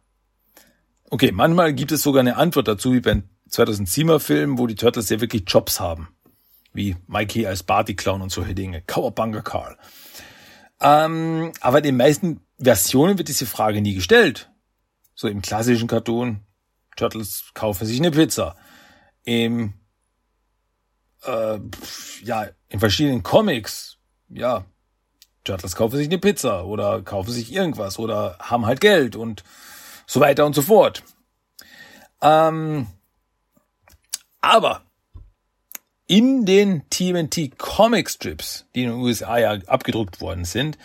Okay, 1.10 1.32
manchmal 1.32 1.72
gibt 1.72 1.92
es 1.92 2.02
sogar 2.02 2.20
eine 2.20 2.36
Antwort 2.36 2.68
dazu, 2.68 2.92
wie 2.92 3.00
bei 3.00 3.22
2007er 3.50 4.20
Film, 4.20 4.58
wo 4.58 4.66
die 4.66 4.74
Turtles 4.74 5.08
ja 5.08 5.20
wirklich 5.20 5.44
Jobs 5.46 5.80
haben. 5.80 6.08
Wie 6.74 6.96
Mikey 7.06 7.46
als 7.46 7.62
Party-Clown 7.62 8.20
und 8.20 8.30
solche 8.30 8.54
Dinge. 8.54 8.82
Cowabunga 8.82 9.40
Carl. 9.40 9.78
Ähm, 10.80 11.52
aber 11.60 11.78
in 11.78 11.84
den 11.84 11.96
meisten 11.96 12.40
Versionen 12.58 13.18
wird 13.18 13.28
diese 13.28 13.46
Frage 13.46 13.80
nie 13.80 13.94
gestellt. 13.94 14.50
So 15.14 15.28
im 15.28 15.42
klassischen 15.42 15.88
Cartoon, 15.88 16.40
Turtles 16.96 17.50
kaufen 17.54 17.86
sich 17.86 17.98
eine 17.98 18.10
Pizza. 18.10 18.56
Im, 19.24 19.74
äh, 21.24 21.58
ja, 22.22 22.48
in 22.68 22.80
verschiedenen 22.80 23.22
Comics, 23.22 23.98
ja, 24.28 24.64
Turtles 25.44 25.74
kaufen 25.74 25.96
sich 25.96 26.06
eine 26.06 26.18
Pizza 26.18 26.64
oder 26.66 27.02
kaufen 27.02 27.32
sich 27.32 27.52
irgendwas 27.52 27.98
oder 27.98 28.36
haben 28.38 28.66
halt 28.66 28.80
Geld 28.80 29.16
und 29.16 29.42
so 30.06 30.20
weiter 30.20 30.46
und 30.46 30.54
so 30.54 30.62
fort. 30.62 31.02
Ähm, 32.20 32.86
aber 34.40 34.82
in 36.08 36.46
den 36.46 36.82
TMNT 36.90 37.58
Comic 37.58 38.10
Strips, 38.10 38.64
die 38.74 38.82
in 38.82 38.90
den 38.90 38.98
USA 38.98 39.38
ja 39.38 39.52
abgedruckt 39.66 40.20
worden 40.20 40.44
sind, 40.44 40.78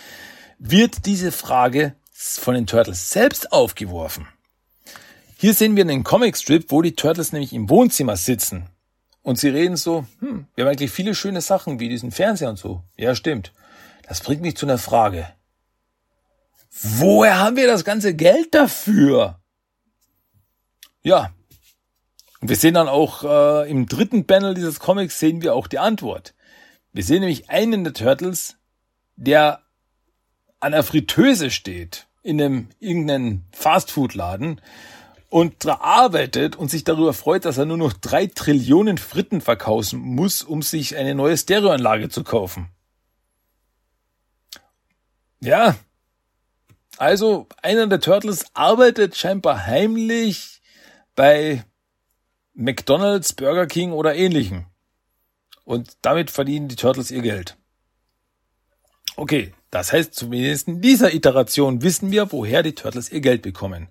wird 0.60 1.06
diese 1.06 1.32
Frage 1.32 1.96
von 2.12 2.54
den 2.54 2.68
Turtles 2.68 3.10
selbst 3.10 3.52
aufgeworfen. 3.52 4.28
Hier 5.38 5.54
sehen 5.54 5.76
wir 5.76 5.84
einen 5.84 6.04
Comic 6.04 6.38
Strip, 6.38 6.66
wo 6.70 6.82
die 6.82 6.96
Turtles 6.96 7.32
nämlich 7.32 7.54
im 7.54 7.70
Wohnzimmer 7.70 8.16
sitzen. 8.16 8.70
Und 9.24 9.40
sie 9.40 9.50
reden 9.50 9.78
so, 9.78 10.06
hm, 10.20 10.48
wir 10.56 10.66
haben 10.66 10.72
eigentlich 10.72 10.92
viele 10.92 11.16
schöne 11.16 11.42
Sachen 11.42 11.80
wie 11.80 11.90
diesen 11.90 12.12
Fernseher 12.12 12.50
und 12.50 12.60
so. 12.60 12.84
Ja, 12.98 13.16
stimmt. 13.16 13.54
Das 14.08 14.22
bringt 14.22 14.42
mich 14.42 14.58
zu 14.58 14.66
einer 14.66 14.78
Frage. 14.78 15.30
Woher 16.70 17.40
haben 17.40 17.56
wir 17.56 17.68
das 17.68 17.86
ganze 17.86 18.14
Geld 18.14 18.54
dafür? 18.54 19.40
Ja. 21.02 21.32
Und 22.44 22.50
wir 22.50 22.58
sehen 22.58 22.74
dann 22.74 22.90
auch 22.90 23.24
äh, 23.24 23.72
im 23.72 23.86
dritten 23.86 24.28
Panel 24.28 24.54
dieses 24.54 24.82
Comics 24.82 25.18
sehen 25.18 25.42
wir 25.42 25.56
auch 25.56 25.66
die 25.66 25.80
Antwort. 25.80 26.34
Wir 26.92 27.02
sehen 27.02 27.22
nämlich 27.22 27.50
einen 27.50 27.86
der 27.86 27.94
Turtles, 27.94 28.58
der 29.16 29.62
an 30.60 30.74
der 30.74 30.84
Fritteuse 30.84 31.52
steht 31.52 32.06
in 32.22 32.42
einem 32.42 32.68
irgendeinen 32.82 33.46
Fastfood-Laden 33.54 34.60
und 35.30 35.64
da 35.64 35.76
arbeitet 35.76 36.58
und 36.58 36.70
sich 36.70 36.84
darüber 36.84 37.14
freut, 37.14 37.46
dass 37.46 37.58
er 37.58 37.64
nur 37.64 37.78
noch 37.78 37.94
drei 37.94 38.26
Trillionen 38.26 38.98
Fritten 38.98 39.40
verkaufen 39.40 40.02
muss, 40.02 40.44
um 40.44 40.62
sich 40.62 40.98
eine 40.98 41.16
neue 41.16 41.38
Stereoanlage 41.38 42.10
zu 42.10 42.26
kaufen. 42.26 42.68
Ja. 45.40 45.78
Also, 46.98 47.48
einer 47.62 47.88
der 47.88 48.02
Turtles 48.02 48.48
arbeitet 48.54 49.16
scheinbar 49.16 49.66
heimlich 49.66 50.62
bei 51.16 51.64
McDonald's, 52.54 53.34
Burger 53.34 53.68
King 53.68 53.92
oder 53.92 54.16
ähnlichem. 54.16 54.66
Und 55.66 55.94
damit 56.02 56.30
verdienen 56.30 56.68
die 56.68 56.76
Turtles 56.76 57.12
ihr 57.12 57.22
Geld. 57.22 57.58
Okay, 59.16 59.54
das 59.72 59.94
heißt 59.94 60.14
zumindest 60.14 60.68
in 60.68 60.82
dieser 60.82 61.14
Iteration 61.14 61.82
wissen 61.82 62.12
wir, 62.12 62.32
woher 62.32 62.64
die 62.64 62.76
Turtles 62.76 63.12
ihr 63.12 63.22
Geld 63.22 63.42
bekommen. 63.42 63.88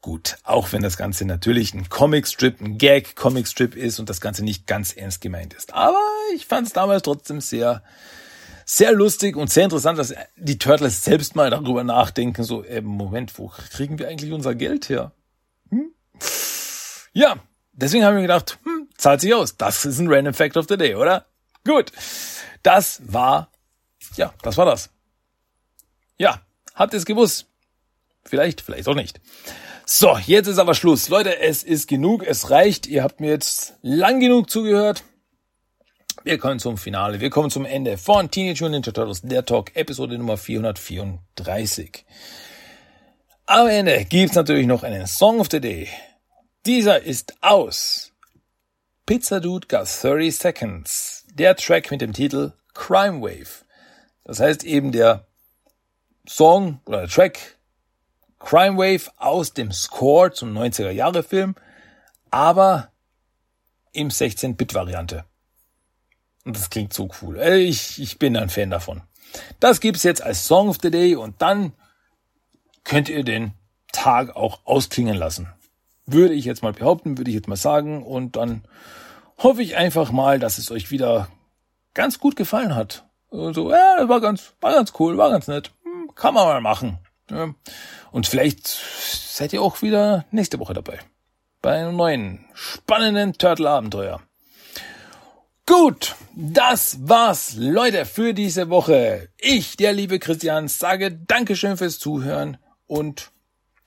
Gut, 0.00 0.36
auch 0.44 0.72
wenn 0.72 0.82
das 0.82 0.98
Ganze 0.98 1.24
natürlich 1.24 1.72
ein 1.72 1.88
Comicstrip, 1.88 2.60
ein 2.60 2.76
Gag-Comicstrip 2.76 3.74
ist 3.74 3.98
und 3.98 4.10
das 4.10 4.20
Ganze 4.20 4.44
nicht 4.44 4.66
ganz 4.66 4.92
ernst 4.92 5.22
gemeint 5.22 5.54
ist. 5.54 5.72
Aber 5.72 6.00
ich 6.34 6.46
fand 6.46 6.66
es 6.66 6.74
damals 6.74 7.02
trotzdem 7.02 7.40
sehr 7.40 7.82
sehr 8.66 8.92
lustig 8.92 9.36
und 9.36 9.50
sehr 9.50 9.64
interessant, 9.64 9.98
dass 9.98 10.14
die 10.36 10.58
Turtles 10.58 11.04
selbst 11.04 11.36
mal 11.36 11.50
darüber 11.50 11.84
nachdenken, 11.84 12.44
so, 12.44 12.64
äh, 12.64 12.80
Moment, 12.80 13.38
wo 13.38 13.48
kriegen 13.48 13.98
wir 13.98 14.08
eigentlich 14.08 14.32
unser 14.32 14.54
Geld 14.54 14.88
her? 14.88 15.12
Hm? 15.70 15.92
Ja, 17.12 17.36
deswegen 17.74 18.04
haben 18.04 18.16
wir 18.16 18.22
gedacht, 18.22 18.58
hm, 18.64 18.88
zahlt 18.96 19.20
sich 19.20 19.34
aus. 19.34 19.56
Das 19.56 19.84
ist 19.84 19.98
ein 19.98 20.12
Random 20.12 20.34
Fact 20.34 20.56
of 20.56 20.66
the 20.68 20.76
Day, 20.76 20.94
oder? 20.94 21.26
Gut. 21.64 21.92
Das 22.62 23.00
war, 23.04 23.50
ja, 24.16 24.32
das 24.42 24.56
war 24.56 24.66
das. 24.66 24.90
Ja, 26.16 26.40
habt 26.74 26.94
ihr 26.94 26.98
es 26.98 27.04
gewusst? 27.04 27.46
Vielleicht, 28.24 28.60
vielleicht 28.60 28.88
auch 28.88 28.94
nicht. 28.94 29.20
So, 29.86 30.16
jetzt 30.16 30.46
ist 30.46 30.58
aber 30.58 30.74
Schluss. 30.74 31.08
Leute, 31.08 31.40
es 31.40 31.62
ist 31.62 31.88
genug, 31.88 32.24
es 32.26 32.50
reicht. 32.50 32.86
Ihr 32.86 33.02
habt 33.02 33.20
mir 33.20 33.30
jetzt 33.30 33.74
lang 33.82 34.18
genug 34.18 34.48
zugehört. 34.48 35.04
Wir 36.22 36.38
kommen 36.38 36.58
zum 36.58 36.78
Finale. 36.78 37.20
Wir 37.20 37.28
kommen 37.28 37.50
zum 37.50 37.66
Ende 37.66 37.98
von 37.98 38.30
Teenage 38.30 38.64
Mutant 38.64 38.86
Ninja 38.86 38.92
Turtles, 38.92 39.20
der 39.20 39.44
Talk, 39.44 39.76
Episode 39.76 40.16
Nummer 40.16 40.38
434. 40.38 42.06
Am 43.44 43.68
Ende 43.68 44.06
gibt's 44.06 44.34
natürlich 44.34 44.66
noch 44.66 44.84
einen 44.84 45.06
Song 45.06 45.38
of 45.38 45.48
the 45.50 45.60
Day. 45.60 45.88
Dieser 46.66 47.02
ist 47.02 47.34
aus 47.42 48.10
Pizza 49.04 49.38
Dude 49.38 49.66
Got 49.68 49.86
30 50.02 50.34
Seconds. 50.34 51.26
Der 51.34 51.56
Track 51.56 51.90
mit 51.90 52.00
dem 52.00 52.14
Titel 52.14 52.54
Crime 52.72 53.20
Wave. 53.20 53.66
Das 54.24 54.40
heißt 54.40 54.64
eben 54.64 54.90
der 54.90 55.26
Song 56.26 56.80
oder 56.86 57.00
der 57.00 57.08
Track 57.10 57.58
Crime 58.38 58.78
Wave 58.78 59.12
aus 59.18 59.52
dem 59.52 59.72
Score 59.72 60.32
zum 60.32 60.56
90er 60.56 60.90
Jahre 60.90 61.22
Film, 61.22 61.54
aber 62.30 62.90
im 63.92 64.08
16-Bit-Variante. 64.08 65.26
Und 66.46 66.56
das 66.56 66.70
klingt 66.70 66.94
so 66.94 67.10
cool. 67.20 67.38
Ich, 67.42 68.00
ich 68.00 68.18
bin 68.18 68.38
ein 68.38 68.48
Fan 68.48 68.70
davon. 68.70 69.02
Das 69.60 69.80
gibt's 69.80 70.02
jetzt 70.02 70.22
als 70.22 70.46
Song 70.46 70.70
of 70.70 70.78
the 70.80 70.90
Day 70.90 71.14
und 71.14 71.42
dann 71.42 71.74
könnt 72.84 73.10
ihr 73.10 73.22
den 73.22 73.52
Tag 73.92 74.34
auch 74.34 74.60
ausklingen 74.64 75.16
lassen. 75.16 75.52
Würde 76.06 76.34
ich 76.34 76.44
jetzt 76.44 76.62
mal 76.62 76.72
behaupten, 76.72 77.18
würde 77.18 77.30
ich 77.30 77.34
jetzt 77.34 77.48
mal 77.48 77.56
sagen 77.56 78.02
und 78.02 78.36
dann 78.36 78.64
hoffe 79.38 79.62
ich 79.62 79.76
einfach 79.76 80.12
mal, 80.12 80.38
dass 80.38 80.58
es 80.58 80.70
euch 80.70 80.90
wieder 80.90 81.28
ganz 81.94 82.18
gut 82.18 82.36
gefallen 82.36 82.74
hat. 82.74 83.04
Also, 83.30 83.70
ja, 83.70 84.08
war 84.08 84.20
ganz, 84.20 84.52
war 84.60 84.72
ganz 84.72 84.92
cool, 84.98 85.16
war 85.16 85.30
ganz 85.30 85.48
nett. 85.48 85.72
Hm, 85.82 86.14
kann 86.14 86.34
man 86.34 86.46
mal 86.46 86.60
machen. 86.60 86.98
Und 88.12 88.26
vielleicht 88.26 88.66
seid 88.66 89.52
ihr 89.52 89.62
auch 89.62 89.82
wieder 89.82 90.24
nächste 90.30 90.58
Woche 90.60 90.74
dabei. 90.74 90.98
Bei 91.62 91.78
einem 91.78 91.96
neuen, 91.96 92.44
spannenden 92.52 93.32
Turtle-Abenteuer. 93.32 94.20
Gut, 95.66 96.14
das 96.34 96.98
war's, 97.08 97.54
Leute, 97.56 98.04
für 98.04 98.34
diese 98.34 98.68
Woche. 98.68 99.30
Ich, 99.38 99.78
der 99.78 99.94
liebe 99.94 100.18
Christian, 100.18 100.68
sage 100.68 101.10
Dankeschön 101.10 101.78
fürs 101.78 101.98
Zuhören 101.98 102.58
und 102.86 103.30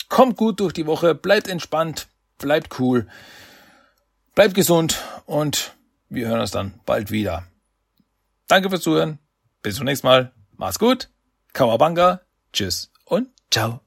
kommt 0.10 0.38
gut 0.38 0.60
durch 0.60 0.74
die 0.74 0.86
Woche, 0.86 1.16
bleibt 1.16 1.48
entspannt, 1.48 2.08
bleibt 2.38 2.80
cool, 2.80 3.08
bleibt 4.36 4.56
gesund 4.56 5.02
und 5.26 5.76
wir 6.10 6.28
hören 6.28 6.42
uns 6.42 6.52
dann 6.52 6.80
bald 6.86 7.12
wieder. 7.12 7.46
Danke 8.48 8.70
fürs 8.70 8.82
Zuhören, 8.82 9.20
bis 9.62 9.76
zum 9.76 9.86
nächsten 9.86 10.08
Mal, 10.08 10.32
mach's 10.56 10.80
gut, 10.80 11.10
Kawabanga, 11.54 12.22
tschüss 12.54 12.92
und 13.06 13.30
ciao. 13.52 13.87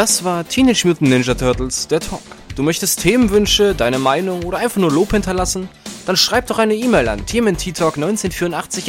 Das 0.00 0.24
war 0.24 0.48
Teenage 0.48 0.88
Mutant 0.88 1.10
Ninja 1.10 1.34
Turtles, 1.34 1.86
der 1.86 2.00
Talk. 2.00 2.22
Du 2.56 2.62
möchtest 2.62 3.02
Themenwünsche, 3.02 3.74
deine 3.74 3.98
Meinung 3.98 4.44
oder 4.44 4.56
einfach 4.56 4.80
nur 4.80 4.90
Lob 4.90 5.10
hinterlassen? 5.10 5.68
Dann 6.06 6.16
schreib 6.16 6.46
doch 6.46 6.56
eine 6.58 6.74
E-Mail 6.74 7.06
an 7.10 7.26
tmnttalk1984 7.26 8.86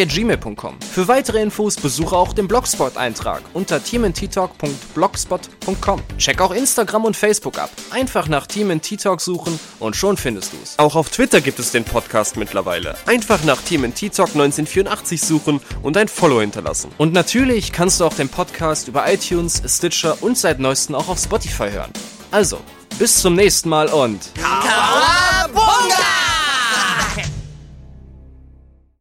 Für 0.80 1.10
weitere 1.10 1.42
Infos 1.42 1.76
besuche 1.76 2.16
auch 2.16 2.32
den 2.32 2.48
Blogspot-Eintrag 2.48 3.42
unter 3.52 3.84
tmnttalk.blogspot.com. 3.84 5.61
Check 6.18 6.41
auch 6.41 6.52
Instagram 6.52 7.06
und 7.06 7.15
Facebook 7.15 7.57
ab. 7.60 7.69
Einfach 7.91 8.27
nach 8.27 8.48
TMNT-Talk 8.48 9.22
suchen 9.22 9.60
und 9.80 9.95
schon 9.95 10.18
findest 10.18 10.53
du's. 10.53 10.77
Auch 10.77 10.95
auf 10.95 11.10
Twitter 11.10 11.41
gibt 11.41 11.60
es 11.60 11.72
den 11.72 11.84
Podcast 11.84 12.38
mittlerweile. 12.38 12.95
Einfach 13.06 13.43
nach 13.43 13.61
TMNT 13.61 14.14
Talk 14.14 14.30
1984 14.30 15.22
suchen 15.22 15.61
und 15.81 15.98
ein 15.98 16.07
Follow 16.07 16.41
hinterlassen. 16.41 16.91
Und 16.98 17.14
natürlich 17.14 17.72
kannst 17.72 17.99
du 17.99 18.06
auch 18.06 18.14
den 18.14 18.30
Podcast 18.30 18.88
über 18.88 19.11
iTunes, 19.11 19.61
Stitcher 19.65 20.18
und 20.22 20.38
seit 20.38 20.60
neuestem 20.60 20.95
auch 20.95 21.10
auf 21.10 21.19
Spotify 21.19 21.69
hören. 21.69 21.91
Also, 22.31 22.60
bis 22.99 23.18
zum 23.19 23.35
nächsten 23.35 23.69
Mal 23.69 23.88
und... 23.88 24.19